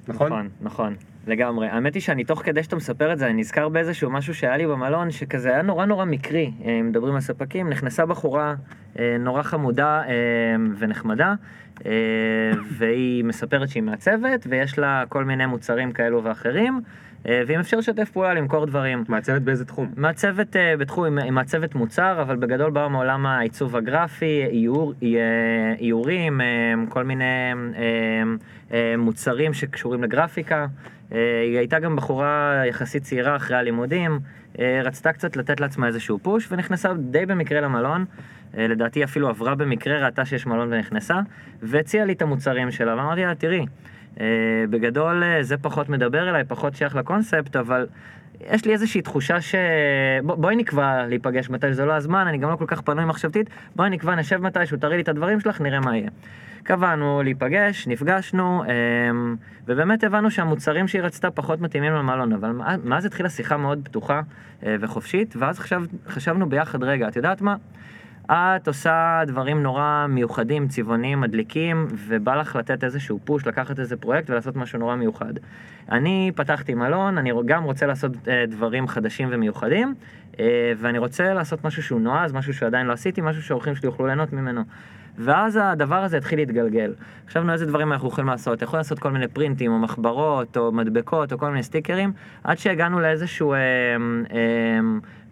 נכון? 0.08 0.26
נכון, 0.26 0.48
נכון, 0.60 0.94
לגמרי. 1.26 1.68
האמת 1.68 1.94
היא 1.94 2.02
שאני 2.02 2.24
תוך 2.24 2.42
כדי 2.42 2.62
שאתה 2.62 2.76
מספר 2.76 3.12
את 3.12 3.18
זה, 3.18 3.26
אני 3.26 3.40
נזכר 3.40 3.68
באיזשהו 3.68 4.10
משהו 4.10 4.34
שהיה 4.34 4.56
לי 4.56 4.66
במלון, 4.66 5.10
שכזה 5.10 5.48
היה 5.48 5.62
נורא 5.62 5.86
נורא 5.86 6.04
מקרי, 6.04 6.52
אה, 6.64 6.80
מדברים 6.82 7.14
על 7.14 7.20
ספקים, 7.20 7.68
נכנסה 7.68 8.06
בחורה 8.06 8.54
אה, 8.98 9.16
נורא 9.20 9.42
חמודה 9.42 10.02
ונחמדה, 10.78 11.34
והיא 12.70 13.24
מספרת 13.24 13.68
שהיא 13.68 13.82
מעצבת, 13.82 14.46
ויש 14.48 14.78
לה 14.78 15.04
כל 15.08 15.24
מיני 15.24 15.46
מוצרים 15.46 15.92
כאלו 15.92 16.24
ואחרים, 16.24 16.80
ואם 17.24 17.60
אפשר 17.60 17.76
לשתף 17.76 18.10
פעולה 18.10 18.34
למכור 18.34 18.66
דברים. 18.66 19.04
מעצבת 19.08 19.42
באיזה 19.42 19.64
תחום? 19.64 19.92
מעצבת 19.96 20.56
אה, 20.56 20.76
בתחום, 20.76 21.18
עם 21.18 21.34
מעצבת 21.34 21.74
מוצר, 21.74 22.22
אבל 22.22 22.36
בגדול 22.36 22.70
באה 22.70 22.88
מעולם 22.88 23.26
העיצוב 23.26 23.76
הגרפי, 23.76 24.44
איור, 24.50 24.92
אה, 25.02 25.08
איורים, 25.78 26.40
אה, 26.40 26.74
כל 26.88 27.04
מיני 27.04 27.24
אה, 27.24 28.22
אה, 28.72 28.94
מוצרים 28.98 29.54
שקשורים 29.54 30.04
לגרפיקה. 30.04 30.66
אה, 31.12 31.42
היא 31.42 31.58
הייתה 31.58 31.78
גם 31.78 31.96
בחורה 31.96 32.62
יחסית 32.66 33.02
צעירה 33.02 33.36
אחרי 33.36 33.56
הלימודים, 33.56 34.18
אה, 34.58 34.80
רצתה 34.84 35.12
קצת 35.12 35.36
לתת 35.36 35.60
לעצמה 35.60 35.86
איזשהו 35.86 36.18
פוש, 36.18 36.48
ונכנסה 36.52 36.94
די 36.94 37.26
במקרה 37.26 37.60
למלון. 37.60 38.04
אה, 38.58 38.66
לדעתי 38.66 39.04
אפילו 39.04 39.28
עברה 39.28 39.54
במקרה, 39.54 40.04
ראתה 40.04 40.24
שיש 40.24 40.46
מלון 40.46 40.72
ונכנסה, 40.72 41.20
והציעה 41.62 42.04
לי 42.04 42.12
את 42.12 42.22
המוצרים 42.22 42.70
שלה, 42.70 42.96
ואמרתי 42.96 43.20
לה, 43.20 43.34
תראי, 43.34 43.60
אה, 43.60 43.64
בגדול 44.70 45.22
אה, 45.24 45.42
זה 45.42 45.56
פחות 45.56 45.88
מדבר 45.88 46.28
אליי, 46.28 46.44
פחות 46.44 46.74
שייך 46.74 46.96
לקונספט, 46.96 47.56
אבל 47.56 47.86
יש 48.40 48.64
לי 48.64 48.72
איזושהי 48.72 49.02
תחושה 49.02 49.40
ש... 49.40 49.54
בוא, 50.22 50.34
בואי 50.34 50.56
נקבע 50.56 51.06
להיפגש 51.06 51.50
מתי 51.50 51.72
שזה 51.72 51.84
לא 51.84 51.92
הזמן, 51.92 52.26
אני 52.26 52.38
גם 52.38 52.50
לא 52.50 52.56
כל 52.56 52.64
כך 52.66 52.80
פנוי 52.80 53.04
מחשבתית, 53.04 53.50
בואי 53.76 53.90
נקבע, 53.90 54.14
נשב 54.14 54.36
מתישהו, 54.36 54.76
תראי 54.76 54.96
לי 54.96 55.02
את 55.02 55.08
הדברים 55.08 55.40
שלך, 55.40 55.60
נראה 55.60 55.80
מה 55.80 55.96
יהיה. 55.96 56.10
קבענו 56.62 57.22
להיפגש, 57.22 57.86
נפגשנו, 57.86 58.64
אמ, 58.64 59.36
ובאמת 59.66 60.04
הבנו 60.04 60.30
שהמוצרים 60.30 60.88
שהיא 60.88 61.02
רצתה 61.02 61.30
פחות 61.30 61.60
מתאימים 61.60 61.92
למלון, 61.92 62.32
אבל 62.32 62.50
מאז 62.84 63.04
התחילה 63.04 63.30
שיחה 63.30 63.56
מאוד 63.56 63.80
פתוחה 63.82 64.20
אה, 64.66 64.76
וחופשית, 64.80 65.34
ואז 65.38 65.58
חשב, 65.58 65.82
חשבנו 66.08 66.48
ביחד, 66.48 66.84
רגע, 66.84 67.08
את 67.08 67.16
יודעת 67.16 67.40
מה? 67.40 67.56
את 68.32 68.68
עושה 68.68 69.22
דברים 69.26 69.62
נורא 69.62 70.06
מיוחדים, 70.08 70.68
צבעוניים, 70.68 71.20
מדליקים, 71.20 71.86
ובא 71.90 72.34
לך 72.34 72.56
לתת 72.56 72.84
איזשהו 72.84 73.18
פוש, 73.24 73.46
לקחת 73.46 73.78
איזה 73.78 73.96
פרויקט 73.96 74.30
ולעשות 74.30 74.56
משהו 74.56 74.78
נורא 74.78 74.96
מיוחד. 74.96 75.32
אני 75.90 76.32
פתחתי 76.34 76.74
מלון, 76.74 77.18
אני 77.18 77.32
גם 77.46 77.64
רוצה 77.64 77.86
לעשות 77.86 78.12
אה, 78.28 78.44
דברים 78.48 78.88
חדשים 78.88 79.28
ומיוחדים, 79.32 79.94
אה, 80.40 80.72
ואני 80.78 80.98
רוצה 80.98 81.34
לעשות 81.34 81.64
משהו 81.64 81.82
שהוא 81.82 82.00
נועז, 82.00 82.32
משהו 82.32 82.54
שעדיין 82.54 82.86
לא 82.86 82.92
עשיתי, 82.92 83.20
משהו 83.20 83.42
שהאורחים 83.42 83.74
שלי 83.74 83.86
יוכלו 83.88 84.06
ליהנות 84.06 84.32
ממנו. 84.32 84.62
ואז 85.18 85.58
הדבר 85.62 86.04
הזה 86.04 86.16
התחיל 86.16 86.38
להתגלגל. 86.38 86.94
חשבנו 87.28 87.52
איזה 87.52 87.66
דברים 87.66 87.92
אנחנו 87.92 88.08
יכולים 88.08 88.28
לעשות, 88.28 88.62
יכולים 88.62 88.78
לעשות 88.78 88.98
כל 88.98 89.10
מיני 89.10 89.28
פרינטים 89.28 89.72
או 89.72 89.78
מחברות 89.78 90.56
או 90.56 90.72
מדבקות 90.72 91.32
או 91.32 91.38
כל 91.38 91.48
מיני 91.48 91.62
סטיקרים, 91.62 92.12
עד 92.44 92.58
שהגענו 92.58 93.00
לאיזשהו 93.00 93.52
אה, 93.52 93.58
אה, 93.58 94.80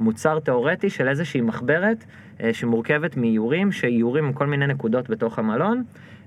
מוצר 0.01 0.39
תיאורטי 0.41 0.91
של 0.91 1.09
איזושהי 1.09 1.41
מחברת 1.41 2.05
שמורכבת 2.53 3.17
מאיורים, 3.17 3.73
שאיורים 3.73 4.25
עם 4.25 4.33
כל 4.33 4.47
מיני 4.47 4.67
נקודות 4.67 5.11
בתוך 5.11 5.39
המלון. 5.39 5.85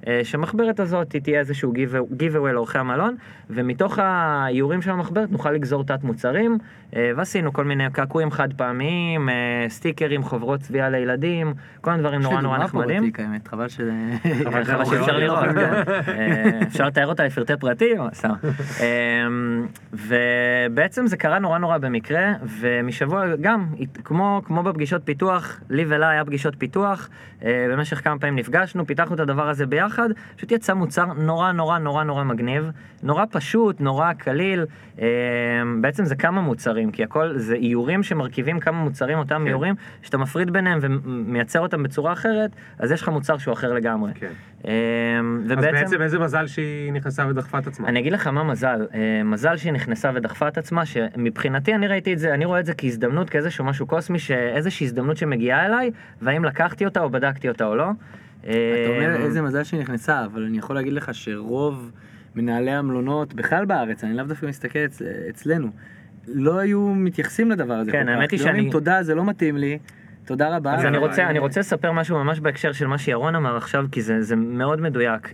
אה, 0.07 0.19
שמחברת 0.23 0.79
הזאת 0.79 1.15
תהיה 1.15 1.39
איזשהו 1.39 1.73
giveaway 2.19 2.51
לאורחי 2.51 2.77
המלון, 2.77 3.15
ומתוך 3.49 3.99
האיורים 3.99 4.81
של 4.81 4.91
המחברת 4.91 5.31
נוכל 5.31 5.51
לגזור 5.51 5.83
תת 5.83 6.03
מוצרים, 6.03 6.57
אה, 6.95 7.11
ועשינו 7.15 7.53
כל 7.53 7.65
מיני 7.65 7.83
קעקועים 7.91 8.31
חד 8.31 8.53
פעמיים, 8.53 9.29
אה, 9.29 9.65
סטיקרים, 9.69 10.23
חוברות 10.23 10.59
צביעה 10.59 10.89
לילדים, 10.89 11.53
כל 11.81 11.91
מיני 11.91 12.03
דברים 12.03 12.21
נורא 12.21 12.41
נורא 12.41 12.57
נחמדים. 12.57 13.03
בתיק, 13.03 13.19
האמת, 13.19 13.47
חבל 13.47 13.69
ש... 13.69 13.79
חבל 14.45 14.85
שאפשר 14.85 15.17
לראות, 15.17 15.43
כן. 15.43 15.73
אה, 16.07 16.59
אפשר 16.67 16.85
לתאר 16.87 17.07
אותה 17.07 17.23
לפרטי 17.23 17.53
פרטים, 17.59 18.01
סתם. 18.13 18.29
אה, 18.79 19.27
ובעצם 19.93 21.07
זה 21.07 21.17
קרה 21.17 21.39
נורא 21.39 21.57
נורא 21.57 21.77
במקרה, 21.77 22.33
ומשבוע 22.59 23.35
גם, 23.41 23.65
כמו, 24.03 24.41
בפגישות 24.63 25.01
פיתוח, 25.05 25.59
לי 25.69 25.85
ולה 25.87 26.09
היה 26.09 26.25
פגישות 26.25 26.53
פיתוח, 26.57 27.09
במשך 27.41 28.03
כמה 28.03 28.19
פעמים 28.19 28.35
נפגשנו, 28.35 28.87
פיתחנו 28.87 29.15
את 29.15 29.19
הדבר 29.19 29.49
הזה 29.49 29.65
ביחד, 29.65 29.92
פשוט 30.35 30.51
יצא 30.51 30.73
מוצר 30.73 31.05
נורא 31.05 31.51
נורא 31.51 31.79
נורא 31.79 32.03
נורא 32.03 32.23
מגניב, 32.23 32.71
נורא 33.03 33.25
פשוט, 33.31 33.81
נורא 33.81 34.13
קליל, 34.13 34.65
אה, 35.01 35.07
בעצם 35.81 36.05
זה 36.05 36.15
כמה 36.15 36.41
מוצרים, 36.41 36.91
כי 36.91 37.03
הכל 37.03 37.37
זה 37.37 37.55
איורים 37.55 38.03
שמרכיבים 38.03 38.59
כמה 38.59 38.77
מוצרים, 38.77 39.17
אותם 39.17 39.41
כן. 39.41 39.47
איורים, 39.47 39.75
שאתה 40.01 40.17
מפריד 40.17 40.51
ביניהם 40.51 40.79
ומייצר 40.81 41.59
אותם 41.59 41.83
בצורה 41.83 42.13
אחרת, 42.13 42.51
אז 42.79 42.91
יש 42.91 43.01
לך 43.01 43.09
מוצר 43.09 43.37
שהוא 43.37 43.53
אחר 43.53 43.73
לגמרי. 43.73 44.11
כן. 44.15 44.31
אה, 44.67 44.71
אז 45.45 45.51
ובעצם, 45.51 45.71
בעצם 45.71 46.01
איזה 46.01 46.19
מזל 46.19 46.47
שהיא 46.47 46.93
נכנסה 46.93 47.27
ודחפה 47.27 47.59
את 47.59 47.67
עצמה. 47.67 47.87
אני 47.87 47.99
אגיד 47.99 48.13
לך 48.13 48.27
מה 48.27 48.43
מזל, 48.43 48.87
אה, 48.93 49.23
מזל 49.23 49.57
שהיא 49.57 49.73
נכנסה 49.73 50.11
ודחפה 50.15 50.47
את 50.47 50.57
עצמה, 50.57 50.85
שמבחינתי 50.85 51.75
אני 51.75 51.87
ראיתי 51.87 52.13
את 52.13 52.19
זה, 52.19 52.33
אני 52.33 52.45
רואה 52.45 52.59
את 52.59 52.65
זה 52.65 52.73
כהזדמנות, 52.73 53.29
כאיזשהו 53.29 53.65
משהו 53.65 53.87
קוסמי, 53.87 54.19
שאיזושהי 54.19 54.85
הזדמנות 54.85 55.17
שמגיעה 55.17 55.65
אליי, 55.65 55.91
והאם 56.21 56.45
לקחתי 56.45 56.85
אותה 56.85 57.01
או 57.01 57.09
בדקתי 57.09 57.49
אותה 57.49 57.65
או 57.65 57.75
לא. 57.75 57.85
אתה 58.43 58.53
אומר 58.89 59.15
איזה 59.25 59.41
מזל 59.41 59.63
שהיא 59.63 59.79
נכנסה, 59.81 60.25
אבל 60.25 60.43
אני 60.45 60.57
יכול 60.57 60.75
להגיד 60.75 60.93
לך 60.93 61.09
שרוב 61.13 61.91
מנהלי 62.35 62.71
המלונות, 62.71 63.33
בכלל 63.33 63.65
בארץ, 63.65 64.03
אני 64.03 64.13
לאו 64.13 64.25
דווקא 64.25 64.45
מסתכל 64.45 64.79
אצ- 64.79 65.01
אצלנו, 65.29 65.67
לא 66.27 66.59
היו 66.59 66.81
מתייחסים 66.95 67.51
לדבר 67.51 67.73
הזה 67.73 67.91
כן. 67.91 68.09
האמת 68.09 68.31
היא 68.31 68.39
לא 68.39 68.45
אומרים, 68.45 68.61
שאני- 68.63 68.71
תודה, 68.71 69.03
זה 69.03 69.15
לא 69.15 69.25
מתאים 69.25 69.57
לי, 69.57 69.77
תודה 70.25 70.55
רבה. 70.55 70.73
אז 70.75 70.85
אני 70.85 70.97
רוצה, 70.97 71.29
אני 71.29 71.39
רוצה 71.39 71.59
לספר 71.59 71.91
משהו 71.91 72.23
ממש 72.23 72.39
בהקשר 72.39 72.71
של 72.71 72.87
מה 72.87 72.97
שירון 72.97 73.35
אמר 73.35 73.57
עכשיו, 73.57 73.85
כי 73.91 74.01
זה, 74.01 74.21
זה 74.21 74.35
מאוד 74.35 74.81
מדויק. 74.81 75.33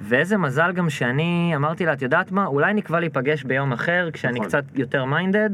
ואיזה 0.00 0.36
מזל 0.38 0.72
גם 0.72 0.90
שאני 0.90 1.52
אמרתי 1.56 1.86
לה, 1.86 1.92
את 1.92 2.02
יודעת 2.02 2.32
מה, 2.32 2.46
אולי 2.46 2.74
נקבע 2.74 3.00
להיפגש 3.00 3.42
ביום 3.44 3.72
אחר, 3.72 4.08
כשאני 4.12 4.32
נכון. 4.34 4.46
קצת 4.46 4.64
יותר 4.74 5.04
מיינדד. 5.04 5.50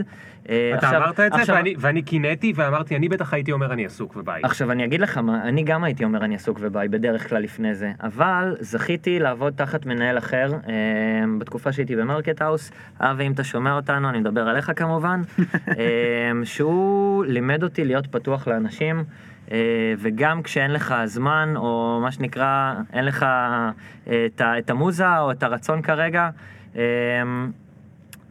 אתה 0.78 0.96
אמרת 0.96 1.20
את 1.20 1.32
זה 1.46 1.52
ואני- 1.54 1.74
ואני 1.78 2.02
קינאתי 2.02 2.52
ואמרתי, 2.56 2.96
אני 2.96 3.08
בטח 3.08 3.34
הייתי 3.34 3.52
אומר 3.52 3.72
אני 3.72 3.86
עסוק 3.86 4.16
וביי. 4.16 4.40
עכשיו 4.44 4.72
אני 4.72 4.84
אגיד 4.84 5.00
לך 5.00 5.18
מה, 5.18 5.42
אני 5.42 5.62
גם 5.62 5.84
הייתי 5.84 6.04
אומר 6.04 6.24
אני 6.24 6.34
עסוק 6.34 6.58
וביי 6.60 6.88
בדרך 6.88 7.28
כלל 7.28 7.42
לפני 7.42 7.74
זה, 7.74 7.92
אבל 8.02 8.56
זכיתי 8.60 9.18
לעבוד 9.18 9.52
תחת 9.56 9.86
מנהל 9.86 10.18
אחר 10.18 10.52
אה, 10.68 10.72
בתקופה 11.38 11.72
שהייתי 11.72 11.96
ב 11.96 12.03
Market 12.03 12.42
House, 12.42 12.70
אבי 13.00 13.26
אם 13.26 13.32
אתה 13.32 13.44
שומע 13.44 13.72
אותנו, 13.76 14.08
אני 14.08 14.20
מדבר 14.20 14.48
עליך 14.48 14.72
כמובן, 14.76 15.20
אה, 15.68 15.74
שהוא 16.44 17.24
לימד 17.24 17.62
אותי 17.62 17.84
להיות 17.84 18.06
פתוח 18.06 18.48
לאנשים. 18.48 19.04
אה, 19.50 19.56
וגם 19.98 20.42
כשאין 20.42 20.70
לך 20.72 20.94
זמן, 21.04 21.52
או 21.56 21.98
מה 22.02 22.12
שנקרא, 22.12 22.74
אין 22.92 23.04
לך 23.04 23.22
אה, 23.22 23.70
את 24.26 24.40
ה- 24.40 24.58
את 24.58 24.70
המוזה 24.70 25.18
או 25.18 25.30
את 25.30 25.42
הרצון 25.42 25.82
כרגע, 25.82 26.30
אה, 26.76 26.82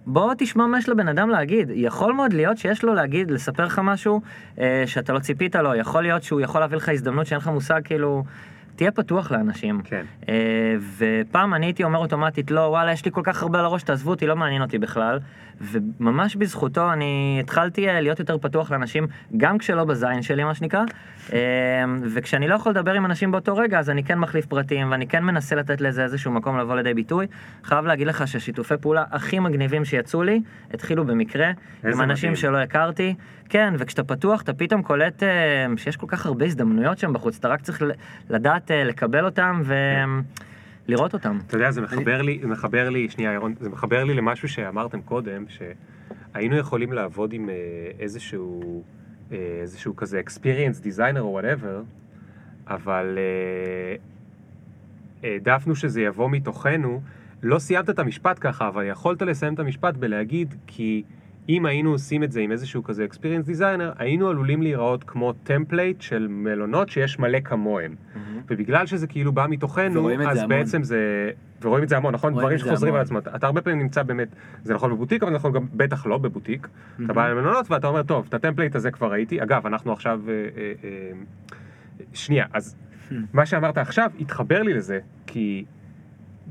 בוא 0.05 0.34
תשמע 0.38 0.68
מה 0.68 0.78
יש 0.78 0.89
לבן 0.89 1.07
אדם 1.07 1.30
להגיד. 1.30 1.70
יכול 1.74 2.14
מאוד 2.14 2.34
להיות 2.34 2.57
שיש 2.57 2.84
לו 2.84 2.93
להגיד, 2.93 3.32
לספר 3.32 3.66
לך 3.66 3.82
משהו 3.84 4.22
אה, 4.59 4.84
שאתה 4.86 5.14
לא 5.14 5.20
ציפית 5.20 5.55
לו, 5.55 5.76
יכול 5.76 6.03
להיות 6.03 6.24
שהוא 6.24 6.41
יכול 6.41 6.62
להביא 6.62 6.78
לך 6.78 6.89
הזדמנות 6.89 7.26
שאין 7.28 7.38
לך 7.38 7.47
מושג, 7.47 7.82
כאילו, 7.84 8.24
תהיה 8.76 8.91
פתוח 8.91 9.32
לאנשים. 9.32 9.82
כן. 9.84 10.05
אה, 10.30 10.76
ופעם 10.97 11.53
אני 11.53 11.66
הייתי 11.66 11.84
אומר 11.84 11.99
אוטומטית, 11.99 12.51
לא, 12.51 12.59
וואלה, 12.62 12.91
יש 12.91 13.05
לי 13.05 13.12
כל 13.12 13.22
כך 13.24 13.41
הרבה 13.41 13.59
על 13.59 13.66
הראש, 13.66 13.84
תעזבו 13.84 14.09
אותי, 14.09 14.28
לא 14.28 14.36
מעניין 14.36 14.62
אותי 14.62 14.78
בכלל. 14.78 15.20
וממש 15.62 16.36
בזכותו 16.36 16.93
אני 16.93 17.38
התחלתי 17.43 17.89
אה, 17.89 18.01
להיות 18.01 18.20
יותר 18.20 18.38
פתוח 18.38 18.72
לאנשים, 18.72 19.07
גם 19.38 19.57
כשלא 19.57 19.84
בזין 19.84 20.22
שלי, 20.22 20.43
מה 20.43 20.53
שנקרא. 20.53 20.82
אה, 21.34 21.39
וכשאני 22.14 22.47
לא 22.47 22.55
יכול 22.55 22.72
לדבר 22.72 22.93
עם 22.93 23.05
אנשים 23.05 23.32
באותו 23.32 23.57
רגע, 23.57 23.80
אז 23.80 23.89
אני 23.89 24.03
כן 24.03 24.20
מחליף 24.20 24.45
פרטים, 24.45 24.91
ואני 24.91 25.07
כן 25.07 25.24
מנסה 25.24 25.55
לתת 25.55 25.82
לזה 25.82 26.03
איזשהו 26.03 26.32
מקום 26.32 26.59
לבוא 26.59 26.76
לידי 26.76 26.93
ביטוי. 26.93 27.28
חייב 27.64 27.86
להגיד 27.86 28.07
לך 28.07 28.28
שהשיתופי 28.28 28.74
פעולה 28.82 29.03
הכי 29.12 29.39
מגניבים 29.39 29.86
שיצאו 29.86 30.24
לי, 30.24 30.41
התחילו 30.74 31.05
במקרה, 31.05 31.51
עם 31.84 32.01
אנשים 32.01 32.32
מדהים. 32.32 32.36
שלא 32.36 32.57
הכרתי. 32.57 33.16
כן, 33.49 33.74
וכשאתה 33.78 34.03
פתוח, 34.03 34.41
אתה 34.41 34.53
פתאום 34.53 34.82
קולט 34.82 35.24
אה, 35.24 35.30
שיש 35.78 35.97
כל 35.97 36.07
כך 36.09 36.26
הרבה 36.26 36.45
הזדמנויות 36.45 36.97
שם 36.97 37.14
בחוץ, 37.14 37.38
אתה 37.38 37.47
רק 37.47 37.62
צריך 37.62 37.84
לדעת 38.30 38.72
לקבל 38.74 39.26
אותם 39.26 39.62
ולראות 40.89 41.13
אותם. 41.13 41.39
אתה 41.47 41.55
יודע, 41.55 41.71
זה 41.71 41.82
מחבר 41.82 42.21
לי, 42.21 42.39
זה 42.41 42.47
מחבר 42.47 42.89
לי, 42.89 43.09
שנייה, 43.09 43.34
ירון, 43.34 43.53
זה 43.59 43.69
מחבר 43.69 44.03
לי 44.03 44.13
למשהו 44.13 44.49
שאמרתם 44.49 45.01
קודם, 45.01 45.45
שהיינו 45.47 46.57
יכולים 46.57 46.93
לעבוד 46.93 47.34
עם 47.34 47.49
אה, 47.49 47.55
איזשהו, 47.99 48.84
אה, 49.32 49.38
איזשהו 49.61 49.95
כזה 49.95 50.21
experience 50.27 50.86
designer 50.86 51.19
או 51.19 51.39
whatever, 51.39 51.84
אבל 52.67 53.17
אה, 53.17 53.95
העדפנו 55.29 55.75
שזה 55.75 56.01
יבוא 56.01 56.29
מתוכנו. 56.29 57.01
לא 57.43 57.59
סיימת 57.59 57.89
את 57.89 57.99
המשפט 57.99 58.38
ככה, 58.41 58.67
אבל 58.67 58.86
יכולת 58.86 59.21
לסיים 59.21 59.53
את 59.53 59.59
המשפט 59.59 59.97
בלהגיד, 59.97 60.55
כי 60.67 61.03
אם 61.49 61.65
היינו 61.65 61.91
עושים 61.91 62.23
את 62.23 62.32
זה 62.32 62.39
עם 62.39 62.51
איזשהו 62.51 62.84
כזה 62.84 63.05
experience 63.11 63.49
designer, 63.49 63.95
היינו 63.97 64.29
עלולים 64.29 64.61
להיראות 64.61 65.03
כמו 65.03 65.34
template 65.43 66.01
של 66.01 66.27
מלונות 66.29 66.89
שיש 66.89 67.19
מלא 67.19 67.39
כמוהם. 67.39 67.95
ובגלל 68.49 68.85
שזה 68.85 69.07
כאילו 69.07 69.31
בא 69.31 69.45
מתוכנו, 69.49 70.09
אז 70.11 70.17
זה 70.17 70.43
המון. 70.43 70.49
בעצם 70.49 70.83
זה... 70.83 71.31
ורואים 71.61 71.83
את 71.83 71.89
זה 71.89 71.97
המון, 71.97 72.13
נכון? 72.13 72.33
דברים 72.33 72.57
שחוזרים. 72.57 72.95
על 72.95 73.01
עצמם. 73.01 73.17
אתה 73.17 73.45
הרבה 73.45 73.61
פעמים 73.61 73.79
נמצא 73.79 74.03
באמת, 74.03 74.27
זה 74.63 74.73
נכון 74.73 74.91
בבוטיק, 74.91 75.23
אבל 75.23 75.31
זה 75.31 75.35
נכון 75.35 75.51
גם 75.51 75.65
בטח 75.73 76.05
לא 76.05 76.17
בבוטיק. 76.17 76.67
אתה 77.05 77.13
בא 77.13 77.29
למלונות 77.29 77.71
ואתה 77.71 77.87
אומר, 77.87 78.03
טוב, 78.03 78.25
את 78.29 78.33
ה 78.34 78.38
template 78.38 78.75
הזה 78.75 78.91
כבר 78.91 79.11
ראיתי. 79.11 79.43
אגב, 79.43 79.65
אנחנו 79.65 79.93
עכשיו... 79.93 80.21
אה, 80.27 80.33
אה, 80.33 80.73
אה, 80.83 81.11
שנייה, 82.13 82.45
אז 82.53 82.75
מה 83.33 83.45
שאמרת 83.45 83.77
עכשיו 83.77 84.11
התחבר 84.19 84.61
לי 84.61 84.73
לזה, 84.73 84.99
כי 85.27 85.65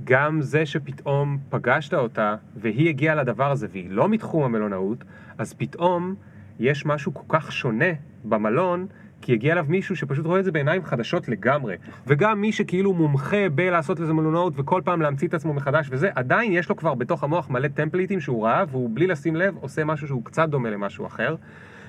גם 0.05 0.41
זה 0.43 0.67
שפתאום 0.67 1.39
פגשת 1.51 1.95
אותה, 1.95 2.35
והיא 2.57 2.89
הגיעה 2.89 3.15
לדבר 3.15 3.51
הזה, 3.51 3.67
והיא 3.73 3.91
לא 3.91 4.09
מתחום 4.09 4.43
המלונאות, 4.43 5.05
אז 5.39 5.55
פתאום 5.55 6.15
יש 6.61 6.87
משהו 6.87 7.15
כל 7.15 7.39
כך 7.39 7.53
שונה 7.53 7.93
במלון, 8.25 8.87
כי 9.23 9.33
הגיע 9.33 9.53
אליו 9.53 9.67
מישהו 9.69 9.97
שפשוט 9.97 10.27
רואה 10.27 10.41
את 10.41 10.45
זה 10.45 10.53
בעיניים 10.53 10.85
חדשות 10.85 11.29
לגמרי. 11.29 11.77
וגם 12.07 12.41
מי 12.41 12.53
שכאילו 12.53 12.93
מומחה 12.93 13.49
בלעשות 13.55 14.01
לזה 14.01 14.13
מלונאות 14.13 14.53
וכל 14.57 14.83
פעם 14.85 15.03
להמציא 15.03 15.29
את 15.29 15.35
עצמו 15.35 15.55
מחדש 15.55 15.89
וזה, 15.91 16.11
עדיין 16.15 16.53
יש 16.53 16.69
לו 16.69 16.77
כבר 16.77 16.95
בתוך 16.95 17.25
המוח 17.25 17.51
מלא 17.51 17.69
טמפליטים 17.69 18.21
שהוא 18.21 18.45
ראה, 18.45 18.65
והוא 18.71 18.91
בלי 18.95 19.07
לשים 19.07 19.37
לב 19.37 19.55
עושה 19.61 19.85
משהו 19.85 20.07
שהוא 20.07 20.25
קצת 20.25 20.49
דומה 20.49 20.71
למשהו 20.71 21.07
אחר. 21.07 21.35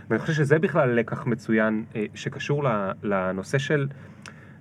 ואני 0.09 0.19
חושב 0.19 0.33
שזה 0.33 0.59
בכלל 0.59 0.89
לקח 0.89 1.25
מצוין 1.25 1.83
אה, 1.95 2.05
שקשור 2.15 2.63
לנושא 3.03 3.57
של 3.57 3.87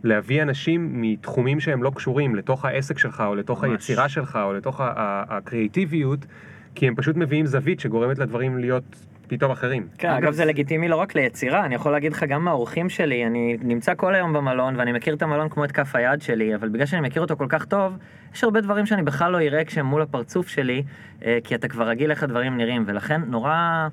להביא 0.05 0.43
אנשים 0.43 1.03
מתחומים 1.03 1.61
שהם 1.61 1.83
לא 1.83 1.93
קשורים 1.95 2.35
לתוך 2.35 2.65
העסק 2.65 2.99
שלך, 2.99 3.23
או 3.27 3.35
לתוך 3.35 3.65
ממש. 3.65 3.73
היצירה 3.73 4.09
שלך, 4.09 4.39
או 4.43 4.53
לתוך 4.53 4.81
הקריאיטיביות, 4.85 6.27
כי 6.75 6.89
הם 6.89 6.95
פשוט 6.95 7.17
מביאים 7.17 7.47
זווית 7.47 7.81
שגורמת 7.81 8.19
לדברים 8.19 8.59
להיות 8.59 8.85
פתאום 9.31 9.51
אחרים. 9.51 9.87
כן, 9.99 10.09
אגב, 10.11 10.33
זה 10.33 10.45
לגיטימי 10.45 10.89
לא 10.89 10.97
רק 10.97 11.15
ליצירה, 11.15 11.65
אני 11.65 11.75
יכול 11.75 11.93
להגיד 11.93 12.13
לך 12.13 12.25
גם 12.25 12.45
מהאורחים 12.45 12.89
שלי, 12.89 13.27
אני 13.27 13.57
נמצא 13.63 13.95
כל 13.95 14.15
היום 14.15 14.33
במלון 14.33 14.77
ואני 14.77 14.93
מכיר 14.93 15.15
את 15.15 15.23
המלון 15.23 15.49
כמו 15.49 15.65
את 15.65 15.73
כף 15.73 15.97
היד 15.97 16.23
שלי, 16.23 16.55
אבל 16.55 16.69
בגלל 16.69 16.87
שאני 16.87 17.09
מכיר 17.09 17.23
אותו 17.23 17.37
כל 17.37 17.47
כך 17.49 17.65
טוב, 17.65 17.99
יש 18.35 18.45
הרבה 18.45 18.61
דברים 18.61 18.87
שאני 18.87 19.03
בכלל 19.03 19.33
לא 19.33 19.41
אראה 19.41 19.65
כשהם 19.65 19.87
מול 19.87 20.03
הפרצוף 20.03 20.49
שלי, 20.49 20.83
אה, 21.25 21.39
כי 21.45 21.55
אתה 21.55 21.69
כבר 21.69 21.89
רגיל 21.89 22.11
איך 22.11 22.23
הדברים 22.23 22.57
נראים, 22.57 22.85
ולכן 22.87 23.21
נורא... 23.27 23.89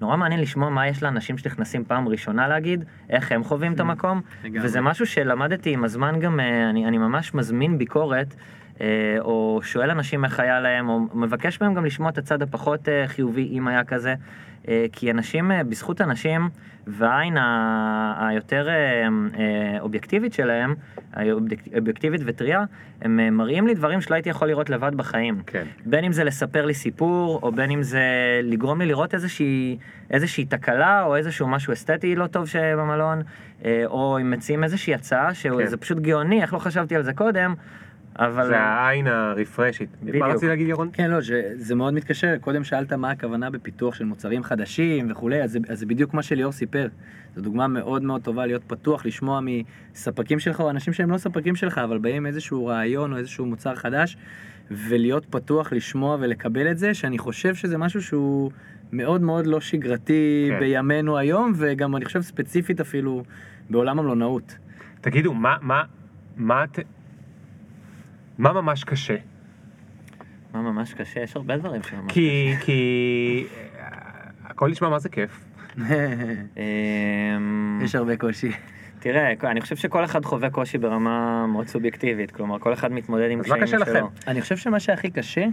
נורא 0.00 0.16
מעניין 0.16 0.40
לשמוע 0.40 0.70
מה 0.70 0.88
יש 0.88 1.02
לאנשים 1.02 1.38
שנכנסים 1.38 1.84
פעם 1.84 2.08
ראשונה 2.08 2.48
להגיד, 2.48 2.84
איך 3.10 3.32
הם 3.32 3.44
חווים 3.44 3.72
את 3.72 3.80
המקום. 3.80 4.20
וזה 4.62 4.80
משהו 4.80 5.06
שלמדתי 5.06 5.70
עם 5.72 5.84
הזמן 5.84 6.20
גם, 6.20 6.40
אה, 6.40 6.70
אני, 6.70 6.86
אני 6.86 6.98
ממש 6.98 7.34
מזמין 7.34 7.78
ביקורת, 7.78 8.34
או 9.20 9.60
שואל 9.62 9.90
אנשים 9.90 10.24
איך 10.24 10.40
היה 10.40 10.60
להם, 10.60 10.88
או 10.88 11.00
מבקש 11.14 11.60
מהם 11.60 11.74
גם 11.74 11.84
לשמוע 11.84 12.10
את 12.10 12.18
הצד 12.18 12.42
הפחות 12.42 12.88
אה, 12.88 13.04
חיובי, 13.06 13.48
אם 13.52 13.68
היה 13.68 13.84
כזה. 13.84 14.14
אה, 14.68 14.86
כי 14.92 15.10
אנשים, 15.10 15.52
אה, 15.52 15.64
בזכות 15.64 16.00
אנשים, 16.00 16.48
והעין 16.86 17.36
היותר 18.18 18.68
אה, 18.68 18.74
אה, 19.38 19.80
אובייקטיבית 19.80 20.32
שלהם, 20.32 20.74
אובייקטיבית 21.78 22.20
וטריה, 22.24 22.64
הם 23.02 23.20
אה, 23.20 23.30
מראים 23.30 23.66
לי 23.66 23.74
דברים 23.74 24.00
שלא 24.00 24.14
הייתי 24.14 24.28
יכול 24.28 24.48
לראות 24.48 24.70
לבד 24.70 24.94
בחיים. 24.94 25.42
כן. 25.46 25.64
בין 25.86 26.04
אם 26.04 26.12
זה 26.12 26.24
לספר 26.24 26.66
לי 26.66 26.74
סיפור, 26.74 27.40
או 27.42 27.52
בין 27.52 27.70
אם 27.70 27.82
זה 27.82 28.02
לגרום 28.42 28.80
לי 28.80 28.86
לראות 28.86 29.14
איזושהי, 29.14 29.78
איזושהי 30.10 30.44
תקלה, 30.44 31.02
או 31.02 31.16
איזשהו 31.16 31.48
משהו 31.48 31.72
אסתטי 31.72 32.16
לא 32.16 32.26
טוב 32.26 32.46
שבמלון, 32.46 33.22
אה, 33.64 33.82
או 33.86 34.18
אם 34.20 34.30
מציעים 34.30 34.64
איזושהי 34.64 34.94
הצעה, 34.94 35.28
כן. 35.28 35.34
שזה 35.34 35.76
פשוט 35.76 35.98
גאוני, 35.98 36.42
איך 36.42 36.54
לא 36.54 36.58
חשבתי 36.58 36.96
על 36.96 37.02
זה 37.02 37.12
קודם, 37.12 37.54
אבל... 38.18 38.46
זה 38.46 38.58
העין 38.60 39.06
הרפרשית. 39.06 39.88
בדיוק. 40.02 40.16
מה 40.16 40.32
רציתי 40.32 40.46
להגיד 40.46 40.68
ירון? 40.68 40.88
כן, 40.92 41.10
לא, 41.10 41.20
זה, 41.20 41.42
זה 41.56 41.74
מאוד 41.74 41.94
מתקשר. 41.94 42.34
קודם 42.40 42.64
שאלת 42.64 42.92
מה 42.92 43.10
הכוונה 43.10 43.50
בפיתוח 43.50 43.94
של 43.94 44.04
מוצרים 44.04 44.42
חדשים 44.42 45.10
וכולי, 45.10 45.42
אז 45.42 45.52
זה, 45.52 45.58
אז 45.68 45.78
זה 45.78 45.86
בדיוק 45.86 46.14
מה 46.14 46.22
שליאור 46.22 46.52
סיפר. 46.52 46.88
זו 47.36 47.42
דוגמה 47.42 47.66
מאוד 47.68 48.02
מאוד 48.02 48.22
טובה 48.22 48.46
להיות 48.46 48.62
פתוח, 48.66 49.06
לשמוע 49.06 49.40
מספקים 49.94 50.38
שלך 50.38 50.60
או 50.60 50.70
אנשים 50.70 50.92
שהם 50.92 51.10
לא 51.10 51.18
ספקים 51.18 51.56
שלך, 51.56 51.78
אבל 51.78 51.98
באים 51.98 52.26
איזשהו 52.26 52.66
רעיון 52.66 53.12
או 53.12 53.16
איזשהו 53.18 53.46
מוצר 53.46 53.74
חדש, 53.74 54.16
ולהיות 54.70 55.26
פתוח 55.30 55.72
לשמוע 55.72 56.16
ולקבל 56.20 56.70
את 56.70 56.78
זה, 56.78 56.94
שאני 56.94 57.18
חושב 57.18 57.54
שזה 57.54 57.78
משהו 57.78 58.02
שהוא 58.02 58.50
מאוד 58.92 59.20
מאוד 59.22 59.46
לא 59.46 59.60
שגרתי 59.60 60.48
כן. 60.50 60.58
בימינו 60.60 61.18
היום, 61.18 61.52
וגם 61.56 61.96
אני 61.96 62.04
חושב 62.04 62.20
ספציפית 62.20 62.80
אפילו 62.80 63.22
בעולם 63.70 63.98
המלונאות. 63.98 64.56
תגידו, 65.00 65.34
מה, 65.34 65.56
מה, 65.60 65.82
מה, 66.36 66.64
את- 66.64 66.78
מה 68.38 68.52
ממש 68.52 68.84
קשה? 68.84 69.16
מה 70.54 70.62
ממש 70.62 70.94
קשה, 70.94 71.20
יש 71.20 71.36
הרבה 71.36 71.56
דברים 71.56 71.82
שממש 71.82 72.12
כי, 72.12 72.52
כי, 72.60 73.46
אה, 73.78 73.86
הכל 74.44 74.70
נשמע 74.70 74.88
מה 74.88 74.98
זה 74.98 75.08
כיף. 75.08 75.44
אמ, 76.56 77.80
יש 77.82 77.94
הרבה 77.94 78.16
קושי. 78.16 78.52
תראה, 78.98 79.32
אני 79.44 79.60
חושב 79.60 79.76
שכל 79.76 80.04
אחד 80.04 80.24
חווה 80.24 80.50
קושי 80.50 80.78
ברמה 80.78 81.46
מאוד 81.46 81.66
סובייקטיבית, 81.66 82.30
כלומר 82.30 82.58
כל 82.58 82.72
אחד 82.72 82.92
מתמודד 82.92 83.30
עם 83.30 83.40
אז 83.40 83.48
מה 83.48 83.54
קשיים 83.54 83.66
קשה 83.66 83.86
שלו. 83.86 83.94
לכם? 83.94 84.04
אני 84.26 84.40
חושב 84.40 84.56
שמה 84.56 84.80
שהכי 84.80 85.10
קשה 85.10 85.46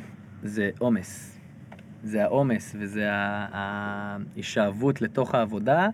זה 0.43 0.69
עומס. 0.79 1.39
זה 2.03 2.23
העומס 2.23 2.75
וזה 2.79 3.05
ההישאבות 3.51 5.01
לתוך 5.01 5.35
העבודה. 5.35 5.87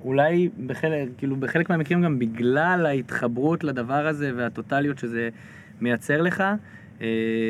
אולי 0.00 0.48
בחלק, 0.66 1.08
כאילו 1.18 1.36
בחלק 1.36 1.70
מהמקרים 1.70 2.02
גם 2.02 2.18
בגלל 2.18 2.86
ההתחברות 2.86 3.64
לדבר 3.64 4.06
הזה 4.06 4.32
והטוטליות 4.36 4.98
שזה 4.98 5.28
מייצר 5.80 6.22
לך, 6.22 6.44
אה, 7.00 7.06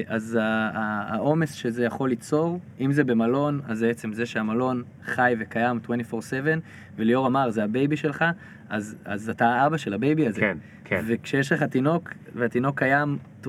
אז 0.06 0.38
העומס 0.74 1.52
שזה 1.52 1.84
יכול 1.84 2.08
ליצור, 2.08 2.60
אם 2.80 2.92
זה 2.92 3.04
במלון, 3.04 3.60
אז 3.68 3.78
זה 3.78 3.90
עצם 3.90 4.12
זה 4.12 4.26
שהמלון 4.26 4.82
חי 5.04 5.34
וקיים 5.38 5.80
24/7, 5.84 6.58
וליאור 6.96 7.26
אמר, 7.26 7.50
זה 7.50 7.64
הבייבי 7.64 7.96
שלך, 7.96 8.24
אז, 8.68 8.96
אז 9.04 9.28
אתה 9.28 9.46
האבא 9.46 9.76
של 9.76 9.94
הבייבי 9.94 10.26
הזה. 10.26 10.40
כן, 10.40 10.58
כן. 10.84 11.02
וכשיש 11.06 11.52
לך 11.52 11.62
תינוק, 11.62 12.10
והתינוק 12.34 12.78
קיים 12.78 13.18
24/7, 13.42 13.46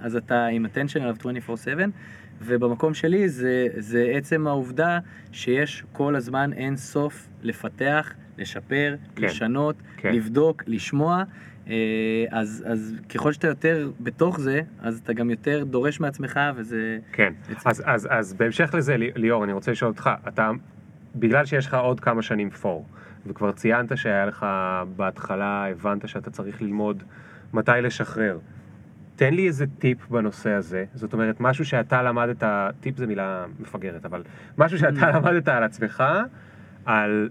אז 0.00 0.16
אתה 0.16 0.46
עם 0.46 0.66
attention 0.66 1.00
עליו 1.00 1.16
24/7, 1.20 1.90
ובמקום 2.42 2.94
שלי 2.94 3.28
זה, 3.28 3.66
זה 3.76 4.12
עצם 4.14 4.46
העובדה 4.46 4.98
שיש 5.32 5.84
כל 5.92 6.16
הזמן 6.16 6.52
אין 6.52 6.76
סוף 6.76 7.28
לפתח, 7.42 8.12
לשפר, 8.38 8.96
כן, 9.14 9.22
לשנות, 9.22 9.76
כן. 9.96 10.12
לבדוק, 10.12 10.62
לשמוע. 10.66 11.22
אה, 11.70 11.76
אז, 12.30 12.64
אז 12.66 12.94
ככל 13.14 13.32
שאתה 13.32 13.46
יותר 13.48 13.90
בתוך 14.00 14.40
זה, 14.40 14.60
אז 14.82 15.00
אתה 15.04 15.12
גם 15.12 15.30
יותר 15.30 15.64
דורש 15.64 16.00
מעצמך, 16.00 16.40
וזה... 16.56 16.98
כן, 17.12 17.32
אז, 17.64 17.82
אז, 17.86 18.08
אז 18.10 18.34
בהמשך 18.34 18.74
לזה, 18.74 18.96
לי- 18.96 19.10
ליאור, 19.16 19.44
אני 19.44 19.52
רוצה 19.52 19.70
לשאול 19.72 19.90
אותך, 19.90 20.10
אתה, 20.28 20.50
בגלל 21.16 21.44
שיש 21.44 21.66
לך 21.66 21.74
עוד 21.74 22.00
כמה 22.00 22.22
שנים 22.22 22.50
פור, 22.50 22.86
וכבר 23.26 23.52
ציינת 23.52 23.96
שהיה 23.96 24.26
לך 24.26 24.46
בהתחלה, 24.96 25.66
הבנת 25.70 26.08
שאתה 26.08 26.30
צריך 26.30 26.62
ללמוד 26.62 27.02
מתי 27.52 27.72
לשחרר. 27.82 28.38
תן 29.16 29.34
לי 29.34 29.46
איזה 29.46 29.64
טיפ 29.78 30.08
בנושא 30.08 30.50
הזה, 30.50 30.84
זאת 30.94 31.12
אומרת, 31.12 31.40
משהו 31.40 31.64
שאתה 31.64 32.02
למדת, 32.02 32.42
טיפ 32.80 32.96
זה 32.96 33.06
מילה 33.06 33.44
מפגרת, 33.60 34.04
אבל 34.04 34.22
משהו 34.58 34.78
שאתה 34.78 35.10
למדת 35.10 35.48
על 35.48 35.62
עצמך, 35.62 36.04
על 36.84 37.28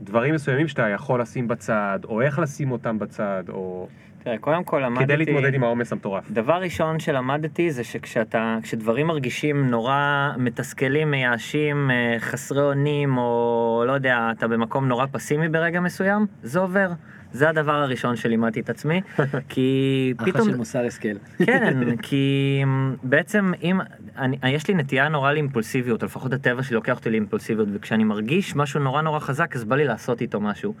דברים 0.00 0.34
מסוימים 0.34 0.68
שאתה 0.68 0.88
יכול 0.88 1.20
לשים 1.20 1.48
בצד, 1.48 1.98
או 2.04 2.22
איך 2.22 2.38
לשים 2.38 2.72
אותם 2.72 2.98
בצד, 2.98 3.44
או 3.48 3.88
תראה, 4.26 4.38
קודם 4.38 4.64
כל 4.64 4.78
למדתי... 4.84 5.04
כדי 5.04 5.16
להתמודד 5.16 5.54
עם 5.54 5.64
העומס 5.64 5.92
המטורף. 5.92 6.30
דבר 6.30 6.54
ראשון 6.54 7.00
שלמדתי 7.00 7.70
זה 7.70 7.84
שכשאתה, 7.84 8.58
כשדברים 8.62 9.06
מרגישים 9.06 9.70
נורא 9.70 10.30
מתסכלים, 10.36 11.10
מייאשים, 11.10 11.90
אה, 11.90 12.16
חסרי 12.18 12.62
אונים, 12.62 13.18
או 13.18 13.84
לא 13.86 13.92
יודע, 13.92 14.28
אתה 14.36 14.48
במקום 14.48 14.88
נורא 14.88 15.06
פסימי 15.12 15.48
ברגע 15.48 15.80
מסוים, 15.80 16.26
זה 16.42 16.58
עובר. 16.58 16.90
זה 17.32 17.48
הדבר 17.48 17.72
הראשון 17.72 18.16
שלימדתי 18.16 18.60
את 18.60 18.70
עצמי, 18.70 19.00
כי 19.48 20.14
אחלה 20.16 20.32
פתאום... 20.32 20.50
של 20.50 20.56
מוסר 20.56 20.86
השכל. 20.86 21.08
כן, 21.46 21.96
כי 21.96 22.62
בעצם 23.02 23.52
אם, 23.62 23.80
אני, 24.18 24.36
יש 24.48 24.68
לי 24.68 24.74
נטייה 24.74 25.08
נורא 25.08 25.32
לאימפולסיביות, 25.32 26.02
או 26.02 26.06
לפחות 26.06 26.32
הטבע 26.32 26.62
שלי 26.62 26.74
לוקח 26.74 26.96
אותי 26.96 27.10
לאימפולסיביות, 27.10 27.68
וכשאני 27.72 28.04
מרגיש 28.04 28.56
משהו 28.56 28.80
נורא 28.80 29.02
נורא 29.02 29.18
חזק, 29.18 29.56
אז 29.56 29.64
בא 29.64 29.76
לי 29.76 29.84
לעשות 29.84 30.20
איתו 30.20 30.40
משהו. 30.40 30.74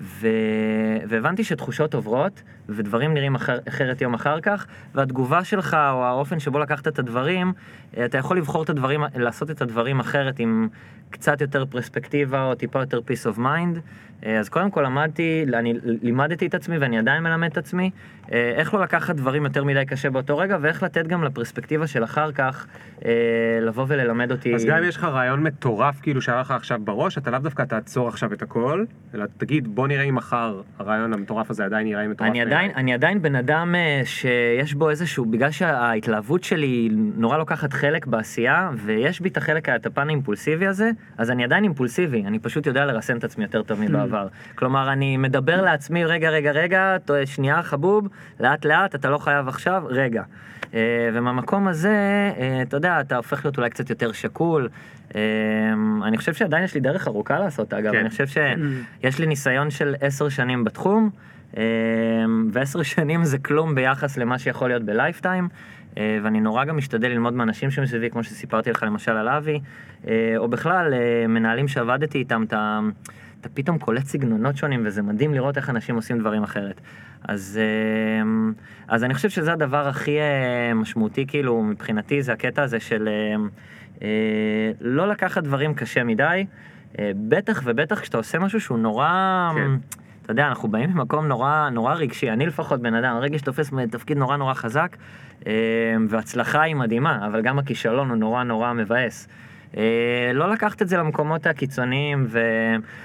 ו... 0.00 0.28
והבנתי 1.08 1.44
שתחושות 1.44 1.94
עוברות, 1.94 2.42
ודברים 2.68 3.14
נראים 3.14 3.34
אחר... 3.34 3.58
אחרת 3.68 4.00
יום 4.00 4.14
אחר 4.14 4.40
כך, 4.40 4.66
והתגובה 4.94 5.44
שלך, 5.44 5.74
או 5.74 6.04
האופן 6.04 6.38
שבו 6.38 6.58
לקחת 6.58 6.88
את 6.88 6.98
הדברים, 6.98 7.52
אה, 7.96 8.04
אתה 8.04 8.18
יכול 8.18 8.36
לבחור 8.36 8.62
את 8.62 8.70
הדברים, 8.70 9.02
לעשות 9.14 9.50
את 9.50 9.62
הדברים 9.62 10.00
אחרת 10.00 10.38
עם 10.38 10.68
קצת 11.10 11.40
יותר 11.40 11.64
פרספקטיבה, 11.66 12.44
או 12.44 12.54
טיפה 12.54 12.80
יותר 12.80 12.98
peace 12.98 13.34
of 13.34 13.38
mind. 13.38 13.78
אה, 14.26 14.38
אז 14.38 14.48
קודם 14.48 14.70
כל 14.70 14.82
למדתי, 14.82 15.44
אני 15.54 15.74
לימדתי 15.82 16.46
את 16.46 16.54
עצמי 16.54 16.78
ואני 16.78 16.98
עדיין 16.98 17.22
מלמד 17.22 17.50
את 17.50 17.58
עצמי, 17.58 17.90
אה, 18.32 18.52
איך 18.56 18.74
לא 18.74 18.80
לקחת 18.80 19.14
דברים 19.14 19.44
יותר 19.44 19.64
מדי 19.64 19.84
קשה 19.86 20.10
באותו 20.10 20.38
רגע, 20.38 20.58
ואיך 20.60 20.82
לתת 20.82 21.06
גם 21.06 21.24
לפרספקטיבה 21.24 21.86
של 21.86 22.04
אחר 22.04 22.32
כך 22.32 22.66
לבוא 23.60 23.84
וללמד 23.88 24.30
אותי. 24.30 24.54
אז 24.54 24.64
גם 24.64 24.78
אם 24.78 24.84
יש 24.84 24.96
לך 24.96 25.04
רעיון 25.04 25.42
מטורף 25.42 26.00
כאילו 26.00 26.22
שהיה 26.22 26.40
לך 26.40 26.50
עכשיו 26.50 26.80
בראש, 26.84 27.18
אתה 27.18 27.30
לאו 27.30 27.38
דווקא 27.38 27.62
תעצור 27.62 28.08
עכשיו 28.08 28.32
את 28.32 28.42
הכל, 28.42 28.84
אלא 29.14 29.24
תגיד 29.36 29.74
בוא 29.74 29.88
נראה 29.88 30.02
אם 30.02 30.14
מחר 30.14 30.60
הרעיון 30.78 31.12
המטורף 31.12 31.50
הזה 31.50 31.64
עדיין 31.64 31.86
נראה 31.86 32.08
מטורף. 32.08 32.30
אני 32.30 32.42
עדיין, 32.42 32.57
אני 32.58 32.94
עדיין 32.94 33.22
בן 33.22 33.34
אדם 33.34 33.74
אה, 33.74 34.02
שיש 34.04 34.74
בו 34.74 34.90
איזשהו, 34.90 35.24
בגלל 35.24 35.50
שההתלהבות 35.50 36.44
שלי 36.44 36.88
נורא 36.92 37.38
לוקחת 37.38 37.72
חלק 37.72 38.06
בעשייה, 38.06 38.70
ויש 38.76 39.20
בי 39.20 39.28
את 39.28 39.36
החלק, 39.36 39.68
את 39.68 39.86
הפן 39.86 40.08
האימפולסיבי 40.08 40.66
הזה, 40.66 40.90
אז 41.18 41.30
אני 41.30 41.44
עדיין 41.44 41.64
אימפולסיבי, 41.64 42.24
אני 42.26 42.38
פשוט 42.38 42.66
יודע 42.66 42.84
לרסן 42.84 43.16
את 43.16 43.24
עצמי 43.24 43.44
יותר 43.44 43.62
טוב 43.62 43.80
מבעבר. 43.80 44.28
כלומר, 44.54 44.92
אני 44.92 45.16
מדבר 45.16 45.62
לעצמי, 45.62 46.04
רגע, 46.04 46.30
רגע, 46.30 46.50
רגע, 46.50 46.96
שנייה 47.24 47.62
חבוב, 47.62 48.08
לאט 48.40 48.64
לאט, 48.64 48.94
אתה 48.94 49.10
לא 49.10 49.18
חייב 49.18 49.48
עכשיו, 49.48 49.82
רגע. 49.86 50.22
אה, 50.74 51.10
ומהמקום 51.14 51.68
הזה, 51.68 51.94
אה, 52.38 52.62
אתה 52.62 52.76
יודע, 52.76 53.00
אתה 53.00 53.16
הופך 53.16 53.44
להיות 53.44 53.56
אולי 53.56 53.70
קצת 53.70 53.90
יותר 53.90 54.12
שקול. 54.12 54.68
אני 56.04 56.16
חושב 56.16 56.34
שעדיין 56.34 56.64
יש 56.64 56.74
לי 56.74 56.80
דרך 56.80 57.08
ארוכה 57.08 57.38
לעשות, 57.38 57.74
אגב, 57.74 57.92
כן. 57.92 57.98
אני 57.98 58.10
חושב 58.10 58.26
שיש 58.26 59.18
לי 59.18 59.26
ניסיון 59.26 59.70
של 59.70 59.94
עשר 60.00 60.28
שנים 60.28 60.64
בתחום. 60.64 61.10
אה, 61.56 61.62
ועשר 62.52 62.82
שנים 62.82 63.24
זה 63.24 63.38
כלום 63.38 63.74
ביחס 63.74 64.16
למה 64.16 64.38
שיכול 64.38 64.68
להיות 64.68 64.82
בלייפטיים, 64.82 65.48
אה, 65.98 66.18
ואני 66.22 66.40
נורא 66.40 66.64
גם 66.64 66.76
משתדל 66.76 67.08
ללמוד 67.08 67.34
מאנשים 67.34 67.70
שמסביבי, 67.70 68.10
כמו 68.10 68.22
שסיפרתי 68.24 68.70
לך 68.70 68.82
למשל 68.82 69.12
על 69.12 69.28
אבי, 69.28 69.60
אה, 70.06 70.34
או 70.36 70.48
בכלל 70.48 70.94
אה, 70.94 71.26
מנהלים 71.28 71.68
שעבדתי 71.68 72.18
איתם, 72.18 72.42
את 72.48 72.52
ה- 72.52 72.80
אתה 73.40 73.48
פתאום 73.54 73.78
קולט 73.78 74.04
סגנונות 74.04 74.56
שונים, 74.56 74.82
וזה 74.86 75.02
מדהים 75.02 75.34
לראות 75.34 75.56
איך 75.56 75.70
אנשים 75.70 75.94
עושים 75.96 76.18
דברים 76.18 76.42
אחרת. 76.42 76.80
אז, 77.28 77.60
אה, 77.62 78.28
אז 78.88 79.04
אני 79.04 79.14
חושב 79.14 79.28
שזה 79.30 79.52
הדבר 79.52 79.88
הכי 79.88 80.16
משמעותי, 80.74 81.26
כאילו, 81.26 81.62
מבחינתי, 81.62 82.22
זה 82.22 82.32
הקטע 82.32 82.62
הזה 82.62 82.80
של 82.80 83.08
לא 84.80 85.08
לקחת 85.08 85.42
דברים 85.42 85.74
קשה 85.74 86.04
מדי, 86.04 86.46
בטח 87.00 87.62
ובטח 87.64 88.00
כשאתה 88.00 88.16
עושה 88.16 88.38
משהו 88.38 88.60
שהוא 88.60 88.78
נורא... 88.78 89.08
כן. 89.54 89.70
אתה 90.28 90.32
יודע, 90.32 90.48
אנחנו 90.48 90.68
באים 90.68 90.90
ממקום 90.90 91.26
נורא, 91.26 91.68
נורא 91.72 91.94
רגשי, 91.94 92.30
אני 92.30 92.46
לפחות 92.46 92.80
בן 92.80 92.94
אדם, 92.94 93.16
הרגש 93.16 93.40
תופס 93.40 93.70
תפקיד 93.90 94.18
נורא 94.18 94.36
נורא 94.36 94.54
חזק, 94.54 94.96
אה, 95.46 95.52
והצלחה 96.08 96.62
היא 96.62 96.74
מדהימה, 96.74 97.26
אבל 97.26 97.42
גם 97.42 97.58
הכישלון 97.58 98.08
הוא 98.08 98.16
נורא 98.16 98.42
נורא 98.42 98.72
מבאס. 98.72 99.28
אה, 99.76 99.82
לא 100.34 100.50
לקחת 100.52 100.82
את 100.82 100.88
זה 100.88 100.96
למקומות 100.96 101.46
הקיצוניים, 101.46 102.26
וקודם 102.28 102.38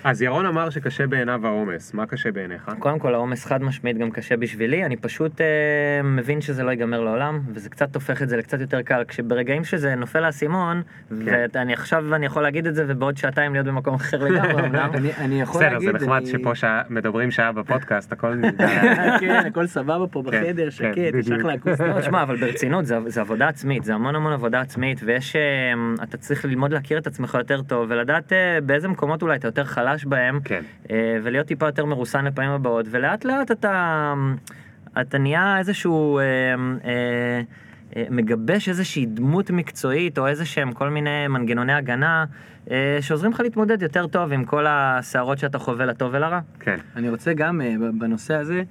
אז 0.03 0.21
ירון 0.21 0.45
אמר 0.45 0.69
שקשה 0.69 1.07
בעיניו 1.07 1.47
העומס, 1.47 1.93
מה 1.93 2.05
קשה 2.05 2.31
בעיניך? 2.31 2.71
כל 2.99 3.13
העומס 3.13 3.45
חד 3.45 3.63
משמעית 3.63 3.97
גם 3.97 4.11
קשה 4.11 4.37
בשבילי, 4.37 4.85
אני 4.85 4.95
פשוט 4.97 5.41
אה, 5.41 5.45
מבין 6.03 6.41
שזה 6.41 6.63
לא 6.63 6.69
ייגמר 6.71 7.01
לעולם, 7.01 7.39
וזה 7.53 7.69
קצת 7.69 7.95
הופך 7.95 8.21
את 8.21 8.29
זה 8.29 8.37
לקצת 8.37 8.59
יותר 8.61 8.81
קל, 8.81 9.03
כשברגעים 9.07 9.63
שזה 9.63 9.95
נופל 9.95 10.23
האסימון, 10.23 10.81
ואני 11.11 11.73
עכשיו 11.73 12.15
אני 12.15 12.25
יכול 12.25 12.43
להגיד 12.43 12.67
את 12.67 12.75
זה, 12.75 12.85
ובעוד 12.87 13.17
שעתיים 13.17 13.53
להיות 13.53 13.67
במקום 13.67 13.93
אחר 13.95 14.23
לגמרי, 14.27 14.65
אמנם. 14.67 14.89
אני, 14.93 15.09
אני 15.17 15.41
יכול 15.41 15.61
בסדר, 15.61 15.73
להגיד, 15.73 15.89
זה 15.89 16.05
נחמד 16.05 16.17
אני- 16.17 16.25
שפה 16.25 16.55
שעה, 16.55 16.81
מדברים 16.89 17.31
שעה 17.31 17.51
בפודקאסט, 17.51 18.11
הכל 18.11 18.35
נרגע. 18.41 18.67
כן, 19.19 19.43
הכל 19.47 19.67
סבבה 19.67 20.07
פה 20.07 20.23
כן, 20.25 20.29
בחדר, 20.43 20.63
כן, 20.65 20.71
שקט, 20.71 20.97
יש. 21.19 21.31
אחלה 21.31 21.55
אקוסטיקה. 21.55 21.87
לא, 21.95 22.01
תשמע, 22.01 22.23
אבל 22.23 22.35
ברצינות, 22.37 22.85
זה, 22.85 22.97
זה 23.07 23.21
עבודה 23.21 23.47
עצמית, 23.47 23.83
זה 23.83 23.93
המון 23.93 24.15
המון 24.15 24.33
עבודה 24.33 24.61
עצמית, 24.61 25.01
ויש, 25.05 25.35
אה, 25.35 25.41
אתה 26.03 26.17
צריך 26.17 26.45
ללמוד 26.53 26.73
להכיר 26.73 26.97
את 26.97 27.07
עצמך 27.07 27.33
יותר 27.33 27.61
טוב, 27.61 27.85
ולדעת 27.89 28.33
אה, 28.33 28.61
באיזה 28.65 28.87
מקומות 28.87 29.21
אולי 29.21 29.35
אתה 29.35 29.47
יותר 29.47 29.63
חלש 29.63 30.05
בהם, 30.05 30.39
כן. 30.43 30.61
אה, 30.91 31.17
ולהיות 31.23 31.47
טיפה 31.47 31.65
יותר 31.65 31.85
מרוסן 31.85 32.25
לפעמים 32.25 32.51
הבאות, 32.51 32.85
ולאט 32.91 33.25
לאט 33.25 33.51
אתה, 33.51 34.13
אתה 35.01 35.17
נהיה 35.17 35.57
איזשהו, 35.59 36.19
אה, 36.19 36.23
אה, 36.23 37.41
אה, 37.95 38.05
מגבש 38.09 38.69
איזושהי 38.69 39.05
דמות 39.05 39.51
מקצועית, 39.51 40.17
או 40.17 40.27
איזה 40.27 40.45
שהם 40.45 40.71
כל 40.71 40.89
מיני 40.89 41.27
מנגנוני 41.27 41.73
הגנה, 41.73 42.25
אה, 42.71 42.97
שעוזרים 43.01 43.31
לך 43.31 43.39
להתמודד 43.39 43.81
יותר 43.81 44.07
טוב 44.07 44.31
עם 44.31 44.45
כל 44.45 44.65
הסערות 44.69 45.37
שאתה 45.37 45.59
חווה 45.59 45.85
לטוב 45.85 46.09
ולרע. 46.13 46.39
כן. 46.59 46.77
אני 46.95 47.09
רוצה 47.09 47.33
גם 47.33 47.61
אה, 47.61 47.75
בנושא 47.99 48.33
הזה, 48.33 48.63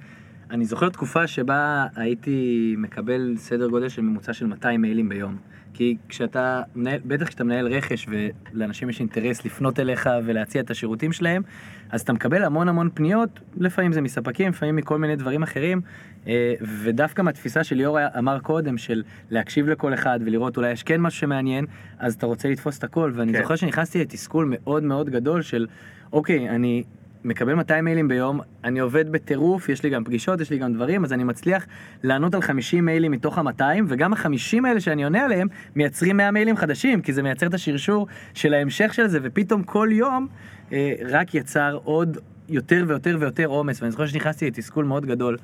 אני 0.51 0.65
זוכר 0.65 0.89
תקופה 0.89 1.27
שבה 1.27 1.85
הייתי 1.95 2.75
מקבל 2.77 3.33
סדר 3.37 3.67
גודל 3.67 3.89
של 3.89 4.01
ממוצע 4.01 4.33
של 4.33 4.47
200 4.47 4.81
מיילים 4.81 5.09
ביום. 5.09 5.37
כי 5.73 5.97
כשאתה 6.09 6.61
מנהל, 6.75 6.99
בטח 7.05 7.27
כשאתה 7.27 7.43
מנהל 7.43 7.67
רכש 7.67 8.07
ולאנשים 8.09 8.89
יש 8.89 8.99
אינטרס 8.99 9.45
לפנות 9.45 9.79
אליך 9.79 10.09
ולהציע 10.25 10.61
את 10.61 10.71
השירותים 10.71 11.11
שלהם, 11.11 11.41
אז 11.89 12.01
אתה 12.01 12.13
מקבל 12.13 12.43
המון 12.43 12.69
המון 12.69 12.89
פניות, 12.93 13.39
לפעמים 13.57 13.93
זה 13.93 14.01
מספקים, 14.01 14.49
לפעמים 14.49 14.75
מכל 14.75 14.97
מיני 14.97 15.15
דברים 15.15 15.43
אחרים, 15.43 15.81
אה, 16.27 16.53
ודווקא 16.83 17.21
מהתפיסה 17.21 17.63
של 17.63 17.75
ליאור 17.75 17.97
אמר 18.17 18.39
קודם, 18.39 18.77
של 18.77 19.03
להקשיב 19.29 19.67
לכל 19.67 19.93
אחד 19.93 20.19
ולראות 20.25 20.57
אולי 20.57 20.71
יש 20.71 20.83
כן 20.83 21.01
משהו 21.01 21.19
שמעניין, 21.19 21.65
אז 21.99 22.13
אתה 22.13 22.25
רוצה 22.25 22.49
לתפוס 22.49 22.77
את 22.79 22.83
הכל, 22.83 23.11
ואני 23.15 23.33
כן. 23.33 23.41
זוכר 23.41 23.55
שנכנסתי 23.55 24.01
לתסכול 24.01 24.47
מאוד 24.49 24.83
מאוד 24.83 25.09
גדול 25.09 25.41
של, 25.41 25.67
אוקיי, 26.13 26.49
אני 26.49 26.83
מקבל 27.23 27.53
200 27.53 27.85
מיילים 27.85 28.07
ביום, 28.07 28.39
אני 28.63 28.79
עובד 28.79 29.11
בטירוף, 29.11 29.69
יש 29.69 29.83
לי 29.83 29.89
גם 29.89 30.03
פגישות, 30.03 30.41
יש 30.41 30.49
לי 30.49 30.57
גם 30.57 30.73
דברים, 30.73 31.03
אז 31.03 31.13
אני 31.13 31.23
מצליח 31.23 31.65
לענות 32.03 32.35
על 32.35 32.41
50 32.41 32.85
מיילים 32.85 33.11
מתוך 33.11 33.37
ה-200, 33.37 33.63
וגם 33.87 34.13
ה-50 34.13 34.67
האלה 34.67 34.79
שאני 34.79 35.03
עונה 35.03 35.25
עליהם, 35.25 35.47
מייצרים 35.75 36.17
100 36.17 36.31
מיילים 36.31 36.57
חדשים, 36.57 37.01
כי 37.01 37.13
זה 37.13 37.23
מייצר 37.23 37.47
את 37.47 37.53
השרשור 37.53 38.07
של 38.33 38.53
ההמשך 38.53 38.93
של 38.93 39.07
זה, 39.07 39.19
ופתאום 39.23 39.63
כל 39.63 39.89
יום 39.91 40.27
אה, 40.71 40.93
רק 41.09 41.35
יצר 41.35 41.79
עוד 41.83 42.17
יותר 42.49 42.85
ויותר 42.87 43.17
ויותר 43.19 43.45
עומס, 43.45 43.81
ואני 43.81 43.91
זוכר 43.91 44.07
שנכנסתי 44.07 44.47
לתסכול 44.47 44.85
מאוד 44.85 45.05
גדול, 45.05 45.37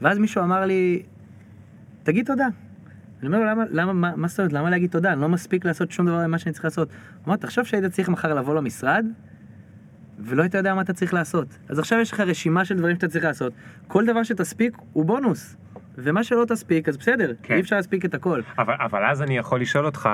ואז 0.00 0.18
מישהו 0.18 0.42
אמר 0.42 0.64
לי, 0.64 1.02
תגיד 2.02 2.26
תודה. 2.26 2.46
אני 3.20 3.26
אומר 3.26 3.38
לו, 3.38 3.44
למה, 3.44 3.64
למה, 3.70 3.92
מה, 3.92 4.16
מה 4.16 4.28
זאת 4.28 4.38
אומרת, 4.38 4.52
למה 4.52 4.70
להגיד 4.70 4.90
תודה? 4.90 5.12
אני 5.12 5.20
לא 5.20 5.28
מספיק 5.28 5.64
לעשות 5.64 5.90
שום 5.90 6.06
דבר 6.06 6.26
ממה 6.26 6.38
שאני 6.38 6.52
צריך 6.52 6.64
לעשות. 6.64 6.88
הוא 6.88 7.26
אמר, 7.26 7.36
תחשוב 7.36 7.64
שהיית 7.64 7.84
צריך 7.84 8.08
מחר 8.08 8.34
לבוא 8.34 8.54
למשרד, 8.54 9.06
ולא 10.18 10.42
היית 10.42 10.54
יודע 10.54 10.74
מה 10.74 10.80
אתה 10.82 10.92
צריך 10.92 11.14
לעשות. 11.14 11.58
אז 11.68 11.78
עכשיו 11.78 11.98
יש 11.98 12.12
לך 12.12 12.20
רשימה 12.20 12.64
של 12.64 12.76
דברים 12.76 12.96
שאתה 12.96 13.08
צריך 13.08 13.24
לעשות. 13.24 13.52
כל 13.88 14.06
דבר 14.06 14.22
שתספיק 14.22 14.76
הוא 14.92 15.04
בונוס. 15.04 15.56
ומה 15.98 16.24
שלא 16.24 16.44
תספיק, 16.48 16.88
אז 16.88 16.96
בסדר, 16.96 17.32
כן. 17.42 17.54
אי 17.54 17.60
אפשר 17.60 17.76
להספיק 17.76 18.04
את 18.04 18.14
הכל. 18.14 18.40
אבל, 18.58 18.74
אבל 18.80 19.04
אז 19.04 19.22
אני 19.22 19.38
יכול 19.38 19.60
לשאול 19.60 19.86
אותך, 19.86 20.08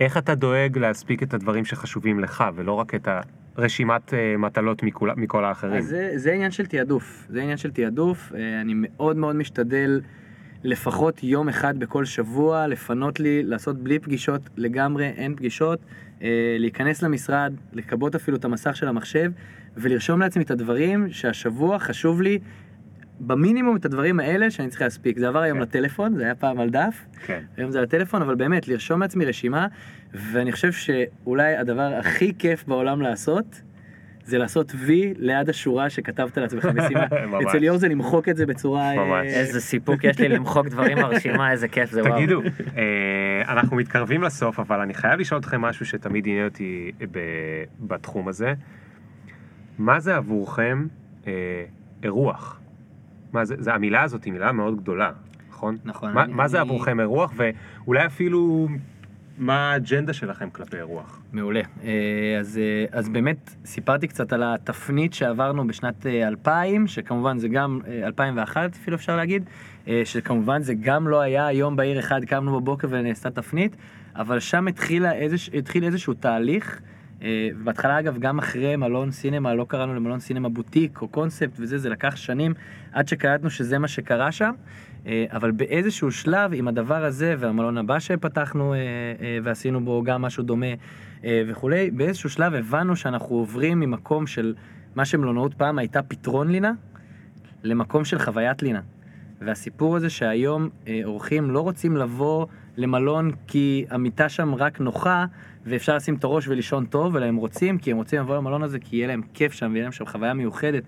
איך 0.00 0.16
אתה 0.18 0.34
דואג 0.34 0.78
להספיק 0.78 1.22
את 1.22 1.34
הדברים 1.34 1.64
שחשובים 1.64 2.20
לך, 2.20 2.44
ולא 2.54 2.72
רק 2.72 2.94
את 2.94 3.08
הרשימת 3.56 4.14
אה, 4.14 4.36
מטלות 4.38 4.82
מכול, 4.82 5.12
מכל 5.16 5.44
האחרים? 5.44 5.78
אז 5.78 5.84
זה, 5.84 6.12
זה 6.14 6.32
עניין 6.32 6.50
של 6.50 6.66
תעדוף. 6.66 7.26
זה 7.30 7.42
עניין 7.42 7.56
של 7.56 7.70
תעדוף. 7.70 8.32
אה, 8.34 8.60
אני 8.60 8.72
מאוד 8.76 9.16
מאוד 9.16 9.36
משתדל 9.36 10.00
לפחות 10.64 11.24
יום 11.24 11.48
אחד 11.48 11.78
בכל 11.78 12.04
שבוע 12.04 12.66
לפנות 12.66 13.20
לי, 13.20 13.42
לעשות 13.42 13.78
בלי 13.78 13.98
פגישות 13.98 14.50
לגמרי, 14.56 15.06
אין 15.06 15.36
פגישות, 15.36 15.80
להיכנס 16.58 17.02
למשרד, 17.02 17.52
לכבות 17.72 18.14
אפילו 18.14 18.36
את 18.36 18.44
המסך 18.44 18.76
של 18.76 18.88
המחשב, 18.88 19.32
ולרשום 19.76 20.20
לעצמי 20.20 20.42
את 20.42 20.50
הדברים 20.50 21.10
שהשבוע 21.10 21.78
חשוב 21.78 22.22
לי. 22.22 22.38
במינימום 23.20 23.76
את 23.76 23.84
הדברים 23.84 24.20
האלה 24.20 24.50
שאני 24.50 24.68
צריך 24.68 24.82
להספיק. 24.82 25.18
זה 25.18 25.28
עבר 25.28 25.38
היום 25.38 25.58
כן. 25.58 25.62
לטלפון, 25.62 26.16
זה 26.16 26.24
היה 26.24 26.34
פעם 26.34 26.60
על 26.60 26.70
דף, 26.70 27.04
כן. 27.26 27.42
היום 27.56 27.70
זה 27.70 27.80
לטלפון, 27.80 28.22
אבל 28.22 28.34
באמת, 28.34 28.68
לרשום 28.68 29.00
לעצמי 29.00 29.24
רשימה, 29.24 29.66
ואני 30.14 30.52
חושב 30.52 30.72
שאולי 30.72 31.56
הדבר 31.56 31.94
הכי 31.94 32.32
כיף 32.38 32.64
בעולם 32.66 33.02
לעשות, 33.02 33.62
זה 34.24 34.38
לעשות 34.38 34.72
וי 34.78 35.14
ליד 35.18 35.48
השורה 35.50 35.90
שכתבת 35.90 36.38
לעצמך 36.38 36.64
משימה. 36.64 37.06
ממש. 37.28 37.44
אצל 37.48 37.58
ליאור 37.58 37.78
זה 37.78 37.88
למחוק 37.88 38.28
את 38.28 38.36
זה 38.36 38.46
בצורה... 38.46 38.90
אה, 38.90 39.04
ממש. 39.04 39.26
איזה 39.32 39.60
סיפוק 39.60 40.04
יש 40.04 40.18
לי 40.20 40.28
למחוק 40.28 40.66
דברים 40.66 40.98
ברשימה, 40.98 41.50
איזה 41.52 41.68
כיף 41.68 41.90
זה, 41.90 42.02
וואו. 42.02 42.16
תגידו, 42.16 42.42
אה, 42.76 42.82
אנחנו 43.52 43.76
מתקרבים 43.76 44.22
לסוף, 44.22 44.60
אבל 44.60 44.80
אני 44.80 44.94
חייב 44.94 45.20
לשאול 45.20 45.40
אתכם 45.40 45.60
משהו 45.60 45.86
שתמיד 45.86 46.26
עניין 46.26 46.44
אותי 46.44 46.90
ב- 47.12 47.18
בתחום 47.80 48.28
הזה. 48.28 48.54
מה 49.78 50.00
זה 50.00 50.16
עבורכם 50.16 50.86
אה, 51.26 51.32
אירוח? 52.02 52.60
מה 53.32 53.44
זה, 53.44 53.54
זה, 53.58 53.74
המילה 53.74 54.02
הזאת 54.02 54.24
היא 54.24 54.32
מילה 54.32 54.52
מאוד 54.52 54.76
גדולה, 54.76 55.10
נכון? 55.50 55.76
נכון, 55.84 56.12
מה, 56.12 56.24
אני- 56.24 56.32
מה 56.32 56.48
זה 56.48 56.60
עבורכם 56.60 57.00
אירוח, 57.00 57.32
ואולי 57.36 58.06
אפילו 58.06 58.68
מה 59.42 59.72
האג'נדה 59.72 60.12
שלכם 60.12 60.50
כלפי 60.50 60.76
אירוח? 60.76 61.20
מעולה. 61.32 61.60
אה, 61.84 62.36
אז, 62.40 62.58
אה, 62.58 62.98
אז 62.98 63.08
באמת 63.08 63.54
סיפרתי 63.64 64.08
קצת 64.08 64.32
על 64.32 64.42
התפנית 64.42 65.14
שעברנו 65.14 65.66
בשנת 65.66 66.06
אה, 66.06 66.28
2000, 66.28 66.86
שכמובן 66.86 67.38
זה 67.38 67.48
גם 67.48 67.80
אה, 67.86 68.06
2001 68.06 68.70
אפילו 68.82 68.96
אפשר 68.96 69.16
להגיד, 69.16 69.44
אה, 69.88 70.02
שכמובן 70.04 70.62
זה 70.62 70.74
גם 70.80 71.08
לא 71.08 71.20
היה 71.20 71.52
יום 71.52 71.76
בהיר 71.76 71.98
אחד 71.98 72.24
קמנו 72.24 72.60
בבוקר 72.60 72.88
ונעשתה 72.90 73.30
תפנית, 73.30 73.76
אבל 74.16 74.40
שם 74.40 74.66
התחילה 74.68 75.12
איזוש, 75.12 75.50
התחיל 75.54 75.84
איזשהו 75.84 76.14
תהליך. 76.14 76.80
אה, 77.22 77.48
בהתחלה 77.64 77.98
אגב 77.98 78.18
גם 78.18 78.38
אחרי 78.38 78.76
מלון 78.76 79.10
סינמה, 79.10 79.54
לא 79.54 79.64
קראנו 79.68 79.94
למלון 79.94 80.20
סינמה 80.20 80.48
בוטיק 80.48 81.02
או 81.02 81.08
קונספט 81.08 81.52
וזה, 81.58 81.78
זה 81.78 81.88
לקח 81.88 82.16
שנים 82.16 82.54
עד 82.92 83.08
שקלטנו 83.08 83.50
שזה 83.50 83.78
מה 83.78 83.88
שקרה 83.88 84.32
שם. 84.32 84.52
אה, 85.06 85.24
אבל 85.30 85.50
באיזשהו 85.50 86.10
שלב 86.10 86.50
עם 86.54 86.68
הדבר 86.68 87.04
הזה 87.04 87.34
והמלון 87.38 87.78
הבא 87.78 87.98
שפתחנו 87.98 88.74
אה, 88.74 88.78
אה, 88.78 89.38
ועשינו 89.42 89.84
בו 89.84 90.02
גם 90.02 90.22
משהו 90.22 90.42
דומה 90.42 90.66
וכולי, 91.48 91.90
באיזשהו 91.90 92.30
שלב 92.30 92.54
הבנו 92.54 92.96
שאנחנו 92.96 93.36
עוברים 93.36 93.80
ממקום 93.80 94.26
של 94.26 94.54
מה 94.94 95.04
שמלונאות 95.04 95.54
פעם 95.54 95.78
הייתה 95.78 96.02
פתרון 96.02 96.50
לינה, 96.50 96.72
למקום 97.62 98.04
של 98.04 98.18
חוויית 98.18 98.62
לינה. 98.62 98.80
והסיפור 99.40 99.96
הזה 99.96 100.10
שהיום 100.10 100.68
אורחים 101.04 101.50
לא 101.50 101.60
רוצים 101.60 101.96
לבוא 101.96 102.46
למלון 102.76 103.30
כי 103.46 103.84
המיטה 103.90 104.28
שם 104.28 104.54
רק 104.54 104.80
נוחה 104.80 105.26
ואפשר 105.66 105.96
לשים 105.96 106.14
את 106.14 106.24
הראש 106.24 106.48
ולישון 106.48 106.86
טוב, 106.86 107.16
אלא 107.16 107.24
הם 107.24 107.36
רוצים, 107.36 107.78
כי 107.78 107.90
הם 107.90 107.96
רוצים 107.96 108.20
לבוא 108.20 108.36
למלון 108.36 108.62
הזה 108.62 108.78
כי 108.78 108.96
יהיה 108.96 109.06
להם 109.06 109.22
כיף 109.34 109.52
שם 109.52 109.70
ויהיה 109.72 109.82
להם 109.82 109.92
שם 109.92 110.06
חוויה 110.06 110.34
מיוחדת 110.34 110.82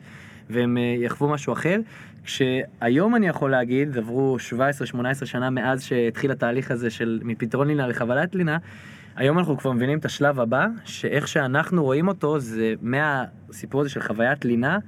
והם 0.50 0.76
אה, 0.76 0.94
יחוו 0.98 1.28
משהו 1.28 1.52
אחר. 1.52 1.80
כשהיום 2.24 3.16
אני 3.16 3.28
יכול 3.28 3.50
להגיד, 3.50 3.98
עברו 3.98 4.36
17-18 5.22 5.26
שנה 5.26 5.50
מאז 5.50 5.82
שהתחיל 5.82 6.30
התהליך 6.30 6.70
הזה 6.70 6.90
של 6.90 7.20
מפתרון 7.22 7.68
לינה 7.68 7.86
לחוויית 7.86 8.34
לינה, 8.34 8.58
היום 9.16 9.38
אנחנו 9.38 9.58
כבר 9.58 9.72
מבינים 9.72 9.98
את 9.98 10.04
השלב 10.04 10.40
הבא, 10.40 10.66
שאיך 10.84 11.28
שאנחנו 11.28 11.84
רואים 11.84 12.08
אותו 12.08 12.38
זה 12.38 12.74
מהסיפור 12.82 13.80
הזה 13.80 13.90
של 13.90 14.00
חוויית 14.00 14.44
לינה, 14.44 14.78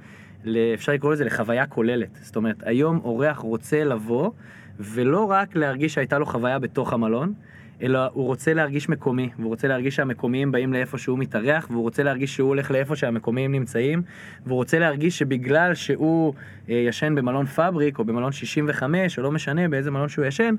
אפשר 0.73 0.91
לקרוא 0.91 1.13
לזה 1.13 1.25
לחוויה 1.25 1.65
כוללת. 1.65 2.19
זאת 2.21 2.35
אומרת, 2.35 2.55
היום 2.65 2.99
אורח 3.03 3.37
רוצה 3.37 3.83
לבוא, 3.83 4.31
ולא 4.79 5.23
רק 5.23 5.55
להרגיש 5.55 5.93
שהייתה 5.93 6.19
לו 6.19 6.25
חוויה 6.25 6.59
בתוך 6.59 6.93
המלון, 6.93 7.33
אלא 7.81 7.99
הוא 8.13 8.25
רוצה 8.25 8.53
להרגיש 8.53 8.89
מקומי, 8.89 9.29
והוא 9.39 9.49
רוצה 9.49 9.67
להרגיש 9.67 9.95
שהמקומיים 9.95 10.51
באים 10.51 10.73
לאיפה 10.73 10.97
שהוא 10.97 11.19
מתארח, 11.19 11.67
והוא 11.71 11.81
רוצה 11.81 12.03
להרגיש 12.03 12.35
שהוא 12.35 12.47
הולך 12.47 12.71
לאיפה 12.71 12.95
שהמקומיים 12.95 13.51
נמצאים, 13.51 14.01
והוא 14.45 14.55
רוצה 14.55 14.79
להרגיש 14.79 15.19
שבגלל 15.19 15.75
שהוא 15.75 16.33
אה, 16.69 16.75
ישן 16.75 17.15
במלון 17.15 17.45
פאבריק, 17.45 17.99
או 17.99 18.03
במלון 18.03 18.31
65, 18.31 19.17
או 19.17 19.23
לא 19.23 19.31
משנה 19.31 19.67
באיזה 19.67 19.91
מלון 19.91 20.09
שהוא 20.09 20.25
ישן, 20.25 20.55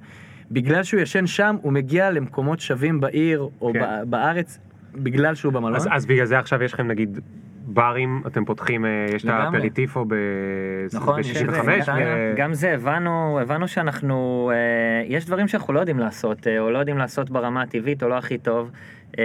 בגלל 0.51 0.83
שהוא 0.83 1.01
ישן 1.01 1.27
שם, 1.27 1.57
הוא 1.63 1.73
מגיע 1.73 2.11
למקומות 2.11 2.61
שווים 2.61 3.01
בעיר, 3.01 3.49
או 3.61 3.73
כן. 3.73 4.11
בארץ, 4.11 4.59
בגלל 4.95 5.35
שהוא 5.35 5.53
במלון. 5.53 5.77
אז, 5.77 5.89
אז 5.91 6.07
בגלל 6.07 6.25
זה 6.25 6.39
עכשיו 6.39 6.63
יש 6.63 6.73
לכם 6.73 6.87
נגיד 6.89 7.21
ברים 7.73 8.23
אתם 8.27 8.45
פותחים, 8.45 8.85
אה, 8.85 9.07
יש 9.15 9.25
את. 9.25 9.55
האפריטיפו 9.55 10.05
נכון, 10.95 11.21
יש 11.21 11.43
את 11.43 11.51
זה, 11.51 11.63
ב-65, 11.63 11.87
גם- 11.87 11.99
ו- 11.99 12.33
גם 12.37 12.55
זה 12.55 12.75
הבנו 12.75 13.39
הבנו 13.43 13.69
שאנחנו 13.69 14.51
אה, 14.55 15.05
יש 15.07 15.27
דברים 15.27 15.49
שאנחנו 15.49 15.73
לא 15.73 15.81
יודעים 15.81 15.99
לעשות 15.99 16.47
אה, 16.47 16.59
או 16.59 16.71
לא 16.71 16.79
יודעים 16.79 16.99
לעשות 16.99 17.31
ברמה 17.31 17.63
הטבעית 17.63 18.03
או 18.03 18.09
לא 18.09 18.15
הכי 18.19 18.39
טוב. 18.39 18.71
אה, 19.19 19.25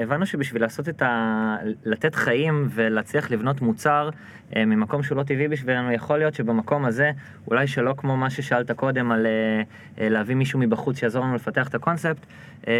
והבנו 0.00 0.26
שבשביל 0.26 0.62
לעשות 0.62 0.88
את 0.88 1.02
ה... 1.02 1.56
לתת 1.84 2.14
חיים 2.14 2.68
ולהצליח 2.70 3.30
לבנות 3.30 3.60
מוצר 3.60 4.10
אה, 4.56 4.64
ממקום 4.64 5.02
שהוא 5.02 5.16
לא 5.18 5.22
טבעי 5.22 5.48
בשבילנו, 5.48 5.92
יכול 5.92 6.18
להיות 6.18 6.34
שבמקום 6.34 6.84
הזה, 6.84 7.10
אולי 7.50 7.66
שלא 7.66 7.94
כמו 7.96 8.16
מה 8.16 8.30
ששאלת 8.30 8.70
קודם 8.70 9.12
על 9.12 9.26
אה, 9.26 9.62
אה, 10.00 10.08
להביא 10.08 10.34
מישהו 10.34 10.58
מבחוץ 10.58 10.98
שיעזור 10.98 11.24
לנו 11.24 11.34
לפתח 11.34 11.68
את 11.68 11.74
הקונספט, 11.74 12.26
אה, 12.68 12.72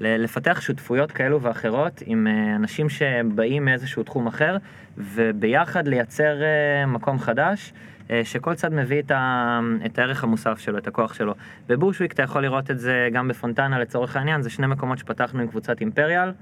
לפתח 0.00 0.60
שותפויות 0.60 1.12
כאלו 1.12 1.42
ואחרות 1.42 2.02
עם 2.06 2.26
אה, 2.26 2.56
אנשים 2.56 2.88
שבאים 2.88 3.64
מאיזשהו 3.64 4.02
תחום 4.02 4.26
אחר, 4.26 4.56
וביחד 4.98 5.88
לייצר 5.88 6.42
אה, 6.42 6.86
מקום 6.86 7.18
חדש. 7.18 7.72
אה, 8.10 8.24
שכל 8.24 8.54
צד 8.54 8.74
מביא 8.74 9.02
את, 9.02 9.10
ה, 9.10 9.60
את 9.86 9.98
הערך 9.98 10.24
המוסף 10.24 10.58
שלו, 10.58 10.78
את 10.78 10.86
הכוח 10.86 11.14
שלו. 11.14 11.34
בבושוויק 11.68 12.12
אתה 12.12 12.22
יכול 12.22 12.42
לראות 12.42 12.70
את 12.70 12.78
זה 12.78 13.08
גם 13.12 13.28
בפונטנה 13.28 13.78
לצורך 13.78 14.16
העניין, 14.16 14.42
זה 14.42 14.50
שני 14.50 14.66
מקומות 14.66 14.98
שפתחנו 14.98 15.40
עם 15.40 15.48
קבוצת 15.48 15.80
אימפריאל, 15.80 16.32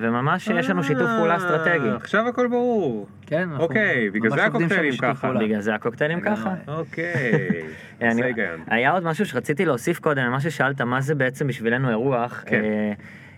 וממש 0.00 0.46
יש 0.46 0.70
לנו 0.70 0.84
שיתוף 0.84 1.10
פעולה 1.16 1.36
אסטרטגי. 1.36 1.88
אה, 1.88 1.96
עכשיו 1.96 2.28
הכל 2.28 2.46
ברור. 2.46 3.06
כן, 3.26 3.48
אנחנו 3.48 3.64
אוקיי, 3.64 4.10
בגלל 4.10 4.30
זה 4.30 4.44
הקוקטיילים 4.44 4.92
ככה. 5.00 5.32
בגלל 5.32 5.60
זה 5.60 5.74
הקוקטיילים. 5.74 6.20
ככה. 6.20 6.54
אוקיי. 6.68 7.62
היה 8.66 8.90
עוד 8.90 9.04
משהו 9.04 9.26
שרציתי 9.26 9.64
להוסיף 9.64 9.98
קודם 9.98 10.22
למה 10.22 10.40
ששאלת, 10.40 10.80
מה 10.80 11.00
זה 11.00 11.14
בעצם 11.14 11.46
בשבילנו 11.46 11.90
אירוח. 11.90 12.44
כן. 12.46 12.64
אה, 12.64 12.92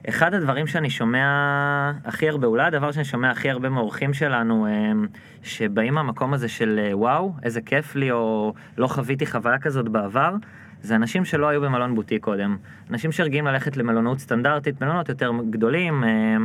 אחד 0.08 0.34
הדברים 0.34 0.66
שאני 0.66 0.90
שומע 0.90 1.92
הכי 2.04 2.28
הרבה, 2.28 2.46
אולי 2.46 2.66
הדבר 2.66 2.92
שאני 2.92 3.04
שומע 3.04 3.30
הכי 3.30 3.50
הרבה 3.50 3.68
מאורחים 3.68 4.14
שלנו, 4.14 4.66
אה, 4.66 4.92
שבאים 5.42 5.94
מהמקום 5.94 6.34
הזה 6.34 6.48
של 6.48 6.80
אה, 6.84 6.96
וואו, 6.96 7.32
איזה 7.42 7.60
כיף 7.60 7.96
לי, 7.96 8.10
או 8.10 8.52
לא 8.78 8.86
חוויתי 8.86 9.26
חוויה 9.26 9.58
כזאת 9.58 9.88
בעבר, 9.88 10.34
זה 10.82 10.96
אנשים 10.96 11.24
שלא 11.24 11.48
היו 11.48 11.60
במלון 11.60 11.94
בוטיק 11.94 12.24
קודם. 12.24 12.56
אנשים 12.90 13.12
שרגילים 13.12 13.46
ללכת 13.46 13.76
למלונות 13.76 14.18
סטנדרטית, 14.18 14.82
מלונות 14.82 15.08
יותר 15.08 15.32
גדולים, 15.50 16.04
אה, 16.04 16.36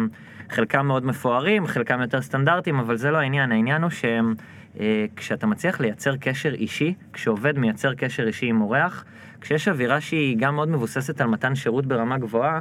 חלקם 0.49 0.87
מאוד 0.87 1.05
מפוארים, 1.05 1.67
חלקם 1.67 2.01
יותר 2.01 2.21
סטנדרטיים, 2.21 2.79
אבל 2.79 2.97
זה 2.97 3.11
לא 3.11 3.17
העניין, 3.17 3.51
העניין 3.51 3.81
הוא 3.81 3.89
שהם... 3.89 4.35
אה, 4.79 5.05
כשאתה 5.15 5.47
מצליח 5.47 5.79
לייצר 5.79 6.17
קשר 6.17 6.53
אישי, 6.53 6.93
כשעובד 7.13 7.59
מייצר 7.59 7.93
קשר 7.93 8.27
אישי 8.27 8.45
עם 8.45 8.61
אורח, 8.61 9.05
כשיש 9.41 9.67
אווירה 9.67 10.01
שהיא 10.01 10.37
גם 10.39 10.55
מאוד 10.55 10.69
מבוססת 10.69 11.21
על 11.21 11.27
מתן 11.27 11.55
שירות 11.55 11.85
ברמה 11.85 12.17
גבוהה, 12.17 12.59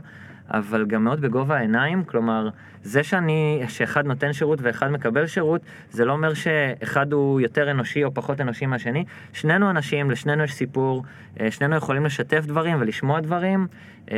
אבל 0.51 0.86
גם 0.86 1.05
מאוד 1.05 1.20
בגובה 1.20 1.56
העיניים, 1.56 2.05
כלומר, 2.05 2.48
זה 2.82 3.02
שאני, 3.02 3.62
שאחד 3.68 4.06
נותן 4.06 4.32
שירות 4.32 4.59
ואחד 4.62 4.90
מקבל 4.90 5.27
שירות, 5.27 5.60
זה 5.90 6.05
לא 6.05 6.12
אומר 6.12 6.35
שאחד 6.35 7.12
הוא 7.12 7.40
יותר 7.40 7.70
אנושי 7.70 8.05
או 8.05 8.14
פחות 8.14 8.40
אנושי 8.40 8.66
מהשני. 8.66 9.05
שנינו 9.32 9.70
אנשים, 9.70 10.10
לשנינו 10.10 10.44
יש 10.44 10.55
סיפור, 10.55 11.05
אה, 11.40 11.51
שנינו 11.51 11.77
יכולים 11.77 12.06
לשתף 12.06 12.47
דברים 12.47 12.77
ולשמוע 12.81 13.20
דברים, 13.20 13.66
אה, 14.10 14.16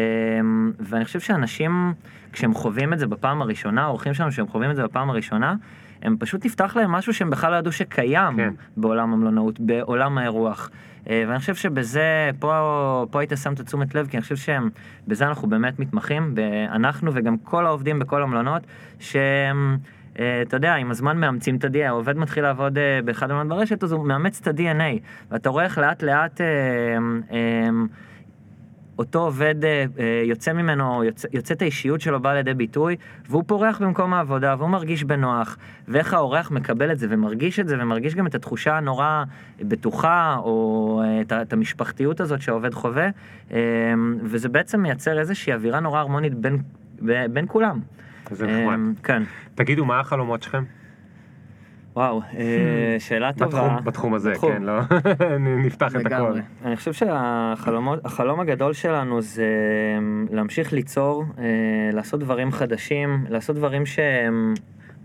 ואני 0.80 1.04
חושב 1.04 1.20
שאנשים, 1.20 1.94
כשהם 2.32 2.54
חווים 2.54 2.92
את 2.92 2.98
זה 2.98 3.06
בפעם 3.06 3.42
הראשונה, 3.42 3.82
האורחים 3.82 4.14
שלנו 4.14 4.32
שהם 4.32 4.48
חווים 4.48 4.70
את 4.70 4.76
זה 4.76 4.82
בפעם 4.82 5.10
הראשונה, 5.10 5.54
הם 6.02 6.16
פשוט 6.18 6.46
נפתח 6.46 6.76
להם 6.76 6.90
משהו 6.90 7.14
שהם 7.14 7.30
בכלל 7.30 7.52
לא 7.52 7.56
ידעו 7.56 7.72
שקיים 7.72 8.36
כן. 8.36 8.54
בעולם 8.76 9.12
המלונאות, 9.12 9.60
בעולם 9.60 10.18
האירוח. 10.18 10.70
אה, 11.08 11.24
ואני 11.28 11.38
חושב 11.38 11.54
שבזה, 11.54 12.30
פה, 12.38 13.06
פה 13.10 13.20
היית 13.20 13.32
שם 13.42 13.52
את 13.52 13.60
תשומת 13.60 13.94
לב, 13.94 14.06
כי 14.06 14.16
אני 14.16 14.22
חושב 14.22 14.36
שבזה 14.36 15.26
אנחנו 15.26 15.48
באמת 15.48 15.78
מתמחים, 15.78 16.34
אנחנו 16.70 17.10
וגם 17.14 17.38
כל 17.38 17.66
העובדים 17.66 17.98
בכל 17.98 18.22
המלונות, 18.22 18.62
שהם... 18.98 19.78
אה, 20.18 20.42
אתה 20.42 20.56
יודע, 20.56 20.74
עם 20.74 20.90
הזמן 20.90 21.18
מאמצים 21.20 21.56
את 21.56 21.64
ה-DNA, 21.64 21.86
העובד 21.86 22.16
מתחיל 22.18 22.42
לעבוד 22.42 22.78
אה, 22.78 23.00
באחד 23.04 23.30
המלונות 23.30 23.58
ברשת, 23.58 23.82
אז 23.84 23.92
הוא 23.92 24.06
מאמץ 24.06 24.40
את 24.40 24.46
ה-DNA, 24.48 24.98
ואתה 25.30 25.50
רואה 25.50 25.64
איך 25.64 25.78
לאט 25.78 26.02
לאט 26.02 26.40
אה, 26.40 26.46
אה, 27.32 27.68
אותו 28.98 29.18
עובד 29.18 29.64
אה, 29.64 29.84
אה, 29.98 30.22
יוצא 30.24 30.52
ממנו, 30.52 31.04
יוצא, 31.04 31.28
יוצאת 31.32 31.62
האישיות 31.62 32.00
שלו 32.00 32.20
באה 32.20 32.34
לידי 32.34 32.54
ביטוי, 32.54 32.96
והוא 33.28 33.44
פורח 33.46 33.82
במקום 33.82 34.14
העבודה, 34.14 34.54
והוא 34.58 34.70
מרגיש 34.70 35.04
בנוח, 35.04 35.56
ואיך 35.88 36.14
האורח 36.14 36.50
מקבל 36.50 36.92
את 36.92 36.98
זה 36.98 37.06
ומרגיש 37.10 37.60
את 37.60 37.68
זה, 37.68 37.76
ומרגיש 37.80 38.14
גם 38.14 38.26
את 38.26 38.34
התחושה 38.34 38.76
הנורא 38.76 39.24
בטוחה, 39.60 40.36
או 40.38 41.02
אה, 41.04 41.20
את, 41.20 41.32
את 41.32 41.52
המשפחתיות 41.52 42.20
הזאת 42.20 42.40
שהעובד 42.40 42.74
חווה, 42.74 43.08
וזה 44.22 44.48
בעצם 44.48 44.80
מייצר 44.80 45.18
איזושהי 45.18 45.52
אווירה 45.52 45.80
נורא 45.80 45.98
הרמונית 45.98 46.34
בין, 46.34 46.58
בין 47.32 47.44
כולם. 47.48 47.80
זה 48.30 48.46
נחמד. 48.46 48.78
כן. 49.02 49.22
תגידו, 49.54 49.84
מה 49.84 50.00
החלומות 50.00 50.42
שלכם? 50.42 50.64
וואו, 51.98 52.20
אה, 52.38 52.96
שאלה 52.98 53.32
טובה. 53.32 53.78
בתחום- 53.84 54.14
הזה. 54.14 54.32
כן, 54.40 54.62
לא? 54.62 54.80
נפתח 55.66 55.96
את 55.96 56.06
הכל. 56.06 56.32
אני 56.64 56.76
חושב 56.76 56.92
שהחלום 56.92 58.40
הגדול 58.40 58.72
שלנו 58.72 59.20
זה 59.20 59.46
אמ, 59.98 60.26
להמשיך 60.30 60.72
ליצור, 60.72 61.24
אה, 61.38 61.44
לעשות 61.92 62.20
דברים 62.20 62.52
חדשים, 62.52 63.24
לעשות 63.28 63.56
דברים 63.56 63.86
שהם 63.86 64.54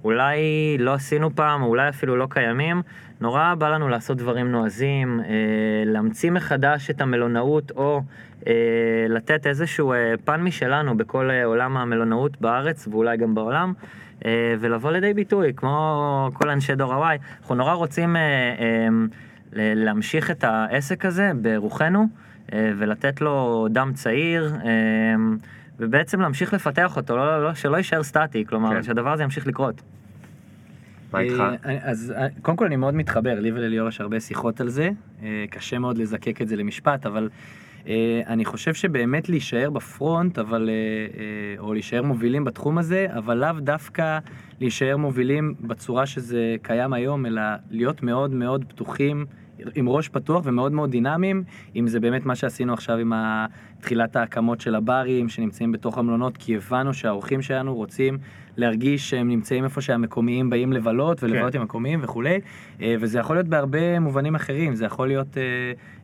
אולי 0.04 0.40
לא 0.80 0.94
עשינו 0.94 1.36
פעם, 1.36 1.62
או 1.62 1.68
אולי 1.68 1.90
אפילו 1.90 2.16
לא 2.16 2.28
קיימים. 2.30 2.82
נורא 3.22 3.54
בא 3.58 3.70
לנו 3.70 3.90
לעשות 3.90 4.18
דברים 4.18 4.52
נועזים, 4.52 5.20
אה, 5.20 5.26
להמציא 5.86 6.32
מחדש 6.32 6.90
את 6.90 7.02
המלונאות, 7.02 7.72
או 7.72 8.02
אה, 8.48 8.54
לתת 9.10 9.48
איזשהו 9.48 9.94
אה, 9.94 10.14
פן 10.26 10.42
משלנו 10.42 10.98
בכל 10.98 11.30
אה, 11.32 11.46
עולם 11.46 11.78
המלונאות 11.78 12.42
בארץ, 12.42 12.88
ואולי 12.92 13.18
גם 13.18 13.36
בעולם. 13.36 13.74
אה, 14.26 14.56
ולבוא 14.60 14.92
לידי 14.92 15.14
ביטוי, 15.14 15.54
כמו 15.56 16.30
כל 16.34 16.50
אנשי 16.50 16.76
דור 16.76 16.94
ה-Y. 16.94 17.18
אנחנו 17.42 17.56
נורא 17.56 17.74
רוצים 17.74 18.16
אה, 18.16 18.22
אה, 18.22 18.88
להמשיך 19.76 20.32
את 20.32 20.44
העסק 20.44 21.06
הזה 21.06 21.32
ברוחנו, 21.42 22.08
ולתת 22.52 23.22
לו 23.22 23.68
דם 23.72 23.92
צעיר, 23.94 24.56
ובעצם 25.80 26.22
להמשיך 26.22 26.54
לפתח 26.54 26.98
אותו, 26.98 27.18
לא, 27.18 27.44
לא, 27.44 27.54
שלא 27.54 27.78
יישאר 27.78 28.04
סטטי, 28.04 28.46
כלומר, 28.46 28.70
כן. 28.70 28.84
שהדבר 28.84 29.14
הזה 29.14 29.24
ימשיך 29.24 29.48
לקרות. 29.48 29.82
מה 31.14 31.20
איתך? 31.20 31.44
אז 31.64 32.14
קודם 32.42 32.58
כל 32.58 32.66
אני 32.66 32.76
מאוד 32.76 32.96
מתחבר, 32.96 33.40
לי 33.40 33.52
ולליאור 33.52 33.88
יש 33.88 34.02
הרבה 34.02 34.20
שיחות 34.20 34.62
על 34.62 34.70
זה, 34.70 34.90
קשה 35.50 35.80
מאוד 35.80 35.98
לזקק 35.98 36.42
את 36.42 36.48
זה 36.48 36.56
למשפט, 36.56 37.06
אבל 37.06 37.30
אני 38.28 38.46
חושב 38.46 38.74
שבאמת 38.74 39.30
להישאר 39.30 39.70
בפרונט, 39.70 40.40
אבל, 40.40 40.70
אה, 40.70 40.74
אה, 40.74 41.60
או 41.60 41.74
להישאר 41.74 42.04
מובילים 42.04 42.44
בתחום 42.44 42.78
הזה, 42.78 43.08
אבל 43.18 43.38
לאו 43.38 43.60
דווקא 43.60 44.20
להישאר 44.60 44.98
מובילים 44.98 45.54
בצורה 45.62 46.06
שזה 46.06 46.56
קיים 46.62 46.94
היום, 46.94 47.26
אלא 47.26 47.42
להיות 47.72 48.04
מאוד 48.04 48.32
מאוד 48.32 48.66
פתוחים. 48.68 49.26
עם 49.76 49.90
ראש 49.90 50.10
פתוח 50.10 50.42
ומאוד 50.46 50.72
מאוד 50.72 50.92
דינמיים, 50.92 51.44
אם 51.76 51.88
זה 51.88 52.00
באמת 52.00 52.26
מה 52.26 52.36
שעשינו 52.36 52.74
עכשיו 52.74 52.98
עם 52.98 53.14
תחילת 53.82 54.16
ההקמות 54.16 54.62
של 54.62 54.76
הברים 54.76 55.30
שנמצאים 55.30 55.72
בתוך 55.72 55.98
המלונות, 55.98 56.38
כי 56.38 56.56
הבנו 56.56 56.94
שהאורחים 56.94 57.42
שלנו 57.42 57.76
רוצים 57.76 58.18
להרגיש 58.58 59.10
שהם 59.10 59.28
נמצאים 59.28 59.64
איפה 59.64 59.82
שהמקומיים 59.82 60.50
באים 60.50 60.74
לבלות 60.74 61.24
ולבלות 61.24 61.52
כן. 61.52 61.58
עם 61.58 61.62
המקומיים 61.62 62.00
וכולי, 62.04 62.40
אה, 62.82 62.96
וזה 63.00 63.20
יכול 63.20 63.36
להיות 63.36 63.48
בהרבה 63.48 64.00
מובנים 64.00 64.36
אחרים, 64.36 64.76
זה 64.76 64.86
יכול 64.86 65.08
להיות 65.08 65.38
אה, 65.38 65.44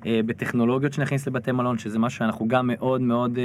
אה, 0.05 0.19
בטכנולוגיות 0.25 0.93
שנכניס 0.93 1.27
לבתי 1.27 1.51
מלון, 1.51 1.77
שזה 1.77 1.99
משהו 1.99 2.19
שאנחנו 2.19 2.47
גם 2.47 2.67
מאוד 2.67 3.01
מאוד 3.01 3.39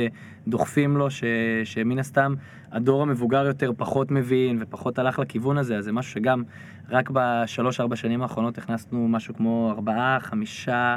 דוחפים 0.49 0.97
לו, 0.97 1.11
ש, 1.11 1.25
שמן 1.65 1.99
הסתם 1.99 2.35
הדור 2.73 3.03
המבוגר 3.03 3.47
יותר 3.47 3.71
פחות 3.77 4.11
מבין 4.11 4.59
ופחות 4.61 4.99
הלך 4.99 5.19
לכיוון 5.19 5.59
הזה, 5.59 5.77
אז 5.77 5.85
זה 5.85 5.93
משהו 5.93 6.13
שגם 6.13 6.43
רק 6.91 7.11
בשלוש-ארבע 7.13 7.97
שנים 7.97 8.23
האחרונות 8.23 8.59
הכנסנו 8.59 9.09
משהו 9.09 9.35
כמו 9.35 9.73
ארבעה, 9.77 10.19
חמישה, 10.21 10.97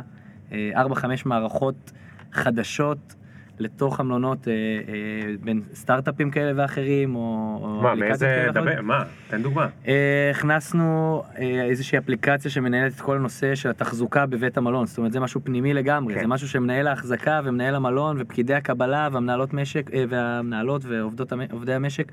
אה, 0.51 0.71
ארבע-חמש 0.75 1.25
מערכות 1.25 1.91
חדשות. 2.31 3.15
לתוך 3.59 3.99
המלונות 3.99 4.47
אה, 4.47 4.53
אה, 4.53 5.33
בין 5.43 5.61
סטארט-אפים 5.73 6.31
כאלה 6.31 6.51
ואחרים, 6.55 7.15
או, 7.15 7.79
מה, 7.83 7.95
מאיזה... 7.95 8.47
דבר, 8.53 8.81
מה? 8.81 9.03
תן 9.27 9.41
דוגמה. 9.41 9.67
אה, 9.87 10.31
הכנסנו 10.31 11.23
אה, 11.37 11.63
איזושהי 11.63 11.97
אפליקציה 11.97 12.51
שמנהלת 12.51 12.93
את 12.95 13.01
כל 13.01 13.15
הנושא 13.15 13.55
של 13.55 13.69
התחזוקה 13.69 14.25
בבית 14.25 14.57
המלון, 14.57 14.85
זאת 14.85 14.97
אומרת 14.97 15.11
זה 15.11 15.19
משהו 15.19 15.41
פנימי 15.43 15.73
לגמרי, 15.73 16.13
כן. 16.13 16.21
זה 16.21 16.27
משהו 16.27 16.47
שמנהל 16.47 16.87
ההחזקה 16.87 17.41
ומנהל 17.43 17.75
המלון 17.75 18.17
ופקידי 18.19 18.53
הקבלה 18.53 19.09
והמנהלות 19.11 19.53
משק, 19.53 19.91
אה, 19.93 20.03
והמנהלות 20.09 20.81
ועובדי 20.85 21.73
המשק 21.73 22.11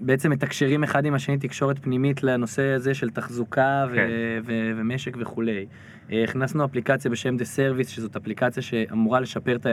בעצם 0.00 0.30
מתקשרים 0.30 0.84
אחד 0.84 1.04
עם 1.04 1.14
השני 1.14 1.38
תקשורת 1.38 1.78
פנימית 1.78 2.22
לנושא 2.22 2.62
הזה 2.62 2.94
של 2.94 3.10
תחזוקה 3.10 3.86
ו- 3.90 3.94
כן. 3.94 4.08
ו- 4.44 4.72
ומשק 4.76 5.16
וכולי. 5.20 5.66
אה, 6.12 6.24
הכנסנו 6.24 6.64
אפליקציה 6.64 7.10
בשם 7.10 7.36
The 7.36 7.40
Service, 7.56 7.88
שזאת 7.88 8.16
אפליקציה 8.16 8.62
שאמורה 8.62 9.20
לשפר 9.20 9.56
את 9.56 9.66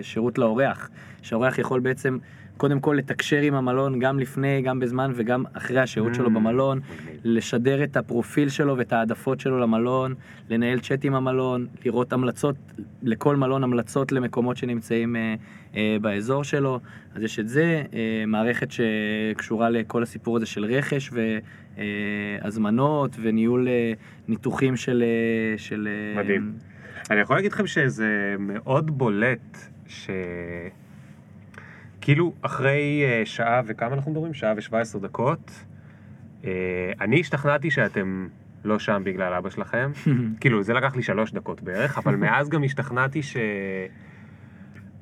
השירות 0.00 0.38
לאורח, 0.38 0.90
שהאורח 1.22 1.58
יכול 1.58 1.80
בעצם 1.80 2.18
קודם 2.56 2.80
כל 2.80 2.94
לתקשר 2.98 3.40
עם 3.40 3.54
המלון 3.54 3.98
גם 3.98 4.18
לפני, 4.18 4.62
גם 4.62 4.80
בזמן 4.80 5.12
וגם 5.14 5.44
אחרי 5.52 5.80
השהות 5.80 6.14
שלו 6.14 6.26
Mm, 6.26 6.30
במלון. 6.30 6.80
לשדר 7.24 7.84
את 7.84 7.96
הפרופיל 7.96 8.48
שלו 8.48 8.76
ואת 8.76 8.92
העדפות 8.92 9.40
שלו 9.40 9.58
למלון, 9.58 10.14
לנהל 10.50 10.80
צ'אט 10.80 11.04
עם 11.04 11.14
המלון, 11.14 11.66
לראות 11.84 12.12
המלצות, 12.12 12.56
לכל 13.02 13.36
מלון 13.36 13.64
המלצות 13.64 14.12
למקומות 14.12 14.56
שנמצאים 14.56 15.16
אה, 15.16 15.20
אה, 15.20 15.34
באזור 16.00 16.44
שלו, 16.44 16.80
אז 17.14 17.22
יש 17.22 17.38
את 17.38 17.48
זה, 17.48 17.82
אה, 17.94 18.24
מערכת 18.26 18.68
שקשורה 18.70 19.70
לכל 19.70 20.02
הסיפור 20.02 20.36
הזה 20.36 20.46
של 20.46 20.64
רכש 20.64 21.10
והזמנות 22.42 23.16
וניהול 23.20 23.68
אה, 23.68 23.92
ניתוחים 24.28 24.76
של... 24.76 25.02
אה, 25.02 25.58
של 25.58 25.88
אה, 25.88 26.22
מדהים. 26.22 26.52
אני 27.10 27.20
יכול 27.20 27.36
להגיד 27.36 27.52
לכם 27.52 27.66
שזה 27.66 28.36
מאוד 28.38 28.90
בולט 28.90 29.58
ש... 29.88 30.10
כאילו 32.00 32.32
אחרי 32.42 33.02
אה, 33.04 33.22
שעה 33.26 33.60
וכמה 33.66 33.94
אנחנו 33.94 34.10
מדברים? 34.10 34.34
שעה 34.34 34.54
ושבע 34.56 34.80
עשרה 34.80 35.00
דקות. 35.00 35.64
אה, 36.44 36.50
אני 37.00 37.20
השתכנעתי 37.20 37.70
שאתם 37.70 38.28
לא 38.64 38.78
שם 38.78 39.02
בגלל 39.04 39.32
אבא 39.32 39.50
שלכם. 39.50 39.90
כאילו 40.40 40.62
זה 40.62 40.72
לקח 40.72 40.96
לי 40.96 41.02
שלוש 41.02 41.32
דקות 41.32 41.62
בערך, 41.62 41.98
אבל 41.98 42.16
מאז 42.24 42.48
גם 42.48 42.64
השתכנעתי 42.64 43.20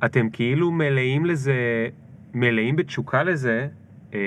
שאתם 0.00 0.30
כאילו 0.30 0.70
מלאים 0.70 1.26
לזה, 1.26 1.88
מלאים 2.34 2.76
בתשוקה 2.76 3.22
לזה, 3.22 3.68
אה, 4.14 4.18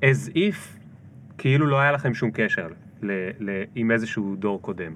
as 0.00 0.30
if 0.34 0.78
כאילו 1.38 1.66
לא 1.66 1.80
היה 1.80 1.92
לכם 1.92 2.14
שום 2.14 2.30
קשר 2.34 2.68
ל, 3.02 3.10
ל, 3.40 3.62
עם 3.74 3.90
איזשהו 3.90 4.36
דור 4.36 4.62
קודם. 4.62 4.92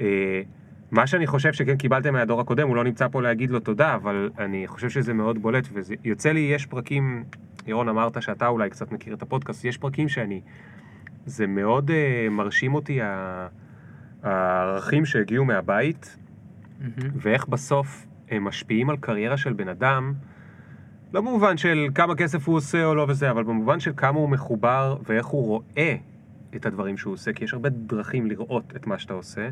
אה, 0.00 0.42
מה 0.90 1.06
שאני 1.06 1.26
חושב 1.26 1.52
שכן 1.52 1.76
קיבלתם 1.76 2.12
מהדור 2.12 2.40
הקודם, 2.40 2.68
הוא 2.68 2.76
לא 2.76 2.84
נמצא 2.84 3.08
פה 3.08 3.22
להגיד 3.22 3.50
לו 3.50 3.60
תודה, 3.60 3.94
אבל 3.94 4.30
אני 4.38 4.66
חושב 4.66 4.88
שזה 4.88 5.14
מאוד 5.14 5.42
בולט, 5.42 5.68
ויוצא 5.72 6.32
לי, 6.32 6.40
יש 6.40 6.66
פרקים, 6.66 7.24
ירון 7.66 7.88
אמרת 7.88 8.22
שאתה 8.22 8.46
אולי 8.46 8.70
קצת 8.70 8.92
מכיר 8.92 9.14
את 9.14 9.22
הפודקאסט, 9.22 9.64
יש 9.64 9.78
פרקים 9.78 10.08
שאני, 10.08 10.40
זה 11.26 11.46
מאוד 11.46 11.90
uh, 11.90 12.30
מרשים 12.30 12.74
אותי 12.74 12.98
הערכים 14.22 15.04
שהגיעו 15.04 15.44
מהבית, 15.44 16.16
מהמם. 16.80 17.10
ואיך 17.14 17.48
בסוף 17.48 18.06
משפיעים 18.38 18.90
על 18.90 18.96
קריירה 18.96 19.36
של 19.36 19.52
בן 19.52 19.68
אדם, 19.68 20.12
לא 21.12 21.20
במובן 21.20 21.56
של 21.56 21.88
כמה 21.94 22.14
כסף 22.14 22.48
הוא 22.48 22.56
עושה 22.56 22.84
או 22.84 22.94
לא 22.94 23.06
וזה, 23.08 23.30
אבל 23.30 23.42
במובן 23.42 23.80
של 23.80 23.92
כמה 23.96 24.18
הוא 24.18 24.28
מחובר 24.28 24.96
ואיך 25.08 25.26
הוא 25.26 25.46
רואה 25.46 25.96
את 26.56 26.66
הדברים 26.66 26.96
שהוא 26.96 27.14
עושה, 27.14 27.32
כי 27.32 27.44
יש 27.44 27.52
הרבה 27.54 27.68
דרכים 27.68 28.26
לראות 28.26 28.72
את 28.76 28.86
מה 28.86 28.98
שאתה 28.98 29.14
עושה. 29.14 29.48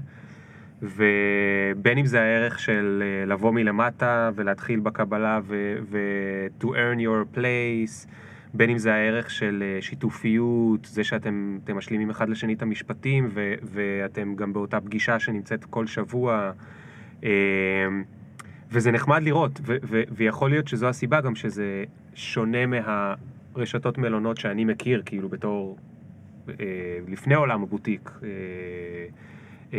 ובין 0.83 1.99
אם 1.99 2.07
זה 2.07 2.21
הערך 2.21 2.59
של 2.59 3.03
אה, 3.07 3.27
לבוא 3.27 3.53
מלמטה 3.53 4.31
ולהתחיל 4.35 4.81
בקבלה 4.81 5.41
ו- 5.43 5.77
ו- 5.91 6.47
to 6.61 6.67
earn 6.67 6.99
your 6.99 7.37
place, 7.37 8.09
בין 8.55 8.71
אם 8.71 8.79
זה 8.79 8.95
הערך 8.95 9.31
של 9.31 9.63
אה, 9.67 9.83
שיתופיות, 9.83 10.85
זה 10.85 11.05
שאתם 11.05 11.59
אתם 11.65 11.77
משלימים 11.77 12.11
אחד 12.11 12.29
לשני 12.29 12.55
את 12.55 12.63
המשפטים 12.63 13.31
ואתם 13.63 14.35
גם 14.35 14.53
באותה 14.53 14.81
פגישה 14.81 15.19
שנמצאת 15.19 15.65
כל 15.65 15.87
שבוע. 15.87 16.53
וזה 18.71 18.91
נחמד 18.93 19.23
לראות, 19.23 19.61
ו- 19.67 19.77
ו- 19.83 20.03
ויכול 20.11 20.51
להיות 20.51 20.69
שזו 20.69 20.89
הסיבה 20.89 21.21
גם 21.21 21.35
שזה 21.35 21.85
שונה 22.15 22.59
מהרשתות 22.67 23.99
מלונות 23.99 24.37
שאני 24.37 24.65
מכיר, 24.65 25.03
כאילו 25.07 25.29
בתור, 25.29 25.77
אה, 26.49 26.55
לפני 27.09 27.35
עולם 27.35 27.63
הבוטיק. 27.63 28.11
אה, 28.23 28.29
אה, 29.75 29.79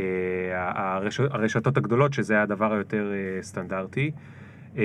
הרש- 0.97 1.19
הרשתות 1.19 1.77
הגדולות, 1.77 2.13
שזה 2.13 2.41
הדבר 2.41 2.73
היותר 2.73 3.11
אה, 3.13 3.43
סטנדרטי. 3.43 4.11
אה, 4.77 4.83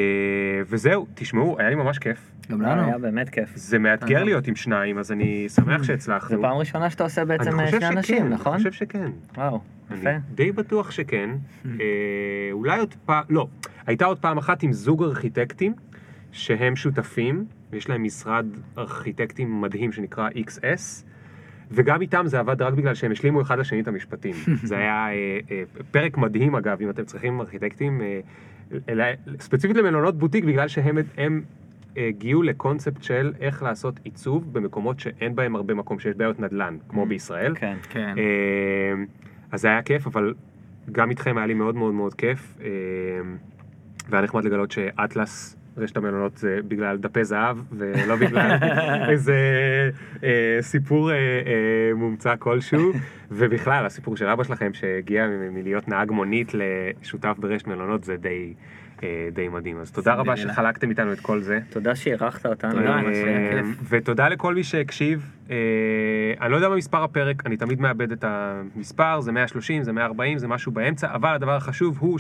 וזהו, 0.69 1.07
תשמעו, 1.15 1.57
היה 1.59 1.69
לי 1.69 1.75
ממש 1.75 1.99
כיף. 1.99 2.31
גם 2.51 2.63
לנו. 2.63 2.83
היה 2.83 2.99
באמת 2.99 3.29
כיף. 3.29 3.57
זה 3.57 3.79
מאתגר 3.79 4.19
אה. 4.19 4.25
להיות 4.25 4.47
עם 4.49 4.57
שניים, 4.57 4.99
אז 4.99 5.13
אני 5.13 5.49
שמח 5.49 5.83
שהצלחנו. 5.83 6.37
זו 6.37 6.43
פעם 6.43 6.57
ראשונה 6.57 6.91
שאתה 6.91 7.05
עושה 7.05 7.21
אני 7.23 7.29
בעצם 7.29 7.61
אה, 7.61 7.65
חושב 7.67 7.81
שני 7.81 7.89
אנשים, 7.89 8.17
שכן, 8.19 8.29
נכון? 8.29 8.53
אני 8.53 8.59
חושב 8.59 8.73
שכן. 8.73 9.11
וואו, 9.37 9.61
יפה. 9.91 10.11
אני 10.11 10.19
די 10.35 10.53
בטוח 10.53 10.91
שכן. 10.91 11.31
אה, 11.81 11.85
אולי 12.53 12.79
עוד 12.79 12.95
פעם, 13.05 13.25
לא, 13.31 13.49
הייתה 13.87 14.05
עוד 14.05 14.19
פעם 14.19 14.39
אחת 14.39 14.63
עם 14.63 14.73
זוג 14.73 15.03
ארכיטקטים 15.03 15.73
שהם 16.33 16.77
שותפים, 16.77 17.45
ויש 17.71 17.89
להם 17.89 18.03
משרד 18.03 18.47
ארכיטקטים 18.79 19.61
מדהים 19.61 19.93
שנקרא 19.93 20.29
XS, 20.31 21.05
וגם 21.71 22.01
איתם 22.01 22.23
זה 22.27 22.39
עבד 22.39 22.63
רק 22.63 22.75
בגלל 22.75 22.95
שהם 22.95 23.13
השלימו 23.13 23.43
אחד 23.43 23.59
לשני 23.59 23.81
את 23.81 23.89
המשפטים. 23.89 24.35
זה 24.63 24.77
היה 24.77 25.07
אה, 25.09 25.13
אה, 25.51 25.63
פרק 25.91 26.17
מדהים 26.19 26.55
אגב, 26.55 26.79
אם 26.81 26.91
אתם 26.91 27.05
צריכים 27.05 27.41
ארכיטקטים, 27.41 28.01
אה, 28.01 28.21
אלא- 28.89 29.05
ספציפית 29.41 29.77
למלונות 29.77 30.19
בוטיק, 30.19 30.45
בגלל 30.45 30.69
שהם 30.69 30.99
הם 31.17 31.43
הגיעו 31.97 32.43
לקונספט 32.43 33.03
של 33.03 33.33
איך 33.41 33.63
לעשות 33.63 34.01
עיצוב 34.05 34.53
במקומות 34.53 35.01
שאין 35.01 35.35
בהם 35.35 35.57
הרבה 35.57 35.75
מקום, 35.75 35.99
שיש 35.99 36.17
בעיות 36.17 36.41
נדל"ן, 36.41 36.77
כמו 36.89 37.07
בישראל. 37.07 37.55
כן. 37.57 37.77
כן. 37.91 38.15
אה, 38.19 39.05
אז 39.55 39.61
זה 39.61 39.69
היה 39.69 39.83
כיף, 39.83 40.07
אבל 40.07 40.35
גם 40.93 41.11
איתכם 41.11 41.37
היה 41.39 41.47
לי 41.47 41.55
מאוד 41.55 41.75
מאוד 41.75 41.95
מאוד 41.95 42.15
כיף. 42.15 42.59
אה, 42.61 42.67
והיה 44.09 44.25
נחמד 44.25 44.45
לגלות 44.45 44.71
שאטלס, 44.71 45.57
רשת 45.77 45.97
המלונות, 45.97 46.37
זה 46.37 46.59
בגלל 46.69 46.97
דפי 46.97 47.25
זהב, 47.25 47.57
ולא 47.73 48.17
בגלל 48.17 48.59
איזה 49.11 49.37
אה, 50.25 50.59
סיפור 50.61 51.11
אה, 51.11 51.17
אה, 51.17 51.95
מומצא 51.95 52.35
כלשהו. 52.39 52.93
ובכלל, 53.31 53.87
הסיפור 53.87 54.17
של 54.17 54.27
אבא 54.27 54.45
שלכם 54.45 54.73
שהגיע 54.73 55.27
מלהיות 55.53 55.89
נהג 55.89 56.11
מונית 56.11 56.53
לשותף 56.55 57.37
ברשת 57.39 57.67
מלונות, 57.67 58.05
זה 58.05 58.17
די, 58.17 58.55
אה, 59.03 59.29
די 59.33 59.49
מדהים. 59.49 59.81
אז 59.81 59.93
תודה 59.93 60.15
רבה. 60.15 60.37
שחלקתם 60.37 60.91
איתנו 60.91 61.13
את 61.13 61.21
כל 61.21 61.41
זה. 61.41 61.61
תודה 61.71 61.95
שאירחת 61.95 62.47
אותנו. 62.47 62.81
אה. 62.87 63.61
ותודה 63.89 64.29
לכל 64.29 64.55
מי 64.55 64.65
שהקשיב. 64.65 65.31
אה, 65.51 65.57
אני 66.41 66.51
לא 66.51 66.57
יודע 66.57 66.69
מה 66.69 66.77
מספר 66.77 67.03
הפרק, 67.03 67.47
אני 67.47 67.57
תמיד 67.57 67.81
מאבד 67.81 68.13
את 68.13 68.25
המספר, 68.25 69.21
זה 69.21 69.33
130, 69.33 69.83
זה 69.83 69.93
140, 69.93 70.39
זה 70.39 70.49
משהו 70.49 70.73
באמצע, 70.73 71.15
אבל 71.15 71.35
הדבר 71.35 71.57
החשוב 71.57 71.99
הוא 72.01 72.19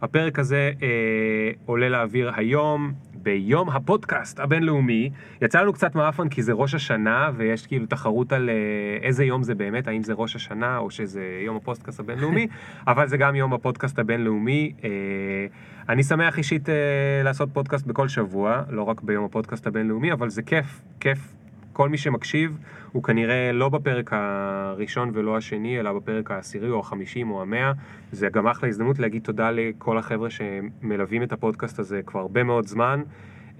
שהפרק 0.00 0.38
הזה 0.38 0.72
אה, 0.82 1.50
עולה 1.66 1.88
לאוויר 1.88 2.30
היום, 2.36 2.92
ביום 3.26 3.70
הפודקאסט 3.70 4.40
הבינלאומי. 4.40 5.10
יצא 5.42 5.60
לנו 5.60 5.72
קצת 5.72 5.94
מעפן 5.94 6.28
כי 6.28 6.42
זה 6.42 6.52
ראש 6.52 6.74
השנה, 6.74 7.30
ויש 7.36 7.66
כאילו 7.66 7.86
תחרות 7.86 8.32
על 8.32 8.50
אה, 8.50 8.54
איזה 9.02 9.24
יום 9.24 9.42
זה 9.42 9.54
באמת, 9.54 9.88
האם 9.88 10.02
זה 10.02 10.12
ראש 10.12 10.36
השנה 10.36 10.78
או 10.78 10.90
שזה 10.90 11.22
יום 11.44 11.56
הפודקאסט 11.56 12.00
הבינלאומי, 12.00 12.46
אבל 12.86 13.06
זה 13.08 13.16
גם 13.16 13.34
יום 13.34 13.52
הפודקאסט 13.52 13.98
הבינלאומי. 13.98 14.72
אה, 14.84 14.90
אני 15.88 16.02
שמח 16.02 16.38
אישית 16.38 16.68
אה, 16.68 16.74
לעשות 17.24 17.48
פודקאסט 17.52 17.86
בכל 17.86 18.08
שבוע, 18.08 18.62
לא 18.70 18.82
רק 18.82 19.00
ביום 19.02 19.24
הפודקאסט 19.24 19.66
הבינלאומי, 19.66 20.12
אבל 20.12 20.28
זה 20.28 20.42
כיף, 20.42 20.82
כיף. 21.00 21.32
כל 21.76 21.88
מי 21.88 21.98
שמקשיב 21.98 22.58
הוא 22.92 23.02
כנראה 23.02 23.52
לא 23.52 23.68
בפרק 23.68 24.10
הראשון 24.12 25.10
ולא 25.14 25.36
השני, 25.36 25.80
אלא 25.80 25.92
בפרק 25.92 26.30
העשירי 26.30 26.70
או 26.70 26.80
החמישים 26.80 27.30
או 27.30 27.42
המאה. 27.42 27.72
זה 28.12 28.28
גם 28.28 28.46
אחלה 28.46 28.68
הזדמנות 28.68 28.98
להגיד 28.98 29.22
תודה 29.22 29.50
לכל 29.50 29.98
החבר'ה 29.98 30.28
שמלווים 30.30 31.22
את 31.22 31.32
הפודקאסט 31.32 31.78
הזה 31.78 32.00
כבר 32.06 32.20
הרבה 32.20 32.42
מאוד 32.42 32.66
זמן. 32.66 33.02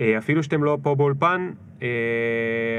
אה, 0.01 0.19
אפילו 0.19 0.43
שאתם 0.43 0.65
לא 0.65 0.79
פה 0.83 0.95
באולפן, 0.95 1.51
אה, 1.83 1.89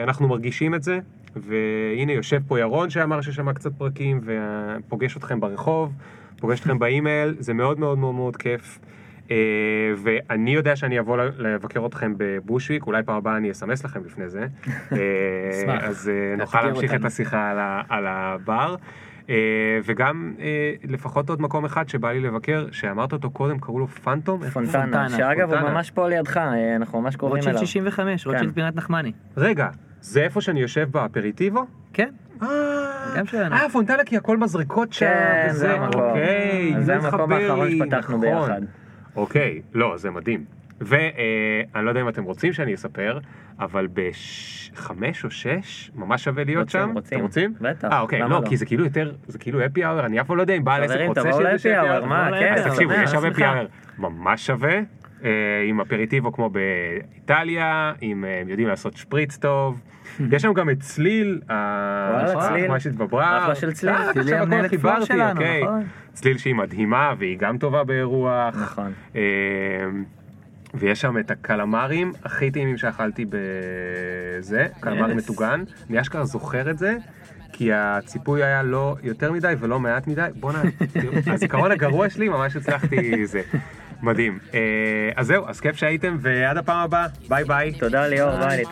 אנחנו 0.03 0.27
מרגישים 0.27 0.75
את 0.75 0.83
זה. 0.83 0.99
והנה 1.35 2.11
יושב 2.11 2.41
פה 2.47 2.59
ירון 2.59 2.89
שאמר 2.89 3.21
ששמע 3.21 3.53
קצת 3.53 3.71
פרקים 3.77 4.21
ופוגש 4.23 5.17
אתכם 5.17 5.39
ברחוב, 5.39 5.93
פוגש 6.39 6.59
אתכם 6.59 6.79
באימייל, 6.79 7.35
זה 7.39 7.53
מאוד 7.53 7.79
מאוד 7.79 7.97
מאוד 7.97 8.15
מאוד 8.15 8.37
כיף. 8.37 8.79
Uh, 9.27 9.29
ואני 9.97 10.53
יודע 10.53 10.75
שאני 10.75 10.99
אבוא 10.99 11.17
לבקר 11.17 11.85
אתכם 11.85 12.13
בבושוויק, 12.17 12.87
אולי 12.87 13.03
פעם 13.03 13.15
הבאה 13.15 13.37
אני 13.37 13.51
אסמס 13.51 13.85
לכם 13.85 14.05
לפני 14.05 14.29
זה. 14.29 14.47
אשמח. 15.51 15.83
אז 15.83 16.11
uh, 16.35 16.39
נוכל 16.39 16.61
להמשיך 16.61 16.93
את. 16.93 17.05
השיחה 17.05 17.51
על, 17.89 18.05
הבר. 18.07 18.75
Uh, 19.25 19.29
וגם 19.85 20.33
uh, 20.37 20.41
לפחות 20.91 21.29
עוד 21.29 21.41
מקום 21.41 21.65
אחד 21.65 21.89
שבא 21.89 22.11
לי 22.11 22.19
לבקר, 22.19 22.67
שאמרת 22.71 23.13
אותו 23.13 23.31
קודם, 23.31 23.59
קראו 23.59 23.79
לו 23.79 23.87
פנטום? 23.87 24.49
פונטנה, 24.49 25.09
שאגב 25.09 25.53
הוא. 25.53 25.59
ממש 25.59 25.91
פה 25.91 26.09
לידך, 26.09 26.37
אה, 26.37 26.75
אנחנו 26.75 27.01
ממש 27.01 27.15
קרובים 27.15 27.35
רוטשילד 27.35 27.55
אליו. 27.55 27.67
65, 27.67 28.23
כן. 28.23 28.29
רוטשילד 28.29 28.53
פינת 28.53 28.75
נחמני. 28.75 29.11
רגע, 29.37 29.69
זה 30.01 30.23
איפה 30.23 30.41
שאני 30.41 30.59
יושב 30.59 30.87
באפריטיבו? 30.91 31.65
כן, 31.93 32.09
אה, 32.41 32.47
גם 33.17 33.25
שלנו. 33.25 33.55
אה, 33.55 33.69
פונטנה 33.69 34.03
כי 34.03 34.17
הכל 34.17 34.37
מזריקות 34.37 34.93
שם, 34.93 35.05
כן, 35.05 35.47
וזה, 35.49 35.59
זה 35.59 35.73
המקום. 35.73 36.01
אוקיי, 36.01 36.73
האחרון 36.91 37.67
לי, 37.67 37.77
שפתחנו 37.77 38.17
נכון. 38.17 38.47
ביחד. 38.47 38.61
אוקיי, 39.17 39.61
לא, 39.73 39.97
זה 39.97 40.11
מדהים. 40.11 40.45
ואני 40.81 41.85
לא 41.85 41.89
יודע 41.89 42.01
אם 42.01 42.09
אתם 42.09 42.23
רוצים 42.23 42.53
שאני 42.53 42.73
אספר, 42.73 43.19
אבל 43.59 43.87
בחמש 43.93 45.23
או 45.23 45.31
שש, 45.31 45.91
ממש 45.95 46.23
שווה 46.23 46.43
להיות 46.43 46.63
רוצים, 46.63 46.81
שם. 46.81 46.91
רוצים. 46.93 47.17
אתם 47.17 47.25
רוצים? 47.25 47.53
בטח, 47.61 47.87
אה, 47.91 47.99
אוקיי, 47.99 48.19
לא, 48.19 48.29
לא? 48.29 48.41
כי 48.49 48.57
זה 48.57 48.65
כאילו 48.65 48.83
יותר, 48.83 49.15
זה 49.27 49.39
כאילו 49.39 49.65
אפי 49.65 49.83
האוור, 49.83 50.05
אני 50.05 50.21
אף 50.21 50.27
פעם 50.27 50.37
לא 50.37 50.41
יודע 50.41 50.53
אם 50.53 50.63
בעל 50.63 50.83
עסק 50.83 50.99
רוצה 51.07 51.33
שזה 51.33 51.43
להפי 51.43 51.73
האוור, 51.73 52.05
מה, 52.05 52.29
כן, 52.39 52.53
אז 52.53 52.65
תקשיבו, 52.67 52.93
יש 52.93 53.11
שם 53.11 53.25
אפי. 53.25 53.43
האוור 53.43 53.67
ממש 53.97 54.45
שווה, 54.45 54.79
אה, 55.23 55.29
עם 55.67 55.81
אפריטיבו 55.81 56.31
כמו 56.31 56.49
באיטליה, 56.49 57.93
עם, 58.01 58.25
אה, 58.25 58.41
יודעים 58.47 58.67
לעשות 58.67 58.97
שפריץ 58.97 59.37
טוב. 59.37 59.81
יש 60.33 60.41
שם 60.41 60.53
גם 60.53 60.69
את 60.69 60.79
צליל, 60.79 61.41
צליל. 62.47 62.67
מה 62.67 62.79
שהתבברה. 62.79 63.43
אחלה 63.43 63.55
של 63.55 63.73
צליל. 63.73 63.93
אה, 63.93 64.09
עכשיו 64.09 64.23
הכל 64.23 64.33
המנהלת 64.33 64.69
חיברתי, 64.69 65.05
שלנו, 65.05 65.39
אוקיי. 65.41 65.63
נכון. 65.63 65.83
צליל 66.13 66.37
שהיא 66.37 66.55
מדהימה 66.55 67.13
והיא 67.19 67.37
גם 67.37 67.57
טובה 67.57 67.83
באירוח. 67.83 68.55
נכון. 68.61 68.91
אה, 69.15 69.21
ויש 70.73 71.01
שם 71.01 71.17
את 71.17 71.31
הקלמרים 71.31 72.11
הכי 72.23 72.51
טעימים 72.51 72.77
שאכלתי 72.77 73.25
בזה, 73.29 74.67
קלמרי 74.79 75.11
Yes. 75.11 75.15
מטוגן. 75.15 75.63
אני 75.89 76.01
אשכרה 76.01 76.25
זוכר 76.25 76.69
את 76.69 76.77
זה, 76.77 76.97
כי 77.53 77.73
הציפוי 77.73 78.43
היה 78.43 78.63
לא 78.63 78.95
יותר 79.03 79.31
מדי 79.31 79.53
ולא 79.59 79.79
מעט 79.79 80.07
מדי. 80.07 80.27
בואנה, 80.39 80.61
הזיכרון 81.33 81.71
הגרוע 81.71 82.09
שלי 82.09 82.29
ממש 82.29 82.55
הצלחתי 82.55 83.25
זה. 83.25 83.41
מדהים. 84.01 84.39
אה, 84.53 84.59
אז 85.15 85.27
זהו, 85.27 85.45
אז 85.47 85.59
כיף 85.59 85.75
שהייתם, 85.75 86.17
ועד 86.21 86.57
הפעם 86.57 86.77
הבאה, 86.77 87.07
ביי 87.27 87.43
ביי. 87.43 87.71
תודה 87.79 88.07
ליאור, 88.07 88.37
ביי, 88.37 88.63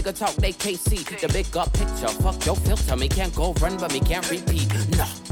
nigga 0.00 0.12
talk, 0.12 0.34
they 0.36 0.52
can't 0.52 0.78
see 0.78 1.02
the 1.20 1.28
big 1.32 1.56
up 1.56 1.72
picture. 1.72 2.08
Fuck 2.22 2.46
your 2.46 2.56
filter, 2.56 2.96
me 2.96 3.08
can't 3.08 3.34
go 3.34 3.52
run, 3.60 3.76
but 3.76 3.92
me 3.92 4.00
can't 4.00 4.28
repeat. 4.30 4.68
Nah. 4.96 5.29